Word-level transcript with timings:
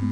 Hola 0.00 0.08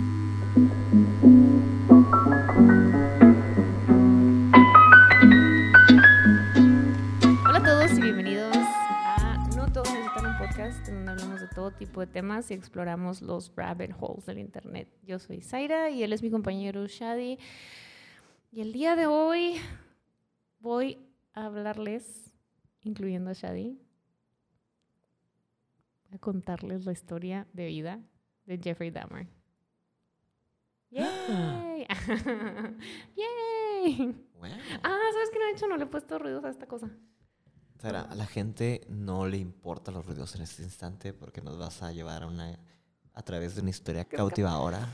a 7.55 7.63
todos 7.65 7.93
y 7.97 8.03
bienvenidos 8.03 8.55
a 8.55 9.49
No 9.57 9.73
Todos 9.73 9.91
Necesitan 9.91 10.27
un 10.27 10.37
Podcast, 10.37 10.87
donde 10.89 11.11
hablamos 11.11 11.41
de 11.41 11.49
todo 11.49 11.71
tipo 11.71 12.01
de 12.01 12.07
temas 12.07 12.51
y 12.51 12.55
exploramos 12.55 13.23
los 13.23 13.51
rabbit 13.57 13.93
holes 13.99 14.27
del 14.27 14.41
Internet. 14.41 14.95
Yo 15.05 15.19
soy 15.19 15.41
Zaira 15.41 15.89
y 15.89 16.03
él 16.03 16.13
es 16.13 16.23
mi 16.23 16.31
compañero 16.31 16.87
Shadi. 16.87 17.39
Y 18.53 18.61
el 18.61 18.75
día 18.75 18.95
de 18.95 19.07
hoy 19.07 19.57
voy 20.61 20.99
a 21.33 21.47
hablarles, 21.47 22.35
incluyendo 22.83 23.31
a 23.31 23.33
Shadi, 23.33 23.81
a 26.13 26.19
contarles 26.19 26.85
la 26.85 26.93
historia 26.93 27.47
de 27.55 27.65
vida 27.65 28.01
de 28.45 28.59
Jeffrey 28.59 28.91
Dahmer. 28.91 29.38
¡Yay! 30.91 31.87
¡Yay! 33.17 34.27
Bueno. 34.39 34.57
Ah, 34.83 34.99
¿sabes 35.13 35.31
qué 35.33 35.39
no 35.39 35.45
he 35.47 35.53
hecho? 35.53 35.67
No 35.69 35.77
le 35.77 35.85
he 35.85 35.87
puesto 35.87 36.19
ruidos 36.19 36.45
a 36.45 36.49
esta 36.51 36.67
cosa. 36.67 36.89
Sara, 37.79 38.03
a 38.03 38.15
la 38.15 38.27
gente 38.27 38.81
no 38.89 39.27
le 39.27 39.37
importan 39.39 39.95
los 39.95 40.07
ruidos 40.07 40.35
en 40.35 40.43
este 40.43 40.63
instante 40.63 41.13
porque 41.13 41.41
nos 41.43 41.59
vas 41.59 41.83
a 41.83 41.93
llevar 41.93 42.23
a 42.23 42.27
una 42.27 42.59
a 43.15 43.23
través 43.23 43.55
de 43.55 43.61
una 43.63 43.71
historia 43.71 44.05
cautivadora 44.05 44.89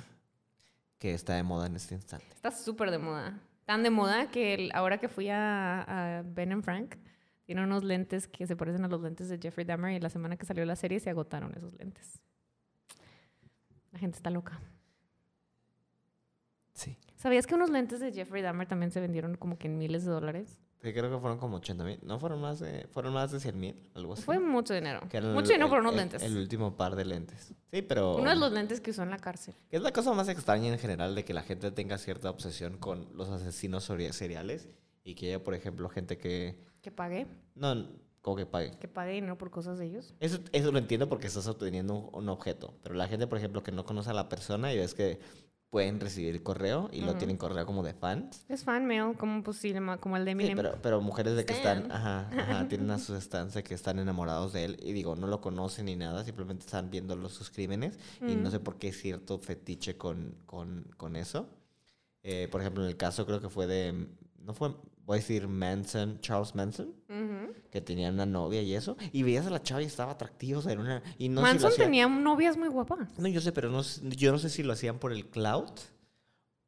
que 0.98 1.14
está 1.14 1.34
de 1.34 1.42
moda 1.42 1.66
en 1.66 1.76
este 1.76 1.94
instante. 1.94 2.26
Está 2.34 2.50
súper 2.50 2.90
de 2.90 2.98
moda. 2.98 3.38
Tan 3.64 3.82
de 3.82 3.90
moda 3.90 4.30
que 4.30 4.54
el- 4.54 4.70
ahora 4.74 4.98
que 4.98 5.08
fui 5.08 5.28
a, 5.30 6.18
a 6.18 6.22
Ben 6.22 6.52
and 6.52 6.62
Frank, 6.64 6.96
tiene 7.44 7.62
unos 7.62 7.84
lentes 7.84 8.26
que 8.26 8.46
se 8.46 8.56
parecen 8.56 8.84
a 8.84 8.88
los 8.88 9.00
lentes 9.02 9.28
de 9.28 9.38
Jeffrey 9.38 9.66
Dahmer 9.66 9.92
y 9.92 10.00
la 10.00 10.08
semana 10.10 10.36
que 10.36 10.46
salió 10.46 10.64
la 10.64 10.76
serie 10.76 11.00
se 11.00 11.10
agotaron 11.10 11.54
esos 11.54 11.72
lentes. 11.74 12.20
La 13.92 13.98
gente 13.98 14.16
está 14.16 14.30
loca. 14.30 14.60
Sí. 16.74 16.96
¿Sabías 17.16 17.46
que 17.46 17.54
unos 17.54 17.70
lentes 17.70 18.00
de 18.00 18.12
Jeffrey 18.12 18.42
Dahmer 18.42 18.66
también 18.68 18.90
se 18.90 19.00
vendieron 19.00 19.36
como 19.36 19.56
que 19.58 19.66
en 19.68 19.78
miles 19.78 20.04
de 20.04 20.10
dólares? 20.10 20.58
Sí, 20.82 20.92
creo 20.92 21.10
que 21.10 21.18
fueron 21.18 21.38
como 21.38 21.56
80 21.56 21.82
mil. 21.84 21.98
No 22.02 22.18
fueron 22.18 22.42
más 22.42 22.58
de, 22.60 22.86
fueron 22.92 23.14
más 23.14 23.30
de 23.32 23.40
100 23.40 23.58
mil, 23.58 23.74
algo 23.94 24.12
así. 24.12 24.22
Fue 24.22 24.38
mucho 24.38 24.74
dinero. 24.74 25.00
Que 25.08 25.16
era 25.16 25.28
el- 25.28 25.32
Mucho 25.32 25.48
dinero 25.52 25.70
por 25.70 25.78
unos 25.80 25.92
el- 25.92 25.98
lentes. 25.98 26.22
El 26.22 26.36
último 26.36 26.76
par 26.76 26.94
de 26.94 27.06
lentes. 27.06 27.54
Sí, 27.72 27.80
pero. 27.80 28.16
Uno 28.16 28.28
de 28.28 28.36
los 28.36 28.52
lentes 28.52 28.82
que 28.82 28.90
usó 28.90 29.02
en 29.02 29.08
la 29.10 29.16
cárcel. 29.18 29.54
que 29.70 29.76
es 29.76 29.82
la 29.82 29.92
cosa 29.92 30.12
más 30.12 30.28
extraña 30.28 30.68
en 30.70 30.78
general 30.78 31.14
de 31.14 31.24
que 31.24 31.32
la 31.32 31.42
gente 31.42 31.70
tenga 31.70 31.96
cierta 31.96 32.28
obsesión 32.28 32.76
con 32.76 33.08
los 33.16 33.30
asesinos 33.30 33.84
seriales 33.84 34.68
y 35.04 35.14
que 35.14 35.28
haya, 35.28 35.42
por 35.42 35.54
ejemplo, 35.54 35.88
gente 35.88 36.18
que. 36.18 36.58
Que 36.82 36.90
pagué. 36.90 37.26
No, 37.54 37.88
como 38.20 38.36
que 38.36 38.44
pague. 38.44 38.72
Que 38.78 38.88
pagué 38.88 39.12
dinero 39.12 39.38
por 39.38 39.50
cosas 39.50 39.78
de 39.78 39.86
ellos. 39.86 40.14
Eso, 40.20 40.38
eso 40.52 40.70
lo 40.70 40.78
entiendo 40.78 41.08
porque 41.08 41.28
estás 41.28 41.46
obteniendo 41.46 41.94
un, 41.94 42.10
un 42.24 42.28
objeto. 42.28 42.74
Pero 42.82 42.94
la 42.94 43.08
gente, 43.08 43.26
por 43.26 43.38
ejemplo, 43.38 43.62
que 43.62 43.72
no 43.72 43.86
conoce 43.86 44.10
a 44.10 44.14
la 44.14 44.28
persona 44.28 44.70
y 44.72 44.76
ves 44.76 44.92
que 44.94 45.18
pueden 45.74 45.98
recibir 45.98 46.40
correo 46.44 46.88
y 46.92 47.00
lo 47.00 47.16
tienen 47.16 47.36
correo 47.36 47.66
como 47.66 47.82
de 47.82 47.94
fans. 47.94 48.44
Es 48.48 48.62
fan 48.62 48.86
mail, 48.86 49.16
como, 49.18 49.42
pues, 49.42 49.56
sí, 49.56 49.74
como 49.98 50.16
el 50.16 50.24
de 50.24 50.30
Sí, 50.30 50.36
Eminem. 50.36 50.56
pero, 50.56 50.78
pero 50.80 51.00
mujeres 51.00 51.34
de 51.34 51.44
que 51.44 51.52
están, 51.52 51.90
ajá, 51.90 52.30
ajá, 52.30 52.68
tienen 52.68 52.92
a 52.92 52.98
sus 53.00 53.20
stands 53.20 53.54
de 53.54 53.64
que 53.64 53.74
están 53.74 53.98
enamorados 53.98 54.52
de 54.52 54.66
él 54.66 54.76
y 54.80 54.92
digo, 54.92 55.16
no 55.16 55.26
lo 55.26 55.40
conocen 55.40 55.86
ni 55.86 55.96
nada, 55.96 56.24
simplemente 56.24 56.64
están 56.64 56.92
viendo 56.92 57.16
los, 57.16 57.32
sus 57.32 57.50
crímenes 57.50 57.98
y 58.24 58.36
no 58.36 58.52
sé 58.52 58.60
por 58.60 58.76
qué 58.76 58.92
cierto 58.92 59.36
fetiche 59.40 59.96
con, 59.96 60.36
con, 60.46 60.84
con 60.96 61.16
eso. 61.16 61.48
Eh, 62.22 62.46
por 62.52 62.60
ejemplo, 62.60 62.84
en 62.84 62.90
el 62.90 62.96
caso 62.96 63.26
creo 63.26 63.40
que 63.40 63.48
fue 63.48 63.66
de, 63.66 64.06
no 64.44 64.54
fue, 64.54 64.76
voy 65.06 65.16
a 65.16 65.20
decir 65.20 65.48
Manson, 65.48 66.20
Charles 66.20 66.54
Manson, 66.54 66.94
que 67.70 67.80
tenía 67.80 68.10
una 68.10 68.26
novia 68.26 68.62
y 68.62 68.74
eso, 68.74 68.96
y 69.12 69.22
veías 69.22 69.46
a 69.46 69.50
la 69.50 69.62
chava 69.62 69.82
y 69.82 69.86
estaba 69.86 70.12
atractiva, 70.12 70.58
o 70.58 70.62
sea, 70.62 70.72
era 70.72 70.80
una... 70.80 71.02
Y 71.18 71.28
no 71.28 71.40
si 71.40 71.46
Manson 71.46 71.72
tenía 71.76 72.08
novias 72.08 72.56
muy 72.56 72.68
guapas. 72.68 73.18
No, 73.18 73.28
yo 73.28 73.40
sé, 73.40 73.52
pero 73.52 73.70
no, 73.70 73.82
yo 73.82 74.32
no 74.32 74.38
sé 74.38 74.48
si 74.48 74.62
lo 74.62 74.72
hacían 74.72 74.98
por 74.98 75.12
el 75.12 75.26
cloud, 75.26 75.70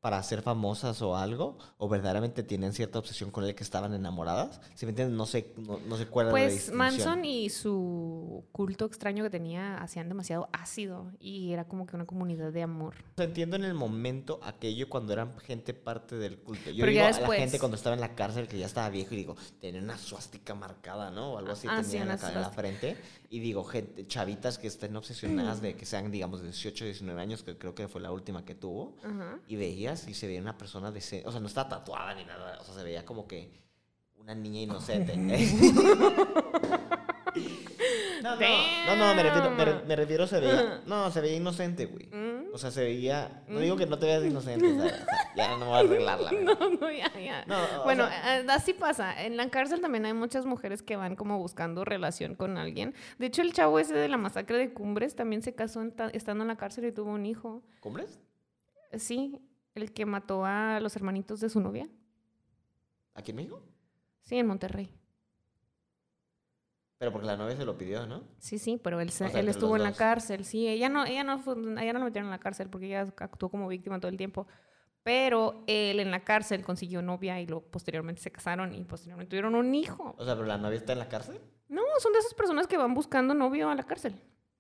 para 0.07 0.23
ser 0.23 0.41
famosas 0.41 1.03
o 1.03 1.17
algo, 1.17 1.59
o 1.79 1.89
verdaderamente 1.89 2.45
tienen 2.45 2.73
cierta 2.73 3.01
obsesión 3.01 3.33
con 3.33 3.43
él 3.43 3.57
que 3.57 3.65
estaban 3.65 3.93
enamoradas. 3.93 4.61
Si 4.77 4.87
me 4.87 4.91
entienden, 4.91 5.17
no 5.17 5.27
sé, 5.27 5.53
no, 5.57 5.81
no 5.89 5.97
sé 5.97 6.07
cuál 6.07 6.31
Pues 6.31 6.53
distinción. 6.53 6.79
Manson 6.79 7.25
y 7.25 7.51
su 7.51 8.45
culto 8.53 8.85
extraño 8.85 9.25
que 9.25 9.31
tenía 9.31 9.79
hacían 9.79 10.09
demasiado 10.09 10.49
ácido 10.53 11.11
y 11.19 11.51
era 11.53 11.65
como 11.65 11.87
que 11.87 11.97
una 11.97 12.07
comunidad 12.07 12.53
de 12.53 12.63
amor. 12.63 12.95
Entiendo 13.17 13.57
en 13.57 13.65
el 13.65 13.75
momento 13.75 14.39
aquello 14.45 14.89
cuando 14.89 15.13
eran 15.13 15.37
gente 15.41 15.75
parte 15.75 16.15
del 16.15 16.39
culto. 16.39 16.71
Yo 16.71 16.85
Pero 16.85 16.91
digo 16.93 17.01
ya 17.01 17.09
a 17.09 17.11
la 17.11 17.17
después- 17.19 17.41
gente 17.41 17.59
cuando 17.59 17.77
estaba 17.77 17.95
en 17.95 18.01
la 18.01 18.15
cárcel 18.15 18.47
que 18.47 18.59
ya 18.59 18.67
estaba 18.67 18.89
viejo 18.91 19.13
y 19.13 19.17
digo, 19.17 19.35
tenía 19.61 19.81
una 19.83 19.99
suástica 19.99 20.55
marcada, 20.55 21.11
¿no? 21.11 21.33
O 21.33 21.39
algo 21.39 21.51
así 21.51 21.67
Ah, 21.69 21.83
tenía 21.83 21.91
sí, 21.91 21.97
en, 21.97 22.07
la, 22.07 22.15
en 22.33 22.41
la 22.43 22.51
frente. 22.51 22.97
Y 23.29 23.41
digo, 23.41 23.65
gente, 23.65 24.07
chavitas 24.07 24.57
que 24.57 24.69
estén 24.69 24.95
obsesionadas 24.95 25.61
de 25.61 25.75
que 25.75 25.85
sean, 25.85 26.13
digamos, 26.13 26.45
18, 26.45 26.85
19 26.85 27.21
años, 27.21 27.43
que 27.43 27.59
creo 27.59 27.75
que 27.75 27.89
fue 27.89 28.01
la 28.01 28.13
última 28.13 28.45
que 28.45 28.55
tuvo. 28.55 28.95
Ajá. 29.03 29.41
Y 29.49 29.57
veías 29.57 29.96
y 30.09 30.15
se 30.15 30.27
veía 30.27 30.41
una 30.41 30.57
persona 30.59 30.91
decente. 30.91 31.29
O 31.29 31.33
sea, 31.33 31.41
no 31.41 31.47
estaba 31.47 31.69
tatuada 31.69 32.15
ni 32.15 32.25
nada. 32.25 32.59
O 32.61 32.65
sea, 32.65 32.75
se 32.75 32.83
veía 32.83 33.05
como 33.05 33.27
que 33.27 33.51
una 34.19 34.35
niña 34.35 34.61
inocente. 34.61 35.17
no, 38.23 38.37
no, 38.37 38.41
no, 38.87 38.97
no, 38.97 39.15
me 39.15 39.23
refiero, 39.23 39.51
me, 39.51 39.65
re- 39.65 39.85
me 39.87 39.97
refiero 39.97 40.27
se 40.27 40.41
veía. 40.41 40.81
No, 40.87 41.11
se 41.11 41.21
veía 41.21 41.37
inocente, 41.37 41.87
güey. 41.87 42.07
Mm. 42.07 42.55
O 42.55 42.59
sea, 42.59 42.71
se 42.71 42.83
veía. 42.83 43.43
No 43.49 43.61
digo 43.61 43.77
que 43.77 43.85
no 43.87 43.99
te 43.99 44.07
veas 44.07 44.25
inocente, 44.25 44.67
o 44.67 44.75
sea, 44.77 44.85
o 44.87 44.89
sea, 44.89 45.07
ya 45.37 45.57
no 45.59 45.67
voy 45.67 45.75
a 45.75 45.79
arreglar 45.81 46.21
la 46.21 46.31
verdad. 46.33 46.59
No, 46.59 46.71
no, 46.71 46.91
ya, 46.91 47.13
ya. 47.21 47.45
No, 47.47 47.57
bueno, 47.85 48.07
sea- 48.09 48.41
eh, 48.41 48.47
así 48.49 48.73
pasa. 48.73 49.23
En 49.25 49.37
la 49.37 49.49
cárcel 49.51 49.81
también 49.81 50.07
hay 50.07 50.15
muchas 50.15 50.47
mujeres 50.47 50.83
que 50.83 50.97
van 50.97 51.15
como 51.17 51.39
buscando 51.39 51.85
relación 51.85 52.35
con 52.35 52.57
alguien. 52.57 52.95
De 53.19 53.27
hecho, 53.27 53.43
el 53.43 53.53
chavo 53.53 53.79
ese 53.79 53.95
de 53.95 54.09
la 54.09 54.17
masacre 54.17 54.57
de 54.59 54.73
Cumbres 54.73 55.15
también 55.15 55.43
se 55.43 55.55
casó 55.55 55.83
en 55.83 55.95
estando 56.13 56.43
en 56.45 56.49
la 56.49 56.57
cárcel 56.57 56.87
y 56.87 56.93
tuvo 56.93 57.11
un 57.13 57.27
hijo. 57.27 57.63
¿Cumbres? 57.81 58.19
Sí, 58.97 59.39
el 59.77 59.93
que 59.93 60.07
mató 60.07 60.45
a 60.45 60.81
los 60.81 60.97
hermanitos 60.97 61.41
de 61.41 61.49
su 61.49 61.61
novia. 61.61 61.89
¿Aquí 63.15 63.31
en 63.31 63.37
México? 63.37 63.63
Sí, 64.23 64.37
en 64.37 64.47
Monterrey. 64.47 64.93
Pero 66.99 67.13
porque 67.13 67.27
la 67.27 67.37
novia 67.37 67.57
se 67.57 67.65
lo 67.65 67.77
pidió, 67.77 68.07
¿no? 68.07 68.23
Sí, 68.39 68.59
sí, 68.59 68.81
pero 68.83 69.01
él, 69.01 69.11
se- 69.11 69.25
O 69.27 69.29
sea, 69.29 69.41
él 69.41 69.49
estuvo 69.49 69.77
en 69.77 69.83
la 69.83 69.93
cárcel, 69.93 70.45
sí, 70.47 70.67
ella 70.67 70.89
no, 70.89 71.05
ella 71.05 71.25
no 71.25 71.39
fue, 71.39 71.55
ella 71.55 71.93
no 71.93 71.99
la 71.99 72.05
metieron 72.07 72.27
en 72.29 72.31
la 72.31 72.39
cárcel 72.41 72.71
porque 72.71 72.87
ella 72.87 73.13
actuó 73.19 73.51
como 73.51 73.69
víctima 73.69 74.01
todo 74.01 74.09
el 74.11 74.17
tiempo, 74.17 74.47
pero 75.03 75.63
él 75.67 76.01
en 76.01 76.11
la 76.11 76.25
cárcel 76.25 76.65
consiguió 76.65 77.03
novia 77.03 77.39
y 77.41 77.47
luego 77.47 77.67
posteriormente 77.71 78.23
se 78.23 78.33
casaron 78.33 78.75
y 78.75 78.83
posteriormente 78.85 79.29
tuvieron 79.31 79.55
un 79.55 79.75
hijo. 79.75 80.15
O 80.19 80.25
sea, 80.25 80.35
pero 80.35 80.47
la 80.47 80.57
novia 80.57 80.79
está 80.79 80.95
en 80.95 80.99
la 81.01 81.09
cárcel. 81.09 81.39
No, 81.69 81.83
son 81.99 82.13
de 82.15 82.21
esas 82.21 82.33
personas 82.35 82.67
que 82.67 82.79
van 82.79 82.95
buscando 82.95 83.35
novio 83.35 83.69
a 83.69 83.75
la 83.75 83.83
cárcel. 83.83 84.15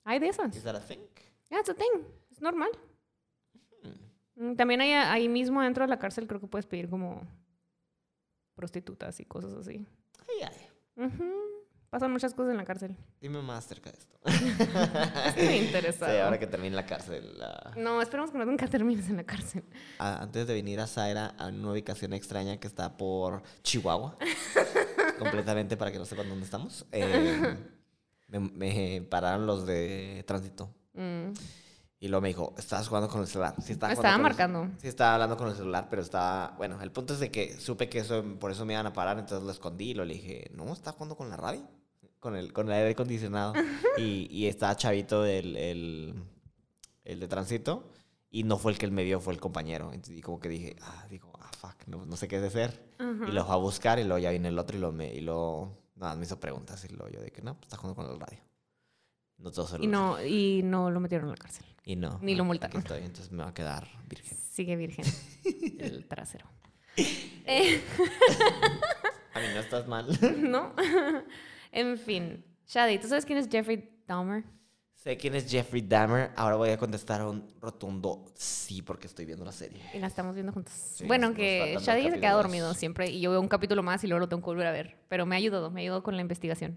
Hay 0.04 0.18
de 0.18 0.28
esas. 0.28 0.54
¿Is 0.54 0.62
that 0.62 0.76
a 0.76 0.80
thing? 0.80 0.98
Yeah, 1.48 1.60
it's 1.60 1.70
a 1.70 1.74
thing. 1.74 2.02
Es 2.30 2.40
normal. 2.42 2.68
Mm, 4.36 4.54
También 4.54 4.80
hay 4.80 4.92
ahí 4.92 5.28
mismo 5.28 5.62
dentro 5.62 5.84
de 5.84 5.88
la 5.88 5.98
cárcel 5.98 6.26
creo 6.26 6.40
que 6.40 6.46
puedes 6.46 6.66
pedir 6.66 6.88
como 6.88 7.22
prostitutas 8.54 9.18
y 9.20 9.24
cosas 9.24 9.52
así. 9.54 9.86
Ay, 10.20 10.48
ay. 10.48 11.10
Pasan 11.90 12.10
muchas 12.10 12.34
cosas 12.34 12.50
en 12.50 12.56
la 12.56 12.64
cárcel. 12.64 12.96
Dime 13.20 13.40
más 13.42 13.64
acerca 13.64 13.90
de 13.90 13.98
esto. 13.98 14.16
Estoy 15.28 15.56
interesada. 15.56 16.12
Sí, 16.12 16.18
ahora 16.18 16.38
que 16.38 16.46
termine 16.46 16.74
la 16.74 16.84
cárcel. 16.84 17.38
la- 17.38 17.72
No, 17.76 18.02
esperemos 18.02 18.30
que 18.32 18.38
no 18.38 18.44
nunca 18.44 18.66
termines 18.66 19.08
en 19.08 19.16
la 19.16 19.24
cárcel. 19.24 19.62
a- 19.98 20.22
antes 20.22 20.46
de 20.46 20.54
venir 20.54 20.80
a 20.80 20.86
Zaira 20.86 21.28
a 21.38 21.46
una 21.48 21.70
ubicación 21.72 22.12
extraña 22.12 22.58
que 22.58 22.66
está 22.66 22.96
por 22.96 23.42
Chihuahua, 23.62 24.18
completamente 25.18 25.76
para 25.76 25.92
que 25.92 25.98
no 25.98 26.04
sepan 26.04 26.28
dónde 26.28 26.44
estamos, 26.44 26.84
eh, 26.92 27.56
me, 28.28 28.40
me 28.40 29.02
pararon 29.08 29.46
los 29.46 29.64
de 29.66 30.24
tránsito. 30.26 30.68
Mm. 30.94 31.32
Y 31.98 32.08
luego 32.08 32.20
me 32.20 32.28
dijo, 32.28 32.54
¿estabas 32.58 32.88
jugando 32.88 33.08
con 33.08 33.22
el 33.22 33.26
celular? 33.26 33.54
Sí, 33.62 33.72
estaba, 33.72 33.92
estaba 33.92 34.12
con 34.14 34.20
el- 34.20 34.22
marcando. 34.22 34.68
sí, 34.78 34.88
estaba 34.88 35.14
hablando 35.14 35.36
con 35.38 35.48
el 35.48 35.54
celular, 35.56 35.86
pero 35.88 36.02
estaba... 36.02 36.54
Bueno, 36.58 36.80
el 36.82 36.92
punto 36.92 37.14
es 37.14 37.20
de 37.20 37.30
que 37.30 37.58
supe 37.58 37.88
que 37.88 38.00
eso, 38.00 38.22
por 38.38 38.50
eso 38.50 38.66
me 38.66 38.74
iban 38.74 38.86
a 38.86 38.92
parar, 38.92 39.18
entonces 39.18 39.44
lo 39.44 39.50
escondí 39.50 39.90
y 39.90 39.94
lo 39.94 40.04
le 40.04 40.14
dije, 40.14 40.50
no, 40.54 40.70
estaba 40.72 40.94
jugando 40.94 41.16
con 41.16 41.30
la 41.30 41.36
radio, 41.38 41.66
con 42.20 42.36
el, 42.36 42.52
con 42.52 42.66
el 42.66 42.74
aire 42.74 42.90
acondicionado. 42.90 43.54
y, 43.96 44.28
y 44.30 44.46
estaba 44.46 44.76
chavito 44.76 45.24
el, 45.24 45.56
el, 45.56 46.14
el 47.04 47.20
de 47.20 47.28
tránsito 47.28 47.88
y 48.30 48.42
no 48.42 48.58
fue 48.58 48.72
el 48.72 48.78
que 48.78 48.84
él 48.84 48.92
me 48.92 49.02
vio, 49.04 49.18
fue 49.18 49.32
el 49.32 49.40
compañero. 49.40 49.92
Entonces, 49.94 50.18
y 50.18 50.20
como 50.20 50.38
que 50.38 50.50
dije, 50.50 50.76
ah, 50.82 51.06
digo, 51.08 51.32
ah, 51.40 51.50
fuck, 51.58 51.76
no, 51.86 52.04
no 52.04 52.16
sé 52.16 52.28
qué 52.28 52.36
hacer. 52.36 52.92
Ajá. 52.98 53.24
Y 53.26 53.32
lo 53.32 53.44
fue 53.46 53.54
a 53.54 53.56
buscar 53.58 53.98
y 53.98 54.04
luego 54.04 54.18
ya 54.18 54.30
vino 54.32 54.48
el 54.48 54.58
otro 54.58 54.76
y 54.76 54.80
lo 54.80 54.92
me, 54.92 55.14
y 55.14 55.20
lo 55.22 55.72
nada, 55.94 56.14
me 56.14 56.24
hizo 56.26 56.38
preguntas 56.38 56.84
y 56.84 56.88
luego 56.88 57.08
yo 57.08 57.20
que 57.32 57.40
no, 57.40 57.54
pues 57.54 57.68
está 57.68 57.78
jugando 57.78 57.96
con 58.02 58.12
el 58.12 58.20
radio. 58.20 58.38
No 59.38 59.50
todo 59.50 59.78
Y 59.82 59.86
no, 59.86 60.24
y 60.24 60.62
no 60.64 60.90
lo 60.90 61.00
metieron 61.00 61.26
en 61.26 61.32
la 61.32 61.36
cárcel. 61.36 61.64
Y 61.84 61.96
no. 61.96 62.18
Ni 62.22 62.34
lo 62.34 62.44
multaron. 62.44 62.78
estoy, 62.78 63.02
entonces 63.02 63.30
me 63.30 63.42
va 63.42 63.50
a 63.50 63.54
quedar 63.54 63.86
virgen. 64.08 64.36
Sigue 64.50 64.76
virgen. 64.76 65.04
el 65.78 66.06
trasero. 66.06 66.46
Eh, 67.48 67.80
A 69.34 69.38
mí 69.38 69.46
no 69.54 69.60
estás 69.60 69.86
mal. 69.86 70.08
¿No? 70.38 70.74
en 71.70 71.96
fin. 71.96 72.44
Shadi, 72.66 72.98
¿tú 72.98 73.06
sabes 73.06 73.24
quién 73.24 73.38
es 73.38 73.48
Jeffrey 73.48 73.88
Dahmer? 74.08 74.42
sé 75.06 75.16
quién 75.16 75.36
es 75.36 75.48
Jeffrey 75.48 75.82
Dahmer. 75.82 76.32
Ahora 76.34 76.56
voy 76.56 76.70
a 76.70 76.76
contestar 76.78 77.24
un 77.24 77.46
rotundo 77.60 78.24
sí 78.34 78.82
porque 78.82 79.06
estoy 79.06 79.24
viendo 79.24 79.44
la 79.44 79.52
serie. 79.52 79.80
Y 79.94 80.00
la 80.00 80.08
estamos 80.08 80.34
viendo 80.34 80.52
juntos. 80.52 80.72
Sí, 80.74 81.04
bueno, 81.06 81.32
que 81.32 81.76
Shadi 81.80 82.10
se 82.10 82.18
queda 82.18 82.32
dormido 82.32 82.74
siempre 82.74 83.08
y 83.08 83.20
yo 83.20 83.30
veo 83.30 83.40
un 83.40 83.46
capítulo 83.46 83.84
más 83.84 84.02
y 84.02 84.08
luego 84.08 84.18
lo 84.18 84.28
tengo 84.28 84.42
que 84.42 84.46
volver 84.46 84.66
a 84.66 84.72
ver. 84.72 84.96
Pero 85.06 85.24
me 85.24 85.36
ha 85.36 85.38
ayudado, 85.38 85.70
me 85.70 85.80
ha 85.80 85.82
ayudado 85.82 86.02
con 86.02 86.16
la 86.16 86.22
investigación. 86.22 86.76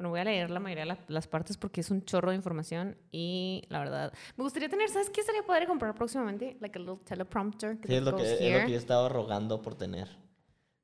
Bueno, 0.00 0.08
voy 0.12 0.20
a 0.20 0.24
leer 0.24 0.48
la 0.50 0.60
mayoría 0.60 0.84
de 0.84 0.88
la- 0.94 0.98
las 1.08 1.28
partes 1.28 1.58
porque 1.58 1.82
es 1.82 1.90
un 1.90 2.02
chorro 2.06 2.30
de 2.30 2.36
información 2.36 2.96
y 3.12 3.64
la 3.68 3.80
verdad, 3.80 4.14
me 4.38 4.44
gustaría 4.44 4.70
tener, 4.70 4.88
¿sabes 4.88 5.10
qué 5.10 5.22
sería 5.22 5.42
poder 5.42 5.66
comprar 5.66 5.94
próximamente? 5.94 6.56
Like 6.58 6.78
a 6.78 6.80
little 6.80 6.96
teleprompter. 7.04 7.76
Sí, 7.86 7.96
es 7.96 8.02
lo, 8.02 8.16
que, 8.16 8.22
es 8.22 8.40
lo 8.60 8.64
que 8.64 8.72
yo 8.72 8.78
estaba 8.78 9.10
rogando 9.10 9.60
por 9.60 9.74
tener. 9.74 10.08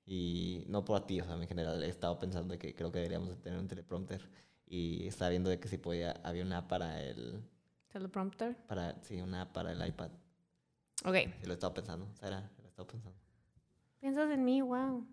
Y 0.05 0.65
no 0.69 0.85
por 0.85 1.01
ti, 1.07 1.19
o 1.23 1.25
sea, 1.25 1.35
en 1.37 1.49
general 1.49 1.83
he 1.83 1.89
estado 1.89 2.19
pensando 2.19 2.53
de 2.53 2.59
que 2.59 2.75
creo 2.75 2.93
que 2.93 2.99
deberíamos 2.99 3.31
de 3.31 3.37
tener 3.37 3.59
un 3.59 3.67
teleprompter. 3.67 4.29
Y 4.67 5.07
estaba 5.07 5.31
viendo 5.31 5.49
de 5.49 5.59
que 5.61 5.69
si 5.69 5.79
podía, 5.79 6.11
había 6.23 6.43
una 6.45 6.69
para 6.69 7.03
el, 7.03 7.43
Teleprompter. 7.89 8.55
para, 8.67 9.03
sí, 9.03 9.19
una 9.23 9.51
para 9.51 9.73
el 9.73 9.87
iPad. 9.89 10.11
Ok. 11.07 11.15
Sí, 11.41 11.47
lo 11.47 11.53
he 11.53 11.55
estado 11.55 11.73
pensando, 11.73 12.07
Sara, 12.21 12.51
lo 12.59 12.65
he 12.65 12.69
estado 12.69 12.87
pensando. 12.87 13.19
¿Piensas 13.99 14.31
en 14.31 14.45
mí? 14.45 14.61
Wow. 14.61 15.07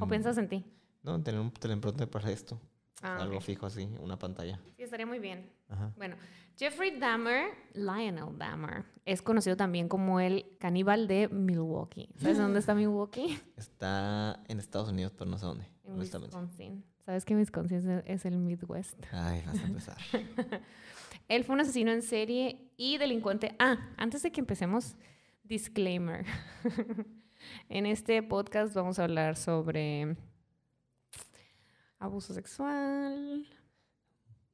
¿O 0.00 0.06
Mm, 0.06 0.08
piensas 0.08 0.36
en 0.36 0.48
ti? 0.48 0.64
No, 1.04 1.14
en 1.14 1.22
tener 1.22 1.40
un 1.40 1.52
teleprompter 1.52 2.10
para 2.10 2.28
esto. 2.32 2.60
Ah, 3.02 3.16
algo 3.22 3.40
fijo 3.40 3.66
así, 3.66 3.88
una 4.00 4.18
pantalla. 4.18 4.60
Sí, 4.76 4.82
estaría 4.82 5.06
muy 5.06 5.18
bien. 5.18 5.50
Ajá. 5.68 5.92
Bueno, 5.96 6.16
Jeffrey 6.56 6.98
Dahmer, 6.98 7.46
Lionel 7.72 8.36
Dahmer, 8.36 8.84
es 9.06 9.22
conocido 9.22 9.56
también 9.56 9.88
como 9.88 10.20
el 10.20 10.44
caníbal 10.58 11.08
de 11.08 11.28
Milwaukee. 11.28 12.10
¿Sabes 12.18 12.36
dónde 12.38 12.58
está 12.60 12.74
Milwaukee? 12.74 13.38
Está 13.56 14.42
en 14.48 14.58
Estados 14.58 14.90
Unidos, 14.90 15.12
pero 15.16 15.30
no 15.30 15.38
sé 15.38 15.46
dónde, 15.46 15.64
En 15.84 15.94
honestamente. 15.94 16.36
Wisconsin. 16.36 16.84
¿Sabes 17.06 17.24
que 17.24 17.34
Wisconsin 17.34 18.02
es 18.04 18.24
el 18.26 18.36
Midwest? 18.36 19.02
Ay, 19.12 19.42
vas 19.46 19.58
a 19.58 19.62
empezar. 19.66 19.96
Él 21.28 21.44
fue 21.44 21.54
un 21.54 21.60
asesino 21.62 21.90
en 21.92 22.02
serie 22.02 22.70
y 22.76 22.98
delincuente. 22.98 23.54
Ah, 23.58 23.78
antes 23.96 24.22
de 24.22 24.30
que 24.30 24.40
empecemos, 24.40 24.96
disclaimer. 25.44 26.26
en 27.68 27.86
este 27.86 28.22
podcast 28.22 28.74
vamos 28.74 28.98
a 28.98 29.04
hablar 29.04 29.36
sobre 29.36 30.16
abuso 32.00 32.34
sexual, 32.34 33.46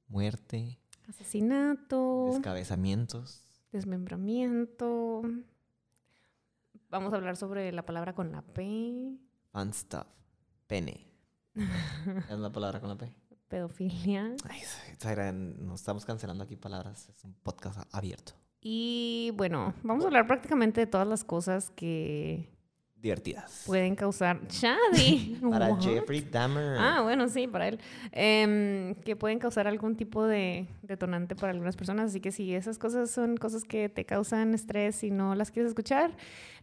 Muerte, 0.08 0.78
asesinato, 1.08 2.28
descabezamientos. 2.32 3.42
desmembramiento. 3.72 5.22
Vamos 6.90 7.12
a 7.12 7.16
hablar 7.16 7.36
sobre 7.36 7.72
la 7.72 7.84
palabra 7.84 8.14
con 8.14 8.30
la 8.30 8.42
P, 8.42 9.18
Fun 9.52 9.72
stuff. 9.72 10.06
Pene. 10.66 11.08
¿Es 12.30 12.38
la 12.38 12.50
palabra 12.52 12.80
con 12.80 12.88
la 12.90 12.96
P? 12.96 13.12
pedofilia 13.48 14.34
Ay, 14.48 14.60
Zaira, 14.98 15.30
nos 15.32 15.80
estamos 15.80 16.04
cancelando 16.04 16.42
aquí 16.44 16.56
palabras. 16.56 17.08
Es 17.08 17.22
un 17.24 17.32
podcast 17.34 17.78
abierto. 17.94 18.32
y 18.60 19.30
bueno, 19.36 19.72
vamos 19.84 20.04
a 20.04 20.08
hablar 20.08 20.26
prácticamente 20.26 20.80
de 20.80 20.86
todas 20.88 21.06
las 21.06 21.22
cosas 21.24 21.70
que 21.70 22.55
Divertidas. 23.06 23.62
pueden 23.66 23.94
causar 23.94 24.40
Shadi. 24.48 25.38
Para 25.50 25.68
What? 25.68 25.80
Jeffrey 25.80 26.20
Dahmer. 26.20 26.76
Ah, 26.78 27.02
bueno, 27.02 27.28
sí, 27.28 27.46
para 27.46 27.68
él. 27.68 27.78
Em, 28.12 28.94
que 28.96 29.14
pueden 29.16 29.38
causar 29.38 29.66
algún 29.68 29.96
tipo 29.96 30.24
de 30.24 30.66
detonante 30.82 31.36
para 31.36 31.52
algunas 31.52 31.76
personas. 31.76 32.10
Así 32.10 32.20
que 32.20 32.32
si 32.32 32.54
esas 32.54 32.78
cosas 32.78 33.10
son 33.10 33.36
cosas 33.36 33.64
que 33.64 33.88
te 33.88 34.04
causan 34.04 34.54
estrés 34.54 35.04
y 35.04 35.10
no 35.10 35.34
las 35.34 35.50
quieres 35.50 35.70
escuchar, 35.70 36.10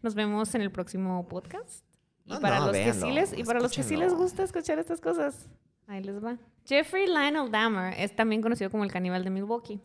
nos 0.01 0.15
vemos 0.15 0.53
en 0.55 0.61
el 0.61 0.71
próximo 0.71 1.27
podcast. 1.27 1.85
Y 2.25 2.33
No, 2.33 2.39
para 2.39 2.59
no, 2.59 2.67
los 2.67 2.77
que 2.77 2.93
sí 2.93 2.99
véanlo, 2.99 3.15
les, 3.15 3.37
y 3.37 3.43
para 3.43 3.59
los 3.59 3.71
que 3.71 3.83
sí 3.83 3.95
les 3.95 4.13
gusta 4.13 4.43
escuchar 4.43 4.79
estas 4.79 5.01
cosas, 5.01 5.49
ahí 5.87 6.03
les 6.03 6.23
va. 6.23 6.37
Jeffrey 6.65 7.07
Lionel 7.07 7.51
Dahmer 7.51 7.93
es 7.97 8.15
también 8.15 8.41
conocido 8.41 8.69
como 8.69 8.83
el 8.83 8.91
caníbal 8.91 9.23
de 9.23 9.29
Milwaukee. 9.29 9.81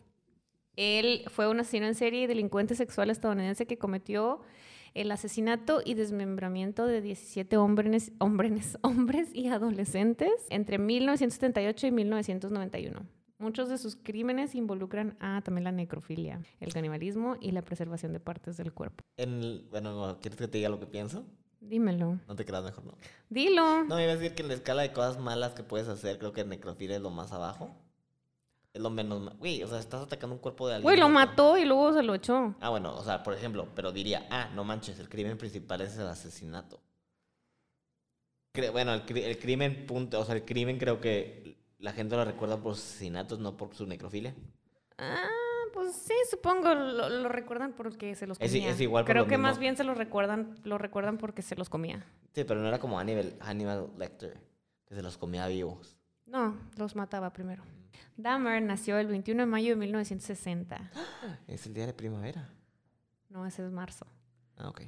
Él 0.75 1.23
fue 1.27 1.49
un 1.49 1.59
asesino 1.59 1.87
en 1.87 1.95
serie 1.95 2.21
y 2.21 2.27
delincuente 2.27 2.73
sexual 2.75 3.09
estadounidense 3.09 3.65
que 3.65 3.77
cometió 3.77 4.41
el 4.93 5.11
asesinato 5.11 5.81
y 5.83 5.93
desmembramiento 5.93 6.85
de 6.85 7.01
17 7.01 7.57
hombres, 7.57 8.11
hombres, 8.19 8.77
hombres 8.83 9.29
y 9.33 9.47
adolescentes 9.47 10.31
entre 10.49 10.77
1978 10.77 11.87
y 11.87 11.91
1991. 11.91 12.99
Muchos 13.37 13.69
de 13.69 13.77
sus 13.77 13.95
crímenes 13.95 14.53
involucran 14.53 15.15
a 15.21 15.41
también 15.41 15.63
la 15.63 15.71
necrofilia, 15.71 16.41
el 16.59 16.73
canibalismo 16.73 17.37
y 17.39 17.51
la 17.51 17.61
preservación 17.61 18.11
de 18.11 18.19
partes 18.19 18.57
del 18.57 18.73
cuerpo. 18.73 19.03
El- 19.15 19.65
bueno, 19.71 20.17
¿quieres 20.21 20.37
que 20.37 20.47
te 20.49 20.57
diga 20.57 20.69
lo 20.69 20.79
que 20.79 20.87
pienso? 20.87 21.25
Dímelo. 21.61 22.19
No 22.27 22.35
te 22.35 22.43
creas 22.45 22.63
mejor, 22.63 22.85
no. 22.85 22.93
Dilo. 23.29 23.83
No, 23.85 23.99
iba 24.01 24.11
a 24.11 24.15
decir 24.15 24.33
que 24.35 24.41
en 24.43 24.49
la 24.49 24.53
escala 24.55 24.81
de 24.81 24.91
cosas 24.93 25.19
malas 25.19 25.53
que 25.53 25.63
puedes 25.63 25.87
hacer, 25.87 26.17
creo 26.19 26.33
que 26.33 26.43
necrofilia 26.45 26.97
es 26.97 27.01
lo 27.01 27.09
más 27.11 27.31
abajo. 27.31 27.75
Es 28.73 28.81
lo 28.81 28.89
menos... 28.89 29.35
Güey, 29.39 29.63
o 29.63 29.67
sea, 29.67 29.79
estás 29.79 30.03
atacando 30.03 30.35
un 30.35 30.41
cuerpo 30.41 30.67
de 30.67 30.75
alguien. 30.75 30.83
Güey, 30.85 30.99
lo 30.99 31.09
mató 31.09 31.57
y 31.57 31.65
luego 31.65 31.91
se 31.93 32.03
lo 32.03 32.13
echó. 32.15 32.55
Ah, 32.61 32.69
bueno, 32.69 32.95
o 32.95 33.03
sea, 33.03 33.23
por 33.23 33.33
ejemplo, 33.33 33.67
pero 33.75 33.91
diría, 33.91 34.27
ah, 34.29 34.49
no 34.53 34.63
manches, 34.63 34.99
el 34.99 35.09
crimen 35.09 35.37
principal 35.37 35.81
es 35.81 35.97
el 35.97 36.07
asesinato. 36.07 36.79
Cre- 38.53 38.71
bueno, 38.71 38.93
el, 38.93 39.05
cri- 39.05 39.23
el 39.23 39.37
crimen, 39.39 39.85
punto, 39.85 40.19
o 40.19 40.25
sea, 40.25 40.35
el 40.35 40.45
crimen 40.45 40.77
creo 40.77 40.99
que 40.99 41.57
la 41.79 41.93
gente 41.93 42.15
lo 42.15 42.25
recuerda 42.25 42.57
por 42.57 42.75
sus 42.75 42.83
asesinatos, 42.85 43.39
no 43.39 43.57
por 43.57 43.73
su 43.75 43.85
necrofilia. 43.85 44.35
Ah, 44.97 45.27
pues 45.73 45.95
sí, 45.95 46.13
supongo 46.29 46.73
lo, 46.73 47.09
lo 47.09 47.29
recuerdan 47.29 47.73
porque 47.73 48.15
se 48.15 48.27
los 48.27 48.37
comía. 48.37 48.69
es 48.69 48.81
igual 48.81 49.03
por 49.05 49.11
Creo 49.13 49.23
lo 49.23 49.29
que 49.29 49.37
mismo. 49.37 49.47
más 49.49 49.59
bien 49.59 49.77
se 49.77 49.83
los 49.83 49.97
recuerdan, 49.97 50.55
lo 50.63 50.77
recuerdan 50.77 51.17
porque 51.17 51.41
se 51.41 51.55
los 51.55 51.69
comía. 51.69 52.05
Sí, 52.33 52.43
pero 52.43 52.59
no 52.59 52.67
era 52.67 52.79
como 52.79 52.97
Hannibal, 52.99 53.33
Hannibal 53.39 53.89
Lecter, 53.97 54.39
que 54.85 54.95
se 54.95 55.01
los 55.01 55.17
comía 55.17 55.47
vivos. 55.47 55.95
No, 56.25 56.55
los 56.77 56.95
mataba 56.95 57.31
primero. 57.31 57.63
Dahmer 58.17 58.61
nació 58.61 58.97
el 58.97 59.07
21 59.07 59.43
de 59.43 59.45
mayo 59.45 59.69
de 59.69 59.75
1960. 59.77 60.91
Es 61.47 61.65
el 61.65 61.73
día 61.73 61.85
de 61.85 61.93
primavera. 61.93 62.49
No, 63.29 63.45
ese 63.45 63.65
es 63.65 63.71
marzo. 63.71 64.05
Ah, 64.57 64.69
ok. 64.69 64.81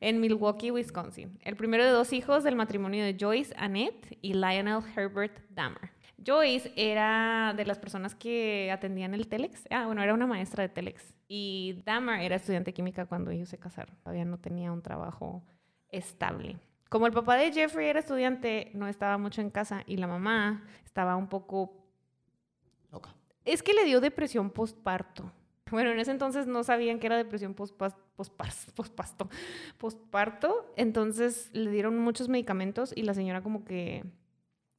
En 0.00 0.20
Milwaukee, 0.20 0.70
Wisconsin. 0.70 1.38
El 1.42 1.56
primero 1.56 1.84
de 1.84 1.90
dos 1.90 2.12
hijos 2.12 2.44
del 2.44 2.56
matrimonio 2.56 3.04
de 3.04 3.16
Joyce 3.18 3.54
Annette 3.56 4.18
y 4.22 4.34
Lionel 4.34 4.82
Herbert 4.96 5.38
Dahmer. 5.50 5.90
Joyce 6.24 6.72
era 6.76 7.54
de 7.56 7.64
las 7.64 7.78
personas 7.78 8.14
que 8.14 8.70
atendían 8.72 9.14
el 9.14 9.28
Telex. 9.28 9.66
Ah, 9.70 9.86
bueno, 9.86 10.02
era 10.02 10.14
una 10.14 10.26
maestra 10.26 10.62
de 10.62 10.68
Telex. 10.68 11.14
Y 11.28 11.82
Dahmer 11.84 12.22
era 12.22 12.36
estudiante 12.36 12.70
de 12.70 12.74
química 12.74 13.06
cuando 13.06 13.30
ellos 13.30 13.48
se 13.48 13.58
casaron. 13.58 13.96
Todavía 14.02 14.24
no 14.24 14.38
tenía 14.38 14.72
un 14.72 14.82
trabajo 14.82 15.44
estable. 15.90 16.58
Como 16.88 17.06
el 17.06 17.12
papá 17.12 17.36
de 17.36 17.52
Jeffrey 17.52 17.88
era 17.88 18.00
estudiante, 18.00 18.70
no 18.74 18.88
estaba 18.88 19.18
mucho 19.18 19.42
en 19.42 19.50
casa 19.50 19.82
y 19.86 19.98
la 19.98 20.06
mamá 20.06 20.64
estaba 20.84 21.16
un 21.16 21.28
poco. 21.28 21.77
Es 23.44 23.62
que 23.62 23.74
le 23.74 23.84
dio 23.84 24.00
depresión 24.00 24.50
postparto. 24.50 25.32
Bueno, 25.70 25.90
en 25.90 26.00
ese 26.00 26.12
entonces 26.12 26.46
no 26.46 26.64
sabían 26.64 26.98
que 26.98 27.08
era 27.08 27.18
depresión 27.18 27.52
pospasto, 28.16 29.28
postparto. 29.76 30.72
Entonces 30.76 31.50
le 31.52 31.70
dieron 31.70 31.98
muchos 31.98 32.30
medicamentos 32.30 32.90
y 32.96 33.02
la 33.02 33.12
señora 33.12 33.42
como 33.42 33.66
que 33.66 34.02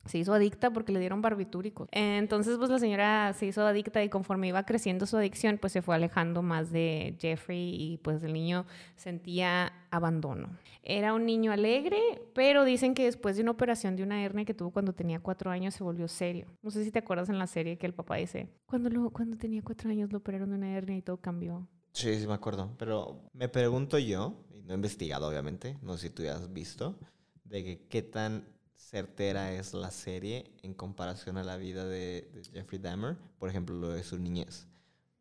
se 0.06 0.18
hizo 0.18 0.34
adicta 0.34 0.72
porque 0.72 0.92
le 0.92 1.00
dieron 1.00 1.22
barbitúricos. 1.22 1.88
Entonces, 1.92 2.58
pues 2.58 2.70
la 2.70 2.80
señora 2.80 3.34
se 3.34 3.46
hizo 3.46 3.66
adicta 3.66 4.04
y 4.04 4.10
conforme 4.10 4.48
iba 4.48 4.64
creciendo 4.64 5.06
su 5.06 5.18
adicción, 5.18 5.58
pues 5.58 5.74
se 5.74 5.82
fue 5.82 5.96
alejando 5.96 6.42
más 6.42 6.72
de 6.72 7.16
Jeffrey 7.20 7.76
y 7.76 7.98
pues 7.98 8.24
el 8.24 8.34
niño 8.34 8.66
sentía 8.96 9.74
abandono. 9.92 10.50
Era 10.84 11.14
un 11.14 11.26
niño 11.26 11.52
alegre, 11.52 12.00
pero 12.34 12.66
dicen 12.66 12.94
que 12.94 13.06
después 13.06 13.36
de 13.36 13.44
una 13.44 13.52
operación 13.52 13.96
de 13.96 14.04
una 14.04 14.24
hernia 14.24 14.46
que 14.46 14.54
tuvo 14.54 14.72
cuando 14.72 14.94
tenía 14.94 15.20
cuatro 15.20 15.52
años 15.52 15.76
se 15.76 15.84
volvió 15.84 16.08
serio. 16.08 16.48
No 16.62 16.72
sé 16.72 16.84
si 16.84 16.92
te 16.92 17.00
acuerdas 17.00 17.30
en 17.30 17.38
la 17.38 17.48
serie 17.48 17.78
que 17.78 17.86
el 17.86 17.94
papá 17.94 18.16
dice, 18.16 18.50
cuando, 18.66 18.90
lo, 18.90 19.10
cuando 19.12 19.38
tenía 19.38 19.62
cuatro 19.62 19.90
años 19.90 20.12
lo 20.12 20.20
operaron 20.20 20.50
de 20.50 20.56
una 20.56 20.76
hernia 20.76 20.98
y 20.98 21.02
todo 21.02 21.18
cambió. 21.18 21.68
Sí, 21.92 22.20
sí 22.20 22.28
me 22.28 22.34
acuerdo. 22.34 22.74
Pero 22.78 23.22
me 23.34 23.50
pregunto 23.50 23.98
yo, 24.00 24.46
no 24.64 24.74
he 24.74 24.76
investigado 24.76 25.28
obviamente, 25.28 25.78
no 25.82 25.98
sé 25.98 26.08
si 26.08 26.14
tú 26.14 26.24
ya 26.24 26.36
has 26.36 26.52
visto, 26.52 26.98
de 27.44 27.64
que 27.64 27.88
qué 27.88 28.02
tan 28.02 28.48
certera 28.80 29.54
es 29.54 29.74
la 29.74 29.92
serie 29.92 30.52
en 30.64 30.74
comparación 30.74 31.38
a 31.38 31.44
la 31.44 31.58
vida 31.58 31.86
de, 31.86 32.30
de 32.34 32.44
Jeffrey 32.54 32.80
Dahmer, 32.80 33.18
por 33.38 33.50
ejemplo, 33.50 33.76
lo 33.76 33.90
de 33.90 34.04
su 34.04 34.18
niñez. 34.18 34.68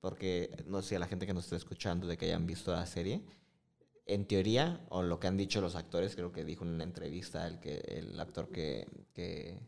Porque 0.00 0.50
no 0.67 0.81
sé 0.81 0.97
a 0.97 1.00
la 1.00 1.09
gente 1.09 1.27
que 1.27 1.35
nos 1.35 1.45
está 1.45 1.57
escuchando 1.57 2.07
de 2.07 2.17
que 2.17 2.27
hayan 2.27 2.47
visto 2.47 2.73
la 2.73 2.87
serie, 2.87 3.23
en 4.07 4.27
teoría, 4.27 4.81
o 4.88 5.03
lo 5.03 5.19
que 5.21 5.27
han 5.27 5.37
dicho 5.37 5.61
los 5.61 5.75
actores, 5.75 6.15
creo 6.15 6.33
que 6.33 6.45
dijo 6.45 6.65
en 6.65 6.71
una 6.71 6.85
entrevista 6.85 7.47
el, 7.47 7.59
que, 7.61 7.79
el 7.88 8.19
actor 8.19 8.49
que, 8.49 8.87
que 9.12 9.59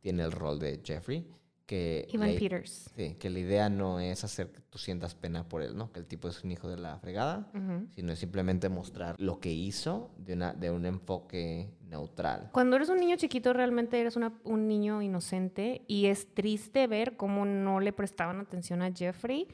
tiene 0.00 0.22
el 0.22 0.32
rol 0.32 0.58
de 0.58 0.80
Jeffrey, 0.82 1.26
que... 1.66 2.06
Ivan 2.10 2.32
la- 2.34 2.38
Peters. 2.38 2.90
Sí, 2.96 3.16
que 3.18 3.28
la 3.30 3.38
idea 3.40 3.68
no 3.68 3.98
es 4.00 4.22
hacer 4.24 4.52
que 4.52 4.60
tú 4.60 4.78
sientas 4.78 5.14
pena 5.14 5.48
por 5.48 5.60
él, 5.62 5.76
¿no? 5.76 5.92
Que 5.92 5.98
el 5.98 6.06
tipo 6.06 6.28
es 6.28 6.42
un 6.44 6.52
hijo 6.52 6.68
de 6.68 6.76
la 6.78 6.98
fregada, 6.98 7.50
sino 7.94 8.12
es 8.12 8.18
simplemente 8.18 8.68
mostrar 8.68 9.16
lo 9.18 9.40
que 9.40 9.52
hizo 9.52 10.10
de, 10.18 10.34
una, 10.34 10.52
de 10.54 10.70
un 10.70 10.86
enfoque 10.86 11.68
neutral. 11.94 12.50
Cuando 12.52 12.76
eres 12.76 12.88
un 12.88 12.98
niño 12.98 13.16
chiquito, 13.16 13.52
realmente 13.52 14.00
eres 14.00 14.16
una- 14.16 14.32
un 14.44 14.66
niño 14.68 15.00
inocente 15.02 15.82
y 15.86 16.06
es 16.06 16.26
triste 16.34 16.86
ver 16.86 17.16
cómo 17.16 17.44
no 17.46 17.80
le 17.80 17.92
prestaban 17.92 18.40
atención 18.40 18.82
a 18.82 18.92
Jeffrey 18.92 19.46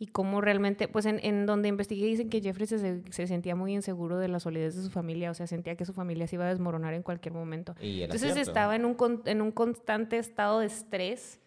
y 0.00 0.06
cómo 0.06 0.40
realmente, 0.40 0.86
pues 0.86 1.06
en, 1.06 1.18
en 1.24 1.44
donde 1.44 1.68
investigué 1.68 2.06
dicen 2.06 2.30
que 2.30 2.40
Jeffrey 2.40 2.68
se, 2.68 2.78
se- 2.78 3.02
se 3.10 3.26
sentía 3.26 3.56
muy 3.56 3.74
inseguro 3.74 4.16
de 4.18 4.28
la 4.28 4.38
solidez 4.38 4.76
de 4.76 4.82
su 4.84 4.90
familia, 4.90 5.30
o 5.30 5.34
sea, 5.34 5.48
sentía 5.48 5.74
que 5.74 5.84
su 5.84 5.92
familia 5.92 6.28
se 6.28 6.36
iba 6.36 6.44
a 6.44 6.48
desmoronar 6.48 6.94
en 6.94 7.02
cualquier 7.02 7.34
momento. 7.34 7.74
Y 7.80 8.02
Entonces 8.02 8.32
cierto. 8.34 8.50
estaba 8.50 8.76
en 8.76 8.84
un, 8.84 8.96
en 9.24 9.42
un 9.42 9.50
constante 9.50 10.16
estado 10.18 10.60
de 10.60 10.66
estrés 10.66 11.40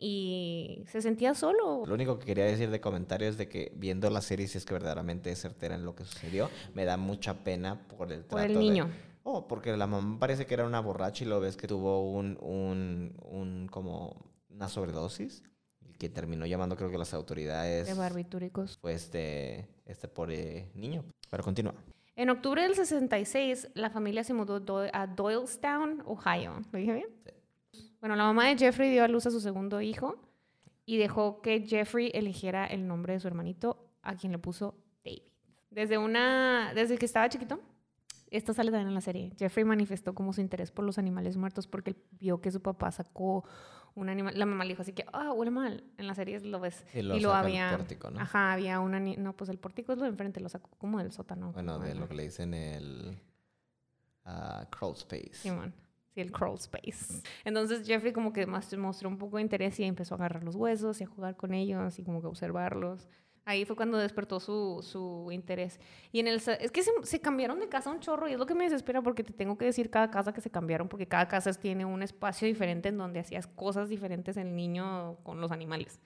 y 0.00 0.84
se 0.86 1.02
sentía 1.02 1.34
solo. 1.34 1.82
Lo 1.86 1.94
único 1.94 2.20
que 2.20 2.26
quería 2.26 2.44
decir 2.44 2.70
de 2.70 2.80
comentario 2.80 3.28
es 3.28 3.36
de 3.36 3.48
que 3.48 3.72
viendo 3.74 4.08
la 4.10 4.20
serie, 4.20 4.46
si 4.46 4.56
es 4.58 4.64
que 4.64 4.74
verdaderamente 4.74 5.32
es 5.32 5.40
certera 5.40 5.74
en 5.74 5.84
lo 5.84 5.96
que 5.96 6.04
sucedió, 6.04 6.50
me 6.74 6.84
da 6.84 6.96
mucha 6.96 7.42
pena 7.42 7.80
por 7.96 8.12
el 8.12 8.20
Por 8.20 8.38
trato 8.38 8.44
el 8.46 8.52
de- 8.54 8.58
niño. 8.60 8.88
Oh, 9.30 9.46
porque 9.46 9.76
la 9.76 9.86
mamá 9.86 10.18
parece 10.18 10.46
que 10.46 10.54
era 10.54 10.64
una 10.64 10.80
borracha 10.80 11.22
y 11.22 11.26
lo 11.26 11.38
ves 11.38 11.58
que 11.58 11.66
tuvo 11.66 12.10
un, 12.12 12.38
un, 12.40 13.14
un 13.26 13.68
como 13.70 14.24
una 14.48 14.70
sobredosis, 14.70 15.42
y 15.82 15.92
que 15.92 16.08
terminó 16.08 16.46
llamando 16.46 16.76
creo 16.76 16.88
que 16.88 16.96
a 16.96 17.00
las 17.00 17.12
autoridades 17.12 17.88
De 17.88 17.92
barbitúricos. 17.92 18.78
fue 18.78 18.94
este, 18.94 19.68
este 19.84 20.08
pobre 20.08 20.70
niño. 20.74 21.04
Pero 21.28 21.44
continúa. 21.44 21.74
En 22.16 22.30
octubre 22.30 22.62
del 22.62 22.74
66, 22.74 23.72
la 23.74 23.90
familia 23.90 24.24
se 24.24 24.32
mudó 24.32 24.62
a 24.94 25.06
Doylestown, 25.06 26.04
Ohio. 26.06 26.62
¿Lo 26.72 26.78
dije 26.78 26.94
bien? 26.94 27.08
Bueno, 28.00 28.16
la 28.16 28.24
mamá 28.24 28.46
de 28.48 28.56
Jeffrey 28.56 28.90
dio 28.90 29.04
a 29.04 29.08
luz 29.08 29.26
a 29.26 29.30
su 29.30 29.40
segundo 29.40 29.82
hijo 29.82 30.16
y 30.86 30.96
dejó 30.96 31.42
que 31.42 31.66
Jeffrey 31.66 32.10
eligiera 32.14 32.64
el 32.66 32.86
nombre 32.86 33.12
de 33.12 33.20
su 33.20 33.28
hermanito, 33.28 33.90
a 34.00 34.16
quien 34.16 34.32
le 34.32 34.38
puso 34.38 34.74
David. 35.04 35.24
Desde, 35.68 35.98
una, 35.98 36.72
desde 36.74 36.96
que 36.96 37.04
estaba 37.04 37.28
chiquito, 37.28 37.60
esto 38.30 38.52
sale 38.54 38.70
también 38.70 38.88
en 38.88 38.94
la 38.94 39.00
serie, 39.00 39.32
Jeffrey 39.38 39.64
manifestó 39.64 40.14
como 40.14 40.32
su 40.32 40.40
interés 40.40 40.70
por 40.70 40.84
los 40.84 40.98
animales 40.98 41.36
muertos 41.36 41.66
porque 41.66 41.90
él 41.90 41.96
vio 42.18 42.40
que 42.40 42.50
su 42.50 42.60
papá 42.60 42.90
sacó 42.90 43.44
un 43.94 44.08
animal. 44.08 44.38
La 44.38 44.46
mamá 44.46 44.64
le 44.64 44.70
dijo 44.70 44.82
así 44.82 44.92
que, 44.92 45.04
ah, 45.12 45.32
huele 45.32 45.50
mal. 45.50 45.84
En 45.96 46.06
la 46.06 46.14
serie 46.14 46.38
lo 46.40 46.60
ves. 46.60 46.84
Lo 46.94 47.16
y 47.16 47.20
lo 47.20 47.32
había. 47.32 47.76
pórtico, 47.76 48.10
¿no? 48.10 48.20
Ajá, 48.20 48.52
había 48.52 48.80
una. 48.80 49.00
No, 49.00 49.34
pues 49.36 49.50
el 49.50 49.58
pórtico 49.58 49.92
es 49.92 49.98
lo 49.98 50.04
de 50.04 50.10
enfrente, 50.10 50.40
lo 50.40 50.48
sacó 50.48 50.70
como 50.78 50.98
del 50.98 51.12
sótano. 51.12 51.52
Bueno, 51.52 51.78
de 51.78 51.94
lo 51.94 52.08
que 52.08 52.14
le 52.14 52.22
dicen 52.24 52.54
el 52.54 53.18
ah, 54.24 54.66
crawl 54.70 54.94
space. 54.94 55.34
Sí, 55.34 55.50
el 56.20 56.32
crawl 56.32 56.58
space. 56.58 57.22
Entonces 57.44 57.86
Jeffrey 57.86 58.12
como 58.12 58.32
que 58.32 58.46
más- 58.46 58.76
mostró 58.76 59.08
un 59.08 59.18
poco 59.18 59.36
de 59.36 59.42
interés 59.42 59.78
y 59.80 59.84
empezó 59.84 60.14
a 60.14 60.18
agarrar 60.18 60.44
los 60.44 60.56
huesos 60.56 61.00
y 61.00 61.04
a 61.04 61.06
jugar 61.06 61.36
con 61.36 61.54
ellos 61.54 61.98
y 61.98 62.04
como 62.04 62.20
que 62.20 62.26
observarlos. 62.26 63.08
Ahí 63.48 63.64
fue 63.64 63.76
cuando 63.76 63.96
despertó 63.96 64.40
su, 64.40 64.80
su 64.82 65.32
interés. 65.32 65.80
Y 66.12 66.20
en 66.20 66.28
el... 66.28 66.34
Es 66.36 66.70
que 66.70 66.82
se, 66.82 66.90
se 67.04 67.18
cambiaron 67.18 67.58
de 67.60 67.66
casa 67.70 67.90
un 67.90 67.98
chorro 67.98 68.28
y 68.28 68.32
es 68.32 68.38
lo 68.38 68.44
que 68.44 68.54
me 68.54 68.64
desespera 68.64 69.00
porque 69.00 69.24
te 69.24 69.32
tengo 69.32 69.56
que 69.56 69.64
decir 69.64 69.88
cada 69.88 70.10
casa 70.10 70.34
que 70.34 70.42
se 70.42 70.50
cambiaron 70.50 70.86
porque 70.86 71.08
cada 71.08 71.28
casa 71.28 71.50
tiene 71.54 71.86
un 71.86 72.02
espacio 72.02 72.46
diferente 72.46 72.90
en 72.90 72.98
donde 72.98 73.20
hacías 73.20 73.46
cosas 73.46 73.88
diferentes 73.88 74.36
el 74.36 74.54
niño 74.54 75.16
con 75.22 75.40
los 75.40 75.50
animales. 75.50 75.98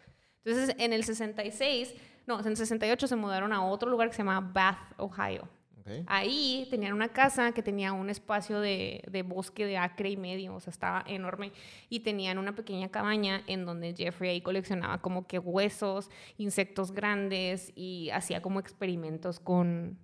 Entonces 0.44 0.76
en 0.78 0.92
el 0.92 1.02
66, 1.02 1.96
no, 2.28 2.38
en 2.38 2.46
el 2.46 2.56
68 2.56 3.08
se 3.08 3.16
mudaron 3.16 3.52
a 3.52 3.64
otro 3.64 3.90
lugar 3.90 4.08
que 4.08 4.14
se 4.14 4.18
llama 4.18 4.40
Bath, 4.40 4.94
Ohio. 4.98 5.48
Ok. 5.82 6.04
Ahí 6.06 6.66
tenían 6.70 6.94
una 6.94 7.08
casa 7.08 7.52
que 7.52 7.62
tenía 7.62 7.92
un 7.92 8.08
espacio 8.08 8.60
de, 8.60 9.02
de 9.10 9.22
bosque 9.22 9.66
de 9.66 9.76
acre 9.76 10.10
y 10.10 10.16
medio, 10.16 10.54
o 10.54 10.60
sea, 10.60 10.70
estaba 10.70 11.04
enorme. 11.06 11.52
Y 11.88 12.00
tenían 12.00 12.38
una 12.38 12.54
pequeña 12.54 12.88
cabaña 12.88 13.42
en 13.46 13.66
donde 13.66 13.94
Jeffrey 13.94 14.30
ahí 14.30 14.40
coleccionaba 14.40 15.02
como 15.02 15.26
que 15.26 15.38
huesos, 15.38 16.10
insectos 16.38 16.92
grandes 16.92 17.72
y 17.74 18.10
hacía 18.10 18.42
como 18.42 18.60
experimentos 18.60 19.40
con, 19.40 19.98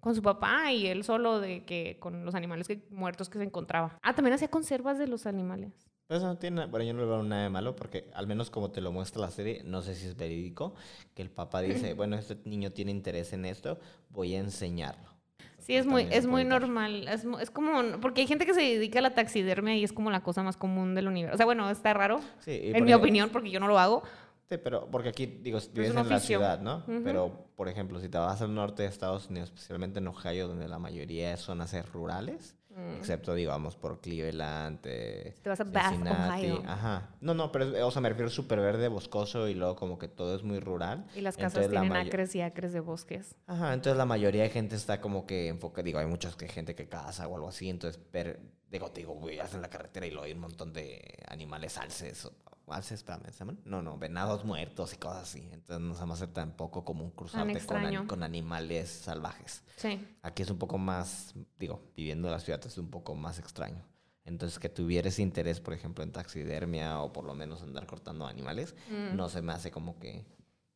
con 0.00 0.14
su 0.14 0.22
papá 0.22 0.72
y 0.72 0.88
él 0.88 1.04
solo 1.04 1.40
de 1.40 1.64
que 1.64 1.98
con 2.00 2.24
los 2.24 2.34
animales 2.34 2.66
que, 2.66 2.84
muertos 2.90 3.28
que 3.28 3.38
se 3.38 3.44
encontraba. 3.44 3.98
Ah, 4.02 4.14
también 4.14 4.34
hacía 4.34 4.48
conservas 4.48 4.98
de 4.98 5.06
los 5.06 5.26
animales. 5.26 5.91
Eso 6.12 6.26
no 6.26 6.36
tiene, 6.36 6.66
bueno, 6.66 6.84
yo 6.84 6.92
no 6.92 7.00
le 7.00 7.06
veo 7.06 7.22
nada 7.22 7.44
de 7.44 7.50
malo 7.50 7.74
porque 7.74 8.10
al 8.14 8.26
menos 8.26 8.50
como 8.50 8.70
te 8.70 8.80
lo 8.80 8.92
muestra 8.92 9.22
la 9.22 9.30
serie, 9.30 9.62
no 9.64 9.80
sé 9.80 9.94
si 9.94 10.06
es 10.06 10.16
verídico, 10.16 10.74
que 11.14 11.22
el 11.22 11.30
papá 11.30 11.62
dice, 11.62 11.94
bueno, 11.94 12.16
este 12.16 12.36
niño 12.44 12.70
tiene 12.70 12.90
interés 12.90 13.32
en 13.32 13.44
esto, 13.44 13.78
voy 14.10 14.34
a 14.34 14.38
enseñarlo. 14.38 15.10
Sí, 15.58 15.76
es 15.76 15.86
muy, 15.86 16.08
es 16.10 16.26
muy 16.26 16.44
normal. 16.44 17.06
Es, 17.08 17.24
es 17.40 17.50
como, 17.50 18.00
porque 18.00 18.20
hay 18.22 18.26
gente 18.26 18.44
que 18.44 18.52
se 18.52 18.60
dedica 18.60 18.98
a 18.98 19.02
la 19.02 19.14
taxidermia 19.14 19.76
y 19.76 19.84
es 19.84 19.92
como 19.92 20.10
la 20.10 20.22
cosa 20.22 20.42
más 20.42 20.56
común 20.56 20.94
del 20.94 21.06
universo. 21.06 21.34
O 21.34 21.36
sea, 21.36 21.46
bueno, 21.46 21.70
está 21.70 21.94
raro, 21.94 22.20
Sí, 22.40 22.60
en 22.62 22.84
mi 22.84 22.92
opinión, 22.92 23.30
porque 23.30 23.50
yo 23.50 23.60
no 23.60 23.68
lo 23.68 23.78
hago. 23.78 24.02
Sí, 24.48 24.58
pero 24.58 24.86
porque 24.90 25.10
aquí, 25.10 25.26
digo, 25.26 25.60
vives 25.72 25.94
en 25.94 26.08
la 26.08 26.20
ciudad, 26.20 26.60
¿no? 26.60 26.78
Ujú. 26.88 27.00
Pero, 27.04 27.46
por 27.56 27.68
ejemplo, 27.68 28.00
si 28.00 28.08
te 28.08 28.18
vas 28.18 28.42
al 28.42 28.54
norte 28.54 28.82
de 28.82 28.88
Estados 28.88 29.30
Unidos, 29.30 29.50
especialmente 29.50 30.00
en 30.00 30.08
Ohio, 30.08 30.48
donde 30.48 30.68
la 30.68 30.78
mayoría 30.78 31.36
son 31.36 31.60
hacer 31.62 31.86
rurales, 31.90 32.54
Mm. 32.74 32.96
excepto, 32.96 33.34
digamos, 33.34 33.76
por 33.76 34.00
Cleveland, 34.00 34.78
eh, 34.84 35.34
Te 35.42 35.48
vas 35.50 35.60
a 35.60 35.64
Bath, 35.64 35.90
Cincinnati, 35.90 36.50
Ohio. 36.50 36.62
Ajá. 36.66 37.10
No, 37.20 37.34
no, 37.34 37.52
pero, 37.52 37.86
o 37.86 37.90
sea, 37.90 38.00
me 38.00 38.08
refiero 38.08 38.30
súper 38.30 38.60
verde, 38.60 38.88
boscoso 38.88 39.48
y 39.48 39.54
luego 39.54 39.76
como 39.76 39.98
que 39.98 40.08
todo 40.08 40.34
es 40.34 40.42
muy 40.42 40.58
rural. 40.58 41.06
Y 41.14 41.20
las 41.20 41.36
casas 41.36 41.64
Entonces, 41.64 41.70
tienen 41.70 41.96
acres 41.96 42.34
y 42.34 42.40
acres 42.40 42.72
de 42.72 42.80
bosques. 42.80 43.36
Ajá, 43.46 43.74
entonces 43.74 43.98
la 43.98 44.06
mayoría 44.06 44.44
de 44.44 44.50
gente 44.50 44.76
está 44.76 45.00
como 45.00 45.26
que 45.26 45.48
enfocada, 45.48 45.84
digo, 45.84 45.98
hay 45.98 46.06
muchas 46.06 46.34
que 46.36 46.48
gente 46.48 46.74
que 46.74 46.88
caza 46.88 47.28
o 47.28 47.34
algo 47.34 47.48
así, 47.48 47.68
entonces, 47.68 48.00
per, 48.10 48.40
digo, 48.72 48.90
te 48.90 49.00
digo, 49.02 49.14
güey, 49.14 49.38
hacen 49.38 49.60
la 49.62 49.68
carretera 49.68 50.06
y 50.06 50.10
luego 50.10 50.24
hay 50.24 50.32
un 50.32 50.40
montón 50.40 50.72
de 50.72 51.18
animales 51.28 51.76
alces, 51.78 52.28
alces, 52.66 52.92
espérame, 53.00 53.26
¿se 53.30 53.38
llaman? 53.40 53.60
No, 53.64 53.82
no, 53.82 53.98
venados 53.98 54.44
muertos 54.44 54.94
y 54.94 54.96
cosas 54.96 55.22
así, 55.24 55.46
entonces 55.52 55.80
no 55.80 55.94
se 55.94 56.06
me 56.06 56.12
hace 56.14 56.26
tan 56.26 56.56
poco 56.56 56.84
común 56.84 57.10
cruzarte 57.10 57.60
con, 58.06 58.22
animales 58.22 58.88
salvajes. 58.90 59.62
Sí. 59.76 60.16
Aquí 60.22 60.42
es 60.42 60.50
un 60.50 60.58
poco 60.58 60.78
más, 60.78 61.34
digo, 61.58 61.92
viviendo 61.94 62.28
en 62.28 62.32
la 62.32 62.40
ciudad 62.40 62.64
es 62.66 62.78
un 62.78 62.88
poco 62.90 63.14
más 63.14 63.38
extraño. 63.38 63.84
Entonces, 64.24 64.58
que 64.60 64.68
tuvieras 64.68 65.18
interés, 65.18 65.60
por 65.60 65.74
ejemplo, 65.74 66.04
en 66.04 66.12
taxidermia 66.12 67.00
o 67.00 67.12
por 67.12 67.24
lo 67.24 67.34
menos 67.34 67.60
andar 67.62 67.86
cortando 67.86 68.24
animales, 68.26 68.74
Mm. 68.88 69.16
no 69.16 69.28
se 69.28 69.42
me 69.42 69.52
hace 69.52 69.72
como 69.72 69.98
que, 69.98 70.24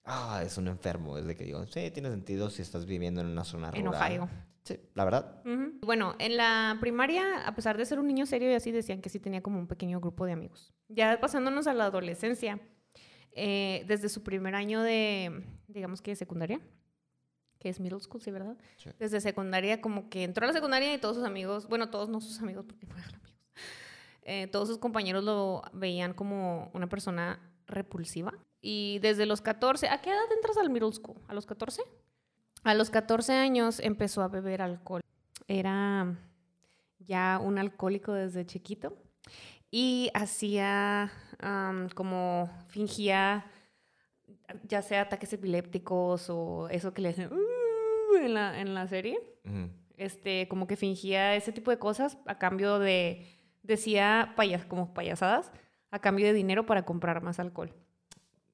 ah, 0.05 0.43
es 0.45 0.59
un 0.59 0.67
enfermo. 0.67 1.17
Es 1.17 1.27
de 1.27 1.37
que 1.37 1.45
digo, 1.45 1.65
sí, 1.67 1.91
tiene 1.93 2.11
sentido 2.11 2.51
si 2.51 2.63
estás 2.63 2.87
viviendo 2.87 3.21
en 3.21 3.29
una 3.29 3.45
zona 3.45 3.71
En 3.73 3.87
rural. 3.87 4.03
Ohio. 4.03 4.29
Sí, 4.67 4.81
la 4.95 5.05
verdad. 5.05 5.43
Bueno, 5.83 6.17
en 6.19 6.37
la 6.37 6.77
primaria, 6.81 7.47
a 7.47 7.55
pesar 7.55 7.79
de 7.79 7.87
ser 7.87 8.01
un 8.01 8.09
niño 8.09 8.27
serio 8.27 8.51
y 8.51 8.55
así, 8.55 8.73
decían 8.73 9.01
que 9.01 9.09
sí 9.09 9.21
tenía 9.21 9.41
como 9.41 9.61
un 9.61 9.69
pequeño 9.69 10.01
grupo 10.01 10.27
de 10.27 10.33
amigos. 10.33 10.75
Ya 10.89 11.21
pasándonos 11.21 11.69
a 11.69 11.75
la 11.75 11.85
adolescencia, 11.85 12.59
eh, 13.31 13.85
desde 13.87 14.09
su 14.09 14.25
primer 14.25 14.57
año 14.57 14.83
de, 14.83 15.45
digamos 15.69 16.03
que 16.03 16.11
de 16.11 16.17
secundaria, 16.17 16.61
que 17.61 17.69
es 17.69 17.79
middle 17.79 18.01
school, 18.01 18.21
sí, 18.21 18.33
¿verdad? 18.33 18.57
Sí. 18.77 18.91
Desde 18.99 19.21
secundaria, 19.21 19.81
como 19.81 20.11
que 20.11 20.25
entró 20.25 20.43
a 20.43 20.49
la 20.49 20.53
secundaria 20.53 20.93
y 20.93 20.99
todos 20.99 21.15
sus 21.15 21.25
amigos, 21.25 21.69
bueno, 21.69 21.89
todos 21.89 22.09
no 22.09 22.21
sus 22.21 22.41
amigos, 22.41 22.65
porque 22.67 22.87
no 22.87 22.97
eran 22.97 23.15
amigos, 23.15 23.41
eh, 24.23 24.49
todos 24.49 24.67
sus 24.67 24.79
compañeros 24.79 25.23
lo 25.23 25.63
veían 25.75 26.13
como 26.13 26.73
una 26.75 26.89
persona 26.89 27.39
repulsiva. 27.69 28.35
Y 28.61 28.99
desde 28.99 29.27
los 29.27 29.43
14, 29.43 29.89
¿a 29.91 30.01
qué 30.01 30.11
edad 30.11 30.33
entras 30.35 30.57
al 30.57 30.71
middle 30.71 30.91
school? 30.91 31.21
¿A 31.29 31.35
los 31.35 31.47
14? 31.47 31.83
A 32.67 32.75
los 32.75 32.91
14 32.91 33.33
años 33.33 33.79
empezó 33.79 34.23
a 34.23 34.29
beber 34.29 34.61
alcohol. 34.61 35.01
Era 35.47 36.19
ya 36.99 37.39
un 37.41 37.59
alcohólico 37.59 38.13
desde 38.13 38.45
chiquito 38.45 38.97
y 39.71 40.11
hacía 40.15 41.13
como 41.95 42.51
fingía 42.67 43.47
ya 44.65 44.83
sea 44.83 45.03
ataques 45.03 45.33
epilépticos 45.33 46.29
o 46.29 46.69
eso 46.69 46.93
que 46.93 47.03
le 47.03 47.11
hacen 47.11 47.33
"Uh", 47.33 48.17
en 48.17 48.35
la, 48.35 48.61
en 48.61 48.75
la 48.75 48.89
serie 48.89 49.17
este, 49.97 50.49
como 50.49 50.67
que 50.67 50.75
fingía 50.75 51.37
ese 51.37 51.53
tipo 51.53 51.71
de 51.71 51.79
cosas 51.79 52.19
a 52.27 52.37
cambio 52.37 52.81
de, 52.81 53.27
decía 53.63 54.33
payas, 54.35 54.65
como 54.65 54.93
payasadas, 54.93 55.53
a 55.93 56.01
cambio 56.01 56.27
de 56.27 56.33
dinero 56.33 56.67
para 56.67 56.85
comprar 56.85 57.23
más 57.23 57.39
alcohol. 57.39 57.73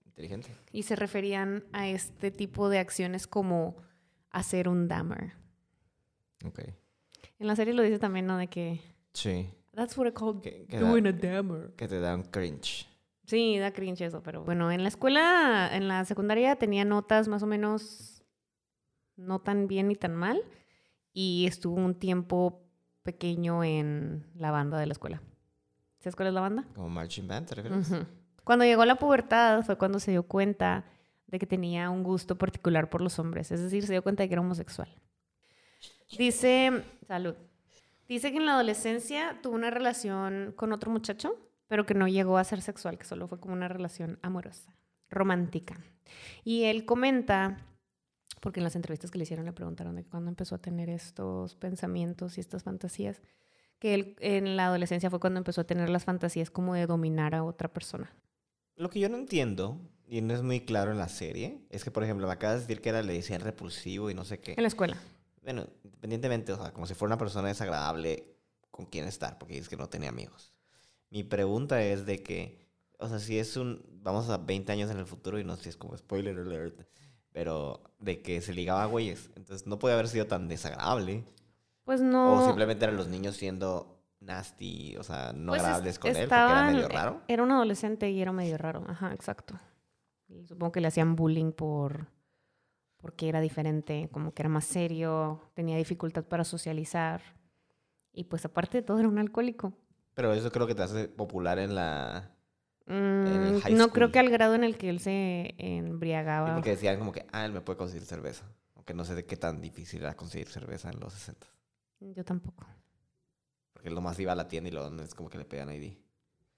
Inteligente. 0.04 0.50
Y 0.70 0.82
se 0.82 0.96
referían 0.96 1.64
a 1.72 1.88
este 1.88 2.30
tipo 2.30 2.68
de 2.68 2.78
acciones 2.78 3.26
como 3.26 3.76
hacer 4.32 4.68
un 4.68 4.88
dammer. 4.88 5.32
Ok. 6.44 6.60
En 7.38 7.46
la 7.46 7.56
serie 7.56 7.74
lo 7.74 7.82
dice 7.82 7.98
también, 7.98 8.26
¿no? 8.26 8.36
De 8.36 8.48
que, 8.48 8.80
Sí. 9.12 9.48
that's 9.74 9.96
what 9.96 10.06
I 10.06 10.12
call 10.12 10.40
Que, 10.40 10.66
que 10.66 10.78
doing 10.78 11.04
da, 11.04 11.10
a 11.10 11.12
dammer. 11.12 11.72
que 11.76 11.86
te 11.88 12.00
da 12.00 12.14
un 12.14 12.22
cringe. 12.24 12.88
Sí, 13.26 13.58
da 13.58 13.72
cringe 13.72 14.02
eso, 14.04 14.22
pero 14.22 14.42
bueno, 14.44 14.70
en 14.72 14.82
la 14.82 14.88
escuela, 14.88 15.70
en 15.72 15.86
la 15.88 16.04
secundaria 16.04 16.56
tenía 16.56 16.84
notas 16.84 17.28
más 17.28 17.42
o 17.42 17.46
menos 17.46 18.22
no 19.16 19.40
tan 19.40 19.68
bien 19.68 19.88
ni 19.88 19.94
tan 19.96 20.14
mal 20.14 20.42
y 21.12 21.46
estuvo 21.46 21.76
un 21.76 21.94
tiempo 21.94 22.64
pequeño 23.02 23.62
en 23.64 24.26
la 24.34 24.50
banda 24.50 24.78
de 24.78 24.86
la 24.86 24.92
escuela. 24.92 25.22
¿Sabes 26.00 26.16
cuál 26.16 26.28
es 26.28 26.34
la 26.34 26.40
banda? 26.40 26.66
Como 26.74 26.88
marching 26.88 27.28
band, 27.28 27.46
¿te 27.48 27.54
refieres? 27.54 27.88
Cuando 28.44 28.64
llegó 28.64 28.82
a 28.82 28.86
la 28.86 28.96
pubertad 28.96 29.62
fue 29.62 29.78
cuando 29.78 30.00
se 30.00 30.10
dio 30.10 30.24
cuenta 30.24 30.84
de 31.32 31.38
que 31.38 31.46
tenía 31.46 31.88
un 31.90 32.04
gusto 32.04 32.36
particular 32.36 32.90
por 32.90 33.00
los 33.00 33.18
hombres, 33.18 33.50
es 33.50 33.60
decir, 33.60 33.84
se 33.86 33.92
dio 33.92 34.02
cuenta 34.02 34.22
de 34.22 34.28
que 34.28 34.34
era 34.34 34.42
homosexual. 34.42 34.94
Dice, 36.16 36.84
salud, 37.08 37.34
dice 38.06 38.30
que 38.30 38.36
en 38.36 38.44
la 38.44 38.52
adolescencia 38.52 39.40
tuvo 39.42 39.54
una 39.54 39.70
relación 39.70 40.52
con 40.54 40.74
otro 40.74 40.90
muchacho, 40.90 41.34
pero 41.68 41.86
que 41.86 41.94
no 41.94 42.06
llegó 42.06 42.36
a 42.36 42.44
ser 42.44 42.60
sexual, 42.60 42.98
que 42.98 43.06
solo 43.06 43.28
fue 43.28 43.40
como 43.40 43.54
una 43.54 43.66
relación 43.66 44.18
amorosa, 44.20 44.76
romántica. 45.08 45.80
Y 46.44 46.64
él 46.64 46.84
comenta, 46.84 47.66
porque 48.42 48.60
en 48.60 48.64
las 48.64 48.76
entrevistas 48.76 49.10
que 49.10 49.16
le 49.16 49.24
hicieron 49.24 49.46
le 49.46 49.54
preguntaron 49.54 49.96
de 49.96 50.04
cuándo 50.04 50.28
empezó 50.28 50.56
a 50.56 50.58
tener 50.58 50.90
estos 50.90 51.56
pensamientos 51.56 52.36
y 52.36 52.42
estas 52.42 52.62
fantasías, 52.62 53.22
que 53.78 53.94
él 53.94 54.16
en 54.20 54.58
la 54.58 54.66
adolescencia 54.66 55.08
fue 55.08 55.18
cuando 55.18 55.38
empezó 55.38 55.62
a 55.62 55.64
tener 55.64 55.88
las 55.88 56.04
fantasías 56.04 56.50
como 56.50 56.74
de 56.74 56.86
dominar 56.86 57.34
a 57.34 57.42
otra 57.42 57.72
persona. 57.72 58.14
Lo 58.76 58.90
que 58.90 59.00
yo 59.00 59.08
no 59.08 59.16
entiendo, 59.16 59.80
y 60.12 60.20
no 60.20 60.34
es 60.34 60.42
muy 60.42 60.60
claro 60.60 60.92
en 60.92 60.98
la 60.98 61.08
serie, 61.08 61.58
es 61.70 61.84
que, 61.84 61.90
por 61.90 62.04
ejemplo, 62.04 62.26
me 62.26 62.32
acabas 62.34 62.56
de 62.56 62.60
decir 62.66 62.82
que 62.82 62.90
era, 62.90 63.00
le 63.02 63.14
decían 63.14 63.40
repulsivo 63.40 64.10
y 64.10 64.14
no 64.14 64.24
sé 64.26 64.40
qué. 64.40 64.52
En 64.56 64.62
la 64.62 64.68
escuela. 64.68 64.96
Bueno, 65.42 65.66
independientemente, 65.84 66.52
o 66.52 66.56
sea, 66.58 66.70
como 66.72 66.86
si 66.86 66.92
fuera 66.92 67.14
una 67.14 67.18
persona 67.18 67.48
desagradable 67.48 68.36
con 68.70 68.84
quien 68.84 69.06
estar, 69.06 69.38
porque 69.38 69.54
dices 69.54 69.70
que 69.70 69.76
no 69.78 69.88
tenía 69.88 70.10
amigos. 70.10 70.52
Mi 71.08 71.22
pregunta 71.24 71.82
es 71.82 72.04
de 72.04 72.22
que, 72.22 72.68
o 72.98 73.08
sea, 73.08 73.18
si 73.20 73.38
es 73.38 73.56
un, 73.56 73.82
vamos 74.02 74.28
a 74.28 74.36
20 74.36 74.70
años 74.72 74.90
en 74.90 74.98
el 74.98 75.06
futuro 75.06 75.38
y 75.38 75.44
no 75.44 75.56
sé 75.56 75.62
si 75.62 75.68
es 75.70 75.76
como 75.78 75.96
spoiler 75.96 76.36
alert, 76.38 76.86
pero 77.32 77.82
de 77.98 78.20
que 78.20 78.42
se 78.42 78.52
ligaba 78.52 78.82
a 78.82 78.86
güeyes, 78.86 79.30
entonces 79.34 79.66
no 79.66 79.78
puede 79.78 79.94
haber 79.94 80.08
sido 80.08 80.26
tan 80.26 80.46
desagradable. 80.46 81.24
Pues 81.84 82.02
no. 82.02 82.34
O 82.34 82.44
simplemente 82.46 82.84
eran 82.84 82.98
los 82.98 83.08
niños 83.08 83.36
siendo 83.38 83.98
nasty, 84.20 84.94
o 84.98 85.02
sea, 85.02 85.32
no 85.32 85.52
Pues 85.52 85.62
es- 85.62 85.66
agradables 85.66 85.98
con 85.98 86.08
él 86.10 86.14
porque 86.14 86.22
era 86.24 86.42
estaban- 86.44 86.74
medio 86.74 86.88
raro. 86.88 87.22
Era 87.28 87.42
un 87.42 87.50
adolescente 87.50 88.10
y 88.10 88.20
era 88.20 88.30
medio 88.32 88.58
raro. 88.58 88.84
Ajá, 88.86 89.12
exacto. 89.14 89.58
Supongo 90.44 90.72
que 90.72 90.80
le 90.80 90.88
hacían 90.88 91.16
bullying 91.16 91.52
por 91.52 92.08
porque 93.02 93.28
era 93.28 93.40
diferente, 93.40 94.08
como 94.12 94.32
que 94.32 94.42
era 94.42 94.48
más 94.48 94.64
serio, 94.64 95.40
tenía 95.54 95.76
dificultad 95.76 96.24
para 96.24 96.44
socializar. 96.44 97.20
Y 98.12 98.24
pues 98.24 98.44
aparte 98.44 98.78
de 98.78 98.82
todo 98.82 99.00
era 99.00 99.08
un 99.08 99.18
alcohólico. 99.18 99.72
Pero 100.14 100.32
eso 100.32 100.52
creo 100.52 100.68
que 100.68 100.74
te 100.76 100.82
hace 100.82 101.08
popular 101.08 101.58
en 101.58 101.74
la... 101.74 102.30
Mm, 102.86 103.26
el 103.26 103.60
high 103.60 103.74
no 103.74 103.88
creo 103.88 104.12
que 104.12 104.20
al 104.20 104.30
grado 104.30 104.54
en 104.54 104.62
el 104.62 104.78
que 104.78 104.88
él 104.88 105.00
se 105.00 105.48
sí, 105.48 105.54
embriagaba. 105.58 106.54
porque 106.54 106.70
decían 106.70 106.98
como 106.98 107.10
que, 107.10 107.26
ah, 107.32 107.44
él 107.44 107.52
me 107.52 107.60
puede 107.60 107.76
conseguir 107.76 108.04
cerveza. 108.04 108.44
Aunque 108.76 108.94
no 108.94 109.04
sé 109.04 109.16
de 109.16 109.24
qué 109.24 109.36
tan 109.36 109.60
difícil 109.60 110.02
era 110.02 110.14
conseguir 110.14 110.48
cerveza 110.48 110.88
en 110.90 111.00
los 111.00 111.12
60. 111.12 111.46
Yo 112.00 112.24
tampoco. 112.24 112.66
Porque 113.72 113.88
él 113.88 113.94
nomás 113.96 114.18
iba 114.20 114.32
a 114.32 114.36
la 114.36 114.46
tienda 114.46 114.68
y 114.68 114.72
luego 114.72 115.02
es 115.02 115.14
como 115.14 115.28
que 115.28 115.38
le 115.38 115.44
pegan 115.44 115.72
ID. 115.72 115.94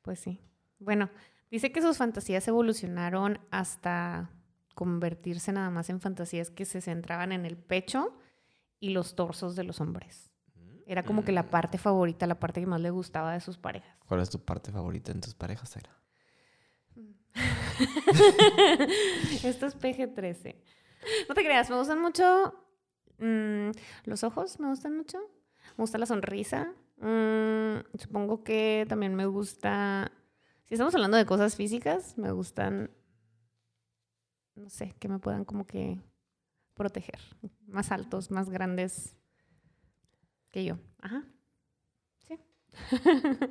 Pues 0.03 0.19
sí. 0.19 0.41
Bueno, 0.79 1.09
dice 1.51 1.73
que 1.73 1.83
sus 1.83 1.97
fantasías 1.99 2.47
evolucionaron 2.49 3.39
hasta 3.51 4.31
convertirse 4.75 5.53
nada 5.53 5.71
más 5.71 5.89
en 5.91 6.01
fantasías 6.01 6.51
que 6.51 6.65
se 6.65 6.81
centraban 6.81 7.33
en 7.33 7.45
el 7.47 7.57
pecho 7.57 8.17
y 8.81 8.91
los 8.91 9.15
torsos 9.15 9.55
de 9.57 9.65
los 9.65 9.81
hombres. 9.81 10.31
Era 10.87 11.03
como 11.05 11.25
que 11.25 11.33
la 11.33 11.45
Mm. 11.45 11.49
parte 11.49 11.79
favorita, 11.79 12.27
la 12.27 12.39
parte 12.41 12.61
que 12.61 12.67
más 12.67 12.81
le 12.81 12.91
gustaba 12.91 13.33
de 13.33 13.41
sus 13.41 13.57
parejas. 13.57 13.97
¿Cuál 14.07 14.21
es 14.21 14.31
tu 14.31 14.45
parte 14.45 14.71
favorita 14.73 15.13
en 15.13 15.21
tus 15.21 15.35
parejas, 15.35 15.71
Zaira? 15.73 15.91
Esto 19.45 19.67
es 19.67 19.77
PG-13. 19.79 20.57
No 21.29 21.35
te 21.35 21.43
creas, 21.43 21.71
me 21.71 21.77
gustan 21.77 22.01
mucho 22.01 22.55
mm, 23.19 23.71
los 24.05 24.25
ojos, 24.25 24.59
me 24.61 24.69
gustan 24.69 24.97
mucho. 24.97 25.19
Me 25.77 25.83
gusta 25.83 25.99
la 25.99 26.07
sonrisa. 26.07 26.73
Mm, 26.99 27.79
supongo 27.99 28.45
que 28.45 28.87
también 28.89 29.15
me 29.15 29.27
gusta, 29.27 30.13
si 30.67 30.75
estamos 30.75 30.95
hablando 30.95 31.17
de 31.17 31.27
cosas 31.27 31.57
físicas, 31.57 32.17
me 32.17 32.33
gustan, 32.33 32.91
no 34.55 34.71
sé, 34.71 34.95
que 34.99 35.09
me 35.09 35.19
puedan 35.19 35.45
como 35.45 35.67
que 35.67 36.01
proteger. 36.75 37.21
Más 37.67 37.93
altos, 37.93 38.31
más 38.31 38.51
grandes 38.51 39.17
que 40.51 40.65
yo. 40.65 40.79
Ajá. 41.01 41.25
Sí. 42.27 42.39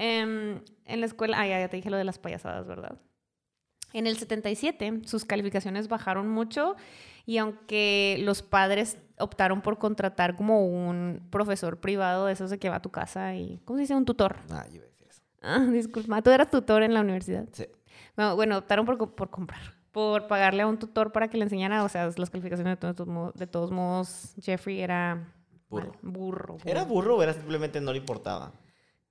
Em, 0.00 0.62
en 0.84 1.00
la 1.00 1.06
escuela, 1.06 1.40
ah, 1.40 1.46
ya, 1.48 1.58
ya 1.58 1.68
te 1.68 1.76
dije 1.76 1.90
lo 1.90 1.96
de 1.96 2.04
las 2.04 2.20
payasadas, 2.20 2.68
¿verdad? 2.68 3.00
En 3.92 4.06
el 4.06 4.16
77 4.16 5.00
sus 5.06 5.24
calificaciones 5.24 5.88
bajaron 5.88 6.28
mucho 6.28 6.76
y 7.26 7.38
aunque 7.38 8.16
los 8.20 8.42
padres 8.42 8.98
optaron 9.18 9.60
por 9.60 9.78
contratar 9.78 10.36
como 10.36 10.66
un 10.66 11.26
profesor 11.30 11.80
privado 11.80 12.26
de 12.26 12.34
esos 12.34 12.48
de 12.48 12.60
que 12.60 12.68
va 12.68 12.76
a 12.76 12.82
tu 12.82 12.90
casa 12.90 13.34
y, 13.34 13.60
¿cómo 13.64 13.78
se 13.78 13.82
dice? 13.82 13.96
Un 13.96 14.04
tutor. 14.04 14.36
Ah, 14.50 14.66
yo 14.70 14.82
Ah, 15.48 15.60
disculpa, 15.70 16.20
tú 16.22 16.30
eras 16.30 16.50
tutor 16.50 16.82
en 16.82 16.94
la 16.94 17.00
universidad. 17.00 17.46
Sí. 17.52 17.66
No, 18.16 18.36
bueno, 18.36 18.58
optaron 18.58 18.84
por, 18.86 18.98
co- 18.98 19.14
por 19.14 19.30
comprar, 19.30 19.60
por 19.92 20.26
pagarle 20.26 20.62
a 20.62 20.66
un 20.66 20.78
tutor 20.78 21.12
para 21.12 21.28
que 21.28 21.36
le 21.38 21.44
enseñara, 21.44 21.84
o 21.84 21.88
sea, 21.88 22.10
las 22.16 22.30
calificaciones 22.30 22.72
de 22.72 22.92
todos, 22.92 23.06
mo- 23.08 23.32
de 23.34 23.46
todos 23.46 23.70
modos, 23.70 24.34
Jeffrey 24.40 24.80
era 24.80 25.32
Burro. 25.70 25.86
mal, 25.86 25.98
burro, 26.02 26.56
¿Era 26.64 26.84
burro. 26.84 27.16
o 27.16 27.22
era 27.22 27.32
simplemente 27.32 27.80
no 27.80 27.92
le 27.92 27.98
importaba? 27.98 28.52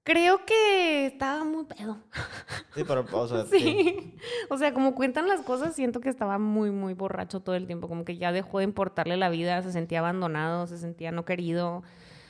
Creo 0.03 0.45
que 0.45 1.05
estaba 1.07 1.43
muy 1.43 1.65
pedo. 1.65 1.97
Sí, 2.75 2.83
pero, 2.87 3.03
o 3.11 3.27
sea, 3.27 3.43
Sí. 3.45 4.13
O 4.51 4.57
sea, 4.57 4.71
como 4.73 4.93
cuentan 4.93 5.27
las 5.27 5.41
cosas, 5.41 5.73
siento 5.75 5.99
que 5.99 6.09
estaba 6.09 6.37
muy, 6.37 6.69
muy 6.71 6.93
borracho 6.93 7.39
todo 7.39 7.55
el 7.55 7.65
tiempo. 7.65 7.87
Como 7.89 8.05
que 8.05 8.17
ya 8.17 8.31
dejó 8.31 8.59
de 8.59 8.65
importarle 8.65 9.17
la 9.17 9.29
vida, 9.29 9.61
se 9.63 9.71
sentía 9.71 9.99
abandonado, 9.99 10.67
se 10.67 10.77
sentía 10.77 11.11
no 11.11 11.25
querido. 11.25 11.81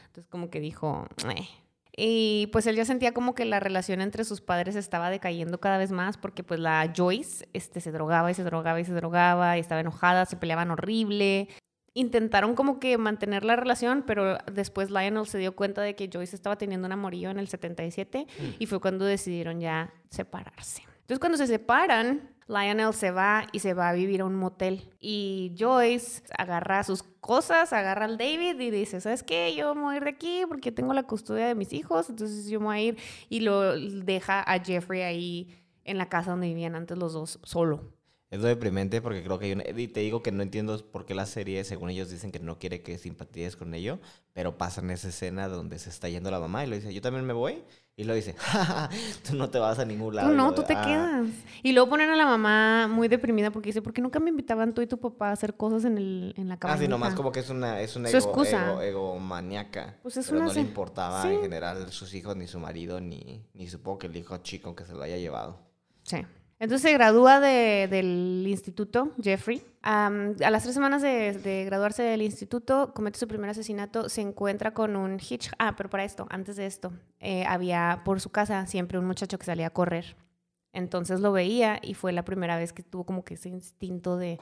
Entonces, 0.07 0.27
como 0.29 0.49
que 0.49 0.59
dijo, 0.61 1.05
"Eh". 1.29 1.47
Y 1.99 2.47
pues 2.51 2.67
él 2.67 2.75
ya 2.75 2.85
sentía 2.85 3.11
como 3.11 3.33
que 3.33 3.43
la 3.43 3.59
relación 3.59 4.01
entre 4.01 4.23
sus 4.23 4.39
padres 4.39 4.75
estaba 4.75 5.09
decayendo 5.09 5.59
cada 5.59 5.79
vez 5.79 5.91
más 5.91 6.15
porque 6.15 6.43
pues 6.43 6.59
la 6.59 6.93
Joyce 6.95 7.49
este, 7.53 7.81
se 7.81 7.91
drogaba 7.91 8.29
y 8.29 8.35
se 8.35 8.43
drogaba 8.43 8.79
y 8.79 8.85
se 8.85 8.93
drogaba 8.93 9.57
y 9.57 9.61
estaba 9.61 9.81
enojada, 9.81 10.27
se 10.27 10.37
peleaban 10.37 10.69
horrible. 10.69 11.47
Intentaron 11.95 12.53
como 12.53 12.79
que 12.79 12.99
mantener 12.99 13.43
la 13.43 13.55
relación, 13.55 14.03
pero 14.05 14.37
después 14.53 14.91
Lionel 14.91 15.25
se 15.25 15.39
dio 15.39 15.55
cuenta 15.55 15.81
de 15.81 15.95
que 15.95 16.07
Joyce 16.13 16.35
estaba 16.35 16.55
teniendo 16.55 16.85
un 16.85 16.91
amorío 16.91 17.31
en 17.31 17.39
el 17.39 17.47
77 17.47 18.27
y 18.59 18.65
fue 18.67 18.79
cuando 18.79 19.03
decidieron 19.03 19.59
ya 19.59 19.91
separarse. 20.11 20.83
Entonces 20.99 21.19
cuando 21.19 21.39
se 21.39 21.47
separan, 21.47 22.29
Lionel 22.47 22.93
se 22.93 23.11
va 23.11 23.47
y 23.51 23.59
se 23.59 23.73
va 23.73 23.89
a 23.89 23.93
vivir 23.93 24.21
a 24.21 24.25
un 24.25 24.35
motel. 24.35 24.89
Y 24.99 25.53
Joyce 25.57 26.23
agarra 26.37 26.83
sus 26.83 27.03
cosas, 27.03 27.73
agarra 27.73 28.05
al 28.05 28.17
David 28.17 28.59
y 28.59 28.71
dice, 28.71 29.01
¿sabes 29.01 29.23
qué? 29.23 29.53
Yo 29.55 29.75
me 29.75 29.81
voy 29.81 29.95
a 29.95 29.97
ir 29.97 30.03
de 30.03 30.09
aquí 30.09 30.43
porque 30.47 30.71
tengo 30.71 30.93
la 30.93 31.03
custodia 31.03 31.47
de 31.47 31.55
mis 31.55 31.73
hijos, 31.73 32.09
entonces 32.09 32.47
yo 32.49 32.59
me 32.59 32.65
voy 32.67 32.77
a 32.77 32.81
ir 32.81 32.97
y 33.29 33.41
lo 33.41 33.77
deja 33.77 34.41
a 34.41 34.63
Jeffrey 34.63 35.01
ahí 35.01 35.63
en 35.83 35.97
la 35.97 36.09
casa 36.09 36.31
donde 36.31 36.47
vivían 36.47 36.75
antes 36.75 36.97
los 36.97 37.13
dos 37.13 37.39
solo. 37.43 37.97
Es 38.29 38.41
lo 38.41 38.47
deprimente 38.47 39.01
porque 39.01 39.23
creo 39.23 39.39
que 39.39 39.45
hay 39.45 39.51
una... 39.53 39.63
Y 39.69 39.87
te 39.87 40.01
digo 40.01 40.21
que 40.21 40.33
no 40.33 40.43
entiendo 40.43 40.85
por 40.91 41.05
qué 41.05 41.15
la 41.15 41.25
serie, 41.25 41.63
según 41.63 41.89
ellos 41.89 42.09
dicen 42.09 42.31
que 42.31 42.39
no 42.39 42.59
quiere 42.59 42.81
que 42.81 42.97
simpatices 42.97 43.55
con 43.55 43.73
ello, 43.73 43.99
pero 44.33 44.57
pasa 44.57 44.81
en 44.81 44.91
esa 44.91 45.07
escena 45.09 45.47
donde 45.47 45.79
se 45.79 45.89
está 45.89 46.09
yendo 46.09 46.29
la 46.29 46.39
mamá 46.39 46.65
y 46.65 46.69
lo 46.69 46.75
dice, 46.75 46.93
yo 46.93 47.01
también 47.01 47.25
me 47.25 47.33
voy. 47.33 47.63
Y 47.99 48.03
lo 48.03 48.13
dice, 48.13 48.33
"Ja, 48.37 48.89
tú 49.27 49.35
no 49.35 49.49
te 49.49 49.57
vas 49.57 49.79
a 49.79 49.83
ningún 49.85 50.15
lado. 50.15 50.29
Tú 50.29 50.35
no, 50.35 50.53
tú 50.53 50.61
te 50.61 50.73
"Ah". 50.75 50.83
quedas. 50.85 51.27
Y 51.63 51.71
luego 51.73 51.89
ponen 51.89 52.11
a 52.11 52.15
la 52.15 52.25
mamá 52.27 52.87
muy 52.87 53.07
deprimida 53.07 53.49
porque 53.49 53.69
dice, 53.69 53.81
¿por 53.81 53.91
qué 53.91 54.03
nunca 54.03 54.19
me 54.19 54.29
invitaban 54.29 54.75
tú 54.75 54.83
y 54.83 54.87
tu 54.87 54.99
papá 54.99 55.29
a 55.29 55.31
hacer 55.31 55.55
cosas 55.55 55.83
en, 55.83 55.97
el, 55.97 56.33
en 56.37 56.47
la 56.47 56.53
Ah, 56.53 56.57
cabaña? 56.59 56.79
sí, 56.79 56.87
nomás 56.87 57.15
como 57.15 57.31
que 57.31 57.39
es 57.39 57.49
una, 57.49 57.81
es 57.81 57.95
una 57.95 58.09
ego, 58.09 58.17
excusa. 58.19 58.69
ego, 58.69 58.81
egomaniaca. 58.83 59.95
Pues 60.03 60.15
es 60.17 60.27
pero 60.27 60.37
una 60.37 60.45
no 60.47 60.53
le 60.53 60.61
importaba 60.61 61.23
sí. 61.23 61.29
en 61.29 61.41
general 61.41 61.91
sus 61.91 62.13
hijos, 62.13 62.35
ni 62.37 62.45
su 62.45 62.59
marido, 62.59 63.01
ni, 63.01 63.43
ni 63.55 63.67
supongo 63.67 63.97
que 63.97 64.07
el 64.07 64.15
hijo 64.15 64.37
chico 64.37 64.75
que 64.75 64.85
se 64.85 64.93
lo 64.93 65.01
haya 65.01 65.17
llevado. 65.17 65.57
Sí. 66.03 66.17
Entonces 66.59 66.89
se 66.89 66.93
gradúa 66.97 67.39
de- 67.39 67.87
del 67.89 68.43
instituto, 68.47 69.11
Jeffrey. 69.21 69.63
Am, 69.83 70.35
a 70.43 70.49
las 70.49 70.63
tres 70.63 70.73
semanas 70.73 71.01
de, 71.03 71.33
de 71.33 71.65
graduarse 71.65 72.01
del 72.01 72.23
instituto, 72.23 72.93
comete 72.95 73.19
su 73.19 73.27
primer 73.27 73.49
asesinato, 73.51 74.09
se 74.09 74.21
encuentra 74.21 74.73
con 74.73 74.95
un 74.95 75.19
hitch... 75.19 75.51
Ah, 75.59 75.75
pero 75.77 75.89
para 75.89 76.03
esto, 76.03 76.25
antes 76.31 76.55
de 76.55 76.65
esto, 76.65 76.91
eh, 77.19 77.45
había 77.45 78.01
por 78.03 78.19
su 78.19 78.31
casa 78.31 78.65
siempre 78.65 78.97
un 78.97 79.05
muchacho 79.05 79.37
que 79.37 79.45
salía 79.45 79.67
a 79.67 79.71
correr. 79.71 80.15
Entonces 80.73 81.19
lo 81.19 81.31
veía 81.31 81.79
y 81.81 81.93
fue 81.93 82.11
la 82.11 82.25
primera 82.25 82.57
vez 82.57 82.73
que 82.73 82.83
tuvo 82.83 83.05
como 83.05 83.23
que 83.23 83.35
ese 83.35 83.49
instinto 83.49 84.17
de 84.17 84.39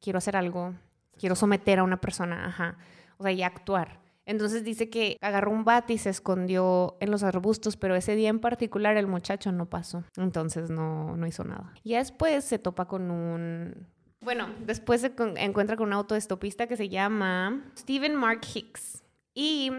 quiero 0.00 0.18
hacer 0.18 0.36
algo, 0.36 0.74
quiero 1.18 1.34
someter 1.34 1.78
a 1.78 1.82
una 1.84 2.00
persona, 2.00 2.46
ajá. 2.46 2.76
O 3.16 3.22
sea, 3.22 3.32
y 3.32 3.42
actuar. 3.42 4.03
Entonces 4.26 4.64
dice 4.64 4.88
que 4.90 5.18
agarró 5.20 5.50
un 5.50 5.64
bate 5.64 5.92
y 5.92 5.98
se 5.98 6.10
escondió 6.10 6.96
en 7.00 7.10
los 7.10 7.22
arbustos, 7.22 7.76
pero 7.76 7.94
ese 7.94 8.16
día 8.16 8.30
en 8.30 8.40
particular 8.40 8.96
el 8.96 9.06
muchacho 9.06 9.52
no 9.52 9.66
pasó. 9.66 10.04
Entonces 10.16 10.70
no, 10.70 11.16
no 11.16 11.26
hizo 11.26 11.44
nada. 11.44 11.72
Y 11.82 11.94
después 11.94 12.44
se 12.44 12.58
topa 12.58 12.86
con 12.86 13.10
un... 13.10 13.86
Bueno, 14.20 14.48
después 14.64 15.02
se 15.02 15.12
encuentra 15.36 15.76
con 15.76 15.88
un 15.88 15.92
autoestopista 15.92 16.66
que 16.66 16.76
se 16.76 16.88
llama 16.88 17.70
Stephen 17.76 18.14
Mark 18.14 18.40
Hicks. 18.54 19.02
Y 19.34 19.70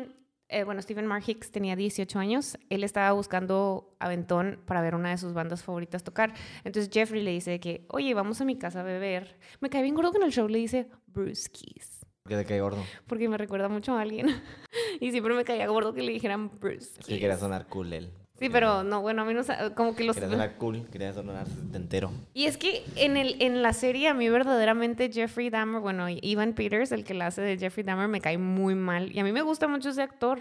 eh, 0.48 0.64
bueno, 0.64 0.82
Stephen 0.82 1.08
Mark 1.08 1.24
Hicks 1.26 1.52
tenía 1.52 1.76
18 1.76 2.20
años. 2.20 2.58
Él 2.70 2.84
estaba 2.84 3.12
buscando 3.14 3.96
aventón 4.00 4.62
para 4.66 4.82
ver 4.82 4.94
una 4.94 5.10
de 5.10 5.18
sus 5.18 5.34
bandas 5.34 5.64
favoritas 5.64 6.04
tocar. 6.04 6.34
Entonces 6.64 6.92
Jeffrey 6.94 7.24
le 7.24 7.32
dice 7.32 7.60
que, 7.60 7.86
oye, 7.90 8.14
vamos 8.14 8.42
a 8.42 8.46
mi 8.46 8.56
casa 8.56 8.82
a 8.82 8.84
beber. 8.84 9.40
Me 9.60 9.70
cae 9.70 9.82
bien 9.82 9.96
gordo 9.96 10.12
que 10.12 10.18
en 10.18 10.24
el 10.24 10.32
show 10.32 10.48
le 10.48 10.60
dice 10.60 10.88
Brewskis. 11.08 12.05
¿Por 12.26 12.32
qué 12.32 12.38
te 12.38 12.46
cae 12.46 12.60
gordo? 12.60 12.84
Porque 13.06 13.30
me 13.30 13.38
recuerda 13.38 13.70
mucho 13.70 13.94
a 13.94 14.02
alguien. 14.02 14.26
y 15.00 15.12
siempre 15.12 15.36
me 15.36 15.46
caía 15.46 15.68
gordo 15.68 15.94
que 15.94 16.02
le 16.02 16.12
dijeran 16.12 16.50
Bruce. 16.60 17.00
Sí, 17.06 17.20
quería 17.20 17.38
sonar 17.38 17.68
cool 17.68 17.94
él. 17.94 18.12
Sí, 18.40 18.50
pero 18.50 18.84
no, 18.84 19.04
bueno, 19.04 19.22
a 19.22 19.26
mí 19.26 19.36
no 19.36 19.44
como 19.76 19.96
que 19.96 20.06
los... 20.06 20.16
Quería 20.16 20.32
sonar 20.32 20.58
cool, 20.58 20.88
quería 20.90 21.14
sonar 21.14 21.46
entero. 21.72 22.10
Y 22.34 22.46
es 22.46 22.58
que 22.58 22.84
en, 22.96 23.16
el, 23.16 23.40
en 23.44 23.62
la 23.62 23.74
serie 23.74 24.08
a 24.08 24.16
mí 24.16 24.28
verdaderamente 24.28 25.12
Jeffrey 25.12 25.52
Dahmer, 25.52 25.82
bueno, 25.82 26.08
Ivan 26.10 26.54
Peters, 26.54 26.92
el 26.92 27.04
que 27.04 27.14
la 27.14 27.28
hace 27.28 27.44
de 27.44 27.60
Jeffrey 27.60 27.84
Dahmer, 27.84 28.08
me 28.08 28.20
cae 28.20 28.40
muy 28.40 28.74
mal. 28.74 29.12
Y 29.12 29.20
a 29.20 29.24
mí 29.24 29.32
me 29.32 29.44
gusta 29.44 29.68
mucho 29.68 29.90
ese 29.90 30.02
actor. 30.02 30.40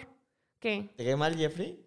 ¿Qué? 0.60 0.88
¿Te 0.96 1.04
cae 1.04 1.16
mal, 1.16 1.36
Jeffrey? 1.36 1.84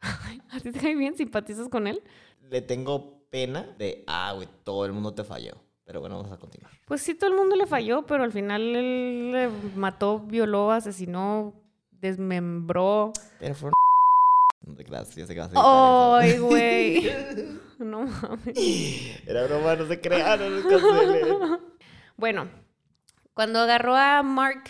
¿A 0.00 0.58
ti 0.58 0.72
te 0.72 0.80
cae 0.80 0.96
bien? 0.96 1.14
¿Simpatizas 1.16 1.68
con 1.68 1.86
él? 1.86 2.02
Le 2.50 2.62
tengo 2.62 3.28
pena 3.30 3.76
de, 3.78 4.02
ah, 4.08 4.32
güey, 4.34 4.48
todo 4.64 4.84
el 4.86 4.92
mundo 4.92 5.14
te 5.14 5.22
falló. 5.22 5.65
Pero 5.86 6.00
bueno, 6.00 6.16
vamos 6.16 6.32
a 6.32 6.36
continuar. 6.36 6.72
Pues 6.86 7.00
sí, 7.00 7.14
todo 7.14 7.30
el 7.30 7.36
mundo 7.36 7.54
le 7.54 7.66
falló, 7.66 8.04
pero 8.04 8.24
al 8.24 8.32
final 8.32 8.60
él 8.60 9.32
le 9.32 9.48
mató, 9.76 10.18
violó, 10.18 10.72
asesinó, 10.72 11.54
desmembró. 11.92 13.12
Pero 13.38 13.54
fue 13.54 13.68
un... 13.68 13.76
A 14.66 15.02
editar 15.02 15.50
¡Ay, 15.54 16.38
güey! 16.38 17.08
No 17.78 18.04
mames. 18.04 18.56
Era 19.26 19.44
broma, 19.44 19.76
no 19.76 19.86
se 19.86 20.00
crean, 20.00 20.40
no 20.40 20.62
se 20.62 20.68
cancelen. 20.68 21.58
Bueno, 22.16 22.48
cuando 23.34 23.60
agarró 23.60 23.94
a 23.94 24.22
Mark, 24.22 24.64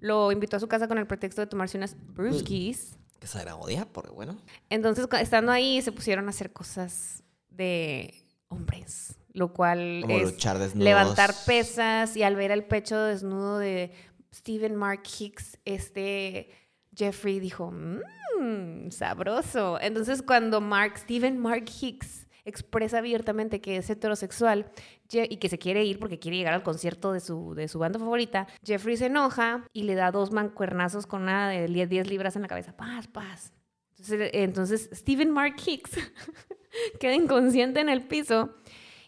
lo 0.00 0.30
invitó 0.30 0.56
a 0.56 0.60
su 0.60 0.68
casa 0.68 0.86
con 0.86 0.98
el 0.98 1.06
pretexto 1.06 1.40
de 1.40 1.48
tomarse 1.48 1.76
unas 1.76 1.96
brewskis. 2.14 2.96
Que 3.18 3.26
se 3.26 3.42
era 3.42 3.56
odia, 3.56 3.86
porque 3.92 4.10
bueno. 4.10 4.36
Entonces, 4.70 5.08
estando 5.20 5.50
ahí, 5.50 5.82
se 5.82 5.92
pusieron 5.92 6.26
a 6.26 6.30
hacer 6.30 6.52
cosas 6.52 7.24
de 7.50 8.14
hombres, 8.48 9.18
lo 9.34 9.52
cual 9.52 10.00
Como 10.02 10.18
es 10.18 10.74
levantar 10.74 11.34
pesas 11.44 12.16
y 12.16 12.22
al 12.22 12.36
ver 12.36 12.50
el 12.52 12.64
pecho 12.64 12.98
desnudo 12.98 13.58
de 13.58 13.92
Stephen 14.32 14.76
Mark 14.76 15.02
Hicks, 15.18 15.58
este 15.64 16.50
Jeffrey 16.96 17.40
dijo, 17.40 17.72
mmm, 17.72 18.90
sabroso. 18.90 19.78
Entonces 19.80 20.22
cuando 20.22 20.60
Mark, 20.60 20.98
Steven 20.98 21.38
Mark 21.38 21.64
Hicks, 21.80 22.26
expresa 22.44 22.98
abiertamente 22.98 23.60
que 23.60 23.78
es 23.78 23.90
heterosexual 23.90 24.70
y 25.10 25.36
que 25.36 25.48
se 25.48 25.58
quiere 25.58 25.84
ir 25.84 25.98
porque 25.98 26.18
quiere 26.18 26.36
llegar 26.36 26.54
al 26.54 26.62
concierto 26.62 27.12
de 27.12 27.20
su, 27.20 27.54
de 27.54 27.68
su 27.68 27.78
banda 27.78 27.98
favorita, 27.98 28.46
Jeffrey 28.64 28.96
se 28.96 29.06
enoja 29.06 29.64
y 29.72 29.84
le 29.84 29.94
da 29.94 30.10
dos 30.10 30.32
mancuernazos 30.32 31.06
con 31.06 31.22
una 31.22 31.48
de 31.48 31.86
10 31.86 32.08
libras 32.08 32.36
en 32.36 32.42
la 32.42 32.48
cabeza. 32.48 32.76
Paz, 32.76 33.06
paz. 33.06 33.52
Entonces, 33.90 34.30
entonces 34.34 34.90
Steven 34.92 35.30
Mark 35.30 35.56
Hicks 35.64 35.92
queda 37.00 37.14
inconsciente 37.14 37.80
en 37.80 37.88
el 37.88 38.02
piso 38.02 38.54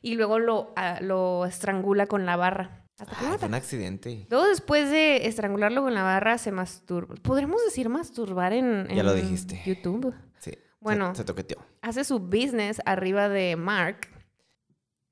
y 0.07 0.15
luego 0.15 0.39
lo, 0.39 0.73
ah, 0.77 1.01
lo 1.01 1.47
estrangula 1.47 2.07
con 2.07 2.27
la 2.27 2.37
barra. 2.37 2.87
Hasta 2.97 3.39
fue 3.39 3.49
un 3.49 3.55
accidente. 3.55 4.25
Luego, 4.31 4.47
después 4.47 4.89
de 4.89 5.27
estrangularlo 5.27 5.83
con 5.83 5.95
la 5.95 6.05
barra, 6.05 6.39
se 6.39 6.53
masturba. 6.53 7.17
¿Podremos 7.17 7.61
decir 7.65 7.89
masturbar 7.89 8.53
en, 8.53 8.87
ya 8.87 9.03
lo 9.03 9.15
dijiste. 9.15 9.61
YouTube? 9.67 10.15
Sí. 10.39 10.53
Bueno, 10.79 11.13
se, 11.17 11.25
toqueteó. 11.25 11.59
Hace 11.83 12.05
su 12.05 12.21
business 12.21 12.81
arriba 12.87 13.29
de 13.29 13.57
Mark. 13.57 14.07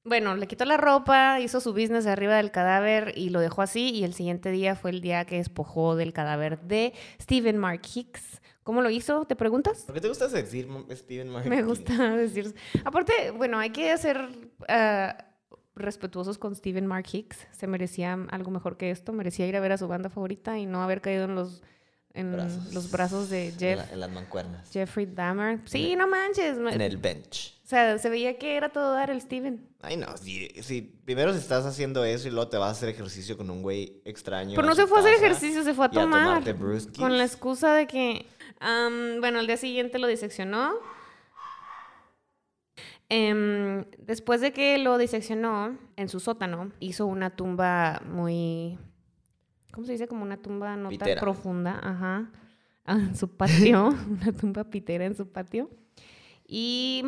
Bueno, 0.04 0.36
le 0.36 0.46
quitó 0.46 0.64
la 0.64 0.76
ropa, 0.76 1.40
hizo 1.40 1.60
su 1.60 1.72
business 1.72 2.06
arriba 2.06 2.36
del 2.36 2.52
cadáver 2.52 3.14
y 3.16 3.30
lo 3.30 3.40
dejó 3.40 3.62
así. 3.62 3.90
Y 3.90 4.04
el 4.04 4.14
siguiente 4.14 4.52
día 4.52 4.76
fue 4.76 4.92
el 4.92 5.00
día 5.00 5.24
que 5.24 5.38
despojó 5.38 5.96
del 5.96 6.12
cadáver 6.12 6.60
de 6.60 6.94
Stephen 7.20 7.58
Mark 7.58 7.82
Hicks. 7.92 8.40
¿Cómo 8.64 8.80
lo 8.80 8.90
hizo? 8.90 9.26
¿Te 9.26 9.36
preguntas? 9.36 9.84
¿Por 9.84 9.94
qué 9.94 10.00
te 10.00 10.08
gusta 10.08 10.26
decir 10.26 10.66
Stephen 10.92 11.28
Mark? 11.28 11.46
Me 11.46 11.62
gusta 11.62 11.92
decir. 12.16 12.54
Aparte, 12.84 13.30
bueno, 13.30 13.58
hay 13.58 13.70
que 13.70 13.92
hacer. 13.92 14.28
Ah, 14.68 15.16
respetuosos 15.76 16.38
con 16.38 16.54
Steven 16.54 16.86
Mark 16.86 17.06
Hicks. 17.12 17.46
Se 17.52 17.66
merecía 17.66 18.14
algo 18.30 18.50
mejor 18.50 18.76
que 18.76 18.90
esto. 18.90 19.12
Merecía 19.12 19.46
ir 19.46 19.56
a 19.56 19.60
ver 19.60 19.72
a 19.72 19.78
su 19.78 19.86
banda 19.88 20.08
favorita 20.08 20.58
y 20.58 20.66
no 20.66 20.82
haber 20.82 21.00
caído 21.00 21.24
en 21.24 21.34
los, 21.34 21.62
en 22.12 22.32
brazos. 22.32 22.72
los 22.72 22.90
brazos 22.90 23.28
de 23.28 23.52
Jeff. 23.58 23.92
En, 23.92 24.00
las 24.00 24.10
mancuernas. 24.10 24.70
Jeffrey 24.72 25.06
Dahmer. 25.06 25.60
Sí, 25.66 25.94
no 25.96 26.06
manches. 26.06 26.56
En 26.56 26.80
el 26.80 26.96
bench. 26.96 27.60
O 27.64 27.66
sea, 27.66 27.98
se 27.98 28.10
veía 28.10 28.38
que 28.38 28.56
era 28.56 28.68
todo 28.68 28.92
dar 28.92 29.10
el 29.10 29.20
Steven. 29.20 29.66
Ay, 29.80 29.96
no. 29.96 30.16
Si, 30.16 30.82
primero 31.04 31.32
si 31.32 31.38
estás 31.38 31.64
haciendo 31.64 32.04
eso 32.04 32.28
y 32.28 32.30
luego 32.30 32.48
te 32.48 32.58
vas 32.58 32.68
a 32.68 32.72
hacer 32.72 32.90
ejercicio 32.90 33.36
con 33.36 33.50
un 33.50 33.62
güey 33.62 34.02
extraño. 34.04 34.54
Pero 34.54 34.68
no 34.68 34.74
se 34.74 34.86
fue 34.86 34.98
a 34.98 35.00
hacer 35.00 35.14
ejercicio, 35.14 35.64
se 35.64 35.74
fue 35.74 35.86
a 35.86 35.90
tomar. 35.90 36.44
con 36.96 37.16
la 37.16 37.24
excusa 37.24 37.74
de 37.74 37.86
que. 37.86 38.26
Bueno, 39.20 39.38
al 39.38 39.46
día 39.46 39.56
siguiente 39.56 39.98
lo 39.98 40.06
diseccionó 40.06 40.74
Em, 43.08 43.84
después 43.98 44.40
de 44.40 44.52
que 44.52 44.78
lo 44.78 44.96
diseccionó 44.98 45.78
en 45.96 46.08
su 46.08 46.20
sótano, 46.20 46.72
hizo 46.80 47.06
una 47.06 47.30
tumba 47.30 48.02
muy. 48.06 48.78
¿Cómo 49.72 49.86
se 49.86 49.92
dice? 49.92 50.08
Como 50.08 50.22
una 50.22 50.38
tumba 50.38 50.76
no 50.76 50.90
tan 50.90 51.18
profunda. 51.18 51.78
Ajá. 51.82 52.30
En 52.86 53.16
su 53.16 53.28
patio. 53.28 53.88
una 54.10 54.30
tumba 54.32 54.64
pitera 54.64 55.06
en 55.06 55.14
su 55.14 55.26
patio. 55.32 55.70
Y 56.46 57.02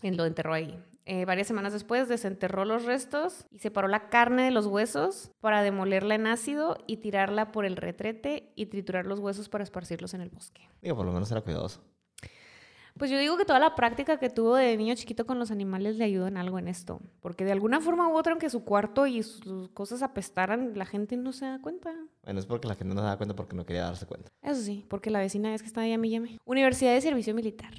lo 0.00 0.24
enterró 0.26 0.54
ahí. 0.54 0.80
Eh, 1.12 1.24
varias 1.24 1.48
semanas 1.48 1.72
después 1.72 2.08
desenterró 2.08 2.64
los 2.64 2.84
restos 2.84 3.44
y 3.50 3.58
separó 3.58 3.88
la 3.88 4.10
carne 4.10 4.44
de 4.44 4.52
los 4.52 4.66
huesos 4.66 5.32
para 5.40 5.60
demolerla 5.60 6.14
en 6.14 6.28
ácido 6.28 6.78
y 6.86 6.98
tirarla 6.98 7.50
por 7.50 7.64
el 7.64 7.74
retrete 7.74 8.52
y 8.54 8.66
triturar 8.66 9.06
los 9.06 9.18
huesos 9.18 9.48
para 9.48 9.64
esparcirlos 9.64 10.14
en 10.14 10.20
el 10.20 10.30
bosque. 10.30 10.68
Digo, 10.80 10.94
por 10.94 11.04
lo 11.04 11.10
menos 11.10 11.28
era 11.32 11.40
cuidadoso. 11.40 11.82
Pues 12.96 13.10
yo 13.10 13.18
digo 13.18 13.36
que 13.36 13.44
toda 13.44 13.58
la 13.58 13.74
práctica 13.74 14.20
que 14.20 14.30
tuvo 14.30 14.54
de 14.54 14.76
niño 14.76 14.94
chiquito 14.94 15.26
con 15.26 15.40
los 15.40 15.50
animales 15.50 15.96
le 15.96 16.04
ayudó 16.04 16.28
en 16.28 16.36
algo 16.36 16.60
en 16.60 16.68
esto. 16.68 17.00
Porque 17.18 17.44
de 17.44 17.50
alguna 17.50 17.80
forma 17.80 18.08
u 18.08 18.16
otra, 18.16 18.30
aunque 18.30 18.48
su 18.48 18.62
cuarto 18.62 19.08
y 19.08 19.24
sus 19.24 19.68
cosas 19.70 20.02
apestaran, 20.02 20.78
la 20.78 20.86
gente 20.86 21.16
no 21.16 21.32
se 21.32 21.44
da 21.44 21.60
cuenta. 21.60 21.92
Bueno, 22.22 22.38
es 22.38 22.46
porque 22.46 22.68
la 22.68 22.76
gente 22.76 22.94
no 22.94 23.00
se 23.00 23.08
da 23.08 23.16
cuenta 23.16 23.34
porque 23.34 23.56
no 23.56 23.66
quería 23.66 23.82
darse 23.82 24.06
cuenta. 24.06 24.30
Eso 24.42 24.62
sí, 24.62 24.86
porque 24.88 25.10
la 25.10 25.18
vecina 25.18 25.52
es 25.56 25.62
que 25.62 25.66
está 25.66 25.80
ahí 25.80 25.92
a 25.92 25.98
mí 25.98 26.08
llame. 26.08 26.38
Universidad 26.44 26.94
de 26.94 27.00
Servicio 27.00 27.34
Militar. 27.34 27.74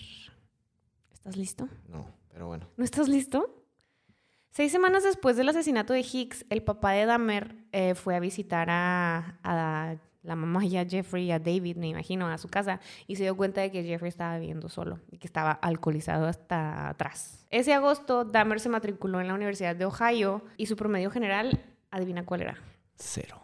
¿Estás 1.14 1.38
listo? 1.38 1.70
No, 1.88 2.08
pero 2.32 2.48
bueno. 2.48 2.68
¿No 2.78 2.84
estás 2.84 3.08
listo? 3.08 3.64
Seis 4.52 4.72
semanas 4.72 5.04
después 5.04 5.38
del 5.38 5.50
asesinato 5.50 5.94
de 5.94 6.02
Hicks, 6.02 6.46
el 6.50 6.62
papá 6.62 6.92
de 6.92 7.06
Dahmer 7.06 7.56
eh, 7.72 7.96
fue 7.96 8.16
a 8.16 8.20
visitar 8.20 8.70
a, 8.70 9.40
a 9.44 9.96
la 10.24 10.36
mamá 10.36 10.66
y 10.66 10.78
a 10.78 10.86
Jeffrey 10.86 11.26
y 11.26 11.32
a 11.32 11.40
David, 11.40 11.78
me 11.78 11.88
imagino, 11.88 12.28
a 12.28 12.38
su 12.38 12.48
casa 12.48 12.80
y 13.08 13.16
se 13.16 13.24
dio 13.24 13.36
cuenta 13.36 13.62
de 13.62 13.72
que 13.72 13.84
Jeffrey 13.84 14.10
estaba 14.10 14.38
viviendo 14.38 14.70
solo 14.70 15.00
y 15.10 15.18
que 15.18 15.28
estaba 15.28 15.52
alcoholizado 15.52 16.26
hasta 16.28 16.90
atrás. 16.90 17.46
Ese 17.50 17.74
agosto, 17.74 18.26
Dahmer 18.26 18.60
se 18.60 18.70
matriculó 18.70 19.22
en 19.22 19.28
la 19.28 19.34
Universidad 19.34 19.76
de 19.76 19.86
Ohio 19.86 20.44
y 20.58 20.68
su 20.68 20.76
promedio 20.76 21.10
general, 21.12 21.64
adivina 21.90 22.26
cuál 22.26 22.42
era. 22.42 22.58
Cero. 22.96 23.42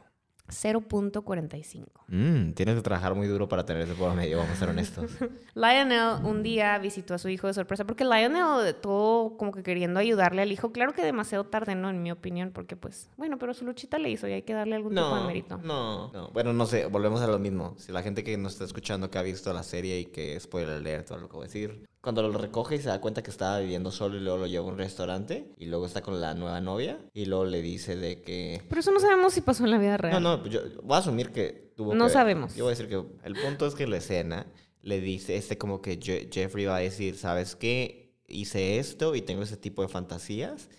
0.45. 0.47 1.85
Mm, 2.07 2.53
tienes 2.53 2.75
que 2.75 2.81
trabajar 2.81 3.15
muy 3.15 3.27
duro 3.27 3.49
para 3.49 3.65
tener 3.65 3.83
ese 3.83 3.93
medio, 4.15 4.37
vamos 4.37 4.53
a 4.53 4.55
ser 4.55 4.69
honestos. 4.69 5.11
Lionel 5.55 6.23
un 6.23 6.43
día 6.43 6.77
visitó 6.79 7.13
a 7.13 7.17
su 7.17 7.29
hijo 7.29 7.47
de 7.47 7.53
sorpresa, 7.53 7.85
porque 7.85 8.05
Lionel 8.05 8.75
todo 8.75 9.37
como 9.37 9.51
que 9.51 9.63
queriendo 9.63 9.99
ayudarle 9.99 10.41
al 10.41 10.51
hijo, 10.51 10.71
claro 10.71 10.93
que 10.93 11.03
demasiado 11.03 11.45
tarde, 11.45 11.75
¿no? 11.75 11.89
En 11.89 12.01
mi 12.01 12.11
opinión, 12.11 12.51
porque 12.53 12.75
pues, 12.75 13.09
bueno, 13.17 13.37
pero 13.37 13.53
su 13.53 13.65
luchita 13.65 13.99
le 13.99 14.09
hizo 14.09 14.27
y 14.27 14.33
hay 14.33 14.43
que 14.43 14.53
darle 14.53 14.75
algún 14.75 14.95
tipo 14.95 15.15
de 15.15 15.27
mérito. 15.27 15.57
No, 15.57 16.11
no, 16.13 16.29
bueno, 16.29 16.53
no 16.53 16.65
sé, 16.65 16.85
volvemos 16.85 17.21
a 17.21 17.27
lo 17.27 17.39
mismo. 17.39 17.75
Si 17.77 17.91
la 17.91 18.01
gente 18.01 18.23
que 18.23 18.37
nos 18.37 18.53
está 18.53 18.63
escuchando, 18.63 19.09
que 19.09 19.17
ha 19.17 19.23
visto 19.23 19.51
la 19.53 19.63
serie 19.63 19.99
y 19.99 20.05
que 20.05 20.39
spoiler 20.39 20.81
leer 20.81 21.03
todo 21.03 21.17
lo 21.17 21.27
que 21.27 21.35
voy 21.35 21.43
a 21.43 21.47
decir, 21.47 21.87
cuando 22.07 22.21
lo 22.21 22.37
recoge 22.37 22.77
y 22.77 22.79
se 22.79 22.87
da 22.87 23.01
cuenta 23.01 23.21
que 23.21 23.29
estaba 23.29 23.59
viviendo 23.59 23.91
solo 23.91 24.15
y 24.15 24.21
luego 24.21 24.37
lo 24.37 24.47
lleva 24.47 24.65
a 24.65 24.69
un 24.69 24.77
restaurante 24.77 25.51
y 25.57 25.65
luego 25.65 25.85
está 25.85 26.01
con 26.01 26.21
la 26.21 26.35
nueva 26.35 26.61
novia 26.61 26.97
y 27.13 27.25
luego 27.25 27.43
le 27.43 27.61
dice 27.61 27.97
de 27.97 28.21
que... 28.21 28.63
Pero 28.69 28.79
eso 28.79 28.93
no 28.93 29.01
sabemos 29.01 29.33
si 29.33 29.41
pasó 29.41 29.65
en 29.65 29.71
la 29.71 29.77
vida 29.77 29.97
real. 29.97 30.23
No, 30.23 30.37
no, 30.37 30.41
pues 30.41 30.53
yo 30.53 30.61
voy 30.83 30.95
a 30.95 30.99
asumir 30.99 31.33
que 31.33 31.73
tuvo 31.75 31.93
No 31.95 32.07
sabemos. 32.07 32.55
Yo 32.55 32.63
voy 32.63 32.71
a 32.71 32.75
decir 32.77 32.87
que 32.87 33.03
el 33.27 33.35
punto 33.35 33.67
es 33.67 33.75
que 33.75 33.87
la 33.87 33.97
escena 33.97 34.47
le 34.81 35.01
dice, 35.01 35.35
este 35.35 35.57
como 35.57 35.81
que 35.81 35.99
Jeffrey 36.31 36.63
va 36.63 36.77
a 36.77 36.79
decir, 36.79 37.17
¿sabes 37.17 37.57
qué? 37.57 38.15
Hice 38.25 38.79
esto 38.79 39.13
y 39.13 39.21
tengo 39.21 39.43
ese 39.43 39.57
tipo 39.57 39.81
de 39.81 39.89
fantasías 39.89 40.69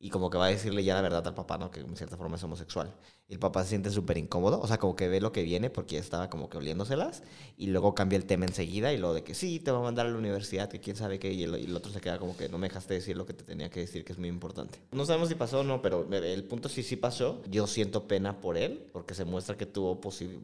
y 0.00 0.10
como 0.10 0.30
que 0.30 0.38
va 0.38 0.46
a 0.46 0.48
decirle 0.48 0.82
ya 0.82 0.94
la 0.94 1.02
verdad 1.02 1.24
al 1.28 1.34
papá, 1.34 1.58
¿no? 1.58 1.70
Que 1.70 1.78
en 1.78 1.96
cierta 1.96 2.16
forma 2.16 2.34
es 2.34 2.42
homosexual. 2.42 2.92
Y 3.32 3.36
el 3.36 3.38
papá 3.38 3.62
se 3.62 3.70
siente 3.70 3.88
súper 3.88 4.18
incómodo, 4.18 4.60
o 4.60 4.66
sea, 4.66 4.76
como 4.76 4.94
que 4.94 5.08
ve 5.08 5.18
lo 5.18 5.32
que 5.32 5.42
viene 5.42 5.70
porque 5.70 5.96
estaba 5.96 6.28
como 6.28 6.50
que 6.50 6.58
oliéndoselas 6.58 7.22
y 7.56 7.68
luego 7.68 7.94
cambia 7.94 8.18
el 8.18 8.26
tema 8.26 8.44
enseguida 8.44 8.92
y 8.92 8.98
lo 8.98 9.14
de 9.14 9.24
que 9.24 9.32
sí, 9.34 9.58
te 9.58 9.70
va 9.70 9.78
a 9.78 9.80
mandar 9.80 10.04
a 10.04 10.10
la 10.10 10.18
universidad, 10.18 10.68
que 10.68 10.80
quién 10.80 10.96
sabe 10.96 11.18
qué, 11.18 11.32
y 11.32 11.44
el, 11.44 11.74
otro 11.74 11.90
se 11.90 12.02
queda 12.02 12.18
como 12.18 12.36
que 12.36 12.50
no 12.50 12.58
me 12.58 12.68
dejaste 12.68 12.92
decir 12.92 13.16
lo 13.16 13.24
que 13.24 13.32
te 13.32 13.42
tenía 13.42 13.70
que 13.70 13.80
decir, 13.80 14.04
que 14.04 14.12
es 14.12 14.18
muy 14.18 14.28
importante. 14.28 14.80
No 14.90 15.06
sabemos 15.06 15.30
si 15.30 15.34
pasó 15.34 15.60
o 15.60 15.64
no, 15.64 15.80
pero 15.80 16.06
el 16.12 16.44
punto 16.44 16.68
sí, 16.68 16.82
sí 16.82 16.96
pasó. 16.96 17.40
Yo 17.48 17.66
siento 17.66 18.06
pena 18.06 18.38
por 18.38 18.58
él 18.58 18.84
porque 18.92 19.14
se 19.14 19.24
muestra 19.24 19.56
que 19.56 19.64
tuvo 19.64 19.98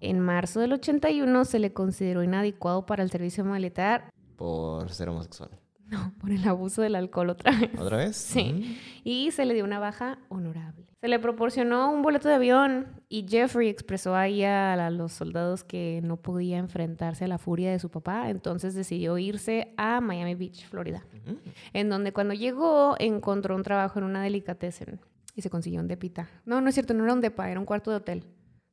En 0.00 0.20
marzo 0.20 0.60
del 0.60 0.74
81 0.74 1.44
se 1.46 1.58
le 1.58 1.72
consideró 1.72 2.22
inadecuado 2.22 2.84
para 2.84 3.02
el 3.02 3.10
servicio 3.10 3.44
militar. 3.44 4.10
Por 4.36 4.90
ser 4.90 5.08
homosexual. 5.08 5.58
No, 5.86 6.12
por 6.18 6.30
el 6.30 6.46
abuso 6.48 6.82
del 6.82 6.94
alcohol 6.94 7.30
otra 7.30 7.52
vez. 7.58 7.70
¿Otra 7.78 7.98
vez? 7.98 8.16
Sí. 8.16 8.52
Mm. 8.52 8.76
Y 9.04 9.30
se 9.32 9.44
le 9.44 9.54
dio 9.54 9.64
una 9.64 9.78
baja 9.78 10.18
honorable. 10.28 10.86
Se 11.00 11.08
le 11.08 11.18
proporcionó 11.18 11.92
un 11.92 12.00
boleto 12.00 12.28
de 12.28 12.36
avión 12.36 13.02
y 13.10 13.26
Jeffrey 13.28 13.68
expresó 13.68 14.16
ahí 14.16 14.42
a, 14.42 14.90
los 14.90 15.12
soldados 15.12 15.62
que 15.62 16.00
no 16.02 16.16
podía 16.16 16.56
enfrentarse 16.56 17.26
a 17.26 17.28
la 17.28 17.36
furia 17.36 17.70
de 17.70 17.78
su 17.78 17.90
papá, 17.90 18.30
entonces 18.30 18.74
decidió 18.74 19.18
irse 19.18 19.74
a 19.76 20.00
Miami 20.00 20.34
Beach, 20.34 20.66
Florida, 20.66 21.04
Ujú. 21.12 21.38
en 21.74 21.90
donde 21.90 22.14
cuando 22.14 22.32
llegó 22.32 22.94
encontró 22.98 23.54
un 23.54 23.62
trabajo 23.62 23.98
en 23.98 24.06
una 24.06 24.22
delicatessen 24.22 24.98
y 25.34 25.42
se 25.42 25.50
consiguió 25.50 25.80
un 25.80 25.88
depita. 25.88 26.28
No, 26.46 26.62
no 26.62 26.68
es 26.68 26.74
cierto, 26.74 26.94
no 26.94 27.04
era 27.04 27.12
un 27.12 27.20
depa, 27.20 27.50
era 27.50 27.60
un 27.60 27.66
cuarto 27.66 27.90
de 27.90 27.98
hotel, 27.98 28.24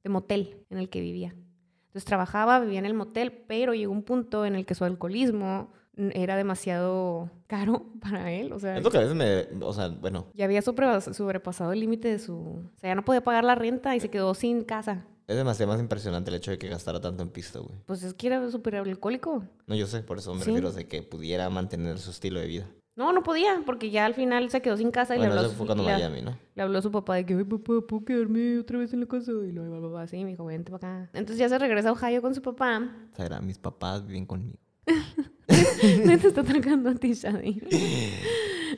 de 0.02 0.10
motel 0.10 0.66
en 0.70 0.78
el 0.78 0.88
que 0.88 1.02
vivía. 1.02 1.36
Entonces 1.88 2.06
trabajaba, 2.06 2.62
vivía 2.62 2.80
en 2.80 2.86
el 2.86 2.94
motel, 2.94 3.34
pero 3.46 3.74
llegó 3.74 3.92
un 3.92 4.04
punto 4.04 4.46
en 4.46 4.56
el 4.56 4.66
que 4.66 4.76
su 4.76 4.86
alcoholismo 4.86 5.74
mm, 5.74 5.81
era 5.98 6.36
demasiado 6.38 7.30
caro 7.48 7.86
para 8.02 8.32
él, 8.32 8.52
o 8.54 8.60
sea, 8.60 8.78
Es 8.78 8.84
lo 8.84 8.92
que 8.92 8.98
a 8.98 9.02
veces 9.02 9.16
me. 9.16 9.48
O 9.66 9.74
sea, 9.74 9.90
bueno, 9.90 10.28
ya 10.34 10.46
había 10.46 10.62
sobre- 10.62 11.02
sobrepasado 11.02 11.74
el 11.74 11.80
límite 11.80 12.08
de 12.10 12.20
su... 12.20 12.36
O 12.38 12.64
sea, 12.80 12.92
ya 12.92 12.96
no 12.96 13.04
podía 13.06 13.24
pagar 13.24 13.44
la 13.44 13.56
renta 13.56 13.96
y 13.96 14.00
se 14.00 14.10
quedó 14.10 14.34
sin 14.34 14.64
casa. 14.64 15.06
es 15.28 15.36
demasiado 15.38 15.72
más 15.72 15.80
impresionante 15.82 16.30
el 16.30 16.36
hecho 16.38 16.52
de 16.52 16.58
que 16.58 16.68
gastara 16.70 17.00
tanto 17.00 17.24
en 17.24 17.30
pisto, 17.30 17.64
güey. 17.64 17.76
Pues 17.86 18.04
es 18.04 18.14
que 18.14 18.28
era 18.28 18.50
súper 18.52 18.76
alcohólico. 18.76 19.44
No, 19.68 19.76
yo 19.76 19.88
sé, 19.88 20.02
por 20.04 20.18
eso 20.18 20.34
me 20.34 20.42
Sí. 20.42 20.48
refiero 20.48 20.72
de 20.72 20.88
que 20.88 21.04
pudiera 21.04 21.50
mantener 21.50 22.00
su 22.00 22.12
estilo 22.12 22.40
de 22.40 22.48
vida. 22.48 22.68
No, 22.98 23.14
no 23.14 23.24
podía, 23.24 23.62
porque 23.66 23.90
ya 23.90 24.06
al 24.06 24.14
final 24.14 24.50
se 24.50 24.62
quedó 24.62 24.76
sin 24.76 24.92
casa 24.92 25.16
y 25.16 25.20
Bueno, 25.20 25.34
le, 25.34 25.40
habló, 25.40 25.48
eso 25.50 25.56
a 25.56 25.58
fue 25.58 25.64
su- 25.66 25.68
cuando 25.68 25.84
le- 25.86 25.94
Miami, 25.94 26.22
¿no? 26.22 26.38
le 26.56 26.62
habló 26.62 26.78
a 26.80 26.82
su 26.82 26.92
papá 26.92 27.16
de 27.16 27.26
que, 27.26 27.46
papá, 27.46 27.74
¿puedo 27.88 28.04
quedarme 28.04 28.60
otra 28.60 28.80
vez 28.80 28.92
en 28.94 29.00
la 29.00 29.06
casa? 29.06 29.32
Y 29.32 29.52
bla, 29.52 29.64
bla, 29.80 30.02
así, 30.02 30.22
me 30.26 30.32
dijo, 30.32 30.44
vente 30.46 30.72
para 30.72 31.00
acá. 31.04 31.10
Entonces 31.14 31.38
ya 31.38 31.48
se 31.48 31.58
regresa 31.58 31.90
a 31.90 31.92
Ohio 31.94 32.22
con 32.22 32.36
su 32.36 32.42
papá. 32.42 32.82
O 33.14 33.16
sea, 33.16 33.26
era, 33.26 33.40
mis 33.40 33.58
papás 33.58 34.06
viven 34.06 34.26
conmigo. 34.26 34.58
Me 36.06 36.18
te 36.18 36.28
está 36.28 36.44
tragando 36.44 36.90
a 36.90 36.96
ti, 36.96 37.14
Shadi. 37.14 37.62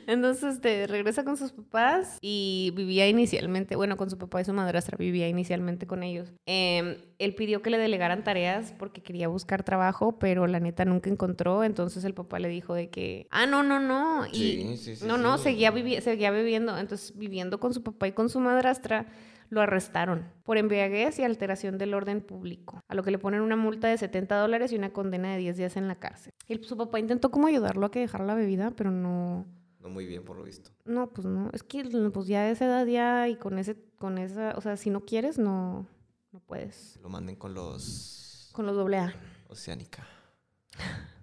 Entonces, 0.06 0.54
este, 0.56 0.86
regresa 0.86 1.24
con 1.24 1.36
sus 1.36 1.52
papás 1.52 2.18
y 2.20 2.72
vivía 2.76 3.08
inicialmente, 3.08 3.76
bueno, 3.76 3.96
con 3.96 4.10
su 4.10 4.18
papá 4.18 4.40
y 4.40 4.44
su 4.44 4.52
madrastra, 4.52 4.96
vivía 4.98 5.28
inicialmente 5.28 5.86
con 5.86 6.02
ellos. 6.02 6.32
Em, 6.46 6.96
él 7.18 7.34
pidió 7.34 7.62
que 7.62 7.70
le 7.70 7.78
delegaran 7.78 8.24
tareas 8.24 8.74
porque 8.78 9.02
quería 9.02 9.28
buscar 9.28 9.62
trabajo, 9.62 10.18
pero 10.18 10.46
la 10.46 10.58
neta 10.60 10.84
nunca 10.84 11.08
encontró. 11.10 11.62
Entonces 11.64 12.04
el 12.04 12.12
papá 12.12 12.38
le 12.38 12.48
dijo 12.48 12.74
de 12.74 12.90
que, 12.90 13.28
ah, 13.30 13.46
no, 13.46 13.62
no, 13.62 13.78
no. 13.80 14.26
Y, 14.26 14.32
Sí, 14.32 14.76
sí, 14.76 14.96
sí, 14.96 15.04
no, 15.06 15.16
no, 15.16 15.38
seguía, 15.38 15.72
vivi- 15.72 16.00
seguía 16.00 16.30
viviendo. 16.32 16.76
Entonces, 16.76 17.16
viviendo 17.16 17.60
con 17.60 17.72
su 17.72 17.82
papá 17.82 18.08
y 18.08 18.12
con 18.12 18.28
su 18.28 18.40
madrastra, 18.40 19.06
lo 19.54 19.62
arrestaron 19.62 20.30
por 20.42 20.58
embriaguez 20.58 21.18
y 21.18 21.22
alteración 21.22 21.78
del 21.78 21.94
orden 21.94 22.20
público, 22.20 22.80
a 22.88 22.94
lo 22.94 23.02
que 23.02 23.10
le 23.10 23.18
ponen 23.18 23.40
una 23.40 23.56
multa 23.56 23.88
de 23.88 23.96
70 23.96 24.36
dólares 24.36 24.72
y 24.72 24.76
una 24.76 24.92
condena 24.92 25.32
de 25.32 25.38
10 25.38 25.56
días 25.56 25.76
en 25.76 25.88
la 25.88 25.94
cárcel. 25.94 26.32
Y 26.48 26.62
su 26.64 26.76
papá 26.76 26.98
intentó 26.98 27.30
como 27.30 27.46
ayudarlo 27.46 27.86
a 27.86 27.90
que 27.90 28.00
dejara 28.00 28.24
la 28.26 28.34
bebida, 28.34 28.72
pero 28.72 28.90
no, 28.90 29.46
No 29.80 29.88
muy 29.88 30.04
bien, 30.06 30.24
por 30.24 30.36
lo 30.36 30.42
visto. 30.44 30.70
no, 30.84 31.10
pues 31.10 31.26
no, 31.26 31.48
es 31.52 31.62
que 31.62 31.84
pues 32.12 32.26
ya 32.26 32.40
a 32.40 32.50
esa 32.50 32.66
edad 32.66 32.86
ya 32.86 33.28
y 33.28 33.36
con 33.36 33.58
ese, 33.58 33.76
con 33.96 34.18
esa, 34.18 34.54
o 34.56 34.60
sea, 34.60 34.76
si 34.76 34.90
no 34.90 35.00
quieres, 35.00 35.38
no, 35.38 35.86
no 36.32 36.40
puedes. 36.40 36.98
Lo 37.02 37.08
manden 37.08 37.36
con 37.36 37.54
los. 37.54 38.50
Con 38.52 38.66
los 38.66 38.76
doble 38.76 38.98
A. 38.98 39.14
Oceánica. 39.48 40.06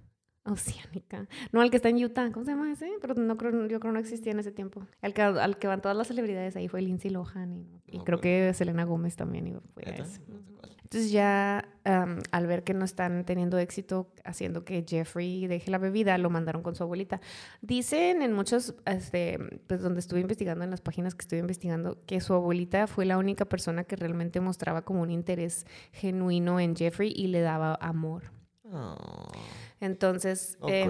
Oceánica. 0.44 1.28
No, 1.52 1.62
el 1.62 1.70
que 1.70 1.78
está 1.78 1.90
en 1.90 2.04
Utah. 2.04 2.32
¿Cómo 2.32 2.46
se 2.46 2.52
llama 2.52 2.72
ese? 2.72 2.90
Pero 3.00 3.14
no 3.16 3.38
creo, 3.38 3.68
yo 3.68 3.80
creo 3.80 3.94
no 3.94 4.00
existía 4.00 4.32
en 4.32 4.40
ese 4.40 4.52
tiempo. 4.52 4.86
Al 5.02 5.14
que, 5.14 5.22
al 5.22 5.58
que 5.58 5.68
van 5.68 5.82
todas 5.82 5.98
las 5.98 6.08
celebridades 6.08 6.56
ahí 6.56 6.68
fue 6.68 6.82
Lindsay 6.82 7.12
Lohan 7.12 7.54
y, 7.54 7.82
y 7.88 7.98
No, 8.00 8.04
creo 8.04 8.20
que 8.20 8.54
Selena 8.54 8.84
Gómez 8.84 9.16
también 9.16 9.48
iba 9.48 9.60
a 9.60 9.90
ese. 9.90 10.22
No 10.28 10.42
sé 10.42 10.52
cuál. 10.54 10.72
Entonces 10.92 11.10
ya 11.10 11.70
al 11.86 12.48
ver 12.48 12.66
que 12.66 12.74
no 12.74 12.84
están 12.84 13.24
teniendo 13.24 13.58
éxito 13.58 14.12
haciendo 14.26 14.66
que 14.66 14.84
Jeffrey 14.86 15.48
deje 15.48 15.72
la 15.72 15.78
bebida, 15.78 16.18
lo 16.18 16.30
mandaron 16.30 16.64
con 16.64 16.76
su 16.76 16.84
abuelita. 16.84 17.22
Dicen 17.62 18.22
en 18.22 18.34
muchos, 18.34 18.76
este, 18.86 19.40
pues 19.68 19.82
donde 19.82 20.02
estuve 20.02 20.20
investigando, 20.20 20.66
en 20.66 20.70
las 20.70 20.82
páginas 20.82 21.16
que 21.16 21.22
estuve 21.22 21.40
investigando, 21.40 21.98
que 22.06 22.20
su 22.20 22.34
abuelita 22.34 22.88
fue 22.88 23.06
la 23.06 23.18
única 23.18 23.46
persona 23.46 23.86
que 23.86 23.96
realmente 23.96 24.42
mostraba 24.42 24.82
como 24.84 25.02
un 25.02 25.12
interés 25.12 25.66
genuino 25.94 26.60
en 26.60 26.76
Jeffrey 26.76 27.14
y 27.16 27.28
le 27.28 27.40
daba 27.40 27.76
amor. 27.76 28.34
Oh, 28.66 29.32
Entonces, 29.82 30.58
oh 30.62 30.70
eh. 30.70 30.88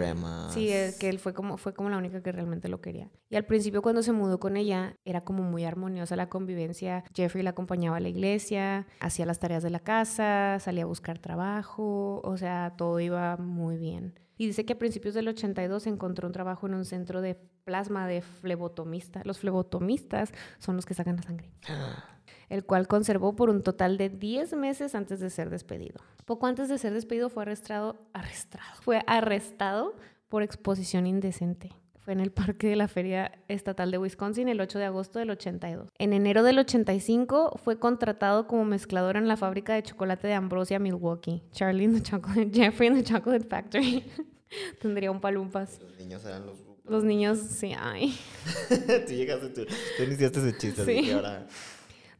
Sí, 0.49 0.69
es 0.69 0.99
que 0.99 1.07
él 1.07 1.17
fue 1.17 1.33
como, 1.33 1.55
fue 1.55 1.73
como 1.73 1.89
la 1.89 1.97
única 1.97 2.21
que 2.21 2.33
realmente 2.33 2.67
lo 2.67 2.81
quería. 2.81 3.09
Y 3.29 3.37
al 3.37 3.45
principio 3.45 3.81
cuando 3.81 4.03
se 4.03 4.11
mudó 4.11 4.39
con 4.39 4.57
ella, 4.57 4.97
era 5.05 5.21
como 5.21 5.43
muy 5.43 5.63
armoniosa 5.63 6.17
la 6.17 6.27
convivencia. 6.27 7.05
Jeffrey 7.15 7.41
la 7.41 7.51
acompañaba 7.51 7.97
a 7.97 7.99
la 8.01 8.09
iglesia, 8.09 8.85
hacía 8.99 9.25
las 9.25 9.39
tareas 9.39 9.63
de 9.63 9.69
la 9.69 9.79
casa, 9.79 10.57
salía 10.59 10.83
a 10.83 10.87
buscar 10.87 11.19
trabajo, 11.19 12.19
o 12.23 12.35
sea, 12.35 12.73
todo 12.77 12.99
iba 12.99 13.37
muy 13.37 13.77
bien. 13.77 14.19
Y 14.37 14.47
dice 14.47 14.65
que 14.65 14.73
a 14.73 14.79
principios 14.79 15.13
del 15.13 15.29
82 15.29 15.87
encontró 15.87 16.27
un 16.27 16.33
trabajo 16.33 16.67
en 16.67 16.73
un 16.73 16.83
centro 16.83 17.21
de 17.21 17.35
plasma 17.63 18.07
de 18.07 18.21
flebotomista. 18.21 19.21
Los 19.23 19.39
flebotomistas 19.39 20.33
son 20.59 20.75
los 20.75 20.85
que 20.85 20.95
sacan 20.95 21.15
la 21.15 21.21
sangre 21.21 21.49
el 22.51 22.65
cual 22.65 22.87
conservó 22.87 23.35
por 23.35 23.49
un 23.49 23.63
total 23.63 23.97
de 23.97 24.09
10 24.09 24.53
meses 24.53 24.93
antes 24.93 25.19
de 25.19 25.29
ser 25.29 25.49
despedido. 25.49 26.01
Poco 26.25 26.47
antes 26.47 26.67
de 26.69 26.77
ser 26.77 26.93
despedido 26.93 27.29
fue 27.29 27.43
arrestado, 27.43 27.95
arrestado, 28.13 28.63
fue 28.81 29.01
arrestado 29.07 29.95
por 30.29 30.43
exposición 30.43 31.07
indecente. 31.07 31.71
Fue 31.99 32.13
en 32.13 32.19
el 32.19 32.31
parque 32.31 32.67
de 32.67 32.75
la 32.75 32.87
Feria 32.87 33.31
Estatal 33.47 33.91
de 33.91 33.97
Wisconsin 33.99 34.49
el 34.49 34.59
8 34.59 34.79
de 34.79 34.85
agosto 34.85 35.19
del 35.19 35.29
82. 35.29 35.89
En 35.99 36.13
enero 36.13 36.41
del 36.43 36.57
85 36.59 37.59
fue 37.63 37.77
contratado 37.79 38.47
como 38.47 38.65
mezclador 38.65 39.17
en 39.17 39.27
la 39.27 39.37
fábrica 39.37 39.73
de 39.75 39.83
chocolate 39.83 40.27
de 40.27 40.33
Ambrosia, 40.33 40.79
Milwaukee. 40.79 41.43
Charlie 41.51 41.83
in 41.85 41.93
the 41.93 42.01
Chocolate, 42.01 42.49
Jeffrey 42.53 42.89
in 42.89 42.95
the 42.95 43.03
Chocolate 43.03 43.45
Factory. 43.47 44.03
Tendría 44.81 45.11
un 45.11 45.21
palumpas. 45.21 45.79
Los 45.79 45.97
niños 45.99 46.25
eran 46.25 46.45
los. 46.45 46.57
Los 46.85 47.03
niños, 47.03 47.37
sí, 47.37 47.73
ay. 47.79 48.17
tú 49.07 49.13
llegaste, 49.13 49.49
tú, 49.49 49.65
tú 49.65 50.03
iniciaste 50.03 50.39
ese 50.39 50.57
chiste, 50.57 50.81
así 50.81 50.97
Sí. 50.97 51.05
que 51.05 51.13
ahora. 51.13 51.47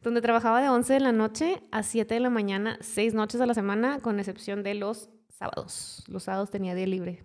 Donde 0.02 0.20
trabajaba 0.20 0.60
de 0.60 0.68
11 0.68 0.94
de 0.94 1.00
la 1.00 1.12
noche 1.12 1.62
a 1.70 1.82
7 1.82 2.14
de 2.14 2.20
la 2.20 2.30
mañana, 2.30 2.78
seis 2.80 3.14
noches 3.14 3.40
a 3.40 3.46
la 3.46 3.54
semana, 3.54 4.00
con 4.00 4.18
excepción 4.18 4.62
de 4.62 4.74
los 4.74 5.10
sábados. 5.28 6.04
Los 6.08 6.24
sábados 6.24 6.50
tenía 6.50 6.74
día 6.74 6.86
libre. 6.86 7.24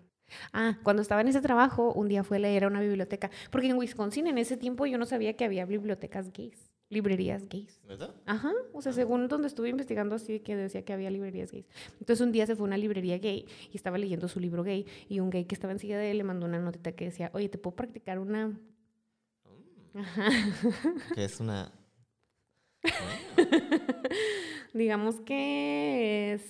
Ah, 0.54 0.78
cuando 0.84 1.02
estaba 1.02 1.22
en 1.22 1.30
ese 1.30 1.42
trabajo, 1.42 1.94
un 1.94 2.08
día 2.08 2.24
fue 2.24 2.38
a 2.38 2.40
leer 2.42 2.66
a 2.66 2.68
una 2.68 2.82
biblioteca, 2.82 3.32
porque 3.50 3.68
en 3.68 3.78
Wisconsin 3.78 4.28
en 4.28 4.38
ese 4.38 4.58
tiempo 4.58 4.86
yo 4.86 4.98
no 4.98 5.06
sabía 5.06 5.36
que 5.36 5.46
había 5.46 5.66
bibliotecas 5.66 6.32
gays, 6.34 6.70
librerías 6.90 7.48
gays. 7.48 7.82
¿Verdad? 7.88 8.14
Ajá, 8.26 8.52
o 8.74 8.82
sea, 8.82 8.92
según 8.92 9.28
donde 9.28 9.48
estuve 9.48 9.70
investigando 9.70 10.16
así 10.16 10.40
que 10.42 10.56
decía 10.56 10.84
que 10.84 10.94
había 10.94 11.10
librerías 11.10 11.52
gays. 11.52 11.68
Entonces 12.00 12.22
un 12.22 12.32
día 12.32 12.46
se 12.46 12.56
fue 12.56 12.66
a 12.66 12.68
una 12.68 12.78
librería 12.78 13.18
gay 13.20 13.46
y 13.72 13.78
estaba 13.78 13.98
leyendo 13.98 14.28
su 14.28 14.40
libro 14.40 14.64
gay 14.64 14.86
y 15.08 15.20
un 15.20 15.30
gay 15.30 15.46
que 15.46 15.56
estaba 15.56 15.74
enseguida 15.74 15.98
de 15.98 16.12
él 16.12 16.18
le 16.18 16.24
mandó 16.24 16.46
una 16.46 16.60
notita 16.60 16.92
que 16.92 17.06
decía, 17.06 17.32
oye, 17.34 17.50
¿te 17.50 17.58
puedo 17.58 17.76
practicar 17.76 18.20
una...? 18.20 18.60
Ajá. 19.94 20.30
Que 21.16 21.24
es 21.24 21.40
una. 21.40 21.72
Digamos 24.74 25.20
que 25.22 26.34
es 26.34 26.42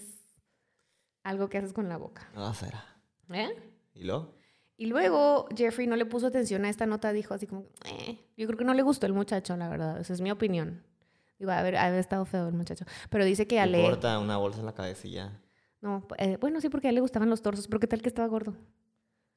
algo 1.23 1.49
que 1.49 1.57
haces 1.57 1.73
con 1.73 1.89
la 1.89 1.97
boca. 1.97 2.29
No 2.33 2.53
será. 2.53 2.83
¿eh? 3.31 3.49
¿Y 3.93 4.03
luego? 4.03 4.33
Y 4.77 4.85
luego 4.85 5.47
Jeffrey 5.55 5.87
no 5.87 5.95
le 5.95 6.05
puso 6.05 6.27
atención 6.27 6.63
a 6.65 6.69
esta 6.69 6.85
nota, 6.85 7.11
dijo 7.11 7.33
así 7.33 7.47
como, 7.47 7.65
"Eh". 7.85 8.19
yo 8.37 8.45
creo 8.47 8.57
que 8.59 8.65
no 8.65 8.73
le 8.75 8.83
gustó 8.83 9.07
el 9.07 9.13
muchacho, 9.13 9.57
la 9.57 9.69
verdad, 9.69 9.99
esa 9.99 10.13
es 10.13 10.21
mi 10.21 10.29
opinión. 10.29 10.83
Digo, 11.39 11.51
a 11.51 11.61
ver, 11.61 11.77
haber 11.77 11.99
estado 11.99 12.25
feo 12.25 12.47
el 12.47 12.53
muchacho. 12.53 12.85
Pero 13.09 13.25
dice 13.25 13.47
que 13.47 13.59
a 13.59 13.65
Le 13.65 13.81
corta 13.83 14.17
una 14.19 14.37
bolsa 14.37 14.59
en 14.59 14.65
la 14.67 14.73
cabeza 14.73 15.07
y 15.07 15.11
ya. 15.11 15.39
No, 15.81 16.07
eh, 16.17 16.37
bueno, 16.39 16.59
sí, 16.61 16.69
porque 16.69 16.87
a 16.87 16.89
él 16.89 16.95
le 16.95 17.01
gustaban 17.01 17.29
los 17.29 17.41
torsos, 17.41 17.67
pero 17.67 17.79
¿qué 17.79 17.87
tal 17.87 18.01
que 18.01 18.09
estaba 18.09 18.27
gordo? 18.27 18.55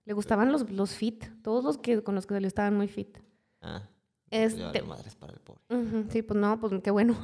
Le 0.06 0.14
gustaban 0.14 0.50
los, 0.50 0.70
los 0.70 0.94
fit, 0.94 1.24
todos 1.42 1.62
los 1.62 1.76
que 1.78 2.02
con 2.02 2.14
los 2.14 2.26
que 2.26 2.34
salió 2.34 2.48
estaban 2.48 2.74
muy 2.76 2.88
fit. 2.88 3.18
Ah. 3.60 3.86
Este- 4.30 4.82
madres 4.82 5.14
para 5.16 5.32
el 5.32 5.40
pobre. 5.40 5.60
Sí, 6.10 6.22
pues 6.22 6.38
no, 6.38 6.60
pues 6.60 6.72
qué 6.82 6.90
bueno. 6.90 7.16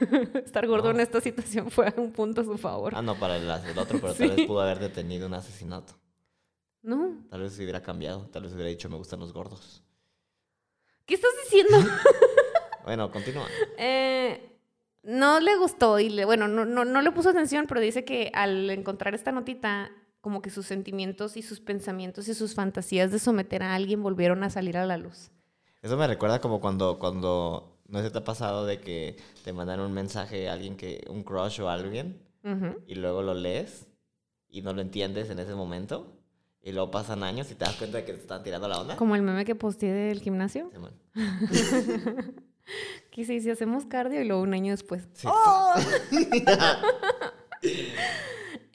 Estar 0.44 0.66
gordo 0.66 0.84
No. 0.92 0.94
en 0.94 1.00
esta 1.00 1.20
situación 1.20 1.70
fue 1.70 1.92
un 1.96 2.10
punto 2.12 2.40
a 2.40 2.44
su 2.44 2.56
favor. 2.56 2.94
Ah, 2.96 3.02
no, 3.02 3.14
para 3.16 3.36
el, 3.36 3.42
el 3.44 3.78
otro, 3.78 3.98
pero 4.00 4.14
Sí. 4.14 4.26
tal 4.28 4.36
vez 4.36 4.46
pudo 4.46 4.60
haber 4.62 4.78
detenido 4.78 5.26
un 5.26 5.34
asesinato. 5.34 5.92
No, 6.82 7.16
Tal 7.30 7.40
vez 7.42 7.52
se 7.54 7.62
hubiera 7.62 7.82
cambiado. 7.82 8.26
Tal 8.30 8.42
vez 8.42 8.52
hubiera 8.52 8.68
dicho, 8.68 8.88
me 8.88 8.96
gustan 8.96 9.20
los 9.20 9.32
gordos. 9.32 9.82
¿qué 11.06 11.14
estás 11.14 11.30
diciendo? 11.44 11.76
Bueno, 12.84 13.10
continúa. 13.10 13.46
Eh, 13.78 14.58
no 15.04 15.40
le 15.40 15.56
gustó 15.56 15.98
y 16.00 16.10
le, 16.10 16.26
bueno, 16.26 16.48
no, 16.48 16.66
no, 16.66 16.84
no 16.84 17.00
le 17.00 17.10
puso 17.12 17.30
atención, 17.30 17.64
pero 17.66 17.80
dice 17.80 18.04
que 18.04 18.30
al 18.34 18.68
encontrar 18.68 19.14
esta 19.14 19.32
notita, 19.32 19.90
como 20.20 20.42
que 20.42 20.50
sus 20.50 20.66
sentimientos 20.66 21.38
y 21.38 21.42
sus 21.42 21.60
pensamientos 21.60 22.28
y 22.28 22.34
sus 22.34 22.54
fantasías 22.54 23.10
de 23.10 23.18
someter 23.18 23.62
a 23.62 23.74
alguien 23.74 24.02
volvieron 24.02 24.44
a 24.44 24.50
salir 24.50 24.76
a 24.76 24.84
la 24.84 24.98
luz. 24.98 25.30
Eso 25.84 25.98
me 25.98 26.06
recuerda 26.06 26.40
como 26.40 26.62
cuando, 26.62 26.98
cuando, 26.98 27.76
no 27.88 28.00
sé 28.00 28.10
te 28.10 28.16
ha 28.16 28.24
pasado 28.24 28.64
de 28.64 28.80
que 28.80 29.18
te 29.44 29.52
mandan 29.52 29.80
un 29.80 29.92
mensaje 29.92 30.48
a 30.48 30.54
alguien 30.54 30.78
que, 30.78 31.04
un 31.10 31.22
crush 31.22 31.60
o 31.60 31.68
alguien, 31.68 32.22
Ujú. 32.42 32.80
y 32.86 32.94
luego 32.94 33.20
lo 33.20 33.34
lees 33.34 33.86
y 34.48 34.62
no 34.62 34.72
lo 34.72 34.80
entiendes 34.80 35.28
en 35.28 35.38
ese 35.38 35.54
momento, 35.54 36.10
y 36.62 36.72
luego 36.72 36.90
pasan 36.90 37.22
años 37.22 37.50
y 37.50 37.54
te 37.54 37.66
das 37.66 37.76
cuenta 37.76 37.98
de 37.98 38.06
que 38.06 38.14
te 38.14 38.20
están 38.20 38.42
tirando 38.42 38.66
la 38.66 38.80
onda. 38.80 38.96
Como 38.96 39.14
el 39.14 39.20
meme 39.20 39.44
que 39.44 39.54
posteé 39.54 39.92
del 39.92 40.22
gimnasio, 40.22 40.70
que 43.10 43.26
se 43.26 43.34
dice 43.34 43.52
hacemos 43.52 43.84
cardio 43.84 44.22
y 44.22 44.24
luego 44.24 44.42
un 44.42 44.54
año 44.54 44.70
después. 44.70 45.06
Sí. 45.12 45.28
¡Oh! 45.30 45.74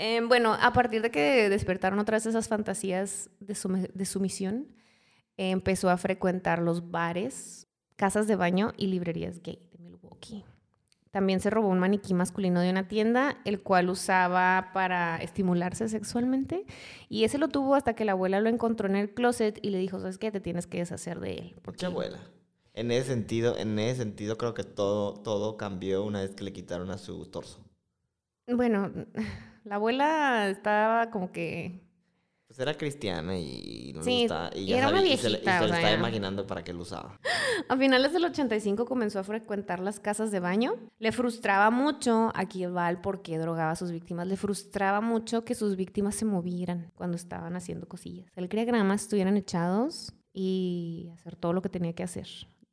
Eh, 0.02 0.22
bueno, 0.26 0.54
a 0.54 0.72
partir 0.72 1.02
de 1.02 1.12
que 1.12 1.50
despertaron 1.50 2.00
otras 2.00 2.26
esas 2.26 2.48
fantasías 2.48 3.30
de, 3.42 3.54
sumisión, 4.06 4.66
empezó 5.40 5.90
a 5.90 5.98
frecuentar 5.98 6.62
los 6.62 6.92
bares 6.92 7.68
casas 7.96 8.28
de 8.28 8.36
baño 8.36 8.74
y 8.78 8.88
librerías 8.88 9.42
gay 9.42 9.60
de 9.72 9.80
Milwaukee. 9.80 10.44
También 11.12 11.40
se 11.40 11.50
robó 11.50 11.70
un 11.70 11.80
maniquí 11.80 12.14
masculino 12.14 12.60
de 12.60 12.70
una 12.70 12.88
tienda, 12.88 13.38
el 13.46 13.64
cual 13.64 13.90
usaba 13.90 14.70
para 14.74 15.18
estimularse 15.18 15.88
sexualmente. 15.88 16.66
Y 17.08 17.24
ese 17.24 17.38
lo 17.38 17.48
tuvo 17.48 17.76
hasta 17.76 17.96
que 17.96 18.06
la 18.06 18.12
abuela 18.12 18.42
lo 18.42 18.50
encontró 18.50 18.88
en 18.88 18.96
el 18.96 19.14
closet 19.14 19.58
y 19.64 19.72
le 19.72 19.80
dijo, 19.80 20.00
¿sabes 20.00 20.18
qué? 20.18 20.30
Te 20.32 20.40
tienes 20.40 20.68
que 20.68 20.80
deshacer 20.80 21.20
de 21.20 21.34
él. 21.36 21.56
¿Por 21.64 21.76
qué 21.76 21.88
abuela? 21.88 22.20
En 22.74 22.92
ese 22.92 23.08
sentido, 23.08 23.58
en 23.58 23.80
ese 23.80 24.02
sentido 24.02 24.38
creo 24.38 24.54
que 24.54 24.64
todo, 24.64 25.14
todo 25.16 25.58
cambió 25.58 26.04
una 26.04 26.22
vez 26.22 26.36
que 26.36 26.44
le 26.44 26.54
quitaron 26.54 26.92
a 26.92 26.98
su 26.98 27.26
torso. 27.26 27.60
Bueno, 28.46 28.92
la 29.64 29.76
abuela 29.76 30.50
estaba 30.50 31.10
como 31.10 31.32
que 31.32 31.89
era 32.64 32.74
cristiana 32.76 33.38
y 33.38 33.92
no 33.96 34.04
Sí, 34.04 34.22
gustaba. 34.24 34.50
Y, 34.56 34.66
ya 34.68 34.78
era 34.78 34.88
una 34.90 34.98
sabía- 34.98 35.14
y 35.14 35.18
se, 35.18 35.30
le- 35.30 35.38
y 35.40 35.42
se 35.42 35.60
le 35.60 35.66
estaba 35.66 35.92
imaginando 35.94 36.46
para 36.48 36.64
qué 36.64 36.74
lo 36.74 36.82
usaba. 36.82 37.18
A 37.68 37.78
finales 37.78 38.14
del 38.14 38.26
85 38.26 38.86
comenzó 38.86 39.20
a 39.20 39.24
frecuentar 39.24 39.80
las 39.80 40.00
casas 40.00 40.32
de 40.32 40.40
baño. 40.40 40.74
Le 41.00 41.12
frustraba 41.12 41.70
mucho, 41.72 42.32
aquí 42.36 42.66
va 42.66 42.90
el 42.90 43.00
por 43.00 43.22
qué 43.22 43.38
drogaba 43.38 43.72
a 43.72 43.76
sus 43.76 43.92
víctimas, 43.92 44.28
le 44.28 44.38
frustraba 44.38 45.02
mucho 45.02 45.44
que 45.46 45.56
sus 45.56 45.76
víctimas 45.76 46.16
se 46.16 46.26
movieran 46.26 46.92
cuando 46.96 47.16
estaban 47.18 47.56
haciendo 47.56 47.88
cosillas. 47.88 48.32
Él 48.36 48.50
quería 48.50 48.66
que 48.66 48.72
nada 48.72 48.84
más 48.84 49.04
estuvieran 49.04 49.38
echados 49.38 50.14
y 50.34 51.10
hacer 51.14 51.36
todo 51.36 51.54
lo 51.54 51.62
que 51.62 51.70
tenía 51.70 51.94
que 51.94 52.04
hacer. 52.04 52.28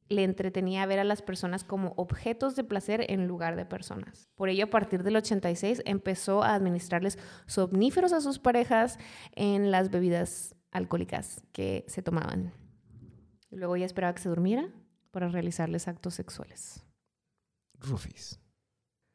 Le 0.08 0.24
entretenía 0.24 0.86
ver 0.86 0.98
a 1.00 1.04
las 1.04 1.22
personas 1.22 1.64
como 1.64 1.92
objetos 1.96 2.54
de 2.54 2.64
placer 2.64 3.04
en 3.10 3.26
lugar 3.26 3.56
de 3.56 3.66
personas. 3.66 4.30
Por 4.36 4.48
ello, 4.48 4.66
a 4.66 4.70
partir 4.70 5.02
del 5.02 5.16
86 5.16 5.82
empezó 5.84 6.42
a 6.42 6.54
administrarles 6.54 7.18
somníferos 7.46 8.12
a 8.12 8.20
sus 8.20 8.38
parejas 8.38 8.98
en 9.32 9.70
las 9.70 9.90
bebidas 9.90 10.54
alcohólicas 10.70 11.42
que 11.52 11.84
se 11.88 12.02
tomaban. 12.02 12.52
Luego 13.50 13.76
ella 13.76 13.86
esperaba 13.86 14.14
que 14.14 14.22
se 14.22 14.28
durmiera 14.28 14.68
para 15.10 15.28
realizarles 15.28 15.88
actos 15.88 16.14
sexuales. 16.14 16.84
Rufis. 17.80 18.38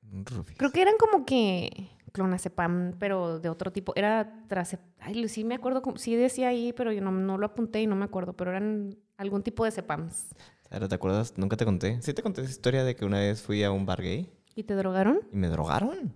Rufis. 0.01 0.57
Creo 0.57 0.71
que 0.71 0.81
eran 0.81 0.95
como 0.97 1.25
que 1.25 1.91
clonazepam, 2.11 2.93
pero 2.99 3.39
de 3.39 3.49
otro 3.49 3.71
tipo. 3.71 3.93
Era 3.95 4.45
trazep... 4.47 4.81
Ay, 4.99 5.27
sí 5.29 5.43
me 5.43 5.55
acuerdo, 5.55 5.81
sí 5.95 6.15
decía 6.15 6.49
ahí, 6.49 6.73
pero 6.73 6.91
yo 6.91 7.01
no, 7.01 7.11
no 7.11 7.37
lo 7.37 7.45
apunté 7.45 7.81
y 7.81 7.87
no 7.87 7.95
me 7.95 8.05
acuerdo, 8.05 8.33
pero 8.33 8.51
eran 8.51 8.97
algún 9.17 9.43
tipo 9.43 9.65
de 9.65 9.71
cepams. 9.71 10.33
Sara, 10.71 10.87
¿te 10.87 10.95
acuerdas? 10.95 11.33
Nunca 11.35 11.57
te 11.57 11.65
conté. 11.65 12.01
Sí 12.01 12.13
te 12.13 12.23
conté 12.23 12.41
esa 12.41 12.49
historia 12.49 12.85
de 12.85 12.95
que 12.95 13.03
una 13.03 13.19
vez 13.19 13.41
fui 13.41 13.61
a 13.61 13.71
un 13.71 13.85
bar 13.85 14.01
gay 14.01 14.31
¿Y 14.55 14.63
te 14.63 14.73
drogaron? 14.73 15.19
y 15.29 15.35
me 15.35 15.49
drogaron. 15.49 16.13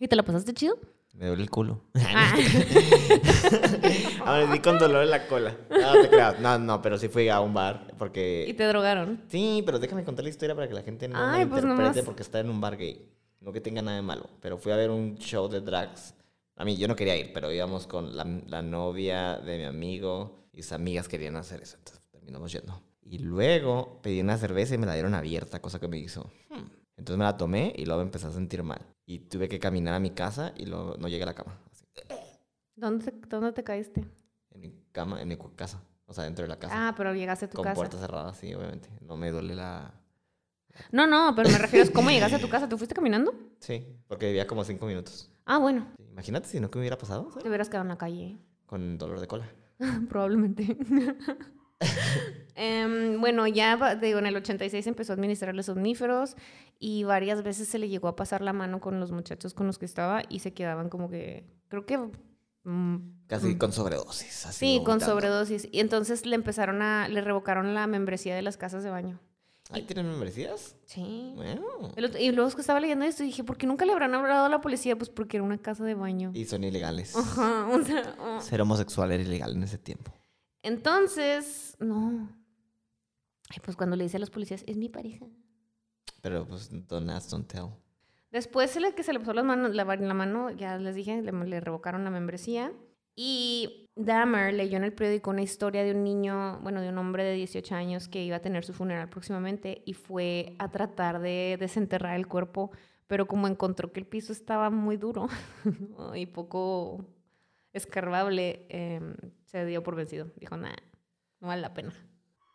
¿Y 0.00 0.08
te 0.08 0.16
la 0.16 0.24
pasaste 0.24 0.52
chido? 0.54 0.76
Me 1.14 1.28
duele 1.28 1.44
el 1.44 1.50
culo. 1.50 1.84
Ah. 1.94 2.34
Ahora 4.26 4.52
sí 4.52 4.58
con 4.58 4.78
dolor 4.78 5.04
en 5.04 5.10
la 5.10 5.28
cola. 5.28 5.56
No, 5.70 5.92
te 6.02 6.08
creas. 6.08 6.40
No, 6.40 6.58
no, 6.58 6.82
pero 6.82 6.98
sí 6.98 7.06
fui 7.06 7.28
a 7.28 7.40
un 7.40 7.54
bar 7.54 7.94
porque... 7.96 8.44
¿Y 8.48 8.54
te 8.54 8.64
drogaron? 8.64 9.22
Sí, 9.28 9.62
pero 9.64 9.78
déjame 9.78 10.02
contar 10.02 10.24
la 10.24 10.30
historia 10.30 10.56
para 10.56 10.66
que 10.66 10.74
la 10.74 10.82
gente 10.82 11.06
no 11.06 11.18
Ay, 11.18 11.44
me 11.44 11.50
pues 11.50 11.62
interprete 11.62 11.90
nomás. 11.90 12.04
porque 12.04 12.22
está 12.22 12.40
en 12.40 12.50
un 12.50 12.60
bar 12.60 12.76
gay. 12.76 13.08
No 13.40 13.52
que 13.52 13.60
tenga 13.60 13.82
nada 13.82 13.98
de 13.98 14.02
malo. 14.02 14.28
Pero 14.40 14.58
fui 14.58 14.72
a 14.72 14.76
ver 14.76 14.90
un 14.90 15.16
show 15.18 15.48
de 15.48 15.60
drags. 15.60 16.14
A 16.56 16.64
mí, 16.64 16.76
yo 16.76 16.88
no 16.88 16.96
quería 16.96 17.16
ir, 17.16 17.32
pero 17.32 17.52
íbamos 17.52 17.86
con 17.86 18.16
la, 18.16 18.24
la 18.24 18.62
novia 18.62 19.38
de 19.38 19.58
mi 19.58 19.64
amigo 19.64 20.48
y 20.52 20.62
sus 20.62 20.72
amigas 20.72 21.06
querían 21.06 21.36
hacer 21.36 21.62
eso. 21.62 21.76
Entonces 21.76 22.02
terminamos 22.10 22.50
yendo. 22.52 22.80
Y 23.02 23.18
luego 23.18 24.00
pedí 24.02 24.20
una 24.20 24.38
cerveza 24.38 24.74
y 24.74 24.78
me 24.78 24.86
la 24.86 24.94
dieron 24.94 25.14
abierta, 25.14 25.60
cosa 25.60 25.78
que 25.80 25.88
me 25.88 25.98
hizo. 25.98 26.30
"Hmm". 26.50 26.68
Entonces 26.96 27.18
me 27.18 27.24
la 27.24 27.36
tomé 27.36 27.72
y 27.76 27.84
luego 27.84 28.00
me 28.00 28.06
empecé 28.06 28.26
a 28.26 28.30
sentir 28.30 28.62
mal. 28.62 28.86
Y 29.06 29.20
tuve 29.20 29.48
que 29.48 29.58
caminar 29.58 29.94
a 29.94 29.98
mi 30.00 30.10
casa 30.10 30.52
y 30.56 30.66
luego 30.66 30.96
no 30.98 31.08
llegué 31.08 31.24
a 31.24 31.26
la 31.26 31.34
cama. 31.34 31.58
Así, 31.70 31.84
¿Dónde 32.76 33.10
te, 33.10 33.26
dónde 33.28 33.52
te 33.52 33.64
caíste? 33.64 34.04
en 34.50 34.60
mi 34.60 34.72
cama, 34.92 35.20
en 35.20 35.28
mi 35.28 35.36
casa. 35.56 35.82
O 36.06 36.14
sea, 36.14 36.24
dentro 36.24 36.42
de 36.44 36.48
la 36.48 36.58
casa. 36.58 36.88
Ah, 36.88 36.94
pero 36.96 37.14
llegaste 37.14 37.46
a 37.46 37.50
tu 37.50 37.56
con 37.56 37.64
casa. 37.64 37.74
puertas 37.74 38.00
cerradas, 38.00 38.36
sí, 38.36 38.52
obviamente. 38.54 38.88
No 39.00 39.16
me 39.16 39.30
duele 39.30 39.54
la... 39.54 39.94
No, 40.90 41.06
no, 41.06 41.32
pero 41.34 41.48
me 41.50 41.58
refiero 41.58 41.88
a 41.88 41.92
cómo 41.92 42.10
llegaste 42.10 42.36
a 42.36 42.40
tu 42.40 42.48
casa. 42.48 42.68
¿Tú 42.68 42.76
fuiste 42.78 42.94
caminando? 42.94 43.34
Sí, 43.60 43.86
porque 44.08 44.26
vivía 44.26 44.46
como 44.46 44.62
cinco 44.64 44.86
minutos. 44.86 45.30
Ah, 45.46 45.58
bueno. 45.58 45.86
Imagínate 46.10 46.48
si 46.48 46.60
no 46.60 46.70
que 46.70 46.78
me 46.78 46.82
hubiera 46.82 46.98
pasado, 46.98 47.28
¿sabes? 47.30 47.42
Te 47.42 47.48
hubieras 47.48 47.68
quedado 47.68 47.82
en 47.84 47.88
la 47.88 47.98
calle. 47.98 48.38
Con 48.66 48.98
dolor 48.98 49.18
de 49.20 49.26
cola. 49.26 49.48
Probablemente. 50.08 50.76
Em, 52.54 53.20
bueno, 53.20 53.46
ya 53.46 53.94
digo, 53.96 54.18
en 54.18 54.26
el 54.26 54.36
86 54.36 54.86
empezó 54.86 55.12
a 55.12 55.16
administrarle 55.16 55.62
somníferos 55.62 56.36
y 56.78 57.04
varias 57.04 57.42
veces 57.42 57.68
se 57.68 57.78
le 57.78 57.88
llegó 57.88 58.08
a 58.08 58.16
pasar 58.16 58.42
la 58.42 58.52
mano 58.52 58.80
con 58.80 59.00
los 59.00 59.10
muchachos 59.12 59.54
con 59.54 59.66
los 59.66 59.78
que 59.78 59.86
estaba 59.86 60.22
y 60.28 60.40
se 60.40 60.52
quedaban 60.52 60.88
como 60.88 61.08
que, 61.08 61.44
creo 61.68 61.86
que... 61.86 61.98
mm, 62.64 62.96
Casi 63.26 63.54
mm, 63.54 63.58
con 63.58 63.72
sobredosis. 63.72 64.46
Así 64.46 64.58
Sí, 64.78 64.82
con 64.84 65.00
sobredosis. 65.00 65.68
Y 65.72 65.80
entonces 65.80 66.26
le 66.26 66.34
empezaron 66.34 66.82
a, 66.82 67.08
le 67.08 67.20
revocaron 67.22 67.72
la 67.74 67.86
membresía 67.86 68.34
de 68.36 68.42
las 68.42 68.56
casas 68.56 68.82
de 68.84 68.90
baño. 68.90 69.18
¿Ahí 69.70 69.82
tienen 69.84 70.06
membresías? 70.06 70.76
Sí. 70.84 71.32
Bueno. 71.34 71.62
Otro- 71.96 72.18
y 72.20 72.30
luego 72.32 72.46
es 72.48 72.54
que 72.54 72.60
estaba 72.60 72.78
leyendo 72.78 73.06
esto 73.06 73.22
y 73.22 73.26
dije, 73.26 73.42
¿por 73.42 73.56
qué 73.56 73.66
nunca 73.66 73.86
le 73.86 73.92
habrán 73.92 74.14
hablado 74.14 74.44
a 74.44 74.48
la 74.50 74.60
policía? 74.60 74.96
Pues 74.98 75.08
porque 75.08 75.38
era 75.38 75.44
una 75.44 75.56
casa 75.56 75.82
de 75.84 75.94
baño. 75.94 76.30
Y 76.34 76.44
son 76.44 76.62
ilegales. 76.64 77.16
Ajá, 77.16 77.68
o 77.68 77.82
sea, 77.82 78.14
oh. 78.20 78.40
Ser 78.42 78.60
homosexual 78.60 79.10
era 79.12 79.22
ilegal 79.22 79.52
en 79.56 79.62
ese 79.62 79.78
tiempo. 79.78 80.12
Entonces, 80.62 81.76
no. 81.80 82.28
Ay, 83.52 83.58
pues 83.62 83.76
cuando 83.76 83.96
le 83.96 84.04
dice 84.04 84.16
a 84.16 84.20
los 84.20 84.30
policías, 84.30 84.64
es 84.66 84.78
mi 84.78 84.88
pareja. 84.88 85.26
Pero 86.22 86.46
pues 86.46 86.70
don't 86.88 87.10
ask, 87.10 87.30
don't 87.30 87.46
tell. 87.46 87.68
Después 88.30 88.70
se 88.70 88.80
le, 88.80 88.94
que 88.94 89.02
se 89.02 89.12
le 89.12 89.18
pasó 89.18 89.34
las 89.34 89.44
manos, 89.44 89.74
la, 89.74 89.84
la 89.84 90.14
mano, 90.14 90.50
ya 90.50 90.78
les 90.78 90.94
dije, 90.94 91.20
le, 91.20 91.32
le 91.32 91.60
revocaron 91.60 92.02
la 92.02 92.10
membresía. 92.10 92.72
Y 93.14 93.90
Dahmer 93.94 94.54
leyó 94.54 94.78
en 94.78 94.84
el 94.84 94.94
periódico 94.94 95.28
una 95.28 95.42
historia 95.42 95.84
de 95.84 95.90
un 95.90 96.02
niño, 96.02 96.60
bueno, 96.62 96.80
de 96.80 96.88
un 96.88 96.96
hombre 96.96 97.24
de 97.24 97.34
18 97.34 97.74
años 97.74 98.08
que 98.08 98.24
iba 98.24 98.36
a 98.36 98.40
tener 98.40 98.64
su 98.64 98.72
funeral 98.72 99.10
próximamente 99.10 99.82
y 99.84 99.92
fue 99.92 100.56
a 100.58 100.70
tratar 100.70 101.20
de 101.20 101.58
desenterrar 101.60 102.16
el 102.16 102.26
cuerpo, 102.26 102.70
pero 103.06 103.28
como 103.28 103.48
encontró 103.48 103.92
que 103.92 104.00
el 104.00 104.06
piso 104.06 104.32
estaba 104.32 104.70
muy 104.70 104.96
duro 104.96 105.28
y 106.14 106.24
poco 106.24 107.04
escarbable, 107.74 108.64
em, 108.70 109.14
se 109.44 109.66
dio 109.66 109.82
por 109.82 109.94
vencido. 109.94 110.30
Dijo, 110.36 110.56
nah, 110.56 110.72
no 111.40 111.48
vale 111.48 111.60
la 111.60 111.74
pena. 111.74 111.92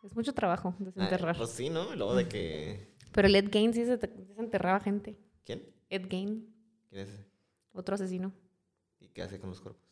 Es 0.04 0.14
mucho 0.14 0.32
trabajo 0.32 0.74
desenterrar. 0.78 1.30
Ay, 1.34 1.38
pues 1.38 1.50
sí, 1.50 1.70
¿no? 1.70 1.92
Y 1.92 1.96
luego 1.96 2.14
de 2.14 2.28
que... 2.28 2.94
Pero 3.12 3.26
el 3.28 3.34
Ed 3.36 3.50
Gein 3.50 3.72
sí 3.74 3.84
se- 3.84 3.96
desenterraba 3.96 4.80
gente. 4.80 5.18
¿Quién? 5.44 5.62
Ed 5.90 6.06
Gein, 6.08 6.54
¿Quién 6.88 7.02
es 7.02 7.08
ese? 7.08 7.26
otro 7.72 7.94
asesino. 7.94 8.32
¿Y 9.00 9.08
qué 9.08 9.22
hace 9.22 9.40
con 9.40 9.50
los 9.50 9.60
cuerpos? 9.60 9.82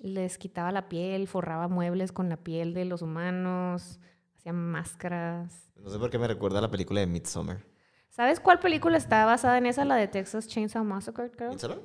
Les 0.00 0.38
quitaba 0.38 0.70
la 0.72 0.88
piel, 0.88 1.26
forraba 1.28 1.68
muebles 1.68 2.12
con 2.12 2.28
la 2.28 2.36
piel 2.36 2.74
de 2.74 2.84
los 2.84 3.02
humanos, 3.02 4.00
hacía 4.36 4.52
máscaras. 4.52 5.70
No 5.76 5.90
sé 5.90 5.98
por 5.98 6.10
qué 6.10 6.18
me 6.18 6.28
recuerda 6.28 6.58
a 6.58 6.62
la 6.62 6.70
película 6.70 7.00
de 7.00 7.06
Midsommar. 7.06 7.64
¿Sabes 8.10 8.40
cuál 8.40 8.58
película 8.60 8.96
está 8.98 9.24
basada 9.24 9.58
en 9.58 9.66
esa? 9.66 9.84
La 9.84 9.96
de 9.96 10.06
Texas 10.08 10.46
Chainsaw 10.48 10.84
Massacre, 10.84 11.30
creo. 11.30 11.50
¿Midsommar? 11.50 11.80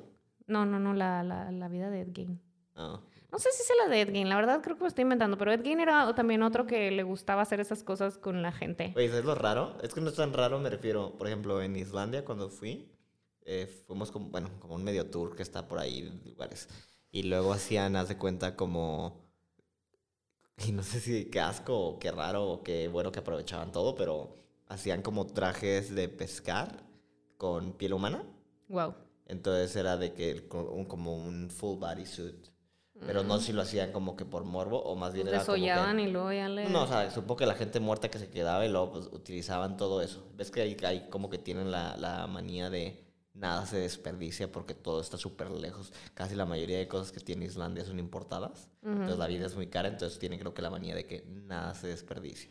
No, 0.46 0.64
no, 0.66 0.78
no, 0.78 0.94
la, 0.94 1.22
la, 1.22 1.50
la 1.52 1.68
vida 1.68 1.90
de 1.90 2.02
Ed 2.02 2.08
Gein. 2.14 2.40
Ah. 2.74 3.00
No 3.30 3.38
sé 3.38 3.50
si 3.52 3.62
es 3.62 3.72
la 3.82 3.90
de 3.90 4.00
Ed 4.00 4.10
Gein, 4.10 4.28
la 4.28 4.36
verdad 4.36 4.62
creo 4.62 4.76
que 4.76 4.82
lo 4.82 4.88
estoy 4.88 5.02
inventando, 5.02 5.36
pero 5.36 5.52
Ed 5.52 5.62
Gein 5.62 5.80
era 5.80 6.14
también 6.14 6.42
otro 6.42 6.66
que 6.66 6.90
le 6.90 7.02
gustaba 7.02 7.42
hacer 7.42 7.60
esas 7.60 7.82
cosas 7.82 8.16
con 8.16 8.40
la 8.40 8.52
gente. 8.52 8.94
Oye, 8.96 9.08
¿sabes 9.08 9.24
lo 9.24 9.34
raro? 9.34 9.76
Es 9.82 9.92
que 9.92 10.00
no 10.00 10.08
es 10.08 10.16
tan 10.16 10.32
raro, 10.32 10.58
me 10.58 10.70
refiero, 10.70 11.12
por 11.18 11.26
ejemplo, 11.26 11.60
en 11.60 11.76
Islandia 11.76 12.24
cuando 12.24 12.48
fui, 12.48 12.90
eh, 13.42 13.66
fuimos 13.86 14.10
como, 14.10 14.30
bueno, 14.30 14.48
como 14.60 14.76
un 14.76 14.82
medio 14.82 15.10
tour 15.10 15.36
que 15.36 15.42
está 15.42 15.68
por 15.68 15.78
ahí, 15.78 16.10
lugares. 16.24 16.68
Y 17.10 17.24
luego 17.24 17.52
hacían, 17.52 17.96
haz 17.96 18.08
de 18.08 18.16
cuenta, 18.16 18.56
como, 18.56 19.30
y 20.66 20.72
no 20.72 20.82
sé 20.82 21.00
si 21.00 21.26
qué 21.26 21.40
asco 21.40 21.78
o 21.78 21.98
qué 21.98 22.10
raro 22.10 22.48
o 22.48 22.62
qué 22.62 22.88
bueno 22.88 23.12
que 23.12 23.18
aprovechaban 23.18 23.72
todo, 23.72 23.94
pero 23.94 24.36
hacían 24.68 25.02
como 25.02 25.26
trajes 25.26 25.94
de 25.94 26.08
pescar 26.08 26.82
con 27.36 27.74
piel 27.74 27.92
humana. 27.92 28.24
Wow. 28.68 28.94
Entonces 29.26 29.76
era 29.76 29.98
de 29.98 30.14
que 30.14 30.48
como 30.48 31.14
un 31.14 31.50
full 31.50 31.78
body 31.78 32.06
suit. 32.06 32.48
Pero 33.06 33.22
no 33.22 33.38
si 33.38 33.52
lo 33.52 33.62
hacían 33.62 33.92
como 33.92 34.16
que 34.16 34.24
por 34.24 34.44
morbo 34.44 34.82
o 34.82 34.96
más 34.96 35.12
bien 35.14 35.26
Los 35.26 35.34
era 35.34 35.44
como 35.44 35.56
que... 35.96 36.02
y 36.02 36.12
luego 36.12 36.32
ya 36.32 36.48
le... 36.48 36.68
No, 36.68 36.82
o 36.82 36.86
sea, 36.86 37.10
supongo 37.10 37.36
que 37.36 37.46
la 37.46 37.54
gente 37.54 37.80
muerta 37.80 38.10
que 38.10 38.18
se 38.18 38.28
quedaba 38.28 38.66
y 38.66 38.68
luego 38.68 38.92
pues, 38.92 39.06
utilizaban 39.12 39.76
todo 39.76 40.02
eso. 40.02 40.26
Ves 40.36 40.50
que 40.50 40.60
hay, 40.62 40.76
hay 40.84 41.08
como 41.08 41.30
que 41.30 41.38
tienen 41.38 41.70
la, 41.70 41.96
la 41.96 42.26
manía 42.26 42.70
de 42.70 43.04
nada 43.34 43.66
se 43.66 43.78
desperdicia 43.78 44.50
porque 44.50 44.74
todo 44.74 45.00
está 45.00 45.16
súper 45.16 45.50
lejos. 45.50 45.92
Casi 46.14 46.34
la 46.34 46.44
mayoría 46.44 46.78
de 46.78 46.88
cosas 46.88 47.12
que 47.12 47.20
tiene 47.20 47.44
Islandia 47.44 47.84
son 47.84 47.98
importadas. 48.00 48.68
Entonces 48.82 49.18
la 49.18 49.26
vida 49.28 49.46
es 49.46 49.54
muy 49.54 49.68
cara, 49.68 49.88
entonces 49.88 50.18
tienen 50.18 50.38
creo 50.40 50.54
que 50.54 50.62
la 50.62 50.70
manía 50.70 50.94
de 50.96 51.04
que 51.04 51.24
nada 51.28 51.74
se 51.74 51.86
desperdicia. 51.86 52.50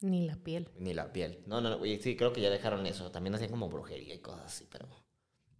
Ni 0.00 0.26
la 0.26 0.36
piel. 0.36 0.68
Ni 0.78 0.92
la 0.94 1.12
piel. 1.12 1.38
No, 1.46 1.60
no, 1.60 1.70
no. 1.78 1.86
y 1.86 1.98
sí, 2.00 2.16
creo 2.16 2.32
que 2.32 2.40
ya 2.40 2.50
dejaron 2.50 2.84
eso. 2.86 3.10
También 3.12 3.34
hacían 3.36 3.50
como 3.50 3.68
brujería 3.68 4.14
y 4.14 4.18
cosas 4.18 4.46
así, 4.46 4.66
pero 4.70 4.88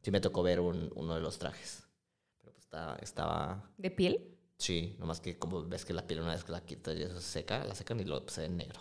sí 0.03 0.11
me 0.11 0.20
tocó 0.20 0.42
ver 0.42 0.61
un- 0.61 0.90
uno 0.96 1.14
de 1.14 1.20
los 1.20 1.38
trajes. 1.38 1.86
Estaba, 2.77 2.97
estaba... 2.97 3.70
¿De 3.79 3.91
piel? 3.91 4.20
Sí, 4.59 4.97
nomás 4.99 5.20
que 5.20 5.39
como 5.39 5.64
ves 5.64 5.87
que 5.87 5.95
la 5.95 6.07
piel 6.07 6.20
una 6.20 6.33
vez 6.33 6.45
que 6.45 6.53
la 6.53 6.61
quitas 6.61 6.95
y 6.95 7.03
eso 7.03 7.18
se 7.20 7.27
seca, 7.41 7.64
la 7.64 7.74
secan 7.74 7.99
y 8.01 8.05
lo 8.05 8.20
pues, 8.22 8.35
se 8.35 8.43
ve 8.43 8.49
negro. 8.51 8.81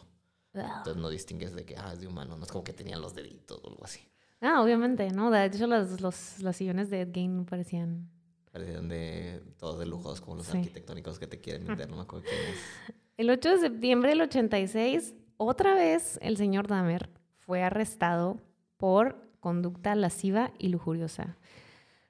Entonces 0.54 0.98
no 0.98 1.10
distingues 1.10 1.56
de 1.56 1.66
que 1.66 1.78
ah, 1.78 1.92
es 1.94 2.02
de 2.02 2.08
humano, 2.08 2.36
no 2.38 2.44
es 2.44 2.52
como 2.52 2.64
que 2.66 2.74
tenían 2.74 3.02
los 3.02 3.14
deditos 3.16 3.62
o 3.64 3.70
algo 3.70 3.86
así. 3.86 4.02
Ah, 4.42 4.62
obviamente, 4.62 5.10
¿no? 5.12 5.32
De 5.32 5.46
hecho, 5.46 5.66
los, 5.68 6.02
los, 6.02 6.40
los 6.42 6.56
sillones 6.58 6.90
de 6.90 7.02
Ed 7.02 7.12
Gein 7.14 7.46
parecían... 7.46 8.10
Parecían 8.52 8.90
de 8.90 9.42
todos 9.58 9.80
de 9.80 9.86
lujos, 9.86 10.20
como 10.20 10.38
los 10.38 10.46
Sí. 10.48 10.58
arquitectónicos 10.58 11.18
que 11.18 11.28
te 11.28 11.40
quieren 11.40 11.66
vender, 11.68 11.90
no 11.90 11.96
me 11.96 12.02
acuerdo 12.02 12.26
quién 12.30 12.42
es. 12.54 12.94
El 13.18 13.30
8 13.30 13.50
de 13.50 13.58
septiembre 13.60 14.10
del 14.10 14.22
86, 14.22 15.14
otra 15.38 15.74
vez 15.74 16.20
el 16.22 16.36
señor 16.36 16.68
Dahmer 16.68 17.10
fue 17.40 17.64
arrestado 17.64 18.42
por 18.76 19.22
conducta 19.40 19.96
lasciva 19.96 20.52
y 20.60 20.68
lujuriosa. 20.68 21.38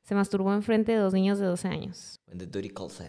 Se 0.05 0.15
masturbó 0.15 0.53
enfrente 0.53 0.93
de 0.93 0.99
dos 0.99 1.13
niños 1.13 1.39
de 1.39 1.45
12 1.47 1.67
años. 1.67 2.21
When 2.27 2.37
the 2.37 2.45
duty 2.47 2.69
calls. 2.69 3.01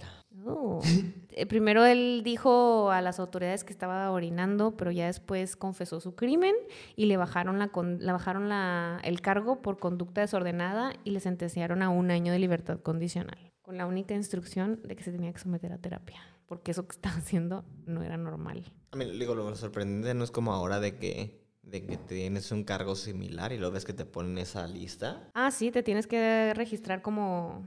Oh. 0.44 0.80
Eh, 1.38 1.44
Primero 1.44 1.84
él 1.84 2.22
dijo 2.24 2.90
a 2.90 3.02
las 3.02 3.20
autoridades 3.20 3.62
que 3.62 3.70
estaba 3.70 4.10
orinando, 4.10 4.74
pero 4.78 4.90
ya 4.90 5.04
después 5.04 5.54
confesó 5.54 6.00
su 6.00 6.14
crimen 6.14 6.54
y 6.96 7.04
le 7.04 7.18
bajaron, 7.18 7.58
la, 7.58 7.68
con- 7.68 7.98
le 7.98 8.10
bajaron 8.10 8.48
la- 8.48 8.98
el 9.04 9.20
cargo 9.20 9.60
por 9.60 9.78
conducta 9.78 10.22
desordenada 10.22 10.94
y 11.04 11.10
le 11.10 11.20
sentenciaron 11.20 11.82
a 11.82 11.90
un 11.90 12.10
año 12.10 12.32
de 12.32 12.38
libertad 12.38 12.80
condicional, 12.80 13.52
con 13.60 13.76
la 13.76 13.84
única 13.84 14.14
instrucción 14.14 14.80
de 14.82 14.96
que 14.96 15.02
se 15.04 15.12
tenía 15.12 15.30
que 15.30 15.38
someter 15.40 15.74
a 15.74 15.78
terapia, 15.78 16.22
porque 16.46 16.70
eso 16.70 16.86
que 16.88 16.92
estaba 16.96 17.16
haciendo 17.16 17.66
no 17.84 18.02
era 18.02 18.16
normal. 18.16 18.72
A 18.92 18.96
mí, 18.96 19.04
digo, 19.18 19.34
lo 19.34 19.54
sorprendente 19.56 20.14
no 20.14 20.24
es 20.24 20.30
como 20.30 20.54
ahora 20.54 20.80
de 20.80 20.96
que, 20.96 21.45
de 21.66 21.84
que 21.84 21.96
tienes 21.96 22.50
un 22.52 22.64
cargo 22.64 22.94
similar 22.96 23.52
y 23.52 23.58
lo 23.58 23.70
ves 23.70 23.84
que 23.84 23.92
te 23.92 24.04
ponen 24.06 24.38
esa 24.38 24.66
lista. 24.66 25.28
Ah, 25.34 25.50
sí, 25.50 25.70
te 25.70 25.82
tienes 25.82 26.06
que 26.06 26.52
registrar 26.54 27.02
como 27.02 27.66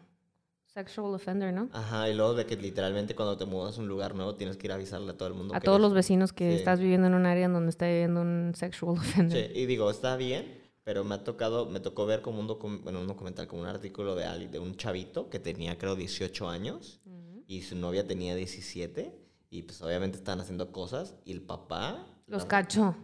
sexual 0.66 1.14
offender, 1.14 1.54
¿no? 1.54 1.70
Ajá, 1.74 2.10
y 2.10 2.16
luego 2.16 2.34
de 2.34 2.46
que 2.46 2.56
literalmente 2.56 3.14
cuando 3.16 3.38
te 3.38 3.46
mudas 3.46 3.78
a 3.78 3.82
un 3.82 3.88
lugar 3.88 4.16
nuevo 4.16 4.36
tienes 4.36 4.56
que 4.56 4.68
ir 4.68 4.72
a 4.72 4.76
avisarle 4.76 5.12
a 5.12 5.18
todo 5.18 5.28
el 5.28 5.34
mundo. 5.34 5.54
A 5.54 5.60
que 5.60 5.66
todos 5.66 5.78
eres- 5.78 5.84
los 5.84 5.94
vecinos 5.94 6.32
que 6.32 6.50
Sí. 6.52 6.56
estás 6.58 6.80
viviendo 6.80 7.08
en 7.08 7.14
un 7.16 7.26
área 7.26 7.46
en 7.46 7.54
donde 7.54 7.70
está 7.72 7.88
viviendo 7.88 8.22
un 8.22 8.54
sexual 8.56 8.94
offender. 8.98 9.48
Sí, 9.54 9.60
y 9.60 9.66
digo, 9.66 9.90
está 9.92 10.16
bien, 10.16 10.62
pero 10.86 11.04
me 11.04 11.16
ha 11.16 11.24
tocado, 11.24 11.66
me 11.66 11.80
tocó 11.82 12.06
ver 12.06 12.22
como 12.22 12.40
un, 12.40 12.48
docu- 12.48 12.82
bueno, 12.82 13.02
un 13.02 13.08
documental, 13.08 13.48
como 13.48 13.64
un 13.64 13.68
artículo 13.68 14.16
de, 14.16 14.26
ali- 14.26 14.48
de 14.48 14.60
un 14.60 14.76
chavito 14.76 15.30
que 15.30 15.40
tenía 15.40 15.78
creo 15.78 15.96
18 15.96 16.48
años 16.50 17.02
y 17.48 17.64
su 17.64 17.76
novia 17.76 18.08
tenía 18.08 18.36
17 18.36 19.14
y 19.50 19.64
pues 19.64 19.82
obviamente 19.82 20.18
estaban 20.18 20.40
haciendo 20.40 20.72
cosas 20.72 21.16
y 21.26 21.32
el 21.34 21.42
papá... 21.42 22.06
Los 22.28 22.44
la- 22.44 22.48
cachó. 22.48 22.96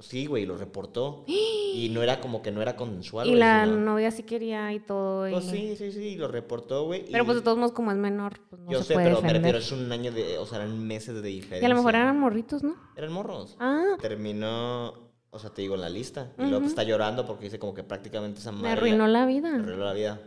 Sí, 0.00 0.26
güey, 0.26 0.46
lo 0.46 0.56
reportó. 0.56 1.24
Y 1.74 1.90
no 1.90 2.02
era 2.02 2.18
como 2.20 2.40
que 2.42 2.50
no 2.50 2.60
era 2.62 2.74
consensual. 2.76 3.26
Y 3.26 3.30
güey, 3.30 3.40
la 3.40 3.64
sino- 3.64 3.76
novia 3.76 4.10
sí 4.10 4.22
quería 4.24 4.72
y 4.72 4.80
todo. 4.80 5.28
y- 5.28 5.32
Pues 5.32 5.44
sí, 5.44 5.76
sí, 5.76 5.92
sí, 5.92 6.16
lo 6.16 6.26
reportó, 6.26 6.86
güey. 6.86 7.04
Pero 7.10 7.22
y- 7.22 7.26
pues 7.26 7.36
de 7.36 7.42
todos 7.42 7.56
modos, 7.58 7.72
como 7.72 7.92
es 7.92 7.98
menor, 7.98 8.40
pues 8.48 8.60
no 8.62 8.70
Yo 8.70 8.78
se 8.78 8.84
sé, 8.84 8.94
puede 8.94 9.06
pero 9.06 9.16
me 9.20 9.28
defender. 9.28 9.54
refiero, 9.54 9.58
es 9.58 9.72
un 9.72 9.92
año 9.92 10.10
de, 10.10 10.38
o 10.38 10.46
sea, 10.46 10.58
eran 10.58 10.86
meses 10.86 11.14
de 11.22 11.28
diferencia. 11.28 11.62
Y 11.62 11.64
a 11.66 11.68
lo 11.68 11.76
mejor 11.76 11.94
eran 11.94 12.18
morritos, 12.18 12.62
¿no? 12.64 12.74
Eran 12.96 13.12
morros. 13.12 13.56
Ah, 13.60 13.96
Terminó, 14.00 15.12
o 15.30 15.38
sea, 15.38 15.50
te 15.50 15.62
digo, 15.62 15.74
en 15.76 15.82
la 15.82 15.90
lista. 15.90 16.32
Y 16.38 16.42
luego 16.42 16.58
Ujú. 16.58 16.66
está 16.68 16.82
llorando 16.82 17.26
porque 17.26 17.44
dice 17.44 17.58
como 17.58 17.74
que 17.74 17.84
prácticamente 17.84 18.40
esa 18.40 18.50
me 18.50 18.58
madre... 18.62 18.72
arruinó 18.72 19.06
la 19.06 19.26
vida. 19.26 19.54
arruinó 19.54 19.84
la 19.84 19.92
vida. 19.92 20.20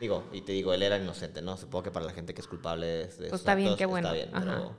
Digo, 0.00 0.24
y 0.32 0.42
te 0.42 0.52
digo, 0.52 0.74
él 0.74 0.82
era 0.82 0.98
inocente, 0.98 1.40
¿no? 1.40 1.56
Supongo 1.56 1.84
que 1.84 1.90
para 1.92 2.04
la 2.04 2.12
gente 2.12 2.34
que 2.34 2.40
es 2.42 2.46
culpable 2.48 2.86
de, 2.86 3.06
de 3.06 3.28
Pues 3.28 3.40
está 3.40 3.54
bien, 3.54 3.76
qué 3.76 3.86
bueno. 3.86 4.08
Está 4.12 4.14
bien, 4.14 4.28
Ajá. 4.34 4.44
pero 4.44 4.76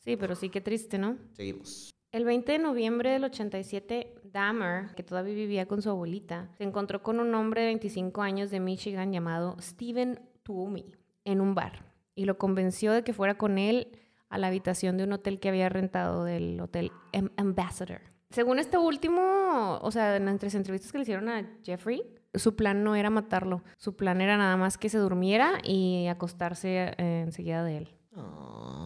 Sí, 0.00 0.16
pero 0.16 0.34
sí, 0.34 0.48
qué 0.50 0.60
triste, 0.60 0.98
¿no? 0.98 1.16
seguimos. 1.34 1.94
El 2.12 2.24
20 2.24 2.52
de 2.52 2.58
noviembre 2.58 3.10
del 3.10 3.24
87, 3.24 4.14
Dahmer, 4.24 4.94
que 4.96 5.04
todavía 5.04 5.34
vivía 5.34 5.66
con 5.66 5.80
su 5.80 5.90
abuelita, 5.90 6.48
se 6.58 6.64
encontró 6.64 7.02
con 7.04 7.20
un 7.20 7.32
hombre 7.36 7.60
de 7.62 7.66
25 7.68 8.22
años 8.22 8.50
de 8.50 8.58
Michigan 8.58 9.12
llamado 9.12 9.56
Steven 9.60 10.18
Tuomi 10.42 10.92
en 11.24 11.40
un 11.40 11.54
bar 11.54 11.84
y 12.16 12.24
lo 12.24 12.36
convenció 12.36 12.92
de 12.92 13.04
que 13.04 13.12
fuera 13.12 13.38
con 13.38 13.58
él 13.58 13.88
a 14.28 14.38
la 14.38 14.48
habitación 14.48 14.96
de 14.96 15.04
un 15.04 15.12
hotel 15.12 15.38
que 15.38 15.48
había 15.50 15.68
rentado 15.68 16.24
del 16.24 16.60
hotel 16.60 16.90
Am- 17.12 17.30
Ambassador. 17.36 18.00
Según 18.30 18.58
este 18.58 18.76
último, 18.78 19.78
o 19.82 19.90
sea, 19.92 20.16
en 20.16 20.24
las 20.26 20.54
entrevistas 20.54 20.90
que 20.90 20.98
le 20.98 21.02
hicieron 21.02 21.28
a 21.28 21.48
Jeffrey, 21.64 22.02
su 22.34 22.54
plan 22.56 22.82
no 22.84 22.94
era 22.96 23.10
matarlo, 23.10 23.62
su 23.76 23.96
plan 23.96 24.20
era 24.20 24.36
nada 24.36 24.56
más 24.56 24.78
que 24.78 24.88
se 24.88 24.98
durmiera 24.98 25.58
y 25.64 26.06
acostarse 26.08 26.92
eh, 26.96 27.22
enseguida 27.24 27.62
de 27.64 27.76
él. 27.78 27.88
Ah. 28.16 28.79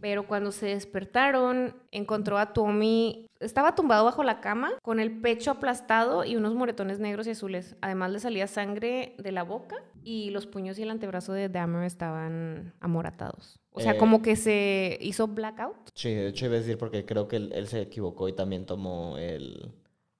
Pero 0.00 0.26
cuando 0.26 0.50
se 0.52 0.66
despertaron, 0.66 1.74
encontró 1.90 2.38
a 2.38 2.52
Tommy. 2.52 3.26
Estaba 3.40 3.74
tumbado 3.74 4.04
bajo 4.04 4.22
la 4.22 4.40
cama, 4.40 4.72
con 4.82 5.00
el 5.00 5.20
pecho 5.20 5.50
aplastado 5.50 6.24
y 6.24 6.36
unos 6.36 6.54
moretones 6.54 6.98
negros 7.00 7.26
y 7.26 7.30
azules. 7.30 7.76
Además, 7.80 8.10
le 8.10 8.20
salía 8.20 8.46
sangre 8.46 9.14
de 9.18 9.32
la 9.32 9.42
boca 9.42 9.76
y 10.02 10.30
los 10.30 10.46
puños 10.46 10.78
y 10.78 10.82
el 10.82 10.90
antebrazo 10.90 11.32
de 11.32 11.48
Dahmer 11.48 11.84
estaban 11.84 12.74
amoratados. 12.80 13.58
O 13.72 13.80
sea, 13.80 13.92
Eh. 13.92 13.98
como 13.98 14.20
que 14.22 14.36
se 14.36 14.98
hizo 15.00 15.26
blackout. 15.28 15.76
Sí, 15.94 16.12
de 16.14 16.28
hecho 16.28 16.46
iba 16.46 16.54
a 16.56 16.58
decir 16.58 16.76
porque 16.78 17.04
creo 17.04 17.28
que 17.28 17.36
él, 17.36 17.52
él 17.54 17.68
se 17.68 17.80
equivocó 17.82 18.28
y 18.28 18.32
también 18.32 18.66
tomó 18.66 19.16
el, 19.18 19.70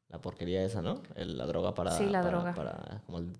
la 0.08 0.20
porquería 0.20 0.62
esa, 0.64 0.82
¿no? 0.82 1.02
El- 1.14 1.36
la 1.38 1.46
droga 1.46 1.74
para... 1.74 1.90
Sí, 1.92 2.04
la 2.06 2.20
para- 2.22 2.30
droga. 2.30 2.54
Para, 2.54 3.02
como 3.06 3.18
el 3.18 3.32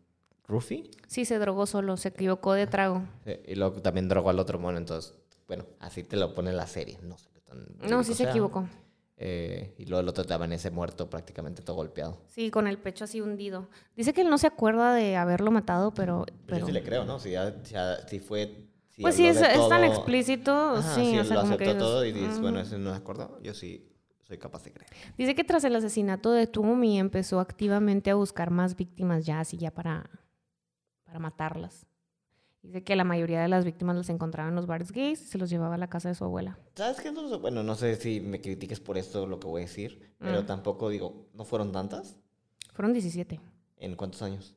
roofie. 0.48 0.90
Sí, 1.06 1.24
se 1.24 1.38
drogó 1.38 1.66
solo, 1.66 1.96
se 1.96 2.08
equivocó 2.08 2.54
de 2.54 2.66
trago. 2.66 3.02
Sí, 3.24 3.32
y 3.46 3.54
luego 3.54 3.80
también 3.82 4.08
drogó 4.08 4.30
al 4.30 4.38
otro 4.40 4.58
mono, 4.58 4.78
entonces, 4.78 5.14
bueno, 5.50 5.66
así 5.80 6.04
te 6.04 6.16
lo 6.16 6.32
pone 6.32 6.52
la 6.52 6.68
serie. 6.68 6.96
No 7.02 7.18
sé 7.18 7.28
qué 7.34 7.40
tan... 7.40 7.66
No, 7.90 8.04
sí 8.04 8.12
se 8.12 8.18
sea. 8.22 8.30
equivocó. 8.30 8.68
Eh, 9.16 9.74
y 9.78 9.86
luego 9.86 10.00
el 10.00 10.08
otro 10.08 10.24
en 10.44 10.52
ese 10.52 10.70
muerto 10.70 11.10
prácticamente 11.10 11.60
todo 11.60 11.74
golpeado. 11.74 12.22
Sí, 12.28 12.52
con 12.52 12.68
el 12.68 12.78
pecho 12.78 13.02
así 13.02 13.20
hundido. 13.20 13.66
Dice 13.96 14.12
que 14.14 14.20
él 14.20 14.30
no 14.30 14.38
se 14.38 14.46
acuerda 14.46 14.94
de 14.94 15.16
haberlo 15.16 15.50
matado, 15.50 15.92
pero... 15.92 16.24
Pero 16.24 16.38
pero... 16.46 16.58
yo 16.60 16.66
sí 16.66 16.72
le 16.72 16.84
creo, 16.84 17.04
¿no? 17.04 17.18
Si, 17.18 17.32
ya, 17.32 17.60
ya- 17.64 18.06
si 18.06 18.20
fue... 18.20 18.68
si 18.90 19.02
Pues 19.02 19.16
sí, 19.16 19.26
es, 19.26 19.40
de 19.40 19.48
es 19.48 19.68
tan 19.68 19.82
todo- 19.82 19.92
explícito. 19.92 20.52
Ajá, 20.52 20.94
sí, 20.94 21.10
si 21.10 21.18
o 21.18 21.24
sea, 21.24 21.34
lo 21.34 21.40
como 21.42 21.56
que 21.56 21.64
aceptó 21.64 21.74
dices, 21.74 21.78
todo 21.90 22.04
y 22.04 22.12
dices, 22.12 22.40
bueno, 22.40 22.58
"Ujú". 22.60 22.66
ese 22.68 22.78
no 22.78 22.90
me 22.92 22.96
acuerdo, 22.96 23.40
yo 23.42 23.52
sí 23.54 23.92
soy 24.22 24.38
capaz 24.38 24.62
de 24.62 24.72
creer. 24.72 24.88
Dice 25.18 25.34
que 25.34 25.42
tras 25.42 25.64
el 25.64 25.74
asesinato 25.74 26.30
de 26.30 26.46
Toomey 26.46 26.98
empezó 26.98 27.40
activamente 27.40 28.12
a 28.12 28.14
buscar 28.14 28.52
más 28.52 28.76
víctimas 28.76 29.26
ya, 29.26 29.40
así 29.40 29.56
ya 29.58 29.72
para, 29.72 30.08
para 31.04 31.18
matarlas. 31.18 31.84
Dice 32.62 32.84
que 32.84 32.94
la 32.94 33.04
mayoría 33.04 33.40
de 33.40 33.48
las 33.48 33.64
víctimas 33.64 33.96
las 33.96 34.10
encontraba 34.10 34.48
en 34.50 34.54
los 34.54 34.66
bares 34.66 34.92
gays 34.92 35.22
y 35.22 35.24
se 35.26 35.38
los 35.38 35.48
llevaba 35.48 35.76
a 35.76 35.78
la 35.78 35.88
casa 35.88 36.08
de 36.10 36.14
su 36.14 36.24
abuela. 36.24 36.58
¿Sabes 36.74 37.00
qué? 37.00 37.10
No- 37.10 37.38
Bueno, 37.38 37.62
no 37.62 37.74
sé 37.74 37.96
si 37.96 38.20
me 38.20 38.40
critiques 38.40 38.80
por 38.80 38.98
esto 38.98 39.26
lo 39.26 39.40
que 39.40 39.46
voy 39.48 39.62
a 39.62 39.64
decir, 39.64 40.14
pero 40.18 40.42
Mm. 40.42 40.46
tampoco 40.46 40.90
digo, 40.90 41.28
¿no 41.34 41.44
fueron 41.44 41.72
tantas? 41.72 42.18
Fueron 42.74 42.92
17, 42.92 43.40
¿En 43.78 43.96
cuántos 43.96 44.20
años? 44.22 44.54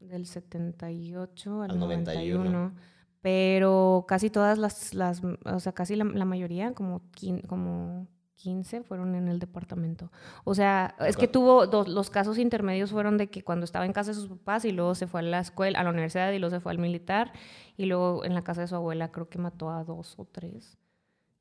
del 0.00 0.26
78 0.26 1.62
al, 1.62 1.70
Al 1.72 1.78
91. 1.78 2.44
91. 2.44 2.74
Pero 3.20 4.04
casi 4.08 4.30
todas 4.30 4.58
las, 4.58 4.94
las 4.94 5.22
o 5.44 5.60
sea, 5.60 5.72
casi 5.72 5.94
la, 5.94 6.04
la 6.04 6.24
mayoría, 6.24 6.72
como, 6.74 7.02
como 7.46 8.08
15, 8.36 8.82
fueron 8.82 9.14
en 9.14 9.28
el 9.28 9.38
departamento. 9.38 10.10
O 10.44 10.54
sea, 10.54 10.96
es 11.06 11.16
que 11.16 11.28
tuvo, 11.28 11.66
dos, 11.66 11.88
los 11.88 12.10
casos 12.10 12.38
intermedios 12.38 12.90
fueron 12.90 13.16
de 13.18 13.28
que 13.30 13.42
cuando 13.44 13.64
estaba 13.64 13.86
en 13.86 13.92
casa 13.92 14.10
de 14.10 14.14
sus 14.16 14.28
papás 14.28 14.64
y 14.64 14.72
luego 14.72 14.94
se 14.94 15.06
fue 15.06 15.20
a 15.20 15.22
la 15.22 15.40
escuela, 15.40 15.78
a 15.78 15.84
la 15.84 15.90
universidad 15.90 16.32
y 16.32 16.38
luego 16.38 16.54
se 16.54 16.60
fue 16.60 16.72
al 16.72 16.78
militar 16.78 17.32
y 17.76 17.86
luego 17.86 18.24
en 18.24 18.34
la 18.34 18.42
casa 18.42 18.62
de 18.62 18.66
su 18.68 18.74
abuela 18.74 19.12
creo 19.12 19.28
que 19.28 19.38
mató 19.38 19.70
a 19.70 19.84
dos 19.84 20.14
o 20.18 20.24
tres. 20.24 20.76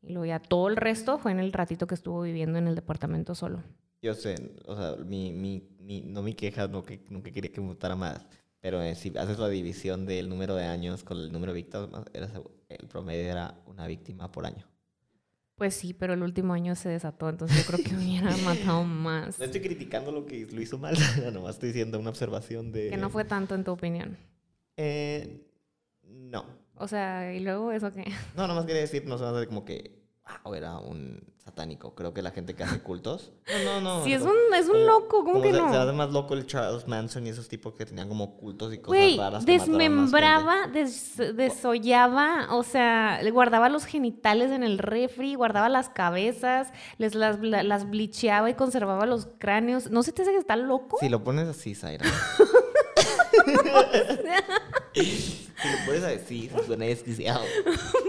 Y 0.03 0.09
luego 0.13 0.25
ya 0.25 0.39
todo 0.39 0.67
el 0.67 0.75
resto 0.77 1.17
fue 1.17 1.31
en 1.31 1.39
el 1.39 1.53
ratito 1.53 1.87
que 1.87 1.95
estuvo 1.95 2.21
viviendo 2.21 2.57
en 2.59 2.67
el 2.67 2.75
departamento 2.75 3.35
solo. 3.35 3.63
Yo 4.01 4.13
sé, 4.15 4.35
o 4.65 4.75
sea, 4.75 4.95
mi, 5.03 5.31
mi, 5.31 5.63
mi- 5.79 6.01
no 6.01 6.23
mi 6.23 6.33
queja, 6.33 6.67
no 6.67 6.83
que 6.83 7.03
nunca 7.09 7.31
quería 7.31 7.51
que 7.51 7.61
me 7.61 7.67
mutara 7.67 7.95
más, 7.95 8.25
pero 8.59 8.81
eh, 8.81 8.95
si 8.95 9.15
haces 9.15 9.37
la 9.37 9.47
división 9.47 10.05
del 10.07 10.27
número 10.27 10.55
de 10.55 10.65
años 10.65 11.03
con 11.03 11.17
el 11.17 11.31
número 11.31 11.51
de 11.53 11.57
víctimas, 11.57 11.89
el 12.69 12.87
promedio 12.87 13.29
era 13.29 13.55
una 13.67 13.85
víctima 13.85 14.31
por 14.31 14.45
año. 14.47 14.65
Pues 15.61 15.75
sí, 15.75 15.93
pero 15.93 16.15
el 16.15 16.23
último 16.23 16.55
año 16.55 16.73
se 16.73 16.89
desató, 16.89 17.29
entonces 17.29 17.55
yo 17.55 17.71
creo 17.71 17.85
que 17.85 17.95
hubiera 17.95 18.35
matado 18.43 18.83
más. 18.83 19.37
No 19.37 19.45
estoy 19.45 19.61
criticando 19.61 20.11
lo 20.11 20.25
que 20.25 20.47
lo 20.51 20.59
hizo 20.59 20.79
mal, 20.79 20.97
nomás 21.33 21.53
estoy 21.53 21.69
diciendo 21.69 21.99
una 21.99 22.09
observación 22.09 22.71
de... 22.71 22.89
Que 22.89 22.97
no 22.97 23.11
fue 23.11 23.25
tanto 23.25 23.53
en 23.53 23.63
tu 23.63 23.69
opinión. 23.69 24.17
Eh, 24.75 25.45
no. 26.01 26.47
O 26.77 26.87
sea, 26.87 27.31
y 27.35 27.41
luego 27.41 27.71
eso 27.71 27.93
que... 27.93 28.05
No, 28.35 28.47
nomás 28.47 28.65
quería 28.65 28.81
decir, 28.81 29.05
no 29.05 29.19
como 29.45 29.63
que, 29.63 30.00
wow, 30.43 30.53
era 30.53 30.77
un 30.77 31.23
satánico. 31.43 31.95
Creo 31.95 32.13
que 32.13 32.21
la 32.21 32.31
gente 32.31 32.53
que 32.55 32.63
hace 32.63 32.79
cultos... 32.81 33.31
No, 33.65 33.81
no, 33.81 33.99
no. 33.99 34.03
Sí, 34.05 34.13
es 34.13 34.21
un, 34.21 34.31
es 34.55 34.65
un 34.67 34.71
como- 34.73 34.85
loco, 34.85 35.07
¿cómo 35.23 35.31
como 35.33 35.41
que 35.41 35.49
se, 35.51 35.55
se 35.57 35.61
no? 35.61 35.73
hace 35.73 35.91
más 35.91 36.11
loco 36.11 36.33
el 36.35 36.45
Charles 36.47 36.87
Manson 36.87 37.25
y 37.27 37.29
esos 37.29 37.47
tipos 37.47 37.73
que 37.73 37.85
tenían 37.85 38.07
como 38.07 38.37
cultos 38.37 38.73
y 38.73 38.77
cosas 38.77 38.87
Güey, 38.89 39.17
raras. 39.17 39.45
desmembraba, 39.45 40.67
des- 40.67 41.17
desollaba, 41.35 42.47
o 42.55 42.63
sea, 42.63 43.21
le 43.23 43.31
guardaba 43.31 43.69
los 43.69 43.85
genitales 43.85 44.51
en 44.51 44.63
el 44.63 44.77
refri, 44.77 45.35
guardaba 45.35 45.67
las 45.69 45.89
cabezas, 45.89 46.71
les 46.97 47.15
las, 47.15 47.39
la- 47.41 47.63
las 47.63 47.89
blicheaba 47.89 48.49
y 48.49 48.53
conservaba 48.53 49.05
los 49.05 49.27
cráneos. 49.37 49.89
¿No 49.91 50.03
se 50.03 50.11
te 50.13 50.21
hace 50.21 50.31
que 50.31 50.37
está 50.37 50.55
loco? 50.55 50.97
Si 50.99 51.09
lo 51.09 51.23
pones 51.23 51.47
así, 51.47 51.75
Zaira. 51.75 52.05
si 54.93 55.69
lo 55.69 55.85
pones 55.85 56.03
así, 56.03 56.49
se 56.49 56.63
suena 56.65 56.85
desquiciado. 56.85 57.41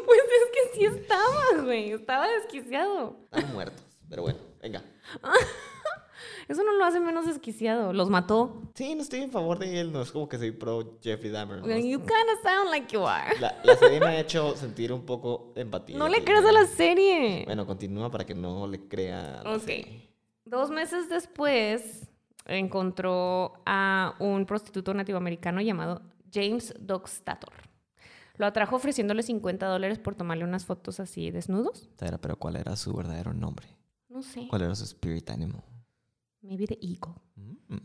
sí 0.75 0.85
estaba, 0.85 1.63
güey, 1.63 1.93
estaba 1.93 2.29
desquiciado. 2.29 3.17
Están 3.33 3.53
muertos. 3.53 3.83
Pero 4.09 4.23
bueno, 4.23 4.39
venga. 4.61 4.83
Eso 6.49 6.63
no 6.65 6.73
lo 6.75 6.85
hace 6.85 7.01
menos 7.01 7.27
desquiciado, 7.27 7.93
los 7.93 8.11
mató. 8.11 8.63
Sí, 8.75 8.95
no 8.95 9.03
estoy 9.03 9.21
en 9.21 9.31
favor 9.31 9.59
de 9.59 9.81
él. 9.81 9.93
No 9.93 10.03
es 10.03 10.11
como 10.13 10.29
que 10.29 10.39
soy 10.39 10.51
pro 10.51 10.99
Jeffrey 11.03 11.31
Dahmer. 11.31 11.61
¿no? 11.61 11.67
You 11.67 11.99
kind 12.01 12.31
of 12.33 12.43
sound 12.43 12.71
like 12.71 12.93
you 12.93 13.07
are. 13.07 13.39
La, 13.41 13.61
la 13.65 13.77
serie 13.77 14.01
me 14.01 14.07
ha 14.07 14.21
hecho 14.21 14.57
sentir 14.57 14.93
un 14.93 15.07
poco 15.07 15.53
de 15.55 15.63
empatía. 15.63 15.97
No 15.97 16.09
le 16.09 16.23
creas 16.25 16.45
a 16.45 16.53
la 16.53 16.67
serie. 16.67 17.45
Bueno, 17.47 17.67
continúa 17.67 18.11
para 18.11 18.25
que 18.25 18.35
no 18.35 18.67
le 18.67 18.87
crea. 18.89 19.43
Ok. 19.47 19.63
serie. 19.63 20.11
Dos 20.45 20.71
meses 20.71 21.09
después 21.09 22.09
encontró 22.47 23.55
a 23.65 24.15
un 24.19 24.45
prostituto 24.45 24.93
nativoamericano 24.93 25.61
llamado 25.61 26.03
James 26.33 26.75
Dockstator. 26.79 27.53
Lo 28.37 28.47
atrajo 28.47 28.77
ofreciéndole 28.77 29.23
50 29.23 29.67
dólares 29.67 29.99
por 29.99 30.15
tomarle 30.15 30.45
unas 30.45 30.65
fotos 30.65 31.01
así 31.01 31.31
desnudos. 31.31 31.91
Pero 31.99 32.37
¿cuál 32.37 32.57
era 32.57 32.77
su 32.77 32.93
verdadero 32.93 33.35
nombre? 33.35 33.67
No 34.09 34.23
sé. 34.23 34.47
¿Cuál 34.49 34.63
era 34.63 34.75
su 34.75 34.85
spirit 34.85 35.31
animal? 35.31 35.63
Maybe 36.43 36.67
the 36.67 36.79
eagle. 36.81 37.15
Mm. 37.37 37.79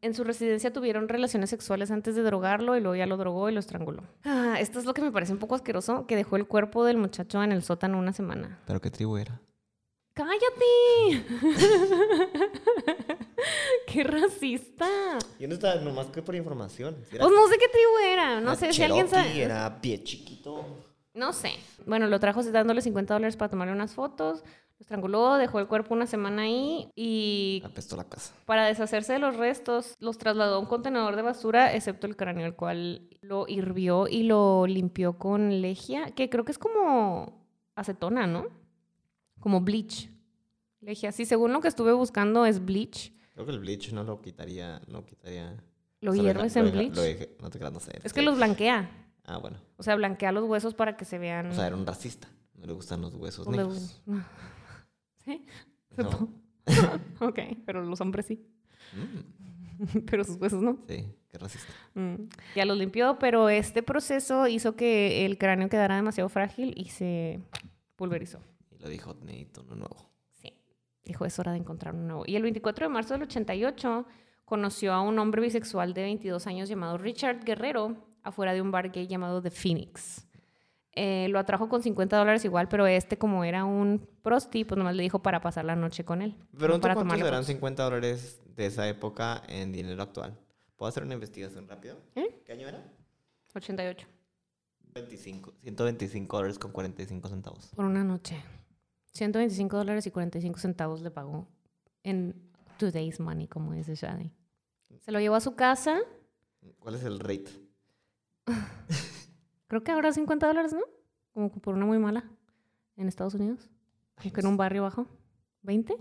En 0.00 0.14
su 0.14 0.22
residencia 0.22 0.72
tuvieron 0.72 1.08
relaciones 1.08 1.50
sexuales 1.50 1.90
antes 1.90 2.14
de 2.14 2.22
drogarlo 2.22 2.76
y 2.76 2.80
luego 2.80 2.94
ya 2.94 3.06
lo 3.06 3.16
drogó 3.16 3.48
y 3.48 3.52
lo 3.52 3.58
estranguló. 3.58 4.04
Ah, 4.24 4.56
esto 4.60 4.78
es 4.78 4.84
lo 4.84 4.94
que 4.94 5.02
me 5.02 5.10
parece 5.10 5.32
un 5.32 5.40
poco 5.40 5.56
asqueroso, 5.56 6.06
que 6.06 6.14
dejó 6.14 6.36
el 6.36 6.46
cuerpo 6.46 6.84
del 6.84 6.98
muchacho 6.98 7.42
en 7.42 7.50
el 7.50 7.64
sótano 7.64 7.98
una 7.98 8.12
semana. 8.12 8.60
¿Pero 8.66 8.80
qué 8.80 8.90
tribu 8.92 9.16
era? 9.16 9.40
¡Cállate! 10.18 11.24
¡Qué 13.86 14.02
racista! 14.02 14.88
Yo 15.38 15.46
no 15.46 15.54
estaba 15.54 15.76
nomás 15.76 16.08
que 16.08 16.22
por 16.22 16.34
información. 16.34 16.96
Pues 17.08 17.22
no 17.22 17.46
sé 17.46 17.56
qué 17.56 17.68
tribu 17.68 17.98
era. 18.04 18.40
No 18.40 18.56
sé 18.56 18.72
si 18.72 18.82
alguien 18.82 19.08
sabe. 19.08 19.40
Era 19.40 19.80
pie 19.80 20.02
chiquito. 20.02 20.64
No 21.14 21.32
sé. 21.32 21.52
Bueno, 21.86 22.08
lo 22.08 22.18
trajo 22.18 22.42
dándole 22.42 22.80
50 22.80 23.14
dólares 23.14 23.36
para 23.36 23.50
tomarle 23.50 23.72
unas 23.72 23.94
fotos. 23.94 24.42
Lo 24.42 24.80
estranguló, 24.80 25.36
dejó 25.36 25.60
el 25.60 25.68
cuerpo 25.68 25.94
una 25.94 26.08
semana 26.08 26.42
ahí 26.42 26.90
y 26.96 27.62
Apestó 27.64 27.96
la 27.96 28.02
casa. 28.02 28.34
para 28.44 28.66
deshacerse 28.66 29.12
de 29.12 29.20
los 29.20 29.36
restos 29.36 29.94
los 30.00 30.18
trasladó 30.18 30.56
a 30.56 30.58
un 30.58 30.66
contenedor 30.66 31.14
de 31.14 31.22
basura, 31.22 31.74
excepto 31.74 32.08
el 32.08 32.16
cráneo, 32.16 32.44
el 32.44 32.56
cual 32.56 33.08
lo 33.20 33.46
hirvió 33.46 34.08
y 34.08 34.24
lo 34.24 34.66
limpió 34.66 35.16
con 35.16 35.62
legia, 35.62 36.10
que 36.10 36.28
creo 36.28 36.44
que 36.44 36.50
es 36.50 36.58
como 36.58 37.46
acetona, 37.76 38.26
¿no? 38.26 38.67
Como 39.40 39.60
bleach. 39.60 40.10
Legia. 40.80 41.12
Sí, 41.12 41.24
según 41.24 41.52
lo 41.52 41.60
que 41.60 41.68
estuve 41.68 41.92
buscando 41.92 42.46
es 42.46 42.64
bleach. 42.64 43.12
Creo 43.34 43.46
que 43.46 43.52
el 43.52 43.60
bleach 43.60 43.92
no 43.92 44.04
lo 44.04 44.20
quitaría. 44.20 44.80
No 44.88 45.04
quitaría. 45.04 45.56
Lo 46.00 46.12
o 46.12 46.14
sea, 46.14 46.22
hierves 46.22 46.56
en 46.56 46.66
lo 46.66 46.72
bleach. 46.72 46.94
lo 46.94 47.42
no 47.42 47.50
te 47.50 47.58
no 47.58 47.80
sé. 47.80 47.98
Es 48.04 48.12
que 48.12 48.22
los 48.22 48.36
blanquea. 48.36 48.90
Ah, 49.24 49.38
bueno. 49.38 49.58
O 49.76 49.82
sea, 49.82 49.94
blanquea 49.96 50.32
los 50.32 50.44
huesos 50.44 50.74
para 50.74 50.96
que 50.96 51.04
se 51.04 51.18
vean. 51.18 51.48
O 51.50 51.54
sea, 51.54 51.66
era 51.66 51.76
un 51.76 51.86
racista. 51.86 52.28
No 52.54 52.66
le 52.66 52.72
gustan 52.72 53.00
los 53.00 53.14
huesos 53.14 53.46
o 53.46 53.50
le- 53.50 53.58
negros. 53.58 54.02
¿Sí? 55.24 55.44
No. 55.96 56.28
Ok, 57.20 57.38
pero 57.64 57.82
los 57.82 58.00
hombres 58.00 58.26
sí. 58.26 58.46
Mm, 58.92 60.00
pero 60.10 60.22
sus 60.22 60.36
huesos 60.36 60.62
no. 60.62 60.78
sí, 60.86 61.04
qué 61.28 61.38
racista. 61.38 61.72
Mm. 61.94 62.28
Ya 62.54 62.64
los 62.66 62.76
limpió, 62.76 63.18
pero 63.18 63.48
este 63.48 63.82
proceso 63.82 64.46
hizo 64.48 64.76
que 64.76 65.24
el 65.24 65.38
cráneo 65.38 65.68
quedara 65.68 65.96
demasiado 65.96 66.28
frágil 66.28 66.74
y 66.76 66.90
se 66.90 67.40
pulverizó. 67.96 68.40
Y 68.78 68.82
lo 68.82 68.88
dijo, 68.88 69.16
necesito 69.22 69.62
uno 69.62 69.76
nuevo. 69.76 70.10
Sí. 70.32 70.54
Dijo, 71.04 71.24
es 71.24 71.38
hora 71.38 71.52
de 71.52 71.58
encontrar 71.58 71.94
un 71.94 72.06
nuevo. 72.06 72.24
Y 72.26 72.36
el 72.36 72.42
24 72.42 72.86
de 72.86 72.92
marzo 72.92 73.14
del 73.14 73.24
88 73.24 74.06
conoció 74.44 74.92
a 74.92 75.02
un 75.02 75.18
hombre 75.18 75.42
bisexual 75.42 75.92
de 75.94 76.02
22 76.02 76.46
años 76.46 76.68
llamado 76.68 76.96
Richard 76.98 77.44
Guerrero 77.44 77.96
afuera 78.22 78.52
de 78.52 78.62
un 78.62 78.70
bar 78.70 78.90
gay 78.90 79.06
llamado 79.06 79.42
The 79.42 79.50
Phoenix. 79.50 80.26
Eh, 80.92 81.28
lo 81.28 81.38
atrajo 81.38 81.68
con 81.68 81.82
50 81.82 82.16
dólares 82.16 82.44
igual, 82.44 82.68
pero 82.68 82.86
este 82.86 83.18
como 83.18 83.44
era 83.44 83.64
un 83.64 84.08
prosti, 84.22 84.64
pues 84.64 84.76
nomás 84.78 84.96
le 84.96 85.02
dijo 85.02 85.22
para 85.22 85.40
pasar 85.40 85.64
la 85.64 85.76
noche 85.76 86.04
con 86.04 86.22
él. 86.22 86.34
Pero 86.58 86.80
para 86.80 86.94
¿cuántos 86.94 87.20
fotos. 87.20 87.46
50 87.46 87.82
dólares 87.84 88.40
de 88.56 88.66
esa 88.66 88.88
época 88.88 89.42
en 89.48 89.70
dinero 89.70 90.02
actual? 90.02 90.36
¿Puedo 90.76 90.88
hacer 90.88 91.04
una 91.04 91.14
investigación 91.14 91.68
rápido? 91.68 91.98
¿Eh? 92.14 92.42
¿Qué 92.44 92.52
año 92.52 92.66
era? 92.66 92.82
88. 93.54 94.06
25, 94.94 95.54
125 95.62 96.36
dólares 96.36 96.58
con 96.58 96.72
45 96.72 97.28
centavos. 97.28 97.70
Por 97.76 97.84
una 97.84 98.02
noche. 98.02 98.42
125 99.12 99.76
dólares 99.76 100.06
y 100.06 100.10
45 100.10 100.58
centavos 100.58 101.00
le 101.02 101.10
pagó 101.10 101.48
en 102.02 102.34
today's 102.78 103.20
money, 103.20 103.48
como 103.48 103.72
dice 103.72 103.94
Shadi. 103.94 104.32
Se 105.00 105.12
lo 105.12 105.20
llevó 105.20 105.34
a 105.36 105.40
su 105.40 105.54
casa. 105.54 105.98
¿Cuál 106.78 106.94
es 106.96 107.04
el 107.04 107.18
rate? 107.20 107.50
Creo 109.68 109.82
que 109.84 109.92
ahora 109.92 110.12
50 110.12 110.46
dólares, 110.46 110.72
¿no? 110.72 110.82
Como 111.32 111.50
por 111.50 111.74
una 111.74 111.86
muy 111.86 111.98
mala 111.98 112.24
en 112.96 113.08
Estados 113.08 113.34
Unidos. 113.34 113.68
Como 114.16 114.32
que 114.32 114.40
en 114.40 114.46
un 114.46 114.56
barrio 114.56 114.82
bajo. 114.82 115.06
¿20? 115.64 115.96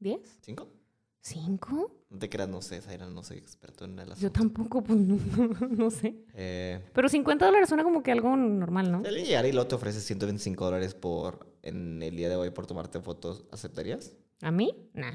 ¿10? 0.00 0.20
¿Cinco? 0.42 0.68
¿5? 1.24 1.90
No 2.10 2.18
te 2.18 2.28
creas, 2.30 2.48
no 2.48 2.62
sé, 2.62 2.80
Zaira, 2.80 3.06
no 3.06 3.22
soy 3.22 3.38
experto 3.38 3.84
en 3.84 3.98
el 3.98 4.06
Yo 4.08 4.12
asunto. 4.14 4.32
tampoco, 4.40 4.82
pues 4.82 4.98
no, 5.00 5.18
no 5.68 5.90
sé. 5.90 6.24
Eh, 6.34 6.80
Pero 6.94 7.08
50 7.08 7.44
dólares 7.44 7.68
suena 7.68 7.84
como 7.84 8.02
que 8.02 8.12
algo 8.12 8.34
normal, 8.36 8.90
¿no? 8.90 9.02
llegara 9.02 9.48
y 9.48 9.52
luego 9.52 9.68
te 9.68 9.74
ofrece 9.74 10.00
125 10.00 10.64
dólares 10.64 10.94
por, 10.94 11.47
en 11.68 12.02
el 12.02 12.16
día 12.16 12.28
de 12.28 12.36
hoy 12.36 12.50
por 12.50 12.66
tomarte 12.66 13.00
fotos, 13.00 13.44
¿aceptarías? 13.52 14.12
¿A 14.42 14.50
mí? 14.50 14.90
Nah. 14.94 15.10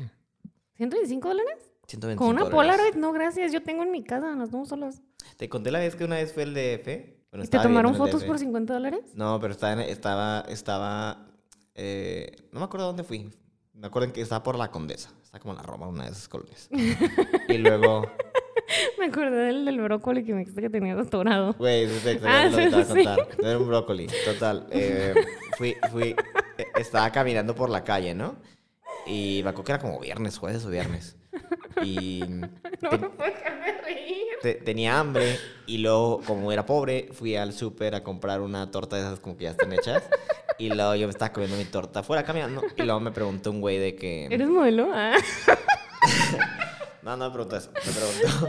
¿125 0.78 1.20
dólares? 1.22 1.72
125 1.88 2.18
Con 2.18 2.30
una 2.36 2.43
dólares. 2.49 2.56
Polaroid, 2.78 2.95
no, 2.95 3.12
gracias. 3.12 3.51
Yo 3.51 3.62
tengo 3.64 3.84
en 3.84 3.91
mi 3.91 4.04
casa, 4.04 4.36
nos 4.36 4.51
vamos 4.51 4.70
solas. 4.70 5.01
Te 5.38 5.49
conté 5.49 5.72
la 5.72 5.80
vez 5.80 5.95
que 5.95 6.06
una 6.06 6.16
vez 6.16 6.34
fue 6.34 6.43
el 6.43 6.54
DF. 6.54 6.86
Bueno, 7.32 7.45
¿Y 7.45 7.47
te 7.47 7.60
tomaron 7.60 7.95
fotos 7.95 8.24
por 8.24 8.38
50 8.39 8.74
dólares? 8.74 9.01
No, 9.16 9.39
pero 9.39 9.54
estaba, 9.54 9.74
en- 9.74 9.89
estaba, 9.89 10.41
estaba, 10.49 11.28
eh, 11.76 12.32
no 12.51 12.60
me 12.60 12.66
acuerdo 12.66 12.88
dónde 12.88 13.04
fui. 13.04 13.30
Me 13.74 13.88
acuerdo 13.88 14.14
que 14.14 14.22
estaba 14.22 14.43
por 14.43 14.58
la 14.58 14.70
Condesa. 14.72 15.12
Está 15.24 15.39
como 15.39 15.54
en 15.54 15.58
la 15.58 15.64
Roma, 15.64 15.88
una 15.88 16.06
de 16.06 16.12
esas 16.12 16.28
colonias. 16.28 16.70
y 17.49 17.58
luego, 17.58 18.04
Me 18.99 19.06
acordé 19.08 19.36
del, 19.47 19.66
del 19.66 19.82
brócoli 19.82 20.24
que 20.24 20.34
me 20.34 20.39
dijiste 20.39 20.62
que 20.62 20.70
tenías 20.70 20.97
atorado. 20.97 21.54
güey, 21.54 21.84
eso 21.84 22.10
es 22.10 22.20
Ah, 22.24 22.45
lo 22.49 22.58
que 22.58 22.64
te 22.64 22.70
voy 22.70 22.82
a 22.82 22.86
sí. 22.86 22.93
contar. 22.93 23.28
Era 23.39 23.58
un 23.60 23.68
brócoli, 23.68 24.08
total. 24.26 24.68
Eh, 24.72 25.14
fui, 25.58 25.76
fui, 25.91 26.16
estaba 26.76 27.12
caminando 27.12 27.56
por 27.56 27.70
la 27.70 27.84
calle, 27.84 28.14
¿no? 28.14 28.36
Y 29.06 29.41
me 29.43 29.49
acuerdo 29.49 29.64
que 29.66 29.72
era 29.74 29.82
como 29.82 29.99
viernes, 29.99 30.38
jueves 30.38 30.66
o 30.66 30.70
viernes. 30.70 31.16
Y 31.82 32.24
No 32.28 32.89
te- 32.89 32.97
me 32.97 33.10
puedo 33.10 33.32
dejar 33.32 33.66
de 33.66 33.82
reír. 33.82 34.24
te- 34.41 34.54
tenía 34.56 34.99
hambre 34.99 35.38
y 35.66 35.80
luego, 35.80 36.22
como 36.26 36.51
era 36.51 36.66
pobre, 36.66 37.10
fui 37.12 37.36
al 37.36 37.54
súper 37.54 37.95
a 37.95 38.04
comprar 38.04 38.39
una 38.41 38.70
torta 38.72 38.95
de 38.95 39.01
esas 39.01 39.20
como 39.20 39.36
que 39.38 39.45
ya 39.45 39.51
están 39.51 39.74
hechas. 39.74 40.04
Y 40.60 40.70
luego 40.70 40.95
yo 40.95 41.08
me 41.08 41.12
estaba 41.12 41.34
comiendo 41.34 41.58
mi 41.58 41.66
torta 41.66 42.04
fuera 42.04 42.24
caminando. 42.24 42.62
Y 42.78 42.84
luego 42.84 42.99
me 42.99 43.12
preguntó 43.12 43.49
un 43.51 43.60
güey 43.60 43.80
de 43.80 43.95
que... 43.95 44.26
¿Eres 44.26 44.47
modelo? 44.47 44.89
Ah. 44.93 45.16
No, 47.01 47.18
no 47.18 47.26
me 47.28 47.32
preguntó 47.34 47.58
eso. 47.58 47.70
Me 47.76 47.91
preguntó, 47.91 48.47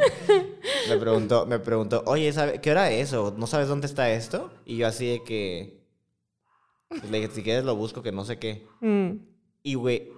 me 0.88 0.96
preguntó, 0.98 1.46
me 1.46 1.58
preguntó, 1.58 2.02
oye, 2.06 2.32
¿sabe, 2.32 2.60
¿qué 2.60 2.70
hora 2.70 2.88
es? 2.90 3.12
¿O 3.12 3.34
no 3.36 3.48
sabes 3.48 3.66
dónde 3.66 3.88
está 3.88 4.10
esto? 4.10 4.52
Y 4.64 4.76
yo 4.76 4.86
así 4.86 5.08
de 5.08 5.24
que... 5.24 5.83
pues, 6.88 7.10
le 7.10 7.20
dije, 7.20 7.32
si 7.32 7.42
quieres 7.42 7.64
lo 7.64 7.76
busco, 7.76 8.02
que 8.02 8.12
no 8.12 8.24
sé 8.24 8.38
qué. 8.38 8.66
Mm. 8.80 9.10
Y 9.62 9.74
güey, 9.74 10.10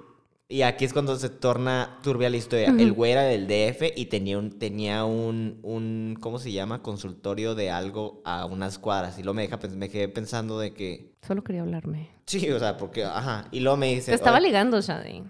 y 0.49 0.63
aquí 0.63 0.85
es 0.85 0.93
cuando 0.93 1.17
se 1.17 1.29
torna 1.29 1.99
turbia 2.03 2.31
la 2.31 2.37
historia. 2.37 2.69
El 2.69 2.93
güey 2.93 3.13
era 3.13 3.23
del 3.23 3.47
DF 3.49 3.93
y 3.97 4.07
tenía 4.07 4.39
un, 4.39 4.59
tenía 4.59 5.05
un, 5.05 5.59
un, 5.63 6.17
¿cómo 6.21 6.39
se 6.39 6.53
llama? 6.53 6.83
Consultorio 6.83 7.55
de 7.57 7.71
algo 7.71 8.23
a 8.25 8.45
unas 8.47 8.79
cuadras. 8.79 9.19
Y 9.19 9.23
luego 9.23 9.35
me, 9.35 9.43
deja, 9.43 9.59
me 9.75 9.89
quedé 9.89 10.09
pensando 10.09 10.59
de 10.61 10.73
que, 10.73 11.13
Solo 11.27 11.43
quería 11.43 11.63
hablarme. 11.63 12.11
sí, 12.27 12.49
o 12.51 12.59
sea, 12.61 12.77
porque, 12.77 13.05
ajá. 13.05 13.49
Y 13.51 13.61
luego 13.61 13.77
me 13.77 13.93
dice, 13.95 14.13
Te 14.13 14.15
estaba 14.15 14.37
"Oye, 14.39 14.47
ligando, 14.47 14.81
Shadi. 14.81 15.25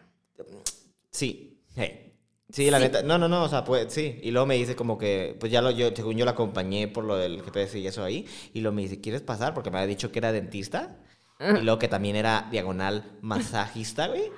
Sí. 1.10 1.62
Hey. 1.74 2.12
Sí, 2.50 2.70
la 2.70 2.78
neta. 2.78 3.02
No, 3.02 3.18
no, 3.18 3.28
no, 3.28 3.42
o 3.44 3.48
sea, 3.48 3.64
pues 3.64 3.92
sí. 3.92 4.18
Y 4.22 4.30
luego 4.30 4.46
me 4.46 4.54
dice 4.56 4.76
como 4.76 4.98
que, 4.98 5.36
pues 5.40 5.50
ya 5.50 5.60
lo, 5.62 5.70
yo, 5.70 5.88
según 5.94 6.16
yo 6.16 6.24
la 6.24 6.30
acompañé 6.32 6.88
por 6.88 7.04
lo 7.04 7.16
del 7.16 7.42
GPS 7.42 7.78
y 7.78 7.86
eso 7.86 8.04
ahí. 8.04 8.26
Y 8.54 8.60
luego 8.60 8.74
me 8.76 8.82
dice, 8.82 9.00
¿quieres 9.00 9.22
pasar? 9.22 9.52
Porque 9.52 9.70
me 9.70 9.78
había 9.78 9.88
dicho 9.88 10.12
que 10.12 10.18
era 10.20 10.30
dentista. 10.32 10.96
Y 11.40 11.62
luego 11.62 11.78
que 11.78 11.88
también 11.88 12.16
era 12.16 12.48
diagonal 12.50 13.18
masajista, 13.20 14.08
güey. 14.08 14.30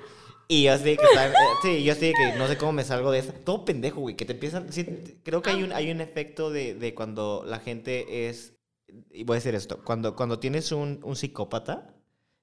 Y 0.51 0.63
yo 0.65 0.73
así 0.73 0.97
que 0.97 1.05
estaba, 1.05 1.27
eh, 1.27 1.33
sí, 1.63 1.85
yo 1.85 1.93
así 1.93 2.13
que 2.13 2.39
no 2.39 2.49
sé 2.49 2.57
cómo 2.57 2.73
me 2.73 2.83
salgo 2.85 3.11
de 3.11 3.19
esta. 3.19 3.33
Todo 3.35 3.65
pendejo, 3.65 4.01
güey, 4.01 4.17
que 4.17 4.25
te 4.25 4.33
empiezan, 4.33 4.73
sí, 4.73 4.87
creo 5.23 5.43
que 5.43 5.51
hay 5.51 5.63
un, 5.63 5.73
hay 5.73 5.91
un 5.91 6.01
efecto 6.01 6.51
de, 6.51 6.75
de 6.75 6.95
cuando 6.95 7.45
la 7.47 7.59
gente 7.61 8.29
es, 8.29 8.55
y 9.13 9.25
voy 9.25 9.35
a 9.35 9.41
decir 9.41 9.55
esto, 9.55 9.83
cuando, 9.85 10.17
cuando 10.17 10.39
tienes 10.39 10.73
un, 10.73 11.01
un 11.05 11.17
psicópata, 11.17 11.95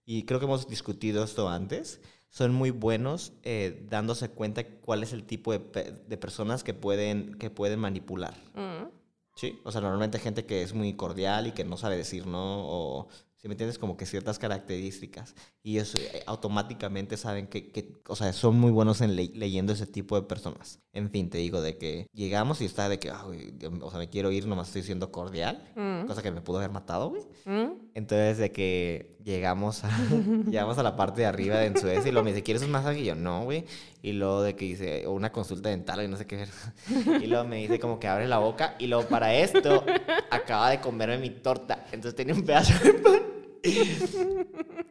y 0.06 0.24
creo 0.26 0.40
que 0.40 0.46
hemos 0.46 0.68
discutido 0.68 1.24
esto 1.24 1.50
antes, 1.50 2.00
son 2.30 2.54
muy 2.54 2.70
buenos 2.70 3.34
eh, 3.42 3.88
dándose 3.90 4.30
cuenta 4.30 4.64
cuál 4.82 5.02
es 5.02 5.12
el 5.12 5.24
tipo 5.24 5.52
de, 5.52 5.60
pe- 5.60 5.92
de 6.08 6.18
personas 6.18 6.64
que 6.64 6.76
pueden, 6.76 7.34
que 7.40 7.50
pueden 7.50 7.80
manipular. 7.80 8.36
Mm. 8.54 8.88
Sí, 9.36 9.60
o 9.64 9.72
sea, 9.72 9.82
normalmente 9.82 10.20
gente 10.20 10.46
que 10.46 10.62
es 10.62 10.74
muy 10.74 10.94
cordial 10.94 11.48
y 11.48 11.52
que 11.54 11.66
no 11.66 11.76
sabe 11.76 11.98
decir 11.98 12.28
no, 12.28 12.68
o 12.68 13.08
si 13.46 13.48
me 13.50 13.54
entiendes, 13.54 13.78
como 13.78 13.96
que 13.96 14.08
ciertas 14.08 14.40
características. 14.40 15.36
Y 15.62 15.78
eso 15.78 16.00
eh, 16.00 16.24
automáticamente 16.26 17.16
saben 17.16 17.46
que, 17.46 17.70
que, 17.72 17.94
o 18.08 18.16
sea, 18.16 18.34
son 18.34 18.60
muy 18.60 18.72
buenos 18.72 19.02
en 19.02 19.16
le- 19.16 19.30
leyendo 19.36 19.72
ese 19.72 19.86
tipo 19.86 20.16
de 20.20 20.24
personas. 20.26 20.80
En 20.94 21.12
fin, 21.12 21.30
te 21.30 21.38
digo, 21.38 21.62
de 21.62 21.78
que 21.78 22.08
llegamos 22.12 22.60
y 22.62 22.66
está 22.66 22.90
de 22.90 22.98
que, 22.98 23.12
güey, 23.12 23.54
o 23.82 23.90
sea, 23.92 24.00
me 24.00 24.10
quiero 24.10 24.32
ir, 24.32 24.48
nomás 24.48 24.70
estoy 24.70 24.82
siendo 24.82 25.12
cordial, 25.12 25.64
Mm. 25.76 26.08
cosa 26.08 26.24
que 26.24 26.32
me 26.32 26.42
pudo 26.42 26.58
haber 26.58 26.72
matado, 26.72 27.10
güey. 27.12 27.22
Mm. 27.46 27.74
Entonces, 27.94 28.40
de 28.40 28.52
que 28.52 29.16
llegamos 29.24 29.84
a, 29.84 29.90
llegamos 30.50 30.80
a 30.80 30.84
la 30.84 30.96
parte 30.96 31.22
de 31.22 31.28
arriba 31.28 31.58
de 31.58 31.68
en 31.68 31.78
Suecia 31.78 32.10
y 32.10 32.12
luego 32.12 32.24
me 32.26 32.32
dice, 32.32 32.42
¿quieres 32.42 32.64
un 32.64 32.72
masaje? 32.72 33.02
Y 33.02 33.06
yo, 33.06 33.14
no, 33.14 33.44
güey. 33.44 33.66
Y 34.02 34.14
luego 34.14 34.42
de 34.42 34.56
que 34.56 34.66
dice, 34.66 35.06
una 35.08 35.32
consulta 35.32 35.70
dental 35.70 36.04
y 36.04 36.08
no 36.08 36.18
sé 36.18 36.26
qué 36.26 36.38
ver. 36.38 36.50
Y 37.24 37.28
luego 37.28 37.44
me 37.48 37.58
dice 37.58 37.80
como 37.80 38.00
que 38.00 38.08
abre 38.08 38.28
la 38.28 38.40
boca 38.40 38.76
y 38.80 38.88
luego 38.88 39.08
para 39.08 39.36
esto 39.36 39.86
acaba 40.32 40.72
de 40.72 40.80
comerme 40.80 41.20
mi 41.20 41.30
torta. 41.30 41.86
Entonces 41.92 42.16
tenía 42.16 42.34
un 42.34 42.44
pedazo 42.44 42.74
de 42.84 42.94
pan. 42.94 43.22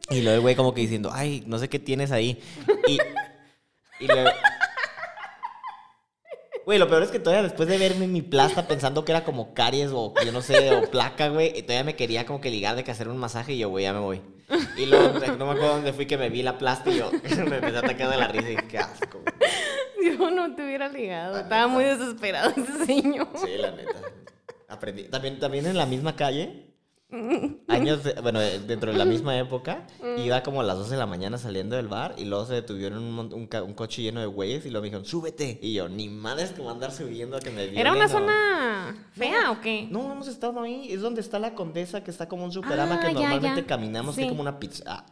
Y 0.09 0.21
luego 0.21 0.35
el 0.35 0.41
güey 0.41 0.55
como 0.55 0.73
que 0.73 0.81
diciendo, 0.81 1.09
ay, 1.13 1.43
no 1.47 1.57
sé 1.57 1.69
qué 1.69 1.79
tienes 1.79 2.11
ahí. 2.11 2.39
Y, 2.87 2.97
y 4.03 4.07
luego... 4.07 4.29
Güey, 6.65 6.79
lo 6.79 6.87
peor 6.89 7.03
es 7.03 7.11
que 7.11 7.19
todavía 7.19 7.43
después 7.43 7.69
de 7.69 7.77
verme 7.77 8.07
mi 8.07 8.23
plasta 8.23 8.67
pensando 8.67 9.05
que 9.05 9.11
era 9.11 9.23
como 9.23 9.53
caries 9.53 9.91
o 9.93 10.13
yo 10.25 10.31
no 10.31 10.41
sé, 10.41 10.71
o 10.75 10.89
placa, 10.89 11.27
güey, 11.29 11.53
todavía 11.61 11.83
me 11.83 11.95
quería 11.95 12.25
como 12.25 12.41
que 12.41 12.49
ligar 12.49 12.75
de 12.75 12.83
que 12.83 12.89
hacer 12.89 13.07
un 13.07 13.17
masaje 13.17 13.53
y 13.53 13.59
yo, 13.59 13.69
güey, 13.69 13.83
ya 13.83 13.93
me 13.93 13.99
voy. 13.99 14.21
Y 14.75 14.87
luego 14.87 15.09
no 15.09 15.19
me 15.19 15.51
acuerdo 15.51 15.75
dónde 15.75 15.93
fui 15.93 16.07
que 16.07 16.17
me 16.17 16.29
vi 16.29 16.41
la 16.41 16.57
plasta 16.57 16.89
y 16.89 16.97
yo 16.97 17.11
me 17.45 17.57
empecé 17.57 17.75
a 17.75 17.79
atacar 17.79 18.09
de 18.09 18.17
la 18.17 18.27
risa 18.29 18.47
y 18.47 18.51
dije, 18.55 18.67
qué 18.67 18.79
asco. 18.79 19.19
güey. 19.21 20.17
Yo 20.17 20.31
no 20.31 20.55
te 20.55 20.63
hubiera 20.65 20.87
ligado. 20.89 21.33
La 21.35 21.41
Estaba 21.41 21.61
neta. 21.67 21.73
muy 21.73 21.83
desesperado 21.83 22.51
ese 22.57 22.85
señor. 22.85 23.27
Sí, 23.43 23.57
la 23.57 23.69
neta. 23.71 24.01
Aprendí. 24.67 25.03
También, 25.03 25.37
también 25.39 25.67
en 25.67 25.77
la 25.77 25.85
misma 25.85 26.15
calle, 26.15 26.64
años, 27.67 28.03
de- 28.03 28.13
bueno, 28.21 28.41
eh, 28.41 28.59
dentro 28.59 28.91
de 28.91 28.97
la 28.97 29.05
misma 29.05 29.37
época, 29.37 29.85
iba 30.17 30.41
como 30.43 30.61
a 30.61 30.63
las 30.63 30.77
12 30.77 30.91
de 30.91 30.97
la 30.97 31.05
mañana 31.05 31.37
saliendo 31.37 31.75
del 31.75 31.87
bar 31.87 32.15
y 32.17 32.25
luego 32.25 32.45
se 32.45 32.53
detuvieron 32.55 33.03
un, 33.03 33.19
un, 33.19 33.49
un 33.49 33.73
coche 33.73 34.01
lleno 34.01 34.19
de 34.19 34.25
güeyes 34.25 34.65
y 34.65 34.69
luego 34.69 34.81
me 34.81 34.87
dijeron, 34.87 35.05
súbete. 35.05 35.59
Y 35.61 35.73
yo, 35.73 35.87
ni 35.87 36.09
madres 36.09 36.51
que 36.51 36.61
voy 36.61 36.69
a 36.69 36.73
andar 36.73 36.91
subiendo 36.91 37.37
a 37.37 37.39
que 37.39 37.51
me 37.51 37.63
¿Era 37.63 37.93
violen 37.93 37.93
una 37.95 38.05
o-". 38.05 38.09
zona 38.09 39.07
fea 39.13 39.51
o 39.51 39.61
qué? 39.61 39.87
No, 39.91 40.11
hemos 40.11 40.27
estado 40.27 40.59
ahí. 40.61 40.91
Es 40.91 41.01
donde 41.01 41.21
está 41.21 41.39
la 41.39 41.53
condesa, 41.53 42.03
que 42.03 42.11
está 42.11 42.27
como 42.27 42.43
un 42.43 42.51
superama 42.51 42.95
Ah, 42.95 42.99
que 43.07 43.13
normalmente 43.13 43.61
ya. 43.61 43.67
caminamos, 43.67 44.15
que 44.15 44.21
Sí. 44.21 44.25
es 44.25 44.29
como 44.31 44.41
una 44.41 44.59
pizza. 44.59 44.83
ah, 44.87 45.05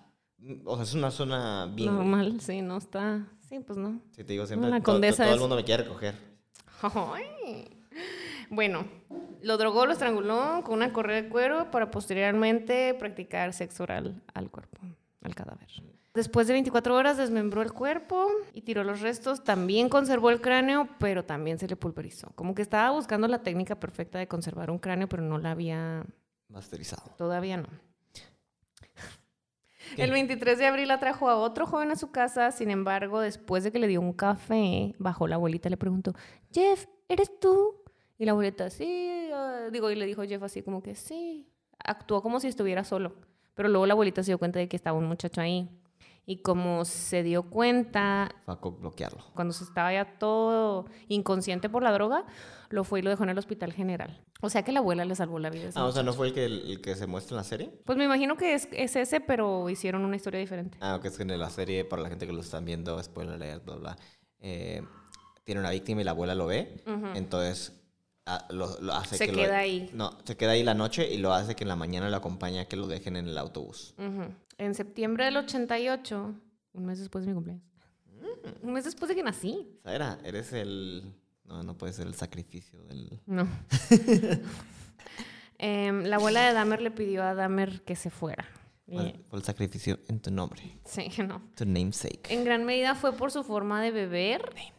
o 0.65 0.75
sea, 0.75 0.83
es 0.83 0.93
una 0.93 1.11
zona 1.11 1.71
bien. 1.73 1.95
Normal, 1.95 2.41
sí, 2.41 2.61
no 2.61 2.77
está. 2.77 3.25
Sí, 3.47 3.59
pues 3.59 3.77
no. 3.77 4.01
Sí, 4.11 4.23
te 4.23 4.33
digo 4.33 4.45
siempre. 4.47 4.69
la 4.69 4.81
condesa 4.81 5.23
todo 5.23 5.29
el 5.29 5.35
es- 5.35 5.39
mundo 5.41 5.55
me 5.55 5.63
quiere 5.63 5.83
recoger. 5.83 6.15
Bueno, 8.49 8.85
lo 9.43 9.57
drogó, 9.57 9.85
lo 9.85 9.93
estranguló 9.93 10.61
con 10.63 10.75
una 10.75 10.93
correa 10.93 11.21
de 11.21 11.29
cuero 11.29 11.69
para 11.69 11.91
posteriormente 11.91 12.93
practicar 12.95 13.53
sexo 13.53 13.83
oral 13.83 14.21
al 14.33 14.49
cuerpo, 14.49 14.79
al 15.21 15.35
cadáver. 15.35 15.67
Después 16.13 16.45
de 16.45 16.53
24 16.53 16.95
horas 16.95 17.17
desmembró 17.17 17.63
el 17.63 17.73
cuerpo 17.73 18.27
y 18.53 18.61
tiró 18.61 18.83
los 18.83 19.01
restos. 19.01 19.43
También 19.43 19.89
conservó 19.89 20.29
el 20.29 20.41
cráneo, 20.41 20.87
pero 20.99 21.25
también 21.25 21.57
se 21.57 21.67
le 21.67 21.75
pulverizó. 21.75 22.31
Como 22.35 22.53
que 22.53 22.61
estaba 22.61 22.91
buscando 22.91 23.27
la 23.27 23.41
técnica 23.41 23.79
perfecta 23.79 24.19
de 24.19 24.27
conservar 24.27 24.69
un 24.69 24.77
cráneo, 24.77 25.09
pero 25.09 25.23
no 25.23 25.39
la 25.39 25.51
había, 25.51 26.05
Masterizado. 26.49 27.15
todavía 27.17 27.57
no. 27.57 27.67
¿Qué? 29.95 30.03
El 30.03 30.11
23 30.11 30.57
de 30.59 30.67
abril 30.67 30.91
atrajo 30.91 31.29
a 31.29 31.35
otro 31.35 31.65
joven 31.65 31.91
a 31.91 31.95
su 31.95 32.11
casa, 32.11 32.51
sin 32.51 32.69
embargo, 32.69 33.19
después 33.19 33.63
de 33.63 33.71
que 33.71 33.79
le 33.79 33.87
dio 33.87 33.99
un 33.99 34.13
café, 34.13 34.93
bajó 34.99 35.27
la 35.27 35.35
abuelita 35.35 35.67
y 35.67 35.71
le 35.71 35.77
preguntó, 35.77 36.13
Jeff, 36.51 36.85
¿eres 37.09 37.39
tú? 37.39 37.82
Y 38.17 38.25
la 38.25 38.31
abuelita, 38.31 38.69
sí, 38.69 39.29
ah", 39.33 39.67
digo, 39.71 39.89
y 39.91 39.95
le 39.95 40.05
dijo 40.05 40.23
Jeff 40.23 40.43
así 40.43 40.61
como 40.61 40.81
que 40.83 40.95
sí. 40.95 41.49
Actuó 41.83 42.21
como 42.21 42.39
si 42.39 42.47
estuviera 42.47 42.83
solo, 42.83 43.13
pero 43.55 43.69
luego 43.69 43.85
la 43.85 43.93
abuelita 43.93 44.23
se 44.23 44.31
dio 44.31 44.37
cuenta 44.37 44.59
de 44.59 44.67
que 44.69 44.75
estaba 44.75 44.97
un 44.97 45.05
muchacho 45.05 45.41
ahí. 45.41 45.69
Y 46.25 46.37
como 46.37 46.85
se 46.85 47.21
dio 47.21 47.49
cuenta, 47.49 48.29
Fue 48.45 48.53
a 48.53 48.57
bloquearlo. 48.57 49.21
cuando 49.35 49.53
se 49.53 49.65
estaba 49.65 49.91
ya 49.91 50.17
todo 50.17 50.85
inconsciente 51.09 51.67
por 51.69 51.83
la 51.83 51.91
droga, 51.91 52.25
lo 52.69 52.85
fue 52.85 52.99
y 52.99 53.01
lo 53.01 53.09
dejó 53.09 53.23
en 53.23 53.31
el 53.31 53.37
hospital 53.37 53.73
general. 53.73 54.23
O 54.41 54.49
sea 54.49 54.63
que 54.63 54.71
la 54.71 54.79
abuela 54.79 55.03
le 55.03 55.15
salvó 55.15 55.37
la 55.39 55.49
vida. 55.49 55.71
Ah, 55.75 55.83
o 55.83 55.91
sea, 55.91 56.01
muchacho. 56.01 56.03
¿no 56.03 56.13
fue 56.13 56.27
el 56.27 56.33
que, 56.33 56.45
el 56.45 56.79
que 56.81 56.95
se 56.95 57.07
muestra 57.07 57.33
en 57.35 57.37
la 57.37 57.43
serie? 57.43 57.71
Pues 57.83 57.97
me 57.97 58.05
imagino 58.05 58.37
que 58.37 58.53
es, 58.53 58.69
es 58.71 58.95
ese, 58.95 59.19
pero 59.19 59.69
hicieron 59.69 60.05
una 60.05 60.15
historia 60.15 60.39
diferente. 60.39 60.77
Ah, 60.79 60.99
que 61.01 61.09
es 61.09 61.17
que 61.17 61.23
en 61.23 61.37
la 61.37 61.49
serie, 61.49 61.83
para 61.83 62.01
la 62.01 62.07
gente 62.09 62.25
que 62.25 62.31
lo 62.31 62.39
están 62.39 62.63
viendo, 62.63 63.01
spoiler 63.03 63.33
alert, 63.35 63.65
bla, 63.65 63.75
bla, 63.75 63.97
eh, 64.39 64.81
tiene 65.43 65.59
una 65.59 65.71
víctima 65.71 65.99
y 65.99 66.03
la 66.05 66.11
abuela 66.11 66.35
lo 66.35 66.45
ve, 66.45 66.81
entonces 67.15 67.82
ah, 68.25 68.45
lo, 68.49 68.79
lo 68.81 68.93
hace 68.93 69.17
Se 69.17 69.27
que 69.27 69.33
queda 69.33 69.47
lo, 69.47 69.55
ahí. 69.55 69.89
No, 69.93 70.17
se 70.23 70.37
queda 70.37 70.51
ahí 70.51 70.63
la 70.63 70.73
noche 70.73 71.11
y 71.11 71.17
lo 71.17 71.33
hace 71.33 71.55
que 71.55 71.63
en 71.63 71.69
la 71.69 71.75
mañana 71.75 72.09
lo 72.09 72.17
acompaña 72.17 72.61
a 72.61 72.65
que 72.65 72.75
lo 72.75 72.87
dejen 72.87 73.15
en 73.15 73.27
el 73.27 73.37
autobús. 73.37 73.95
En 74.57 74.75
septiembre 74.75 75.25
del 75.25 75.37
88, 75.37 76.35
un 76.73 76.85
mes 76.85 76.99
después 76.99 77.25
de 77.25 77.29
mi 77.29 77.35
cumpleaños. 77.35 77.65
Mm. 78.07 78.67
Un 78.67 78.73
mes 78.73 78.85
después 78.85 79.09
de 79.09 79.15
que 79.15 79.23
nací. 79.23 79.79
Saera, 79.83 80.19
eres 80.23 80.53
el... 80.53 81.13
No, 81.45 81.61
no 81.61 81.77
puede 81.77 81.93
ser 81.93 82.07
el 82.07 82.15
sacrificio 82.15 82.83
del... 82.83 83.19
No. 83.25 83.47
Em, 85.59 86.03
la 86.03 86.17
abuela 86.17 86.41
de 86.41 86.53
Dahmer 86.53 86.81
le 86.81 86.91
pidió 86.91 87.23
a 87.23 87.35
Dahmer 87.35 87.83
que 87.83 87.95
se 87.95 88.09
fuera. 88.09 88.45
¿Cuál 88.85 89.23
fue 89.29 89.39
el 89.39 89.45
sacrificio 89.45 89.99
en 90.09 90.19
tu 90.19 90.29
nombre, 90.29 90.61
sí, 90.85 91.09
no. 91.27 91.41
tu 91.55 91.65
namesake. 91.65 92.27
En 92.29 92.43
gran 92.43 92.65
medida 92.65 92.95
fue 92.95 93.13
por 93.13 93.31
su 93.31 93.43
forma 93.43 93.81
de 93.81 93.91
beber 93.91 94.53
Name. 94.53 94.73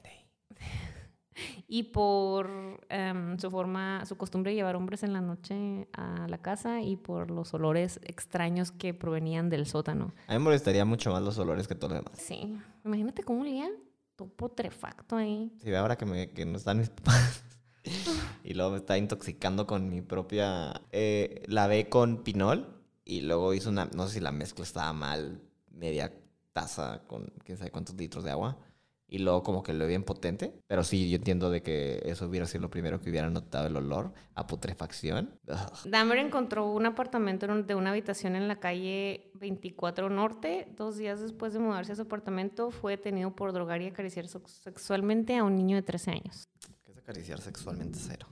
Y 1.68 1.84
por 1.84 2.80
em, 2.88 3.38
su 3.38 3.50
forma, 3.50 4.04
su 4.06 4.16
costumbre 4.16 4.52
de 4.52 4.56
llevar 4.56 4.76
hombres 4.76 5.02
en 5.02 5.12
la 5.12 5.20
noche 5.20 5.88
a 5.92 6.26
la 6.28 6.38
casa 6.38 6.82
y 6.82 6.96
por 6.96 7.30
los 7.30 7.54
olores 7.54 8.00
extraños 8.04 8.70
que 8.70 8.94
provenían 8.94 9.50
del 9.50 9.66
sótano. 9.66 10.14
A 10.26 10.32
mí 10.32 10.38
me 10.38 10.44
molestaría 10.44 10.84
mucho 10.84 11.10
más 11.12 11.22
los 11.22 11.38
olores 11.38 11.68
que 11.68 11.74
todo 11.74 11.90
lo 11.90 11.96
demás. 11.96 12.12
Sí, 12.16 12.58
imagínate 12.84 13.22
cómo 13.22 13.42
olía 13.42 13.68
todo 14.16 14.28
putrefacto 14.28 15.16
ahí. 15.16 15.52
Si 15.60 15.70
ve 15.70 15.76
ahora 15.76 15.96
que, 15.96 16.06
me, 16.06 16.30
que 16.30 16.44
no 16.46 16.56
están 16.56 16.78
mis 16.78 16.90
papás 16.90 17.42
y 18.44 18.54
luego 18.54 18.72
me 18.72 18.76
está 18.78 18.96
intoxicando 18.98 19.66
con 19.66 19.88
mi 19.88 20.02
propia... 20.02 20.80
Eh, 20.92 21.42
lavé 21.46 21.88
con 21.88 22.22
pinol 22.22 22.82
y 23.04 23.22
luego 23.22 23.54
hizo 23.54 23.70
una... 23.70 23.86
No 23.86 24.06
sé 24.06 24.14
si 24.14 24.20
la 24.20 24.32
mezcla 24.32 24.64
estaba 24.64 24.92
mal, 24.92 25.42
media 25.70 26.12
taza 26.52 27.02
con 27.06 27.32
quién 27.44 27.58
sabe 27.58 27.70
cuántos 27.70 27.96
litros 27.96 28.24
de 28.24 28.30
agua. 28.30 28.56
Y 29.06 29.18
luego 29.18 29.42
como 29.42 29.62
que 29.62 29.72
lo 29.74 29.86
bien 29.86 30.02
potente. 30.02 30.58
Pero 30.66 30.82
sí, 30.82 31.08
yo 31.10 31.16
entiendo 31.16 31.50
de 31.50 31.62
que 31.62 32.00
eso 32.04 32.26
hubiera 32.26 32.46
sido 32.46 32.62
lo 32.62 32.70
primero 32.70 33.00
que 33.00 33.10
hubiera 33.10 33.28
notado 33.30 33.66
el 33.68 33.76
olor 33.76 34.12
a 34.34 34.46
putrefacción. 34.46 35.38
Ugh. 35.46 35.90
Dahmer 35.90 36.18
encontró 36.18 36.66
un 36.72 36.86
apartamento 36.86 37.46
de 37.46 37.74
una 37.74 37.90
habitación 37.90 38.34
en 38.34 38.48
la 38.48 38.56
calle 38.58 39.30
24 39.34 40.08
Norte. 40.08 40.68
Dos 40.76 40.96
días 40.96 41.20
después 41.20 41.52
de 41.52 41.58
mudarse 41.58 41.92
a 41.92 41.96
su 41.96 42.02
apartamento, 42.02 42.70
fue 42.70 42.96
detenido 42.96 43.34
por 43.36 43.52
drogar 43.52 43.82
y 43.82 43.86
acariciar 43.88 44.26
sex- 44.26 44.60
sexualmente 44.62 45.36
a 45.36 45.44
un 45.44 45.54
niño 45.54 45.76
de 45.76 45.82
13 45.82 46.10
años. 46.10 46.44
¿Qué 46.84 46.92
es 46.92 46.98
acariciar 46.98 47.40
sexualmente 47.40 47.98
cero? 48.00 48.26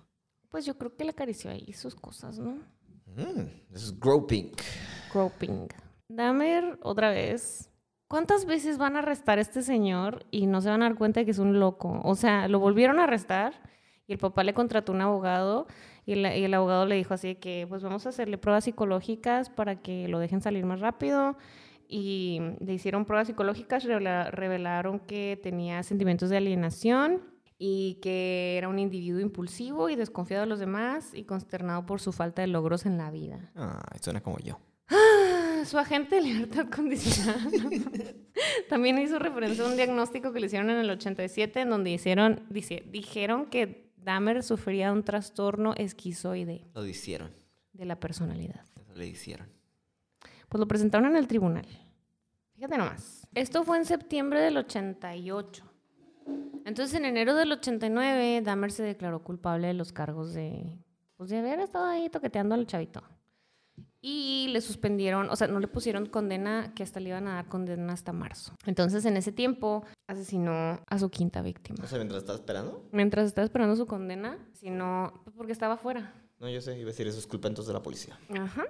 Pues 0.49 0.65
yo 0.67 0.77
creo 0.77 0.97
que 0.97 1.05
le 1.05 1.11
acarició 1.11 1.51
ahí 1.51 1.73
sus 1.75 1.95
cosas, 1.95 2.39
¿no? 2.39 2.57
Mm, 3.07 3.47
this 3.73 3.83
is 3.85 3.99
groping. 4.01 4.51
Groping. 5.13 5.69
Dahmer, 6.09 6.79
otra 6.83 7.11
vez. 7.11 7.69
¿Cuántas 8.13 8.45
veces 8.45 8.77
van 8.77 8.97
a 8.97 8.99
arrestar 8.99 9.39
a 9.39 9.41
este 9.41 9.63
señor 9.63 10.27
y 10.31 10.47
no 10.47 10.61
se 10.61 10.69
van 10.69 10.83
a 10.83 10.85
dar 10.85 10.99
cuenta 10.99 11.21
de 11.21 11.25
que 11.25 11.31
es 11.31 11.39
un 11.39 11.59
loco? 11.59 11.99
O 12.05 12.15
sea, 12.15 12.47
lo 12.47 12.59
volvieron 12.59 13.01
a 13.01 13.05
arrestar 13.05 13.55
y 14.07 14.13
el 14.13 14.19
papá 14.19 14.45
le 14.45 14.53
contrató 14.53 14.93
un 14.93 15.01
abogado 15.01 15.67
y 16.05 16.13
el, 16.13 16.19
y 16.39 16.45
el 16.45 16.53
abogado 16.53 16.85
le 16.85 16.97
dijo 16.97 17.15
así 17.15 17.37
que 17.37 17.65
pues 17.67 17.83
vamos 17.83 18.05
a 18.05 18.11
hacerle 18.11 18.37
pruebas 18.37 18.65
psicológicas 18.65 19.49
para 19.49 19.77
que 19.81 20.09
lo 20.09 20.19
dejen 20.19 20.43
salir 20.43 20.67
más 20.67 20.81
rápido 20.81 21.39
y 21.89 22.39
le 22.61 22.75
hicieron 22.75 23.07
pruebas 23.07 23.29
psicológicas, 23.29 23.83
revela- 23.87 24.31
revelaron 24.31 25.01
que 25.01 25.41
tenía 25.43 25.83
sentimientos 25.83 26.29
de 26.29 26.37
alienación 26.37 27.23
y 27.57 27.95
que 28.03 28.59
era 28.59 28.69
un 28.69 28.79
individuo 28.79 29.21
impulsivo 29.21 29.89
y 29.89 29.97
desconfiado 29.97 30.43
de 30.43 30.51
los 30.51 30.59
demás 30.59 31.15
y 31.15 31.25
consternado 31.25 31.87
por 31.87 31.99
su 31.99 32.13
falta 32.13 32.43
de 32.43 32.49
logros 32.49 32.85
en 32.85 32.99
la 32.99 33.11
vida. 33.11 33.53
Ah, 33.57 33.81
suena 34.03 34.21
como 34.21 34.39
yo. 34.39 34.59
Su 35.65 35.79
agente 35.79 36.17
de 36.17 36.23
libertad 36.23 36.67
condicional 36.69 37.51
también 38.69 38.99
hizo 38.99 39.19
referencia 39.19 39.65
a 39.65 39.69
un 39.69 39.77
diagnóstico 39.77 40.33
que 40.33 40.41
le 40.41 40.47
hicieron 40.47 40.71
en 40.71 40.79
el 40.79 40.91
87 40.91 41.61
en 41.61 41.71
donde 41.71 41.91
hicieron, 41.91 42.43
dice, 42.51 42.83
dijeron 42.91 43.47
que 43.47 43.93
Dahmer 43.97 44.43
sufría 44.43 44.93
un 44.93 45.05
trastorno 45.05 45.75
esquizoide 45.77 46.67
Lo 46.75 46.85
hicieron. 46.87 47.31
de 47.73 47.85
la 47.85 47.99
personalidad. 47.99 48.65
Eso 48.81 48.95
le 48.95 49.07
hicieron. 49.07 49.49
Pues 50.49 50.59
lo 50.59 50.67
presentaron 50.67 51.07
en 51.11 51.17
el 51.17 51.27
tribunal. 51.29 51.67
Fíjate 52.55 52.77
nomás. 52.77 53.27
Esto 53.35 53.65
fue 53.65 53.79
en 53.79 53.85
septiembre 53.87 54.41
del 54.41 54.57
88. 54.59 55.65
Entonces, 56.65 56.95
en 56.99 57.05
enero 57.07 57.35
del 57.35 57.53
89, 57.53 58.43
Dahmer 58.43 58.71
se 58.71 58.83
declaró 58.83 59.23
culpable 59.25 59.69
de 59.69 59.75
los 59.75 59.93
cargos 59.93 60.35
de, 60.35 60.65
pues, 61.17 61.31
de 61.31 61.39
haber 61.39 61.61
estado 61.61 61.87
ahí 61.87 62.09
toqueteando 62.09 62.55
al 62.55 62.67
chavito. 62.67 63.03
Y 64.05 64.49
le 64.49 64.61
suspendieron, 64.61 65.31
o 65.31 65.37
sea, 65.37 65.47
no 65.47 65.61
le 65.61 65.69
pusieron 65.69 66.07
condena, 66.07 66.73
que 66.75 66.83
hasta 66.83 66.99
le 66.99 67.11
iban 67.11 67.29
a 67.29 67.35
dar 67.35 67.47
condena 67.47 67.93
hasta 67.93 68.13
marzo. 68.13 68.53
Entonces, 68.67 69.05
en 69.05 69.17
ese 69.17 69.31
tiempo, 69.31 69.85
asesinó 70.09 70.81
a 70.87 70.99
su 70.99 71.09
quinta 71.09 71.41
víctima. 71.41 71.79
O 71.85 71.87
sea, 71.87 71.99
mientras 71.99 72.23
estaba 72.23 72.37
esperando. 72.37 72.85
Mientras 72.91 73.27
estaba 73.27 73.45
esperando 73.45 73.77
su 73.77 73.87
condena, 73.87 74.39
sino 74.55 75.21
pues, 75.23 75.37
porque 75.37 75.53
estaba 75.53 75.77
fuera. 75.77 76.13
No, 76.41 76.49
yo 76.49 76.61
sé, 76.61 76.73
iba 76.77 76.89
a 76.89 76.93
decir 76.93 77.07
eso 77.07 77.21
es 77.21 77.27
culpa 77.29 77.47
entonces 77.47 77.69
de 77.69 77.75
la 77.75 77.83
policía. 77.83 78.19
Ajá. 78.37 78.65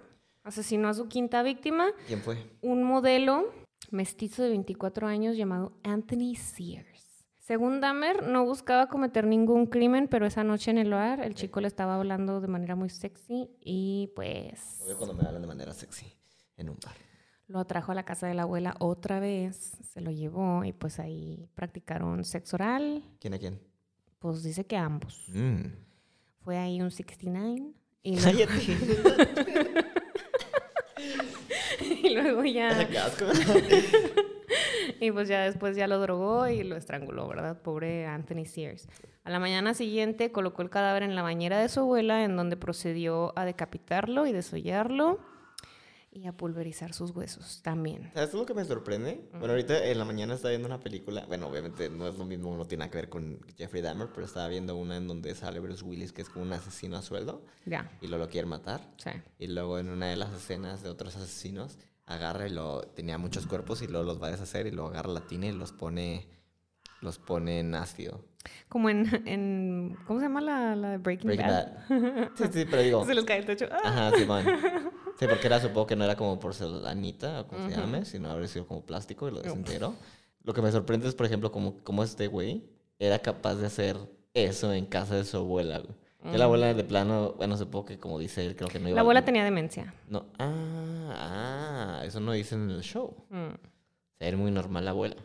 Asesinó 0.44 0.88
a 0.88 0.94
su 0.94 1.08
quinta 1.08 1.42
víctima 1.42 1.86
¿Quién 2.06 2.20
fue? 2.20 2.36
un 2.60 2.82
modelo 2.82 3.44
mestizo 3.90 4.42
de 4.42 4.50
24 4.50 5.06
años 5.06 5.36
llamado 5.36 5.72
Anthony 5.82 6.34
Sears. 6.36 6.91
Según 7.42 7.80
Dahmer, 7.80 8.22
no 8.22 8.44
buscaba 8.44 8.86
cometer 8.86 9.26
ningún 9.26 9.66
crimen, 9.66 10.06
pero 10.06 10.26
esa 10.26 10.44
noche 10.44 10.70
en 10.70 10.78
el 10.78 10.90
bar 10.92 11.20
el 11.20 11.34
chico 11.34 11.60
le 11.60 11.66
estaba 11.66 11.96
hablando 11.96 12.40
de 12.40 12.46
manera 12.46 12.76
muy 12.76 12.88
sexy 12.88 13.50
y 13.60 14.12
pues 14.14 14.78
Obvio 14.84 14.96
cuando 14.96 15.14
me 15.14 15.26
hablan 15.26 15.42
de 15.42 15.48
manera 15.48 15.72
sexy 15.74 16.06
en 16.56 16.68
un 16.68 16.76
bar. 16.84 16.94
lo 17.48 17.58
atrajo 17.58 17.90
a 17.90 17.96
la 17.96 18.04
casa 18.04 18.28
de 18.28 18.34
la 18.34 18.42
abuela 18.42 18.76
otra 18.78 19.18
vez, 19.18 19.72
se 19.82 20.00
lo 20.00 20.12
llevó 20.12 20.62
y 20.64 20.72
pues 20.72 21.00
ahí 21.00 21.48
practicaron 21.56 22.24
sexo 22.24 22.54
oral, 22.56 23.02
¿Quién 23.18 23.34
a 23.34 23.38
quién? 23.38 23.60
pues 24.20 24.44
dice 24.44 24.64
que 24.64 24.76
ambos. 24.76 25.24
Mm. 25.28 25.62
Fue 26.44 26.56
ahí 26.58 26.80
un 26.80 26.92
69 26.92 27.72
y, 28.04 28.20
luego- 28.20 28.30
Cállate. 28.30 28.76
y 32.04 32.14
luego 32.14 32.44
ya. 32.44 32.88
y 35.02 35.10
pues 35.10 35.28
ya 35.28 35.42
después 35.42 35.76
ya 35.76 35.86
lo 35.88 35.98
drogó 35.98 36.46
y 36.48 36.62
lo 36.62 36.76
estranguló, 36.76 37.26
¿verdad? 37.28 37.60
Pobre 37.60 38.06
Anthony 38.06 38.44
Sears. 38.46 38.88
A 39.24 39.30
la 39.30 39.38
mañana 39.38 39.74
siguiente 39.74 40.30
colocó 40.32 40.62
el 40.62 40.70
cadáver 40.70 41.02
en 41.02 41.14
la 41.14 41.22
bañera 41.22 41.58
de 41.60 41.68
su 41.68 41.80
abuela, 41.80 42.24
en 42.24 42.36
donde 42.36 42.56
procedió 42.56 43.32
a 43.38 43.44
decapitarlo 43.44 44.26
y 44.26 44.32
desollarlo 44.32 45.18
y 46.14 46.26
a 46.26 46.32
pulverizar 46.32 46.92
sus 46.92 47.10
huesos 47.12 47.62
también. 47.62 48.10
¿Sabes 48.12 48.34
lo 48.34 48.44
que 48.44 48.52
me 48.52 48.64
sorprende? 48.66 49.28
Bueno, 49.32 49.48
ahorita 49.54 49.84
en 49.86 49.98
la 49.98 50.04
mañana 50.04 50.34
estaba 50.34 50.50
viendo 50.50 50.68
una 50.68 50.78
película. 50.78 51.24
Bueno, 51.26 51.46
obviamente 51.48 51.88
no 51.88 52.06
es 52.06 52.18
lo 52.18 52.24
mismo, 52.26 52.54
no 52.56 52.66
tiene 52.66 52.80
nada 52.84 52.90
que 52.90 52.98
ver 52.98 53.08
con 53.08 53.40
Jeffrey 53.56 53.80
Dahmer, 53.82 54.08
pero 54.14 54.26
estaba 54.26 54.46
viendo 54.48 54.76
una 54.76 54.98
en 54.98 55.08
donde 55.08 55.34
sale 55.34 55.58
Bruce 55.58 55.82
Willis, 55.84 56.12
que 56.12 56.20
es 56.22 56.28
como 56.28 56.44
un 56.44 56.52
asesino 56.52 56.96
a 56.98 57.02
sueldo, 57.02 57.44
Ya, 57.64 57.90
y 58.02 58.08
lo, 58.08 58.18
lo 58.18 58.28
quiere 58.28 58.46
matar. 58.46 58.82
sí. 58.98 59.10
Y 59.38 59.46
luego 59.46 59.78
en 59.78 59.88
una 59.88 60.08
de 60.10 60.16
las 60.16 60.32
escenas 60.34 60.82
de 60.82 60.90
otros 60.90 61.16
asesinos, 61.16 61.78
agarra 62.06 62.46
y 62.46 62.50
lo. 62.50 62.82
Tenía 62.82 63.18
muchos 63.18 63.46
cuerpos 63.46 63.82
y 63.82 63.86
luego 63.86 64.04
los 64.04 64.22
va 64.22 64.28
a 64.28 64.30
deshacer 64.30 64.66
y 64.66 64.70
luego 64.70 64.90
agarra 64.90 65.10
la 65.10 65.26
tina 65.26 65.46
y 65.46 65.52
los 65.52 65.72
pone. 65.72 66.28
Los 67.00 67.18
pone 67.18 67.58
en 67.58 67.74
ácido. 67.74 68.24
Como 68.68 68.88
en, 68.88 69.06
en 69.26 69.98
¿cómo 70.06 70.20
se 70.20 70.26
llama 70.26 70.40
la, 70.40 70.76
la 70.76 70.98
Breaking, 70.98 71.26
Breaking 71.26 71.46
Bad? 71.46 71.88
Bad. 71.88 72.30
Sí, 72.36 72.44
sí, 72.52 72.64
pero 72.70 72.82
digo. 72.82 73.04
Se 73.04 73.14
les 73.14 73.24
cae 73.24 73.38
el 73.38 73.46
techo. 73.46 73.66
¡Ah! 73.70 73.80
Ajá, 73.84 74.16
Simón. 74.16 74.44
Sí, 75.18 75.26
porque 75.28 75.46
era, 75.46 75.60
supongo 75.60 75.86
que 75.86 75.96
no 75.96 76.04
era 76.04 76.16
como 76.16 76.38
porcelanita 76.40 77.40
o 77.40 77.46
como 77.48 77.68
se 77.68 77.76
llame, 77.76 78.04
sino 78.04 78.30
habría 78.30 78.48
sido 78.48 78.66
como 78.66 78.84
plástico 78.84 79.28
y 79.28 79.32
lo 79.32 79.42
desintegró. 79.42 79.94
Lo 80.42 80.54
que 80.54 80.62
me 80.62 80.72
sorprende 80.72 81.08
es, 81.08 81.14
por 81.14 81.26
ejemplo, 81.26 81.52
como, 81.52 81.82
como 81.84 82.02
este 82.02 82.26
güey 82.26 82.64
era 82.98 83.18
capaz 83.18 83.56
de 83.56 83.66
hacer 83.66 83.96
eso 84.34 84.72
en 84.72 84.86
casa 84.86 85.14
de 85.16 85.24
su 85.24 85.36
abuela, 85.36 85.78
güey. 85.78 85.94
Que 86.30 86.38
la 86.38 86.44
abuela 86.44 86.72
de 86.72 86.84
plano, 86.84 87.34
bueno, 87.36 87.56
supongo 87.56 87.84
que 87.86 87.98
como 87.98 88.18
dice 88.18 88.46
él, 88.46 88.54
creo 88.54 88.68
que 88.68 88.78
no 88.78 88.88
iba 88.88 88.94
La 88.94 89.00
abuela 89.00 89.24
tenía 89.24 89.42
demencia. 89.42 89.92
No, 90.08 90.26
ah, 90.38 91.98
ah, 92.00 92.02
eso 92.04 92.20
no 92.20 92.32
dicen 92.32 92.62
en 92.62 92.70
el 92.70 92.82
show. 92.82 93.14
Mm. 93.30 93.36
O 93.54 94.16
sea, 94.18 94.28
era 94.28 94.36
muy 94.36 94.50
normal 94.52 94.84
la 94.84 94.92
abuela. 94.92 95.16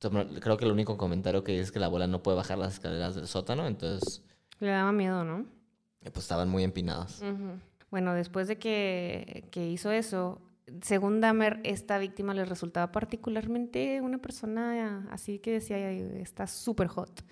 Entonces, 0.00 0.40
creo 0.40 0.56
que 0.56 0.64
el 0.64 0.72
único 0.72 0.96
comentario 0.96 1.42
que 1.42 1.52
dice 1.52 1.64
es 1.64 1.72
que 1.72 1.80
la 1.80 1.86
abuela 1.86 2.06
no 2.06 2.22
puede 2.22 2.36
bajar 2.36 2.58
las 2.58 2.74
escaleras 2.74 3.14
del 3.14 3.26
sótano, 3.26 3.66
entonces, 3.66 4.22
Le 4.60 4.68
daba 4.68 4.92
miedo, 4.92 5.24
¿no? 5.24 5.46
eh, 6.02 6.10
pues 6.10 6.24
estaban 6.24 6.48
muy 6.48 6.62
empinadas. 6.62 7.20
Ujú. 7.22 7.58
Bueno, 7.90 8.14
después 8.14 8.46
de 8.46 8.58
que, 8.58 9.48
que 9.50 9.68
hizo 9.68 9.90
eso, 9.90 10.40
según 10.82 11.20
Dahmer, 11.20 11.60
esta 11.64 11.98
víctima 11.98 12.34
le 12.34 12.44
resultaba 12.44 12.92
particularmente 12.92 14.00
una 14.00 14.18
persona 14.18 15.06
así 15.10 15.38
que 15.38 15.52
decía, 15.52 15.76
"Ay, 15.76 16.18
está 16.20 16.46
súper 16.46 16.88
hot. 16.88 17.22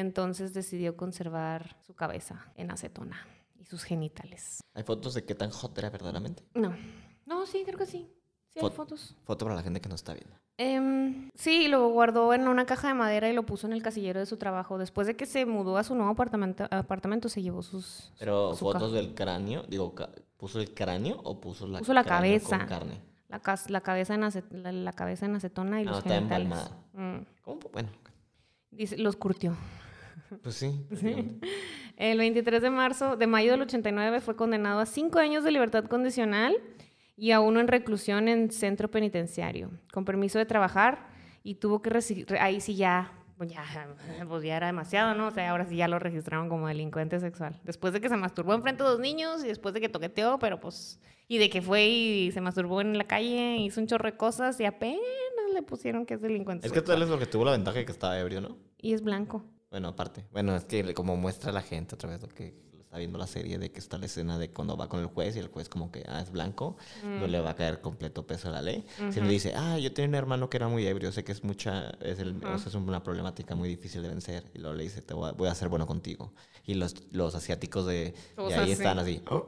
Entonces 0.00 0.52
decidió 0.52 0.94
conservar 0.94 1.74
su 1.86 1.94
cabeza 1.94 2.52
en 2.54 2.70
acetona 2.70 3.26
y 3.58 3.64
sus 3.64 3.82
genitales. 3.82 4.60
¿Hay 4.74 4.82
fotos 4.82 5.14
de 5.14 5.24
qué 5.24 5.34
tan 5.34 5.48
hot 5.50 5.76
era 5.78 5.88
verdaderamente? 5.88 6.42
No, 6.52 6.74
no, 7.24 7.46
sí, 7.46 7.62
creo 7.64 7.78
que 7.78 7.86
sí. 7.86 8.06
Sí, 8.52 8.58
hay 8.60 8.62
Fot- 8.62 8.72
fotos. 8.72 9.16
Foto 9.24 9.46
para 9.46 9.56
la 9.56 9.62
gente 9.62 9.80
que 9.80 9.88
no 9.88 9.94
está 9.94 10.12
viendo. 10.12 10.36
Em, 10.58 11.30
sí, 11.34 11.68
lo 11.68 11.88
guardó 11.88 12.34
en 12.34 12.46
una 12.46 12.66
caja 12.66 12.88
de 12.88 12.94
madera 12.94 13.30
y 13.30 13.32
lo 13.32 13.46
puso 13.46 13.66
en 13.66 13.72
el 13.72 13.82
casillero 13.82 14.20
de 14.20 14.26
su 14.26 14.36
trabajo. 14.36 14.76
Después 14.76 15.06
de 15.06 15.16
que 15.16 15.24
se 15.24 15.46
mudó 15.46 15.78
a 15.78 15.82
su 15.84 15.94
nuevo 15.94 16.10
apartamento, 16.10 16.64
apartamento 16.70 17.30
se 17.30 17.40
llevó 17.40 17.62
sus... 17.62 18.12
Pero 18.18 18.52
su 18.54 18.66
fotos 18.66 18.82
caja. 18.82 18.94
del 18.96 19.14
cráneo, 19.14 19.62
digo, 19.62 19.94
ca- 19.94 20.10
¿puso 20.36 20.60
el 20.60 20.74
cráneo 20.74 21.18
o 21.24 21.40
puso 21.40 21.66
la 21.66 21.78
Puso 21.78 21.94
la 21.94 22.04
cráneo 22.04 22.38
con 22.40 22.50
cabeza. 22.50 22.66
carne? 22.66 23.00
La, 23.28 23.40
cas- 23.40 23.70
la 23.70 23.80
cabeza 23.80 24.14
en 24.14 24.20
la, 24.62 24.72
la 24.72 24.92
cabeza 24.92 25.24
en 25.24 25.36
acetona 25.36 25.80
y 25.80 25.86
Ah, 25.86 25.90
los 25.90 25.98
está 26.00 26.14
genitales. 26.16 26.70
Mm. 26.92 27.16
¿Cómo? 27.40 27.60
Bueno, 27.72 27.88
Dice, 28.70 28.98
los 28.98 29.16
curtió. 29.16 29.56
Pues 30.42 30.54
sí. 30.54 30.84
básicamente. 30.90 31.46
El 31.96 32.18
23 32.18 32.62
de 32.62 32.70
marzo, 32.70 33.16
de 33.16 33.26
mayo 33.26 33.52
del 33.52 33.62
89, 33.62 34.20
fue 34.20 34.36
condenado 34.36 34.80
a 34.80 34.86
cinco 34.86 35.18
años 35.18 35.44
de 35.44 35.50
libertad 35.50 35.84
condicional 35.86 36.56
y 37.16 37.30
a 37.30 37.40
uno 37.40 37.60
en 37.60 37.68
reclusión 37.68 38.28
en 38.28 38.50
centro 38.50 38.90
penitenciario, 38.90 39.70
con 39.92 40.04
permiso 40.04 40.38
de 40.38 40.44
trabajar 40.46 41.08
y 41.42 41.54
tuvo 41.54 41.80
que 41.80 41.90
ahí 42.38 42.60
sí 42.60 42.74
ya, 42.76 43.12
pues 43.38 43.50
ya, 43.50 43.64
pues 44.28 44.42
ya 44.42 44.56
era 44.56 44.66
demasiado, 44.66 45.14
¿no? 45.14 45.28
O 45.28 45.30
sea, 45.30 45.50
ahora 45.50 45.64
sí 45.66 45.76
ya 45.76 45.88
lo 45.88 45.98
registraron 45.98 46.48
como 46.48 46.68
delincuente 46.68 47.18
sexual. 47.20 47.58
Después 47.64 47.94
de 47.94 48.00
que 48.00 48.08
se 48.08 48.16
masturbó 48.16 48.52
enfrente 48.52 48.82
de 48.82 48.90
dos 48.90 49.00
niños 49.00 49.42
y 49.44 49.48
después 49.48 49.72
de 49.72 49.80
que 49.80 49.88
toqueteó, 49.88 50.38
pero 50.38 50.60
pues, 50.60 51.00
y 51.28 51.38
de 51.38 51.48
que 51.48 51.62
fue 51.62 51.86
y 51.86 52.32
se 52.32 52.40
masturbó 52.42 52.82
en 52.82 52.98
la 52.98 53.04
calle, 53.04 53.56
hizo 53.58 53.80
un 53.80 53.86
chorro 53.86 54.10
de 54.10 54.16
cosas 54.18 54.60
y 54.60 54.64
apenas 54.64 55.00
le 55.54 55.62
pusieron 55.62 56.04
que 56.04 56.14
es 56.14 56.20
delincuente 56.20 56.66
Es 56.66 56.72
que 56.72 56.80
sexual. 56.80 56.98
tal 56.98 57.06
vez 57.06 57.10
porque 57.10 57.26
tuvo 57.30 57.44
la 57.46 57.52
ventaja 57.52 57.78
de 57.78 57.86
que 57.86 57.92
estaba 57.92 58.18
ebrio, 58.18 58.42
¿no? 58.42 58.58
Y 58.78 58.92
es 58.92 59.02
blanco. 59.02 59.44
Bueno, 59.70 59.88
aparte. 59.88 60.24
Bueno, 60.32 60.56
es 60.56 60.64
que 60.64 60.94
como 60.94 61.16
muestra 61.16 61.52
la 61.52 61.62
gente 61.62 61.94
otra 61.94 62.10
vez 62.10 62.22
lo 62.22 62.28
que 62.28 62.54
está 62.78 62.98
viendo 62.98 63.18
la 63.18 63.26
serie 63.26 63.58
de 63.58 63.72
que 63.72 63.80
está 63.80 63.98
la 63.98 64.06
escena 64.06 64.38
de 64.38 64.50
cuando 64.52 64.76
va 64.76 64.88
con 64.88 65.00
el 65.00 65.06
juez 65.06 65.34
y 65.36 65.40
el 65.40 65.48
juez 65.48 65.68
como 65.68 65.90
que, 65.90 66.04
ah, 66.08 66.20
es 66.20 66.30
blanco, 66.30 66.76
no 67.02 67.26
le 67.26 67.40
va 67.40 67.50
a 67.50 67.56
caer 67.56 67.80
completo 67.80 68.26
peso 68.26 68.48
a 68.48 68.52
la 68.52 68.62
ley. 68.62 68.86
Si 69.10 69.20
le 69.20 69.28
dice, 69.28 69.52
ah, 69.56 69.76
yo 69.78 69.92
tenía 69.92 70.08
un 70.08 70.14
hermano 70.14 70.48
que 70.48 70.56
era 70.56 70.68
muy 70.68 70.86
ebrio, 70.86 71.10
sé 71.10 71.24
que 71.24 71.32
es 71.32 71.42
mucha, 71.42 71.90
es, 72.00 72.20
el, 72.20 72.36
o 72.44 72.58
sea, 72.58 72.68
es 72.68 72.74
una 72.74 73.02
problemática 73.02 73.54
muy 73.56 73.68
difícil 73.68 74.02
de 74.02 74.08
vencer. 74.08 74.50
Y 74.54 74.58
luego 74.60 74.76
le 74.76 74.84
dice, 74.84 75.02
te 75.02 75.14
voy 75.14 75.28
a, 75.28 75.32
voy 75.32 75.48
a 75.48 75.54
ser 75.54 75.68
bueno 75.68 75.86
contigo. 75.86 76.32
Y 76.64 76.74
los, 76.74 76.94
los 77.12 77.34
asiáticos 77.34 77.86
de, 77.86 78.14
ahí 78.38 78.52
así. 78.52 78.72
están 78.72 78.98
así. 79.00 79.20
"Oh". 79.30 79.44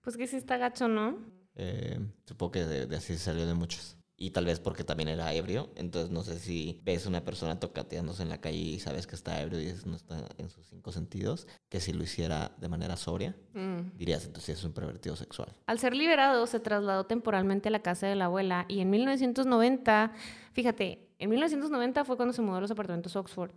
Pues 0.00 0.16
que 0.16 0.26
sí 0.26 0.36
está 0.36 0.56
gacho, 0.56 0.88
¿no? 0.88 1.18
Eh, 1.56 1.98
supongo 2.26 2.52
que 2.52 2.64
de, 2.64 2.86
de 2.86 2.96
así 2.96 3.16
salió 3.18 3.46
de 3.46 3.54
muchos. 3.54 3.96
Y 4.16 4.30
tal 4.30 4.44
vez 4.44 4.60
porque 4.60 4.84
también 4.84 5.08
era 5.08 5.32
ebrio. 5.34 5.70
Entonces 5.74 6.10
no 6.10 6.22
sé 6.22 6.38
si 6.38 6.80
ves 6.84 7.04
una 7.06 7.24
persona 7.24 7.58
tocateándose 7.58 8.22
en 8.22 8.28
la 8.28 8.40
calle 8.40 8.56
y 8.58 8.78
sabes 8.78 9.06
que 9.08 9.16
está 9.16 9.40
ebrio 9.42 9.60
y 9.60 9.74
no 9.86 9.96
está 9.96 10.28
en 10.38 10.48
sus 10.50 10.66
cinco 10.68 10.92
sentidos, 10.92 11.48
que 11.68 11.80
si 11.80 11.92
lo 11.92 12.04
hiciera 12.04 12.52
de 12.58 12.68
manera 12.68 12.96
sobria, 12.96 13.34
Mm. 13.54 13.96
dirías 13.98 14.24
entonces 14.24 14.58
es 14.58 14.64
un 14.64 14.72
pervertido 14.72 15.16
sexual. 15.16 15.48
Al 15.66 15.78
ser 15.80 15.96
liberado, 15.96 16.46
se 16.46 16.60
trasladó 16.60 17.06
temporalmente 17.06 17.68
a 17.68 17.72
la 17.72 17.82
casa 17.82 18.06
de 18.06 18.14
la 18.14 18.26
abuela 18.26 18.66
y 18.68 18.80
en 18.80 18.90
1990, 18.90 20.12
fíjate, 20.52 21.08
en 21.18 21.30
1990 21.30 22.04
fue 22.04 22.16
cuando 22.16 22.32
se 22.32 22.42
mudó 22.42 22.56
a 22.56 22.60
los 22.60 22.70
apartamentos 22.70 23.16
Oxford, 23.16 23.50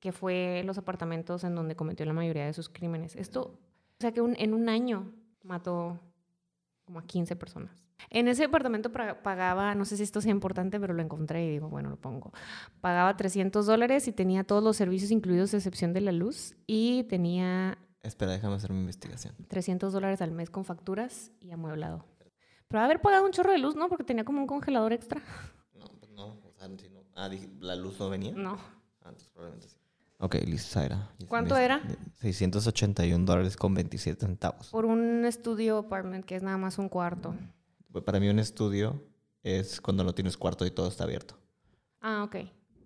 que 0.00 0.12
fue 0.12 0.62
los 0.64 0.78
apartamentos 0.78 1.42
en 1.44 1.54
donde 1.54 1.74
cometió 1.76 2.06
la 2.06 2.12
mayoría 2.12 2.46
de 2.46 2.52
sus 2.52 2.68
crímenes. 2.68 3.16
Esto, 3.16 3.42
o 3.98 4.00
sea 4.00 4.12
que 4.12 4.20
un- 4.20 4.36
en 4.38 4.54
un 4.54 4.68
año 4.68 5.12
mató 5.42 5.98
como 6.84 6.98
a 7.00 7.04
15 7.06 7.34
personas. 7.36 7.82
En 8.10 8.28
ese 8.28 8.44
apartamento 8.44 8.90
pra- 8.92 9.22
pagaba, 9.22 9.74
no 9.74 9.84
sé 9.84 9.96
si 9.96 10.02
esto 10.02 10.20
sea 10.20 10.30
importante, 10.30 10.78
pero 10.80 10.94
lo 10.94 11.02
encontré 11.02 11.44
y 11.46 11.50
digo, 11.50 11.68
bueno, 11.68 11.90
lo 11.90 11.96
pongo. 11.96 12.32
Pagaba 12.80 13.16
300 13.16 13.66
dólares 13.66 14.06
y 14.08 14.12
tenía 14.12 14.44
todos 14.44 14.62
los 14.62 14.76
servicios 14.76 15.10
incluidos, 15.10 15.52
a 15.54 15.56
excepción 15.58 15.92
de 15.92 16.00
la 16.00 16.12
luz, 16.12 16.54
y 16.66 17.04
tenía 17.04 17.78
Espera, 18.02 18.32
déjame 18.32 18.56
hacer 18.56 18.70
mi 18.72 18.80
investigación. 18.80 19.34
300 19.48 19.92
dólares 19.92 20.20
al 20.20 20.30
mes 20.30 20.50
con 20.50 20.64
facturas 20.66 21.32
y 21.40 21.50
amueblado. 21.52 22.04
Pero 22.68 22.82
haber 22.82 23.00
pagado 23.00 23.24
un 23.24 23.30
chorro 23.32 23.52
de 23.52 23.58
luz, 23.58 23.76
¿no? 23.76 23.88
Porque 23.88 24.04
tenía 24.04 24.24
como 24.24 24.40
un 24.40 24.46
congelador 24.46 24.92
extra. 24.92 25.22
No, 25.74 25.86
pues 25.98 26.10
no. 26.12 26.26
O 26.26 26.52
sea, 26.58 26.68
si 26.76 26.88
no- 26.90 27.00
ah, 27.14 27.28
dije, 27.30 27.48
¿la 27.60 27.76
luz 27.76 27.98
no 27.98 28.10
venía? 28.10 28.32
No. 28.34 28.54
Ah, 29.02 29.08
entonces 29.08 29.30
probablemente 29.30 29.68
sí. 29.68 29.76
Ok, 30.18 30.34
listo. 30.46 30.80
Ya 30.80 31.08
¿Cuánto 31.28 31.56
era? 31.56 31.80
681 32.20 33.24
dólares 33.24 33.56
con 33.56 33.74
27 33.74 34.26
centavos. 34.26 34.68
Por 34.70 34.84
un 34.84 35.24
estudio 35.24 35.78
apartment 35.78 36.24
que 36.24 36.36
es 36.36 36.42
nada 36.42 36.56
más 36.56 36.78
un 36.78 36.88
cuarto. 36.88 37.34
Para 38.02 38.20
mí 38.20 38.28
un 38.28 38.38
estudio 38.38 39.00
es 39.42 39.80
cuando 39.80 40.02
no 40.04 40.14
tienes 40.14 40.36
cuarto 40.36 40.66
y 40.66 40.70
todo 40.70 40.88
está 40.88 41.04
abierto. 41.04 41.36
Ah, 42.00 42.24
ok. 42.24 42.36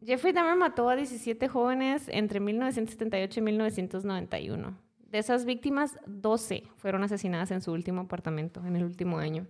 Jeffrey 0.04 0.32
Dahmer 0.32 0.56
mató 0.56 0.88
a 0.88 0.96
17 0.96 1.48
jóvenes 1.48 2.04
entre 2.08 2.40
1978 2.40 3.40
y 3.40 3.42
1991. 3.42 4.78
De 4.98 5.18
esas 5.18 5.44
víctimas, 5.44 5.98
12 6.06 6.64
fueron 6.76 7.02
asesinadas 7.02 7.50
en 7.50 7.62
su 7.62 7.72
último 7.72 8.02
apartamento, 8.02 8.64
en 8.64 8.76
el 8.76 8.84
último 8.84 9.18
año. 9.18 9.46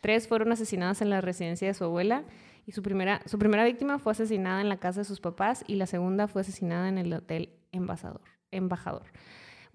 Tres 0.00 0.26
fueron 0.26 0.52
asesinadas 0.52 1.02
en 1.02 1.10
la 1.10 1.20
residencia 1.20 1.68
de 1.68 1.74
su 1.74 1.84
abuela 1.84 2.24
y 2.64 2.72
su 2.72 2.82
primera, 2.82 3.22
su 3.26 3.38
primera 3.38 3.64
víctima 3.64 3.98
fue 3.98 4.12
asesinada 4.12 4.60
en 4.60 4.68
la 4.68 4.78
casa 4.78 5.00
de 5.00 5.04
sus 5.04 5.20
papás 5.20 5.64
y 5.66 5.76
la 5.76 5.86
segunda 5.86 6.28
fue 6.28 6.40
asesinada 6.42 6.88
en 6.88 6.98
el 6.98 7.12
hotel 7.12 7.50
Embajador. 7.72 8.22
embajador. 8.50 9.04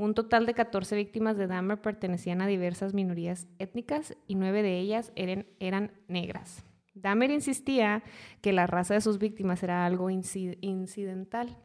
Un 0.02 0.16
total 0.16 0.48
de 0.48 0.56
14 0.56 0.96
víctimas 0.96 1.38
de 1.38 1.46
Dahmer 1.46 1.80
pertenecían 1.80 2.42
a 2.42 2.48
diversas 2.48 2.96
minorías 2.96 3.48
étnicas 3.60 4.18
y 4.26 4.34
nueve 4.34 4.64
de 4.64 4.80
ellas 4.80 5.12
eran, 5.16 5.46
eran 5.60 5.92
negras. 6.08 6.66
Dahmer 6.96 7.30
insistía 7.30 8.02
que 8.42 8.52
la 8.52 8.66
raza 8.66 8.96
de 8.96 9.02
sus 9.02 9.20
víctimas 9.20 9.62
era 9.62 9.86
algo 9.86 10.10
inci- 10.10 10.58
incidental, 10.62 11.56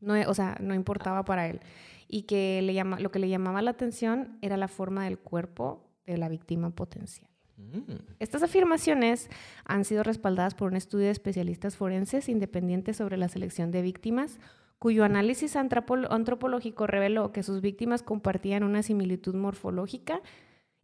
no, 0.00 0.14
o 0.26 0.32
sea, 0.32 0.56
no 0.58 0.74
importaba 0.74 1.26
para 1.26 1.46
él, 1.46 1.60
y 2.08 2.22
que 2.22 2.62
le 2.62 2.72
llama, 2.72 2.98
lo 2.98 3.10
que 3.10 3.18
le 3.18 3.28
llamaba 3.28 3.60
la 3.60 3.72
atención 3.72 4.38
era 4.40 4.56
la 4.56 4.68
forma 4.68 5.04
del 5.04 5.18
cuerpo 5.18 5.84
de 6.06 6.16
la 6.16 6.30
víctima 6.30 6.70
potencial. 6.70 7.28
Mm. 7.58 7.92
Estas 8.20 8.42
afirmaciones 8.42 9.28
han 9.66 9.84
sido 9.84 10.02
respaldadas 10.02 10.54
por 10.54 10.70
un 10.70 10.76
estudio 10.76 11.04
de 11.04 11.12
especialistas 11.12 11.76
forenses 11.76 12.30
independientes 12.30 12.96
sobre 12.96 13.18
la 13.18 13.28
selección 13.28 13.70
de 13.70 13.82
víctimas, 13.82 14.38
cuyo 14.84 15.02
análisis 15.02 15.56
antropol- 15.56 16.08
antropológico 16.10 16.86
reveló 16.86 17.32
que 17.32 17.42
sus 17.42 17.62
víctimas 17.62 18.02
compartían 18.02 18.62
una 18.64 18.82
similitud 18.82 19.34
morfológica 19.34 20.20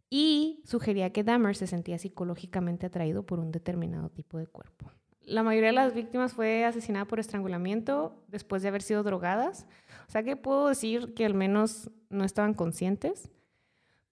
y 0.09 0.63
sugería 0.65 1.13
que 1.13 1.23
Dahmer 1.23 1.55
se 1.55 1.67
sentía 1.67 1.99
psicológicamente 1.99 2.87
atraído 2.87 3.27
por 3.27 3.37
un 3.37 3.51
determinado 3.51 4.09
tipo 4.09 4.39
de 4.39 4.47
cuerpo. 4.47 4.89
La 5.21 5.43
mayoría 5.43 5.69
de 5.69 5.75
las 5.75 5.93
víctimas 5.93 6.33
fue 6.33 6.65
asesinada 6.65 7.05
por 7.05 7.19
estrangulamiento 7.19 8.15
después 8.27 8.63
de 8.63 8.69
haber 8.69 8.81
sido 8.81 9.03
drogadas. 9.03 9.67
O 10.07 10.11
sea 10.11 10.23
que 10.23 10.35
puedo 10.35 10.69
decir 10.69 11.13
que 11.13 11.23
al 11.23 11.35
menos 11.35 11.91
no 12.09 12.23
estaban 12.23 12.55
conscientes. 12.55 13.29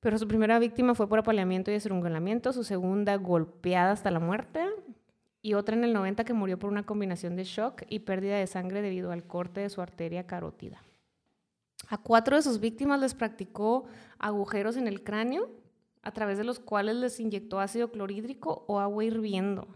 Pero 0.01 0.19
su 0.19 0.27
primera 0.27 0.59
víctima 0.59 0.93
fue 0.93 1.09
por 1.09 1.17
apaleamiento 1.17 1.71
y 1.71 1.73
estrangulamiento, 1.73 2.53
su 2.53 2.63
segunda 2.63 3.15
golpeada 3.15 3.93
hasta 3.93 4.11
la 4.11 4.19
muerte 4.19 4.63
y 5.41 5.53
otra 5.53 5.75
en 5.75 5.83
el 5.83 5.93
90 5.93 6.23
que 6.25 6.33
murió 6.33 6.59
por 6.59 6.69
una 6.69 6.85
combinación 6.85 7.35
de 7.35 7.43
shock 7.45 7.83
y 7.89 7.99
pérdida 7.99 8.37
de 8.37 8.47
sangre 8.47 8.81
debido 8.81 9.11
al 9.11 9.23
corte 9.25 9.61
de 9.61 9.69
su 9.69 9.81
arteria 9.81 10.27
carótida. 10.27 10.83
A 11.87 11.97
cuatro 11.97 12.35
de 12.35 12.41
sus 12.41 12.59
víctimas 12.59 12.99
les 12.99 13.13
practicó 13.15 13.85
agujeros 14.19 14.75
en 14.77 14.87
el 14.87 15.03
cráneo, 15.03 15.49
a 16.01 16.11
través 16.11 16.37
de 16.37 16.43
los 16.43 16.59
cuales 16.59 16.95
les 16.97 17.19
inyectó 17.19 17.59
ácido 17.59 17.91
clorhídrico 17.91 18.63
o 18.67 18.79
agua 18.79 19.03
hirviendo. 19.03 19.67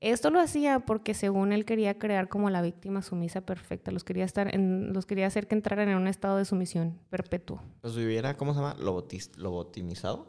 Esto 0.00 0.30
lo 0.30 0.38
hacía 0.40 0.80
porque 0.80 1.12
según 1.14 1.52
él 1.52 1.64
quería 1.64 1.98
crear 1.98 2.28
como 2.28 2.50
la 2.50 2.62
víctima 2.62 3.02
sumisa 3.02 3.40
perfecta, 3.40 3.90
los 3.90 4.04
quería, 4.04 4.24
estar 4.24 4.54
en, 4.54 4.92
los 4.92 5.06
quería 5.06 5.26
hacer 5.26 5.48
que 5.48 5.56
entraran 5.56 5.88
en 5.88 5.96
un 5.96 6.06
estado 6.06 6.36
de 6.36 6.44
sumisión 6.44 6.98
perpetuo. 7.10 7.60
Pues 7.80 7.96
hubiera, 7.96 8.36
¿cómo 8.36 8.52
se 8.54 8.60
llama? 8.60 8.76
Lobotis- 8.76 9.34
lobotimizado. 9.36 10.26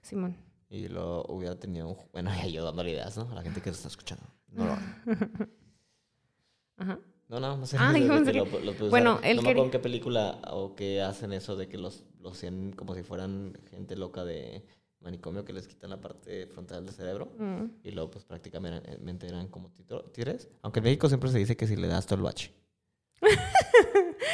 Simón. 0.00 0.36
Y 0.70 0.86
lo 0.88 1.24
hubiera 1.24 1.58
tenido, 1.58 1.88
un- 1.88 1.96
bueno, 2.12 2.30
yo 2.50 2.64
dándole 2.64 2.92
ideas, 2.92 3.16
¿no? 3.16 3.28
A 3.30 3.34
la 3.34 3.42
gente 3.42 3.60
que 3.60 3.70
se 3.70 3.76
está 3.76 3.88
escuchando. 3.88 4.24
No 4.48 4.64
lo. 4.66 4.72
Ajá. 6.78 6.98
No, 7.28 7.38
no, 7.40 7.56
no 7.56 7.66
sé. 7.66 7.76
Ah, 7.78 7.92
de 7.92 8.00
que 8.00 8.32
lo- 8.32 8.44
lo 8.60 8.90
Bueno, 8.90 9.20
él 9.22 9.36
No 9.36 9.42
me 9.42 9.50
acuerdo 9.50 9.64
en 9.66 9.70
qué 9.72 9.78
película 9.80 10.40
o 10.50 10.74
que 10.74 11.02
hacen 11.02 11.32
eso 11.32 11.56
de 11.56 11.68
que 11.68 11.76
los, 11.78 12.04
los 12.20 12.32
hacen 12.32 12.72
como 12.72 12.94
si 12.94 13.02
fueran 13.02 13.58
gente 13.70 13.96
loca 13.96 14.24
de 14.24 14.64
manicomio 15.00 15.44
que 15.44 15.52
les 15.52 15.66
quitan 15.66 15.90
la 15.90 16.00
parte 16.00 16.46
frontal 16.46 16.84
del 16.86 16.94
cerebro. 16.94 17.32
Mm. 17.38 17.64
Y 17.84 17.90
luego, 17.90 18.10
pues 18.12 18.24
prácticamente 18.24 19.26
eran 19.26 19.48
como 19.48 19.70
tigres. 20.12 20.48
Aunque 20.62 20.78
en 20.80 20.84
México 20.84 21.08
siempre 21.08 21.30
se 21.30 21.38
dice 21.38 21.56
que 21.56 21.66
si 21.66 21.76
le 21.76 21.88
das 21.88 22.06
tolvache. 22.06 22.52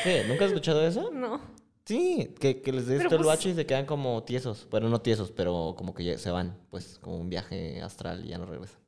sí, 0.04 0.10
¿nunca 0.28 0.44
has 0.44 0.50
escuchado 0.50 0.86
eso? 0.86 1.10
No. 1.12 1.40
Sí, 1.86 2.34
que, 2.40 2.60
que 2.62 2.72
les 2.72 2.86
des 2.86 2.98
Pero, 2.98 3.10
tolvache 3.10 3.44
pues- 3.44 3.54
y 3.54 3.56
se 3.56 3.66
quedan 3.66 3.86
como 3.86 4.22
tiesos. 4.24 4.66
Bueno, 4.70 4.88
no 4.88 5.00
tiesos, 5.00 5.30
pero 5.30 5.74
como 5.78 5.94
que 5.94 6.04
ya 6.04 6.18
se 6.18 6.30
van. 6.30 6.58
Pues 6.68 6.98
como 6.98 7.16
un 7.16 7.30
viaje 7.30 7.80
astral 7.80 8.24
y 8.24 8.28
ya 8.28 8.38
no 8.38 8.46
regresan. 8.46 8.80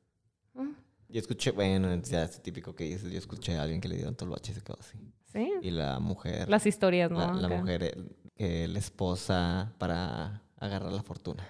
Mm. 0.53 0.71
Yo 1.07 1.19
escuché, 1.19 1.51
bueno, 1.51 1.95
ya 2.03 2.23
es 2.23 2.41
típico 2.43 2.75
que 2.75 2.83
dices, 2.83 3.09
yo 3.11 3.17
escuché 3.17 3.55
a 3.55 3.63
alguien 3.63 3.79
que 3.81 3.87
le 3.87 3.95
dieron 3.95 4.15
tolvache 4.15 4.51
y 4.51 4.55
se 4.55 4.61
quedó 4.61 4.77
así. 4.79 4.97
Sí. 5.31 5.49
Y 5.61 5.71
la 5.71 5.99
mujer, 5.99 6.49
Las 6.49 6.65
historias, 6.65 7.09
¿no? 7.09 7.33
la, 7.33 7.47
mujer, 7.47 7.95
eh, 8.35 8.67
la 8.69 8.79
esposa 8.79 9.73
para 9.77 10.43
agarrar 10.57 10.91
la 10.91 11.01
fortuna. 11.01 11.47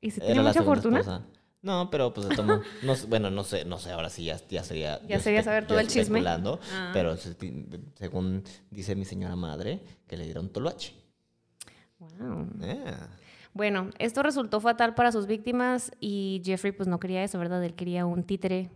¿Y 0.00 0.10
si 0.12 0.20
tiene 0.20 0.40
mucha 0.40 0.62
fortuna? 0.62 1.00
esposa. 1.00 1.26
No, 1.62 1.90
pero 1.90 2.12
pues 2.12 2.26
se 2.28 2.34
tomó. 2.36 2.60
No, 2.82 2.94
bueno, 3.08 3.30
no 3.30 3.44
sé, 3.44 3.64
no 3.64 3.78
sé, 3.78 3.92
ahora 3.92 4.10
sí 4.10 4.24
ya, 4.24 4.36
ya 4.48 4.64
sería. 4.64 5.00
Ya 5.06 5.20
sería 5.20 5.42
saber 5.42 5.66
todo 5.66 5.78
el 5.78 5.86
chisme. 5.88 6.20
Ah. 6.72 6.90
Pero 6.92 7.16
se- 7.16 7.36
según 7.94 8.42
dice 8.70 8.96
mi 8.96 9.04
señora 9.04 9.36
madre, 9.36 9.80
que 10.08 10.16
le 10.16 10.24
dieron 10.24 10.48
tolvache. 10.50 10.94
Wow. 11.98 12.48
Bueno, 13.54 13.90
esto 13.98 14.22
resultó 14.22 14.60
fatal 14.60 14.94
para 14.94 15.12
sus 15.12 15.26
víctimas 15.26 15.92
y 16.00 16.42
Jeffrey 16.44 16.72
pues 16.72 16.88
no 16.88 16.98
quería 16.98 17.22
eso, 17.22 17.38
¿verdad? 17.38 17.62
Él 17.64 17.74
quería 17.74 18.06
un 18.06 18.24
títere 18.24 18.70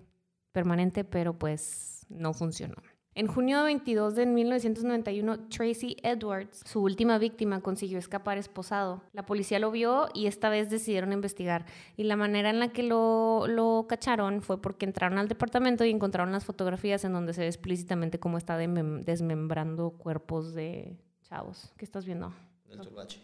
permanente, 0.52 1.02
pero 1.02 1.36
pues 1.38 2.06
no 2.08 2.34
funcionó. 2.34 2.76
En 3.16 3.28
junio 3.28 3.64
22 3.64 4.14
de 4.14 4.26
1991, 4.26 5.48
Tracy 5.48 5.96
Edwards, 6.02 6.60
su 6.66 6.82
última 6.82 7.16
víctima, 7.16 7.62
consiguió 7.62 7.98
escapar 7.98 8.36
esposado. 8.36 9.02
La 9.14 9.24
policía 9.24 9.58
lo 9.58 9.70
vio 9.70 10.08
y 10.12 10.26
esta 10.26 10.50
vez 10.50 10.68
decidieron 10.68 11.14
investigar. 11.14 11.64
Y 11.96 12.04
la 12.04 12.16
manera 12.16 12.50
en 12.50 12.60
la 12.60 12.74
que 12.74 12.82
lo, 12.82 13.46
lo 13.46 13.86
cacharon 13.88 14.42
fue 14.42 14.60
porque 14.60 14.84
entraron 14.84 15.16
al 15.16 15.28
departamento 15.28 15.82
y 15.86 15.90
encontraron 15.92 16.30
las 16.30 16.44
fotografías 16.44 17.06
en 17.06 17.14
donde 17.14 17.32
se 17.32 17.40
ve 17.40 17.46
explícitamente 17.46 18.20
cómo 18.20 18.36
está 18.36 18.58
desmembrando 18.58 19.92
cuerpos 19.92 20.52
de 20.52 20.98
chavos. 21.22 21.72
¿Qué 21.78 21.86
estás 21.86 22.04
viendo? 22.04 22.34
El 22.68 22.82
tolvache. 22.82 23.18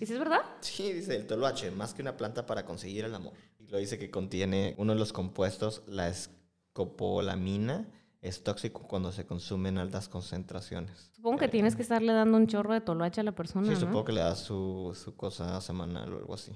¿Y 0.00 0.06
si 0.06 0.12
es 0.12 0.18
verdad? 0.20 0.42
Sí, 0.60 0.92
dice 0.92 1.16
el 1.16 1.26
tolvache, 1.26 1.72
más 1.72 1.94
que 1.94 2.02
una 2.02 2.16
planta 2.16 2.46
para 2.46 2.64
conseguir 2.64 3.06
el 3.06 3.14
amor. 3.16 3.32
Y 3.58 3.66
lo 3.66 3.78
dice 3.78 3.98
que 3.98 4.08
contiene 4.08 4.76
uno 4.78 4.92
de 4.92 5.00
los 5.00 5.12
compuestos, 5.12 5.82
la 5.88 6.06
escopolamina, 6.06 7.88
es 8.22 8.42
tóxico 8.42 8.86
cuando 8.88 9.12
se 9.12 9.26
consume 9.26 9.68
en 9.68 9.76
altas 9.78 10.08
concentraciones. 10.08 11.10
Supongo 11.12 11.38
que 11.38 11.48
tienes 11.48 11.76
que 11.76 11.82
estarle 11.82 12.12
dando 12.14 12.38
un 12.38 12.46
chorro 12.46 12.72
de 12.72 12.80
toloache 12.80 13.20
a 13.20 13.24
la 13.24 13.32
persona, 13.32 13.66
Sí, 13.66 13.74
¿no? 13.74 13.80
supongo 13.80 14.04
que 14.06 14.12
le 14.12 14.20
da 14.20 14.34
su, 14.36 14.96
su 14.98 15.14
cosa 15.16 15.60
semanal 15.60 16.12
o 16.14 16.18
algo 16.18 16.32
así. 16.34 16.52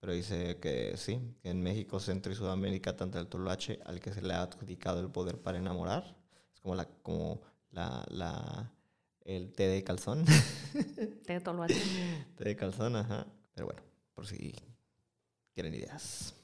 Pero 0.00 0.12
dice 0.12 0.58
que 0.58 0.96
sí, 0.96 1.20
que 1.42 1.50
en 1.50 1.62
México, 1.62 2.00
Centro 2.00 2.32
y 2.32 2.34
Sudamérica, 2.34 2.96
tanto 2.96 3.18
el 3.18 3.26
toloache 3.28 3.78
al 3.84 4.00
que 4.00 4.12
se 4.12 4.22
le 4.22 4.34
ha 4.34 4.42
adjudicado 4.42 5.00
el 5.00 5.10
poder 5.10 5.38
para 5.40 5.58
enamorar, 5.58 6.16
es 6.54 6.60
como 6.60 6.74
la, 6.74 6.84
como 7.02 7.40
la, 7.70 8.04
la, 8.10 8.72
el 9.20 9.52
té 9.52 9.68
de 9.68 9.84
calzón. 9.84 10.24
De 11.26 11.40
toloache. 11.40 11.74
té 12.36 12.44
de 12.44 12.56
calzón, 12.56 12.96
ajá. 12.96 13.26
Pero 13.54 13.66
bueno, 13.66 13.82
por 14.14 14.26
si 14.26 14.54
quieren 15.54 15.74
ideas. 15.74 16.34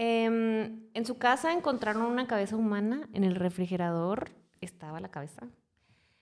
Em, 0.00 0.86
en 0.94 1.04
su 1.06 1.18
casa 1.18 1.52
encontraron 1.52 2.02
una 2.04 2.28
cabeza 2.28 2.54
humana. 2.56 3.08
En 3.12 3.24
el 3.24 3.34
refrigerador 3.34 4.30
estaba 4.60 5.00
la 5.00 5.10
cabeza. 5.10 5.48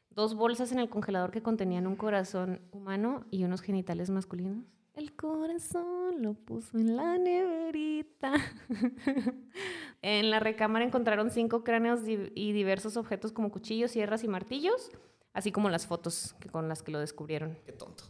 Dos 0.09 0.35
bolsas 0.35 0.72
en 0.72 0.79
el 0.79 0.89
congelador 0.89 1.31
que 1.31 1.43
contenían 1.43 1.87
un 1.87 1.95
corazón 1.95 2.62
humano 2.72 3.27
y 3.31 3.45
unos 3.45 3.61
genitales 3.61 4.09
masculinos. 4.09 4.64
El 4.95 5.14
corazón 5.14 6.22
lo 6.22 6.33
puso 6.33 6.79
en 6.79 6.97
la 6.97 7.18
neverita. 7.18 8.33
en 10.01 10.31
la 10.31 10.41
recámara 10.41 10.87
encontraron 10.87 11.31
cinco 11.31 11.62
cráneos 11.62 12.03
di- 12.03 12.33
y 12.35 12.53
diversos 12.53 12.97
objetos 12.97 13.31
como 13.33 13.51
cuchillos, 13.51 13.91
sierras 13.91 14.24
y 14.24 14.29
martillos, 14.29 14.91
así 15.35 15.53
como 15.53 15.68
las 15.68 15.87
fotos 15.87 16.35
que 16.41 16.49
con 16.49 16.66
las 16.70 16.83
que 16.83 16.93
lo 16.93 16.99
descubrieron. 16.99 17.59
Qué 17.66 17.72
tonto. 17.72 18.05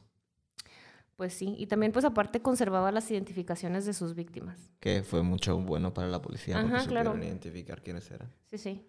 Pues 1.17 1.33
sí, 1.33 1.55
y 1.59 1.67
también 1.67 1.93
pues 1.93 2.05
aparte 2.05 2.43
conservaba 2.43 2.93
las 2.93 3.11
identificaciones 3.11 3.87
de 3.87 3.95
sus 3.95 4.15
víctimas. 4.15 4.71
Que 4.81 5.03
fue 5.03 5.23
mucho 5.23 5.59
bueno 5.59 5.95
para 5.95 6.09
la 6.09 6.21
policía 6.21 6.57
porque 6.61 6.75
Ajá, 6.75 6.85
supieron 6.85 7.05
claro. 7.13 7.25
identificar 7.25 7.83
quiénes 7.83 8.11
eran. 8.11 8.31
Sí, 8.45 8.59
sí. 8.59 8.87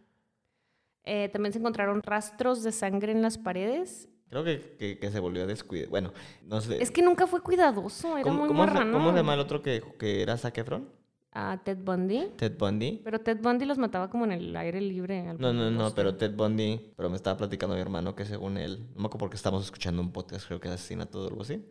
Eh, 1.05 1.29
también 1.29 1.53
se 1.53 1.59
encontraron 1.59 2.01
rastros 2.03 2.63
de 2.63 2.73
sangre 2.73 3.13
en 3.13 3.21
las 3.21 3.37
paredes. 3.37 4.09
Creo 4.29 4.43
que, 4.43 4.75
que, 4.77 4.99
que 4.99 5.09
se 5.09 5.21
volvió 5.21 5.43
a 5.43 5.45
descuidar. 5.45 5.87
Bueno, 5.87 6.11
no 6.43 6.59
sé. 6.59 6.83
Es 6.83 6.91
que 6.91 7.01
nunca 7.01 7.27
fue 7.27 7.41
cuidadoso, 7.41 8.15
era 8.17 8.23
¿Cómo, 8.23 8.39
muy 8.39 8.47
cómo 8.49 8.65
se, 8.65 8.73
marrano. 8.73 8.91
cómo 8.91 9.11
se 9.11 9.15
llama 9.17 9.33
el 9.35 9.39
otro 9.39 9.61
que, 9.61 9.81
que 9.97 10.21
era 10.21 10.35
Zac 10.37 10.57
Efron? 10.57 10.89
A 11.31 11.61
Ted 11.63 11.77
Bundy. 11.77 12.31
Ted 12.35 12.57
Bundy. 12.57 12.99
Pero 13.05 13.21
Ted 13.21 13.37
Bundy 13.41 13.63
los 13.65 13.77
mataba 13.77 14.09
como 14.09 14.25
en 14.25 14.33
el 14.33 14.53
aire 14.57 14.81
libre. 14.81 15.33
No, 15.39 15.53
no, 15.53 15.71
no, 15.71 15.95
pero 15.95 16.15
Ted 16.17 16.35
Bundy, 16.35 16.91
pero 16.97 17.09
me 17.09 17.15
estaba 17.15 17.37
platicando 17.37 17.75
mi 17.75 17.81
hermano 17.81 18.13
que 18.15 18.25
según 18.25 18.57
él, 18.57 18.79
no 18.95 19.01
me 19.01 19.05
acuerdo 19.05 19.19
porque 19.19 19.35
estábamos 19.37 19.63
escuchando 19.63 20.01
un 20.01 20.11
podcast, 20.11 20.45
creo 20.45 20.59
que 20.59 20.67
asesinato 20.67 21.23
o 21.23 21.27
algo 21.29 21.43
así, 21.43 21.63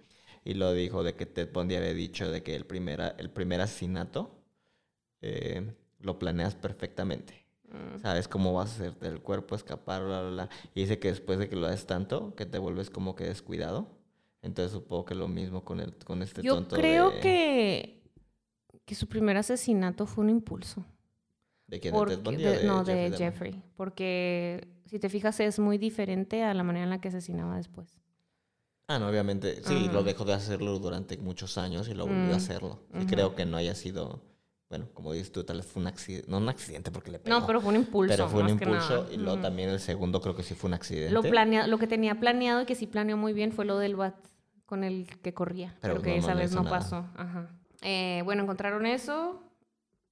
y 0.47 0.55
lo 0.55 0.73
dijo 0.73 1.03
de 1.03 1.15
que 1.15 1.27
Ted 1.27 1.51
Bundy 1.53 1.75
había 1.77 1.93
dicho 1.93 2.31
de 2.31 2.43
que 2.43 2.55
el 2.55 2.65
primer, 2.65 3.15
el 3.19 3.31
primer 3.31 3.61
asesinato 3.61 4.31
eh, 5.21 5.73
lo 6.01 6.19
planeas 6.19 6.55
perfectamente. 6.55 7.45
Mm. 7.69 7.99
Sabes 8.01 8.29
cómo 8.29 8.53
vas 8.55 8.71
a 8.71 8.75
hacerte 8.75 9.09
el 9.09 9.21
cuerpo, 9.21 9.55
escapar, 9.57 10.05
bla, 10.05 10.21
bla, 10.23 10.31
bla. 10.31 10.49
Y 10.75 10.81
dice 10.83 10.99
que 10.99 11.09
después 11.09 11.39
de 11.39 11.49
que 11.49 11.57
lo 11.57 11.67
haces 11.67 11.87
tanto, 11.87 12.35
que 12.37 12.47
te 12.47 12.59
vuelves 12.59 12.91
como 12.91 13.15
que 13.17 13.25
descuidado. 13.25 13.89
Entonces 14.43 14.73
supongo 14.73 15.05
que 15.05 15.15
lo 15.17 15.27
mismo 15.27 15.65
con, 15.65 15.81
el, 15.81 15.95
con 15.97 16.23
este 16.23 16.43
Yo 16.43 16.55
tonto 16.55 16.77
creo 16.77 17.11
de, 17.11 17.21
que, 17.21 18.03
que 18.85 18.95
su 18.95 19.09
primer 19.09 19.37
asesinato 19.37 20.07
fue 20.07 20.23
un 20.23 20.31
impulso. 20.31 20.85
¿De 21.67 21.81
quién? 21.81 21.93
¿De 21.93 22.07
Ted 22.07 22.23
Bundy 22.23 22.43
de- 22.45 22.49
o 22.49 22.53
de 22.61 22.65
no, 22.65 22.85
Jeffrey 22.85 23.11
de? 23.11 23.17
Jeffrey. 23.17 23.63
Porque 23.77 24.69
si 24.85 25.01
te 25.01 25.09
fijas 25.09 25.41
es 25.41 25.59
muy 25.59 25.79
diferente 25.79 26.45
a 26.45 26.55
la 26.55 26.63
manera 26.63 26.85
en 26.85 26.91
la 26.91 27.01
que 27.01 27.09
asesinaba 27.09 27.57
después. 27.57 28.01
Ah, 28.89 28.99
no, 28.99 29.09
obviamente. 29.09 29.63
Sí, 29.65 29.75
Ajá. 29.85 29.93
lo 29.93 30.03
dejó 30.05 30.25
de 30.25 30.35
hacerlo 30.35 30.79
durante 30.79 31.17
muchos 31.19 31.59
años 31.59 31.89
y 31.89 31.95
lo 31.95 32.07
volvió 32.07 32.31
Mm, 32.31 32.33
a 32.33 32.37
hacerlo. 32.37 32.79
Y 32.95 32.99
ujú. 32.99 33.07
creo 33.07 33.35
que 33.35 33.45
no 33.45 33.57
haya 33.57 33.75
sido, 33.75 34.23
bueno, 34.71 34.87
como 34.95 35.13
dices 35.13 35.33
tú, 35.33 35.43
tal 35.45 35.57
vez 35.57 35.67
fue 35.67 35.81
un 35.83 35.89
accidente. 35.89 36.31
No 36.31 36.39
un 36.39 36.49
accidente 36.49 36.91
porque 36.93 37.11
le 37.11 37.19
pegó. 37.19 37.41
No, 37.41 37.47
pero 37.47 37.61
fue 37.61 37.71
un 37.71 37.77
impulso. 37.77 38.15
pero 38.15 38.29
fue 38.29 38.43
un 38.43 38.51
impulso 38.51 39.09
y 39.13 39.17
luego 39.17 39.41
también 39.41 39.71
el 39.71 39.81
segundo 39.81 40.21
creo 40.21 40.37
que 40.37 40.43
sí 40.45 40.55
fue 40.55 40.69
un 40.69 40.75
accidente. 40.75 41.13
Lo, 41.13 41.23
planea, 41.23 41.67
lo 41.67 41.79
que 41.79 41.87
tenía 41.89 42.21
planeado 42.21 42.63
y 42.63 42.67
que 42.67 42.75
sí 42.77 42.87
planeó 42.87 43.17
muy 43.17 43.33
bien 43.33 43.51
fue 43.53 43.65
lo 43.65 43.79
del 43.79 43.97
bat 43.97 44.15
con 44.67 44.85
el 44.85 45.07
que 45.21 45.35
corría. 45.35 45.77
Pero 45.81 45.95
Pero, 45.95 46.03
que 46.03 46.11
no- 46.11 46.17
no 46.17 46.23
esa 46.23 46.35
le 46.35 46.41
vez 46.43 46.53
no 46.55 46.63
nada. 46.63 46.79
pasó. 46.79 46.97
Ajá. 47.17 47.49
Eh, 47.83 48.23
bueno, 48.25 48.43
encontraron 48.45 48.87
eso, 48.87 49.43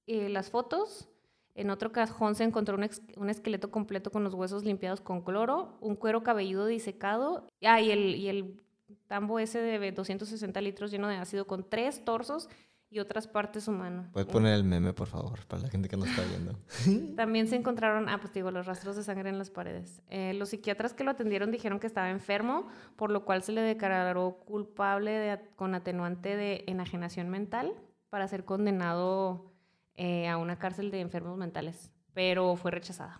y 0.05 0.27
las 0.27 0.49
fotos. 0.49 1.07
En 1.55 1.69
otro 1.69 1.93
cajón 1.93 2.35
se 2.35 2.43
encontró 2.43 2.75
un, 2.75 2.89
un 3.15 3.29
esqueleto 3.29 3.71
completo 3.71 4.11
con 4.11 4.25
los 4.25 4.33
huesos 4.33 4.65
limpiados 4.65 4.99
con 4.99 5.21
cloro, 5.21 5.77
un 5.79 5.95
cuero 5.95 6.21
cabelludo 6.23 6.65
disecado. 6.65 7.47
Ah, 7.63 7.79
y 7.79 7.91
el, 7.91 8.15
y 8.15 8.27
el 8.27 8.61
tambo 9.07 9.39
ese 9.39 9.59
de 9.59 9.91
260 9.91 10.61
litros 10.61 10.91
lleno 10.91 11.07
de 11.07 11.15
ácido 11.15 11.47
con 11.47 11.67
tres 11.67 12.03
torsos 12.05 12.49
y 12.89 12.99
otras 12.99 13.27
partes 13.27 13.67
humanas. 13.67 14.09
¿Puedes 14.13 14.29
poner 14.29 14.53
el 14.53 14.63
meme, 14.63 14.93
por 14.93 15.07
favor, 15.07 15.45
para 15.47 15.63
la 15.63 15.69
gente 15.69 15.89
que 15.89 15.97
no 15.97 16.05
está 16.05 16.23
viendo? 16.23 16.57
También 17.15 17.47
se 17.47 17.55
encontraron, 17.55 18.07
ah, 18.09 18.19
pues 18.19 18.31
digo, 18.33 18.51
los 18.51 18.65
rastros 18.65 18.95
de 18.95 19.03
sangre 19.03 19.29
en 19.29 19.37
las 19.37 19.49
paredes. 19.49 20.01
Eh, 20.09 20.33
los 20.35 20.49
psiquiatras 20.49 20.93
que 20.93 21.03
lo 21.03 21.11
atendieron 21.11 21.51
dijeron 21.51 21.79
que 21.79 21.87
estaba 21.87 22.09
enfermo, 22.09 22.67
por 22.95 23.11
lo 23.11 23.25
cual 23.25 23.43
se 23.43 23.51
le 23.51 23.61
declaró 23.61 24.39
culpable 24.45 25.11
de 25.11 25.39
con 25.55 25.75
atenuante 25.75 26.35
de 26.35 26.63
enajenación 26.67 27.29
mental 27.29 27.73
para 28.09 28.27
ser 28.27 28.45
condenado 28.45 29.51
eh, 29.95 30.27
a 30.27 30.37
una 30.37 30.57
cárcel 30.57 30.91
de 30.91 31.01
enfermos 31.01 31.37
mentales, 31.37 31.91
pero 32.13 32.55
fue 32.55 32.71
rechazada. 32.71 33.19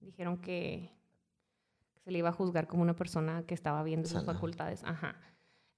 Dijeron 0.00 0.38
que 0.38 0.95
se 2.06 2.12
le 2.12 2.18
iba 2.18 2.28
a 2.28 2.32
juzgar 2.32 2.68
como 2.68 2.84
una 2.84 2.94
persona 2.94 3.42
que 3.48 3.54
estaba 3.54 3.82
bien 3.82 4.00
de 4.00 4.08
sus 4.08 4.24
facultades. 4.24 4.84
Ajá. 4.84 5.16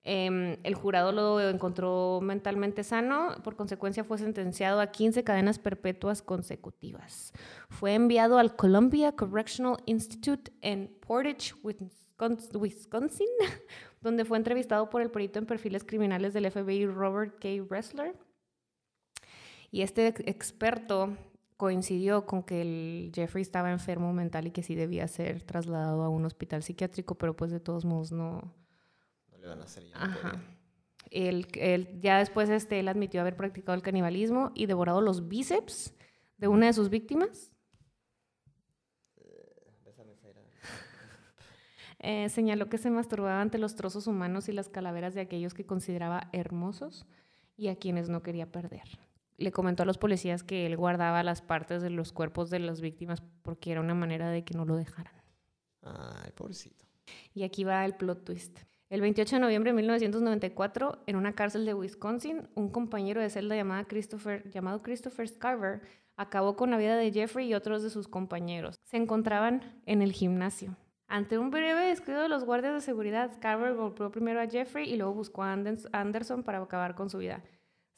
Em, 0.03 0.59
el 0.63 0.75
jurado 0.75 1.11
lo 1.11 1.41
encontró 1.41 2.21
mentalmente 2.23 2.85
sano, 2.85 3.35
por 3.43 3.57
consecuencia 3.57 4.05
fue 4.05 4.19
sentenciado 4.19 4.83
a 4.83 4.89
15 4.89 5.25
cadenas 5.25 5.59
perpetuas 5.59 6.21
consecutivas. 6.21 7.33
Fue 7.71 7.95
enviado 7.95 8.39
al 8.39 8.57
Columbia 8.57 9.13
Correctional 9.13 9.79
Institute 9.87 10.53
en 10.61 10.95
Portage, 11.01 11.55
Wisconsin, 11.63 13.27
donde 14.03 14.27
fue 14.27 14.37
entrevistado 14.37 14.91
por 14.91 15.01
el 15.01 15.11
perito 15.11 15.39
en 15.39 15.47
perfiles 15.47 15.83
criminales 15.83 16.35
del 16.35 16.51
FBI 16.51 16.85
Robert 16.85 17.39
K. 17.41 17.49
Ressler. 17.71 18.15
Y 19.71 19.81
este 19.81 20.09
experto 20.29 21.17
coincidió 21.59 22.25
con 22.25 22.45
que 22.45 22.63
el 22.63 23.13
Jeffrey 23.13 23.43
estaba 23.43 23.73
enfermo 23.73 24.13
mental 24.13 24.47
y 24.47 24.53
que 24.53 24.63
sí 24.63 24.77
debía 24.77 25.09
ser 25.09 25.43
trasladado 25.43 26.05
a 26.05 26.09
un 26.09 26.25
hospital 26.25 26.63
psiquiátrico, 26.63 27.17
pero 27.17 27.35
pues 27.35 27.51
de 27.51 27.59
todos 27.59 27.85
modos 27.85 28.13
no, 28.13 28.55
ya 32.01 32.19
después 32.19 32.49
este, 32.49 32.79
él 32.79 32.87
admitió 32.87 33.21
haber 33.21 33.37
practicado 33.37 33.75
el 33.75 33.83
canibalismo 33.83 34.53
y 34.55 34.67
devorado 34.67 35.01
los 35.01 35.29
bíceps 35.29 35.95
de 36.37 36.47
una 36.47 36.67
de 36.67 36.73
sus 36.73 36.91
víctimas. 36.91 37.53
Eh, 41.99 42.29
señaló 42.29 42.69
que 42.69 42.79
se 42.79 42.91
masturbaba 42.91 43.41
ante 43.41 43.59
los 43.59 43.75
trozos 43.75 44.07
humanos 44.07 44.49
y 44.49 44.53
las 44.53 44.69
calaveras 44.69 45.15
de 45.15 45.23
aquellos 45.23 45.53
que 45.53 45.67
consideraba 45.67 46.29
hermosos 46.33 47.05
y 47.57 47.67
a 47.67 47.75
quienes 47.75 48.09
no 48.09 48.23
quería 48.23 48.53
perder. 48.53 49.08
Le 49.39 49.51
comentó 49.53 49.85
a 49.85 49.87
los 49.87 49.97
policías 49.97 50.43
que 50.43 50.67
él 50.67 50.77
guardaba 50.77 51.23
las 51.23 51.41
partes 51.41 51.81
de 51.81 51.89
los 51.89 52.13
cuerpos 52.13 52.51
de 52.51 52.59
las 52.59 52.83
víctimas 52.83 53.23
porque 53.43 53.73
era 53.73 53.81
una 53.81 53.95
manera 53.95 54.29
de 54.31 54.45
que 54.45 54.55
no 54.55 54.67
lo 54.67 54.77
dejaran. 54.77 55.15
Ay, 55.83 56.33
pobrecito. 56.35 56.85
Y 57.33 57.45
aquí 57.45 57.65
va 57.65 57.85
el 57.87 57.95
plot 57.95 58.25
twist. 58.25 58.59
El 58.91 59.01
28 59.01 59.37
de 59.37 59.41
noviembre 59.41 59.71
de 59.71 59.77
1994, 59.77 61.05
en 61.07 61.17
una 61.17 61.35
cárcel 61.35 61.67
de 61.67 61.75
Wisconsin, 61.75 62.49
un 62.55 62.71
compañero 62.71 63.21
de 63.21 63.31
celda 63.31 63.55
llamado 63.55 63.87
Christopher, 63.87 64.51
llamado 64.51 64.83
Christopher 64.83 65.29
Scarver 65.29 65.83
acabó 66.17 66.57
con 66.57 66.71
la 66.71 66.79
vida 66.79 66.97
de 66.97 67.13
Jeffrey 67.13 67.49
y 67.49 67.55
otros 67.55 67.83
de 67.83 67.91
sus 67.91 68.09
compañeros. 68.09 68.77
Se 68.85 68.97
encontraban 68.97 69.81
en 69.87 70.03
el 70.03 70.13
gimnasio. 70.13 70.77
Ante 71.07 71.39
un 71.39 71.51
breve 71.51 71.87
descuido 71.87 72.23
de 72.23 72.29
los 72.29 72.45
guardias 72.45 72.75
de 72.75 72.81
seguridad, 72.81 73.33
Scarver 73.35 73.75
golpeó 73.75 74.11
primero 74.11 74.41
a 74.41 74.47
Jeffrey 74.47 74.93
y 74.93 74.97
luego 74.97 75.15
buscó 75.15 75.43
a 75.43 75.53
Anderson 75.53 76.43
para 76.43 76.59
acabar 76.59 76.95
con 76.95 77.09
su 77.09 77.19
vida. 77.19 77.43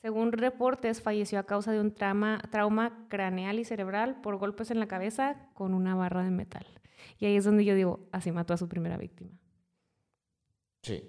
Según 0.01 0.32
reportes, 0.32 1.03
falleció 1.03 1.38
a 1.38 1.42
causa 1.42 1.72
de 1.72 1.80
un 1.80 1.92
trauma, 1.92 2.40
trauma 2.51 3.07
craneal 3.09 3.59
y 3.59 3.64
cerebral 3.64 4.20
por 4.22 4.36
golpes 4.36 4.70
en 4.70 4.80
la 4.80 4.88
cabeza 4.88 5.36
con 5.53 5.74
una 5.74 5.94
barra 5.94 6.24
de 6.24 6.30
metal. 6.30 6.66
Y 7.18 7.26
ahí 7.26 7.36
es 7.36 7.44
donde 7.44 7.64
yo 7.64 7.74
digo, 7.74 8.09
así 8.11 8.32
mató 8.32 8.55
a 8.55 8.57
su 8.57 8.68
primera 8.68 8.96
víctima. 8.96 9.30
Sí. 10.82 11.03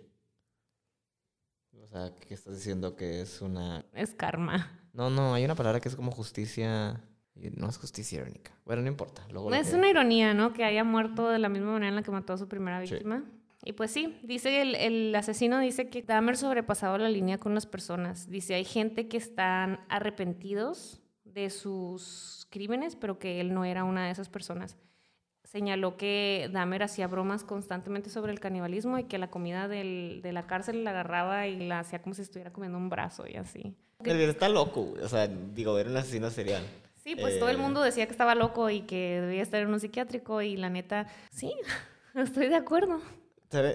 O 1.81 1.87
sea, 1.87 2.13
¿qué 2.15 2.33
estás 2.33 2.55
diciendo 2.55 2.95
que 2.95 3.21
es 3.21 3.41
una... 3.41 3.85
Es 3.93 4.13
karma. 4.13 4.79
No, 4.93 5.09
no, 5.09 5.33
hay 5.33 5.45
una 5.45 5.55
palabra 5.55 5.79
que 5.79 5.87
es 5.87 5.95
como 5.95 6.11
justicia... 6.11 7.01
No 7.33 7.69
es 7.69 7.77
justicia 7.77 8.19
irónica. 8.19 8.51
Bueno, 8.65 8.81
no 8.81 8.89
importa. 8.89 9.25
Luego 9.31 9.53
es 9.53 9.73
una 9.73 9.89
ironía, 9.89 10.33
¿no? 10.33 10.51
Que 10.51 10.65
haya 10.65 10.83
muerto 10.83 11.29
de 11.29 11.39
la 11.39 11.47
misma 11.47 11.71
manera 11.71 11.89
en 11.89 11.95
la 11.95 12.03
que 12.03 12.11
mató 12.11 12.33
a 12.33 12.37
su 12.37 12.47
primera 12.47 12.81
víctima. 12.81 13.23
Y 13.63 13.73
pues 13.73 13.91
sí, 13.91 14.17
dice 14.23 14.61
el, 14.61 14.75
el 14.75 15.15
asesino 15.15 15.59
dice 15.59 15.89
que 15.89 16.01
Dahmer 16.01 16.35
sobrepasado 16.35 16.97
la 16.97 17.09
línea 17.09 17.37
con 17.37 17.53
las 17.53 17.65
personas. 17.65 18.29
Dice, 18.29 18.55
hay 18.55 18.65
gente 18.65 19.07
que 19.07 19.17
están 19.17 19.79
arrepentidos 19.87 21.01
de 21.23 21.49
sus 21.49 22.47
crímenes, 22.49 22.95
pero 22.95 23.19
que 23.19 23.39
él 23.39 23.53
no 23.53 23.63
era 23.63 23.83
una 23.83 24.05
de 24.05 24.11
esas 24.11 24.29
personas 24.29 24.77
señaló 25.51 25.97
que 25.97 26.49
Dahmer 26.53 26.83
hacía 26.83 27.07
bromas 27.07 27.43
constantemente 27.43 28.09
sobre 28.09 28.31
el 28.31 28.39
canibalismo 28.39 28.97
y 28.97 29.03
que 29.03 29.17
la 29.17 29.29
comida 29.29 29.67
del, 29.67 30.21
de 30.23 30.31
la 30.31 30.47
cárcel 30.47 30.85
la 30.85 30.91
agarraba 30.91 31.47
y 31.47 31.67
la 31.67 31.79
hacía 31.79 32.01
como 32.01 32.15
si 32.15 32.21
estuviera 32.21 32.53
comiendo 32.53 32.77
un 32.77 32.89
brazo 32.89 33.25
y 33.27 33.35
así. 33.35 33.75
Está 33.99 34.47
loco, 34.47 34.93
o 35.03 35.07
sea, 35.09 35.27
digo, 35.27 35.77
era 35.77 35.89
un 35.89 35.97
asesino 35.97 36.29
serial. 36.29 36.63
Sí, 37.03 37.17
pues 37.17 37.37
todo 37.37 37.49
el 37.49 37.57
eh, 37.57 37.59
mundo 37.59 37.81
decía 37.81 38.05
que 38.05 38.13
estaba 38.13 38.33
loco 38.33 38.69
y 38.69 38.81
que 38.81 39.19
debía 39.19 39.41
estar 39.41 39.61
en 39.61 39.73
un 39.73 39.79
psiquiátrico 39.81 40.41
y 40.41 40.55
la 40.55 40.69
neta, 40.69 41.07
sí, 41.31 41.53
estoy 42.15 42.47
de 42.47 42.55
acuerdo. 42.55 43.01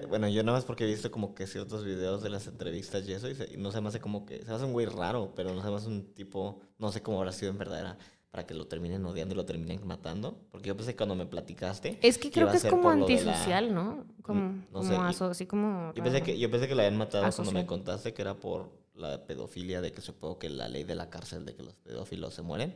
Bueno, 0.09 0.27
yo 0.27 0.43
nada 0.43 0.57
más 0.57 0.65
porque 0.65 0.85
he 0.85 0.87
visto 0.87 1.11
como 1.11 1.35
que 1.35 1.45
ciertos 1.47 1.83
videos 1.83 2.23
de 2.23 2.29
las 2.29 2.47
entrevistas 2.47 3.07
y 3.07 3.13
eso, 3.13 3.29
y, 3.29 3.57
no 3.57 3.71
se 3.71 3.81
me 3.81 3.89
hace 3.89 3.99
como 3.99 4.25
que, 4.25 4.39
se 4.39 4.45
me 4.45 4.55
hace 4.55 4.65
un 4.65 4.73
güey 4.73 4.85
raro, 4.87 5.33
pero 5.35 5.53
no 5.53 5.61
se 5.61 5.69
me 5.69 5.75
hace 5.75 5.87
un 5.87 6.13
tipo, 6.13 6.59
no 6.79 6.91
sé 6.91 7.01
cómo 7.01 7.19
habrá 7.19 7.31
sido 7.31 7.51
en 7.51 7.57
verdad, 7.57 7.79
era 7.79 7.97
para 8.31 8.45
que 8.45 8.53
lo 8.53 8.67
terminen 8.67 9.05
odiando 9.05 9.33
y 9.33 9.37
lo 9.37 9.45
terminen 9.45 9.85
matando. 9.87 10.37
Porque 10.51 10.67
yo 10.67 10.77
pensé 10.77 10.95
cuando 10.95 11.15
me 11.15 11.25
platicaste. 11.25 11.97
Es 12.01 12.17
que 12.17 12.29
creo 12.29 12.51
que, 12.51 12.57
es 12.57 12.65
como 12.65 12.89
antisocial, 12.89 13.73
¿no? 13.73 14.05
Como, 14.21 14.63
no 14.71 14.83
sé, 14.83 14.95
así 14.95 15.45
como. 15.45 15.93
Yo 15.95 16.03
pensé, 16.03 16.21
que, 16.21 16.37
yo 16.37 16.51
pensé 16.51 16.67
que 16.67 16.75
la 16.75 16.83
habían 16.83 16.97
matado 16.97 17.27
cuando 17.33 17.51
me 17.51 17.65
contaste 17.65 18.13
que 18.13 18.21
era 18.21 18.35
por 18.35 18.69
la 18.93 19.25
pedofilia, 19.25 19.81
de 19.81 19.91
que 19.91 20.01
supongo 20.01 20.37
que 20.37 20.49
la 20.49 20.67
ley 20.67 20.83
de 20.83 20.95
la 20.95 21.09
cárcel 21.09 21.45
de 21.45 21.55
que 21.55 21.63
los 21.63 21.75
pedófilos 21.75 22.33
se 22.33 22.41
mueren 22.41 22.75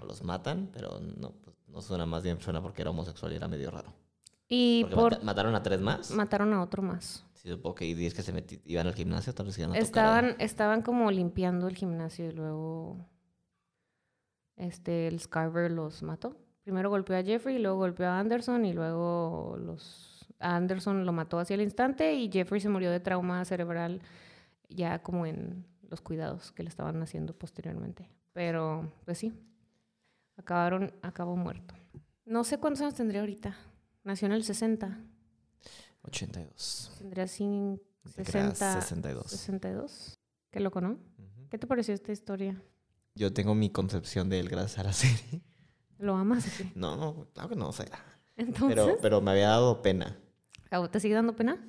o 0.00 0.06
los 0.06 0.22
matan, 0.22 0.70
pero 0.72 1.00
no, 1.00 1.32
pues, 1.32 1.56
no 1.68 1.82
suena 1.82 2.06
más 2.06 2.22
bien, 2.22 2.40
suena 2.40 2.62
porque 2.62 2.82
era 2.82 2.90
homosexual 2.90 3.32
y 3.32 3.36
era 3.36 3.48
medio 3.48 3.70
raro. 3.70 3.92
Y 4.48 4.84
por... 4.86 5.22
mataron 5.22 5.54
a 5.54 5.62
tres 5.62 5.80
más. 5.80 6.10
Mataron 6.10 6.52
a 6.52 6.62
otro 6.62 6.82
más. 6.82 7.24
Sí, 7.34 7.48
supongo 7.48 7.74
que 7.74 7.86
y 7.86 7.94
que 7.94 8.22
se 8.22 8.60
iban 8.64 8.86
al 8.86 8.94
gimnasio, 8.94 9.34
tal 9.34 9.46
vez 9.46 9.58
iban 9.58 9.72
a 9.72 9.78
estaban, 9.78 10.36
estaban 10.38 10.82
como 10.82 11.10
limpiando 11.10 11.68
el 11.68 11.76
gimnasio 11.76 12.28
y 12.28 12.32
luego 12.32 12.96
este, 14.56 15.08
el 15.08 15.20
Scarver 15.20 15.70
los 15.70 16.02
mató. 16.02 16.36
Primero 16.62 16.90
golpeó 16.90 17.16
a 17.16 17.22
Jeffrey, 17.22 17.58
luego 17.58 17.78
golpeó 17.78 18.06
a 18.06 18.18
Anderson 18.18 18.64
y 18.64 18.72
luego 18.72 19.56
los 19.58 20.26
Anderson 20.38 21.06
lo 21.06 21.12
mató 21.12 21.38
hacia 21.38 21.54
el 21.54 21.62
instante 21.62 22.14
y 22.14 22.30
Jeffrey 22.30 22.60
se 22.60 22.68
murió 22.68 22.90
de 22.90 23.00
trauma 23.00 23.44
cerebral 23.44 24.00
ya 24.68 25.02
como 25.02 25.26
en 25.26 25.64
los 25.88 26.00
cuidados 26.00 26.52
que 26.52 26.62
le 26.62 26.68
estaban 26.68 27.00
haciendo 27.02 27.32
posteriormente. 27.34 28.08
Pero, 28.32 28.92
pues 29.04 29.18
sí, 29.18 29.32
acabaron, 30.36 30.92
acabó 31.02 31.36
muerto. 31.36 31.74
No 32.24 32.44
sé 32.44 32.58
cuántos 32.58 32.82
años 32.82 32.94
tendría 32.94 33.20
ahorita. 33.20 33.56
Nació 34.06 34.26
en 34.26 34.32
el 34.34 34.44
60. 34.44 35.00
82. 36.02 36.94
Tendría 36.98 37.26
60, 37.26 38.80
62. 38.80 39.26
62. 39.28 40.20
Qué 40.52 40.60
loco, 40.60 40.80
¿no? 40.80 41.00
¿Qué 41.50 41.58
te 41.58 41.66
pareció 41.66 41.92
esta 41.92 42.12
historia? 42.12 42.62
Yo 43.16 43.32
tengo 43.32 43.56
mi 43.56 43.68
concepción 43.68 44.28
de 44.28 44.38
él 44.38 44.48
gracias 44.48 44.78
a 44.78 44.84
la 44.84 44.92
serie. 44.92 45.42
¿Lo 45.98 46.14
amas? 46.14 46.46
No, 46.76 46.96
no, 46.96 47.26
claro 47.32 47.48
que 47.48 47.56
no, 47.56 47.70
o 47.70 47.74
¿Entonces? 48.36 48.76
Pero, 48.76 48.98
pero 49.02 49.20
me 49.20 49.32
había 49.32 49.48
dado 49.48 49.82
pena. 49.82 50.16
¿Te 50.92 51.00
sigue 51.00 51.14
dando 51.14 51.34
pena? 51.34 51.68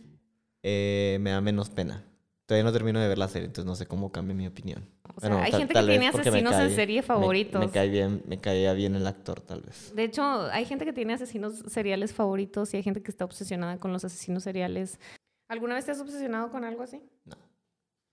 Eh, 0.62 1.18
me 1.22 1.32
da 1.32 1.42
menos 1.42 1.72
pena. 1.72 2.06
Todavía 2.48 2.64
no 2.64 2.72
termino 2.72 3.02
de 3.02 3.10
ver 3.10 3.18
la 3.18 3.28
serie, 3.28 3.48
entonces 3.48 3.66
no 3.66 3.76
sé 3.76 3.86
cómo 3.88 4.10
cambia 4.10 4.34
mi 4.34 4.48
opinión. 4.48 4.90
O 5.16 5.20
sea, 5.20 5.44
hay 5.44 5.52
gente 5.52 5.74
que 5.74 5.84
tiene 5.84 6.08
asesinos 6.08 6.56
en 6.56 6.72
serie 6.74 7.04
favoritos. 7.04 7.60
Me, 7.60 7.70
cae 7.70 7.90
bien, 7.90 8.24
me 8.26 8.40
caía 8.40 8.72
bien 8.72 8.96
el 8.96 9.06
actor, 9.06 9.42
tal 9.42 9.62
vez. 9.62 9.94
De 9.94 10.06
hecho, 10.06 10.24
hay 10.24 10.64
gente 10.64 10.86
que 10.86 10.94
tiene 10.94 11.14
asesinos 11.14 11.56
seriales 11.68 12.14
favoritos 12.14 12.74
y 12.74 12.78
hay 12.78 12.84
gente 12.84 13.04
que 13.04 13.12
está 13.12 13.26
obsesionada 13.26 13.82
con 13.82 13.92
los 13.92 14.06
asesinos 14.06 14.44
seriales. 14.44 14.98
¿Alguna 15.50 15.76
vez 15.76 15.86
te 15.86 15.92
has 15.92 16.00
obsesionado 16.00 16.50
con 16.50 16.64
algo 16.64 16.84
así? 16.84 17.02
No. 17.26 17.36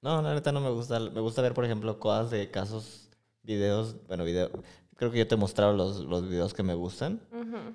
No, 0.03 0.21
la 0.21 0.35
neta 0.35 0.51
no 0.51 0.61
me 0.61 0.71
gusta. 0.71 0.99
Me 0.99 1.21
gusta 1.21 1.41
ver, 1.41 1.55
por 1.55 1.65
ejemplo, 1.65 2.01
cosas 2.01 2.33
de 2.33 2.51
casos 2.51 3.09
videos, 3.43 3.97
bueno, 4.09 4.25
video, 4.25 4.51
creo 4.97 5.13
que 5.13 5.19
yo 5.19 5.29
te 5.29 5.37
he 5.37 5.39
mostrado 5.39 5.75
los, 5.75 6.01
los 6.01 6.29
videos 6.29 6.55
que 6.55 6.63
me 6.65 6.75
gustan. 6.75 7.21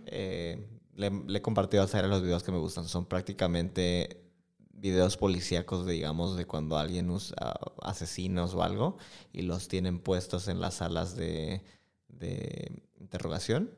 Eh, 0.08 0.68
le, 0.96 1.12
he 1.38 1.42
compartido 1.42 1.84
a 1.84 1.88
Sara 1.88 2.08
los 2.08 2.22
videos 2.22 2.44
que 2.44 2.52
me 2.52 2.58
gustan. 2.58 2.84
Son 2.86 3.06
prácticamente 3.06 4.29
videos 4.80 5.18
policíacos, 5.18 5.86
digamos, 5.86 6.38
de 6.38 6.46
cuando 6.46 6.78
alguien 6.78 7.10
usa 7.10 7.36
asesinos 7.82 8.54
o 8.54 8.64
algo 8.64 8.98
y 9.34 9.44
los 9.44 9.68
tienen 9.68 10.00
puestos 10.00 10.48
en 10.48 10.60
las 10.60 10.76
salas 10.76 11.16
de, 11.16 11.64
de 12.08 12.72
interrogación. 13.00 13.72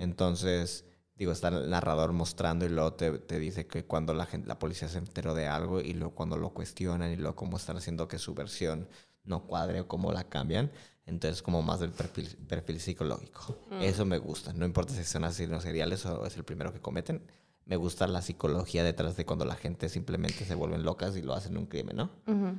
Entonces, 0.00 0.84
digo, 1.16 1.32
está 1.32 1.48
el 1.48 1.70
narrador 1.70 2.12
mostrando 2.12 2.66
y 2.66 2.68
luego 2.68 2.92
te, 2.92 3.18
te, 3.18 3.38
dice 3.38 3.66
que 3.66 3.86
cuando 3.86 4.12
la, 4.12 4.26
gente, 4.26 4.46
la 4.46 4.58
policía 4.58 4.86
se 4.86 4.98
enteró 4.98 5.34
de 5.34 5.46
algo 5.46 5.80
y 5.80 5.94
luego 5.94 6.14
cuando 6.14 6.36
lo 6.36 6.50
cuestionan 6.50 7.10
y 7.10 7.16
luego 7.16 7.36
cómo 7.36 7.56
están 7.56 7.78
haciendo 7.78 8.06
que 8.06 8.18
su 8.18 8.34
versión 8.34 8.86
no 9.24 9.46
cuadre 9.46 9.80
o 9.80 9.88
cómo 9.88 10.12
la 10.12 10.24
cambian. 10.24 10.70
Entonces, 11.06 11.40
como 11.40 11.62
más 11.62 11.80
del 11.80 11.90
perfil, 11.90 12.36
perfil 12.46 12.80
psicológico. 12.80 13.58
Mm. 13.70 13.82
Eso 13.82 14.04
me 14.04 14.18
gusta. 14.18 14.52
No 14.52 14.66
importa 14.66 14.92
si 14.92 15.04
son 15.04 15.24
asesinos 15.24 15.62
seriales 15.62 16.04
o 16.04 16.26
es 16.26 16.36
el 16.36 16.44
primero 16.44 16.70
que 16.72 16.80
cometen. 16.80 17.22
Me 17.64 17.76
gusta 17.76 18.06
la 18.06 18.22
psicología 18.22 18.82
detrás 18.84 19.16
de 19.16 19.24
cuando 19.24 19.44
la 19.44 19.54
gente 19.54 19.88
simplemente 19.88 20.44
se 20.44 20.54
vuelven 20.54 20.82
locas 20.82 21.16
y 21.16 21.22
lo 21.22 21.34
hacen 21.34 21.56
un 21.56 21.66
crimen, 21.66 21.96
¿no? 21.96 22.10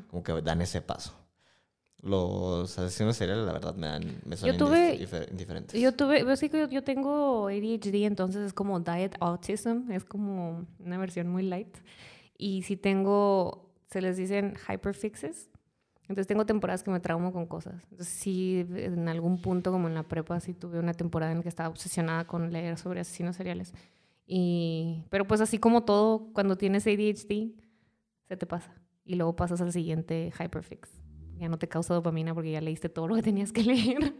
Como 0.09 0.23
que 0.23 0.41
dan 0.41 0.61
ese 0.61 0.81
paso. 0.81 1.13
Los 2.01 2.77
asesinos 2.77 3.15
seriales, 3.15 3.45
la 3.45 3.53
verdad, 3.53 3.75
me, 3.75 3.87
dan, 3.87 4.21
me 4.25 4.35
son 4.35 4.51
yo 4.51 4.75
indiferentes. 5.31 5.79
Yo 5.79 5.93
tuve, 5.93 6.25
pues 6.25 6.41
yo, 6.41 6.67
yo 6.67 6.83
tengo 6.83 7.47
ADHD, 7.47 8.03
entonces 8.03 8.47
es 8.47 8.53
como 8.53 8.79
diet 8.81 9.15
autism, 9.21 9.89
es 9.89 10.03
como 10.03 10.65
una 10.79 10.97
versión 10.97 11.29
muy 11.29 11.43
light. 11.43 11.77
Y 12.37 12.63
si 12.63 12.75
tengo, 12.75 13.69
se 13.89 14.01
les 14.01 14.17
dicen 14.17 14.55
hyperfixes, 14.67 15.49
entonces 16.09 16.27
tengo 16.27 16.45
temporadas 16.45 16.83
que 16.83 16.91
me 16.91 16.99
traumo 16.99 17.31
con 17.31 17.45
cosas. 17.45 17.81
Entonces 17.91 18.09
sí, 18.09 18.67
en 18.75 19.07
algún 19.07 19.41
punto 19.41 19.71
como 19.71 19.87
en 19.87 19.93
la 19.93 20.03
prepa 20.03 20.39
sí 20.41 20.53
tuve 20.53 20.79
una 20.79 20.93
temporada 20.93 21.31
en 21.31 21.41
que 21.41 21.49
estaba 21.49 21.69
obsesionada 21.69 22.25
con 22.25 22.51
leer 22.51 22.77
sobre 22.77 22.99
asesinos 22.99 23.37
seriales. 23.37 23.73
Y, 24.25 25.05
pero 25.09 25.27
pues 25.27 25.41
así 25.41 25.57
como 25.57 25.83
todo, 25.83 26.31
cuando 26.33 26.57
tienes 26.57 26.87
ADHD, 26.87 27.51
se 28.27 28.37
te 28.37 28.45
pasa. 28.45 28.73
y 29.05 29.15
luego 29.15 29.35
pasas 29.35 29.61
al 29.61 29.71
siguiente 29.71 30.31
hyperfix. 30.39 30.89
Ya 31.37 31.49
no 31.49 31.57
te 31.57 31.67
causa 31.67 31.93
dopamina 31.93 32.33
porque 32.33 32.51
ya 32.51 32.61
leíste 32.61 32.89
todo 32.89 33.07
lo 33.07 33.15
que 33.15 33.21
tenías 33.21 33.51
que 33.51 33.63
leer. 33.63 34.15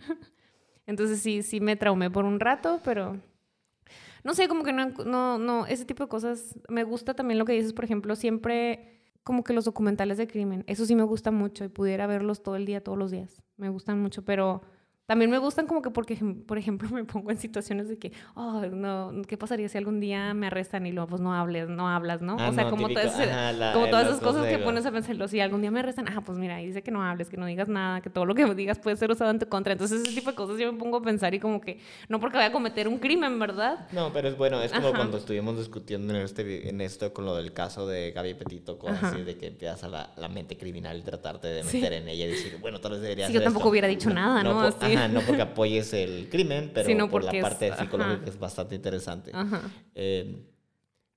Entonces 0.86 1.20
sí, 1.20 1.42
sí 1.42 1.62
me 1.62 1.76
traumé 1.76 2.12
por 2.12 2.26
un 2.26 2.40
rato, 2.40 2.82
pero 2.84 3.18
no 4.24 4.34
sé, 4.34 4.48
como 4.48 4.64
que 4.64 4.74
no, 4.74 4.90
no, 5.06 5.38
no, 5.38 5.66
ese 5.66 5.86
tipo 5.86 6.04
de 6.04 6.10
cosas. 6.10 6.60
Me 6.70 6.84
gusta 6.84 7.14
también 7.14 7.40
lo 7.40 7.46
que 7.46 7.54
dices, 7.54 7.74
por 7.74 7.86
ejemplo, 7.86 8.16
siempre 8.16 9.02
como 9.24 9.44
que 9.44 9.54
los 9.54 9.66
documentales 9.66 10.18
de 10.18 10.28
crimen. 10.28 10.64
Eso 10.68 10.86
sí 10.86 10.96
me 10.96 11.04
gusta 11.04 11.32
mucho 11.32 11.64
y 11.64 11.70
pudiera 11.70 12.08
verlos 12.08 12.44
todo 12.44 12.56
el 12.56 12.66
día, 12.66 12.84
todos 12.84 12.98
los 12.98 13.12
días. 13.12 13.42
Me 13.58 13.70
gustan 13.70 14.02
mucho, 14.02 14.24
pero 14.26 14.62
también 15.06 15.30
me 15.30 15.38
gustan 15.38 15.68
como 15.68 15.82
que 15.82 15.90
porque, 15.92 16.16
por 16.48 16.58
ejemplo, 16.58 16.88
me 16.94 17.04
pongo 17.04 17.32
en 17.32 17.38
situaciones 17.38 17.90
de 17.90 17.98
que, 17.98 18.12
oh, 18.36 18.62
no, 18.72 19.12
¿qué 19.28 19.38
pasaría 19.38 19.68
si 19.70 19.78
algún 19.78 20.00
día 20.00 20.34
me 20.34 20.48
arrestan 20.48 20.86
y 20.86 20.92
luego 20.92 21.10
pues 21.10 21.22
no 21.22 21.34
hables, 21.34 21.68
no 21.70 21.90
hablas, 21.90 22.22
¿no? 22.22 22.38
Ah, 22.40 22.50
o 22.50 22.54
sea, 22.54 22.64
no, 22.66 22.70
como, 22.70 22.88
todas, 22.90 23.20
ajá, 23.20 23.52
la- 23.52 23.74
como 23.74 23.88
todas 23.90 24.08
esas 24.08 24.22
cosas 24.22 24.46
que 24.48 24.58
pones 24.60 24.86
a 24.86 24.92
pensar, 24.92 25.14
si 25.30 25.40
algún 25.40 25.62
día 25.62 25.72
me 25.72 25.80
arrestan, 25.82 26.08
ah, 26.08 26.22
pues 26.26 26.38
mira, 26.38 26.58
dice 26.58 26.82
que 26.84 26.92
no 26.92 27.04
hables, 27.04 27.30
que 27.30 27.38
no 27.38 27.46
digas 27.46 27.68
nada, 27.68 28.02
que 28.02 28.10
todo 28.10 28.26
lo 28.26 28.34
que 28.36 28.46
digas 28.56 28.80
puede 28.80 28.96
ser 28.96 29.12
usado 29.12 29.32
en 29.32 29.40
tu 29.40 29.48
contra. 29.48 29.74
Entonces, 29.74 30.02
ese 30.02 30.14
tipo 30.16 30.30
de 30.32 30.36
cosas 30.36 30.58
yo 30.58 30.72
me 30.72 30.80
pongo 30.80 30.98
a 30.98 31.02
pensar 31.02 31.34
y 31.34 31.40
como 31.40 31.60
que, 31.62 31.80
no 32.10 32.20
porque 32.20 32.38
vaya 32.38 32.50
a 32.50 32.52
cometer 32.52 32.88
un 32.88 32.98
crimen, 33.00 33.38
¿verdad? 33.40 33.88
No, 33.92 34.12
pero 34.14 34.30
es 34.30 34.38
bueno, 34.38 34.62
es 34.62 34.72
como 34.72 34.88
Ajá. 34.88 34.98
cuando 34.98 35.18
estuvimos 35.18 35.58
discutiendo 35.58 36.14
en, 36.16 36.22
este, 36.22 36.70
en 36.70 36.80
esto 36.82 37.14
con 37.14 37.26
lo 37.26 37.36
del 37.36 37.54
caso 37.54 37.88
de 37.88 38.12
Gaby 38.12 38.36
Petito, 38.36 38.80
Ajá. 38.88 39.10
así, 39.10 39.22
de 39.24 39.38
que 39.38 39.48
empiezas 39.48 39.84
a 39.84 39.90
la, 39.90 40.12
la 40.18 40.30
mente 40.30 40.58
criminal 40.58 40.98
y 40.98 41.02
tratarte 41.02 41.48
de 41.48 41.64
Sí. 41.64 41.78
meter 41.78 41.94
en 41.94 42.08
ella 42.08 42.26
y 42.26 42.30
decir, 42.30 42.58
bueno, 42.62 42.80
tal 42.80 42.94
vez 42.94 43.02
debería 43.02 43.28
Sí, 43.28 43.34
yo 43.34 43.42
tampoco 43.44 43.64
esto. 43.66 43.70
hubiera 43.72 43.88
dicho 43.88 44.10
nada, 44.10 44.44
¿no? 44.44 44.54
por- 44.54 44.66
Así. 44.66 44.93
Ajá, 44.96 45.08
no 45.08 45.22
porque 45.22 45.42
apoyes 45.42 45.94
el 45.94 46.30
crimen, 46.30 46.72
pero 46.74 46.88
Sino 46.88 47.10
por 47.10 47.24
la 47.24 47.32
es- 47.32 47.42
parte 47.42 47.72
psicológica 47.78 48.22
ajá. 48.22 48.30
es 48.30 48.40
bastante 48.40 48.76
interesante. 48.76 49.32
Ajá. 49.34 49.62
Eh, 49.96 50.44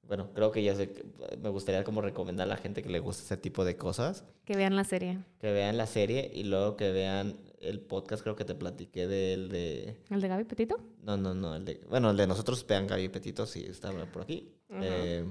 bueno, 0.03 0.31
creo 0.35 0.53
que 0.53 0.63
ya 0.63 0.75
sé, 0.77 1.05
me 1.43 1.49
gustaría 1.49 1.83
como 1.83 2.01
recomendar 2.01 2.47
a 2.47 2.51
la 2.51 2.57
gente 2.57 2.83
que 2.83 2.89
le 2.89 3.01
gusta 3.01 3.23
ese 3.25 3.37
tipo 3.37 3.65
de 3.65 3.77
cosas, 3.77 4.25
Que 4.45 4.57
vean 4.57 4.77
la 4.77 4.85
serie. 4.85 5.19
que 5.41 5.51
vean 5.53 5.77
la 5.77 5.87
serie 5.87 6.31
y 6.33 6.45
luego 6.45 6.77
que 6.77 6.93
vean 6.93 7.37
el 7.61 7.81
podcast, 7.81 8.23
creo 8.23 8.37
que 8.37 8.45
te 8.45 8.55
platiqué 8.55 9.09
del 9.09 9.49
de... 9.49 9.97
¿El 10.11 10.21
de 10.21 10.29
Gaby 10.29 10.45
Petito? 10.45 10.79
No, 11.03 11.17
no, 11.17 11.35
no. 11.35 11.57
El 11.57 11.65
de, 11.65 11.81
bueno, 11.89 12.11
el 12.11 12.17
de 12.17 12.27
nosotros, 12.29 12.65
vean 12.67 12.87
Gaby 12.87 13.09
Petito, 13.09 13.47
sí, 13.47 13.65
está 13.69 13.91
por 14.13 14.23
aquí. 14.23 14.53
Eh, 14.71 15.25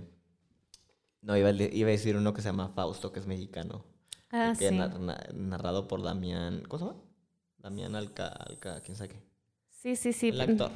no, 1.22 1.38
iba, 1.38 1.50
a 1.50 1.54
de- 1.54 1.70
iba 1.74 1.88
a 1.88 1.92
decir 1.92 2.18
uno 2.18 2.34
que 2.34 2.42
se 2.42 2.50
llama 2.50 2.68
Fausto, 2.70 3.12
que 3.14 3.20
es 3.20 3.28
mexicano. 3.28 3.86
Ah, 4.32 4.54
que 4.58 4.70
sí. 4.70 4.76
na- 4.76 4.88
na- 4.90 5.24
narrado 5.34 5.88
por 5.88 6.02
Damián. 6.04 6.64
¿Cómo 6.68 6.80
se 6.80 6.86
llama? 6.86 7.02
Damián 7.58 7.96
Alca, 7.96 8.28
Alca, 8.28 8.82
quién 8.82 8.96
sabe 8.96 9.10
qué. 9.10 9.24
Sí, 9.70 9.96
sí, 9.96 10.14
sí. 10.14 10.30
El 10.30 10.42
actor. 10.42 10.72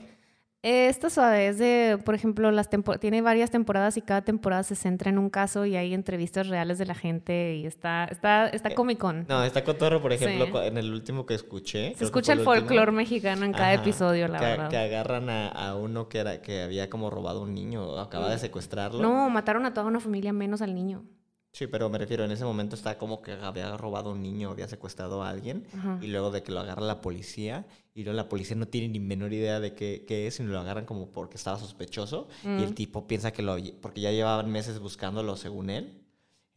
Eh, 0.61 0.89
Esta 0.89 1.09
suave 1.09 1.47
es 1.47 1.57
de, 1.57 1.97
por 2.03 2.15
ejemplo, 2.15 2.51
las 2.51 2.69
tiene 2.99 3.21
varias 3.21 3.49
temporadas 3.49 3.95
y 3.95 4.01
cada 4.01 4.23
temporada 4.23 4.61
se 4.63 4.75
centra 4.75 5.09
en 5.09 5.17
un 5.17 5.29
caso 5.29 5.65
y 5.65 5.77
hay 5.77 5.93
entrevistas 5.93 6.47
reales 6.49 6.77
de 6.77 6.85
la 6.85 6.95
gente 6.95 7.55
y 7.55 7.65
está, 7.65 8.03
está, 8.05 8.49
está 8.49 8.67
Eh, 8.69 8.75
Comic-Con. 8.75 9.25
No, 9.29 9.41
está 9.45 9.63
cotorro, 9.63 10.01
por 10.01 10.11
ejemplo, 10.11 10.47
Sí. 10.47 10.67
en 10.67 10.77
el 10.77 10.91
último 10.91 11.25
que 11.25 11.33
escuché. 11.35 11.95
se 11.95 12.03
escucha 12.03 12.33
el 12.33 12.41
folclore 12.41 12.91
mexicano 12.91 13.45
en 13.45 13.53
cada 13.53 13.71
ajá, 13.71 13.81
episodio, 13.81 14.27
la 14.27 14.37
que, 14.39 14.45
verdad. 14.45 14.69
Que 14.69 14.77
agarran 14.77 15.29
a, 15.29 15.47
a 15.47 15.75
uno 15.77 16.09
que, 16.09 16.17
era, 16.19 16.41
que 16.41 16.61
había 16.63 16.89
como 16.89 17.09
robado 17.09 17.39
a 17.39 17.43
un 17.43 17.53
niño, 17.55 17.87
o 17.87 17.99
acaba 17.99 18.29
de 18.29 18.37
secuestrarlo. 18.37 19.01
No, 19.01 19.29
mataron 19.29 19.65
a 19.65 19.73
toda 19.73 19.87
una 19.87 20.01
familia 20.01 20.33
menos 20.33 20.61
al 20.61 20.75
niño. 20.75 21.05
Sí, 21.51 21.65
pero 21.67 21.89
me 21.89 21.97
refiero, 21.97 22.23
en 22.23 22.31
ese 22.31 22.45
momento 22.45 22.75
está 22.75 22.97
como 22.99 23.21
que 23.23 23.31
había 23.33 23.75
robado 23.75 24.11
a 24.11 24.13
un 24.13 24.21
niño, 24.21 24.51
había 24.51 24.67
secuestrado 24.67 25.23
a 25.23 25.29
alguien, 25.29 25.65
Ajá. 25.75 25.97
y 26.01 26.07
luego 26.07 26.29
de 26.29 26.43
que 26.43 26.51
lo 26.51 26.59
agarra 26.59 26.83
la 26.83 27.01
policía, 27.01 27.65
y 27.95 28.03
luego 28.03 28.15
la 28.15 28.29
policía 28.29 28.55
no 28.55 28.67
tiene 28.67 28.87
ni 28.89 28.99
menor 28.99 29.33
idea 29.33 29.59
de 29.59 29.73
qué, 29.73 30.05
qué 30.07 30.27
es, 30.27 30.35
sino 30.35 30.49
lo 30.51 30.59
agarran 30.59 30.85
como 30.85 31.11
porque 31.11 31.37
estaba 31.37 31.57
sospechoso, 31.57 32.27
y 32.43 32.61
el 32.63 32.71
Mm. 32.71 32.75
tipo 32.75 33.07
piensa 33.07 33.31
que 33.31 33.41
lo, 33.41 33.57
porque 33.81 33.99
ya 33.99 34.11
llevaban 34.11 34.51
meses 34.51 34.79
buscándolo 34.79 35.35
según 35.37 35.71
él, 35.71 35.98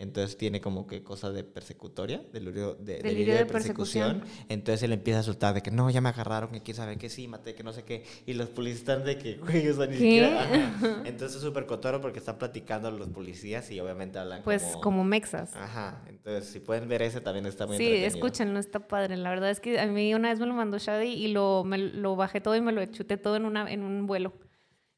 entonces 0.03 0.37
tiene 0.37 0.61
como 0.61 0.87
que 0.87 1.03
cosa 1.03 1.31
de 1.31 1.45
persecutoria, 1.45 2.23
delirio 2.33 2.75
de, 2.75 2.95
Delirio 2.99 3.03
delirio 3.11 3.33
de 3.35 3.39
de 3.41 3.47
persecución. 3.47 4.21
persecución. 4.21 4.47
Entonces 4.49 4.83
él 4.83 4.93
empieza 4.93 5.21
a 5.21 5.23
soltar 5.23 5.55
de 5.55 5.63
que 5.63 5.71
no, 5.71 5.89
ya 5.91 6.01
me 6.01 6.09
agarraron, 6.11 6.51
que 6.51 6.61
quién 6.61 6.77
sabe 6.77 6.97
que 6.99 7.09
sí, 7.09 7.29
maté, 7.29 7.55
que 7.55 7.63
no 7.63 7.73
sé 7.73 7.85
qué. 7.85 8.05
Y 8.27 8.35
los 8.35 8.49
policías 8.49 8.81
están 8.81 9.05
de 9.05 9.17
que, 9.19 9.37
güey, 9.37 9.69
o 9.69 9.75
sea, 9.75 9.87
ni 9.87 9.93
¿Qué? 9.93 9.99
siquiera. 9.99 10.43
ajá. 10.43 11.03
Entonces 11.07 11.37
es 11.37 11.43
súper 11.43 11.67
cotorro 11.67 12.01
porque 12.01 12.19
están 12.19 12.39
platicando 12.39 12.91
los 12.91 13.09
policías 13.09 13.71
y 13.71 13.81
obviamente 13.81 14.19
hablan 14.19 14.43
Pues 14.43 14.63
como. 14.63 14.81
como 14.81 15.05
mexas. 15.05 15.55
Ajá. 15.57 16.03
Entonces, 16.09 16.47
si 16.53 16.61
pueden 16.61 16.89
ver 16.89 17.03
ese, 17.03 17.21
también 17.21 17.47
está 17.47 17.67
muy 17.67 17.77
Sí, 17.77 17.85
entretenido. 17.85 18.09
escúchenlo, 18.17 18.59
está 18.59 18.87
padre. 18.89 19.17
La 19.17 19.31
verdad 19.31 19.51
es 19.51 19.61
que 19.61 19.79
a 19.79 19.87
mí 19.87 20.15
una 20.15 20.31
vez 20.31 20.41
me 20.41 20.47
lo 20.47 20.55
mandó 20.55 20.79
Shadi 20.79 21.09
y 21.09 21.29
lo, 21.29 21.65
me 21.65 21.79
lo 21.79 22.17
bajé 22.17 22.41
todo 22.41 22.57
y 22.57 22.61
me 22.61 22.73
lo 22.73 22.85
chuté 22.87 23.17
todo 23.17 23.37
en, 23.37 23.45
una, 23.45 23.71
en 23.73 23.83
un 23.83 24.07
vuelo. 24.07 24.33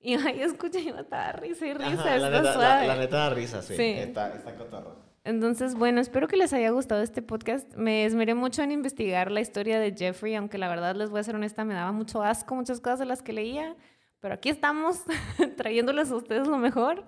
Y 0.04 0.16
ahí 0.16 0.42
escuché 0.42 0.80
y 0.80 0.92
me 0.92 1.00
estaba 1.00 1.32
risa 1.32 1.66
y 1.66 1.72
risa. 1.72 1.92
Ajá, 1.92 2.18
la, 2.18 2.30
neta, 2.30 2.52
suave. 2.52 2.86
la, 2.86 2.94
la 2.94 2.96
neta 3.00 3.16
da 3.16 3.30
risa, 3.30 3.62
sí. 3.62 3.74
Sí. 3.74 3.82
Está, 3.82 4.34
está 4.34 4.54
cotorro. 4.54 4.96
Entonces, 5.24 5.74
bueno, 5.74 6.02
espero 6.02 6.28
que 6.28 6.36
les 6.36 6.52
haya 6.52 6.68
gustado 6.68 7.00
este 7.00 7.22
podcast. 7.22 7.74
Me 7.74 8.04
esmeré 8.04 8.34
mucho 8.34 8.62
en 8.62 8.70
investigar 8.70 9.30
la 9.30 9.40
historia 9.40 9.80
de 9.80 9.94
Jeffrey, 9.96 10.34
aunque 10.34 10.58
la 10.58 10.68
verdad 10.68 10.94
les 10.94 11.08
voy 11.08 11.20
a 11.20 11.22
ser 11.22 11.36
honesta, 11.36 11.64
me 11.64 11.72
daba 11.72 11.92
mucho 11.92 12.22
asco 12.22 12.54
muchas 12.54 12.80
cosas 12.80 12.98
de 12.98 13.06
las 13.06 13.22
que 13.22 13.32
leía, 13.32 13.74
pero 14.20 14.34
aquí 14.34 14.50
estamos 14.50 15.00
trayéndoles 15.56 16.10
a 16.10 16.16
ustedes 16.16 16.46
lo 16.46 16.58
mejor. 16.58 17.02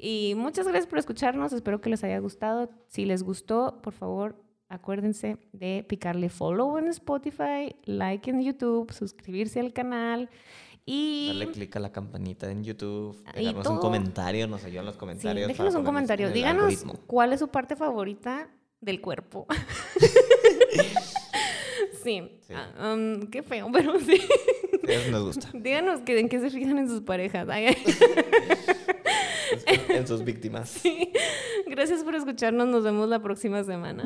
Y 0.00 0.32
muchas 0.34 0.66
gracias 0.66 0.86
por 0.86 0.98
escucharnos, 0.98 1.52
espero 1.52 1.82
que 1.82 1.90
les 1.90 2.02
haya 2.02 2.18
gustado. 2.18 2.70
Si 2.86 3.04
les 3.04 3.22
gustó, 3.22 3.82
por 3.82 3.92
favor, 3.92 4.42
acuérdense 4.70 5.36
de 5.52 5.84
picarle 5.86 6.30
follow 6.30 6.78
en 6.78 6.88
Spotify, 6.88 7.76
like 7.84 8.30
en 8.30 8.40
YouTube, 8.40 8.90
suscribirse 8.90 9.60
al 9.60 9.74
canal 9.74 10.30
y... 10.90 11.26
Darle 11.28 11.50
click 11.50 11.76
a 11.76 11.80
la 11.80 11.92
campanita 11.92 12.50
en 12.50 12.64
YouTube, 12.64 13.14
Y 13.36 13.40
dejarnos 13.40 13.66
un 13.66 13.78
comentario, 13.78 14.48
nos 14.48 14.64
ayudan 14.64 14.86
los 14.86 14.94
Sí, 14.94 14.98
comentarios. 15.00 15.44
para 15.44 15.48
déjenos 15.52 15.74
un 15.74 15.84
comentario. 15.84 16.30
Díganos 16.30 16.62
algoritmo. 16.64 16.94
cuál 17.06 17.34
es 17.34 17.40
su 17.40 17.48
parte 17.48 17.76
favorita 17.76 18.48
del 18.80 19.02
cuerpo. 19.02 19.46
sí. 22.02 22.40
Sí. 22.46 22.54
Ah, 22.54 22.94
um, 22.94 23.26
qué 23.26 23.42
feo, 23.42 23.68
pero 23.72 24.00
sí. 24.00 24.18
Eso 24.84 25.10
nos 25.10 25.24
gusta. 25.24 25.50
Díganos 25.52 26.00
que, 26.00 26.18
en 26.18 26.30
qué 26.30 26.40
se 26.40 26.48
fijan 26.48 26.78
en 26.78 26.88
sus 26.88 27.02
parejas. 27.02 27.46
Ay, 27.50 27.66
ay. 27.66 27.76
en 29.90 30.06
sus 30.06 30.24
víctimas. 30.24 30.70
Sí. 30.82 31.12
Gracias 31.66 32.02
por 32.02 32.14
escucharnos. 32.14 32.66
Nos 32.66 32.82
vemos 32.82 33.10
la 33.10 33.20
próxima 33.20 33.62
semana. 33.62 34.04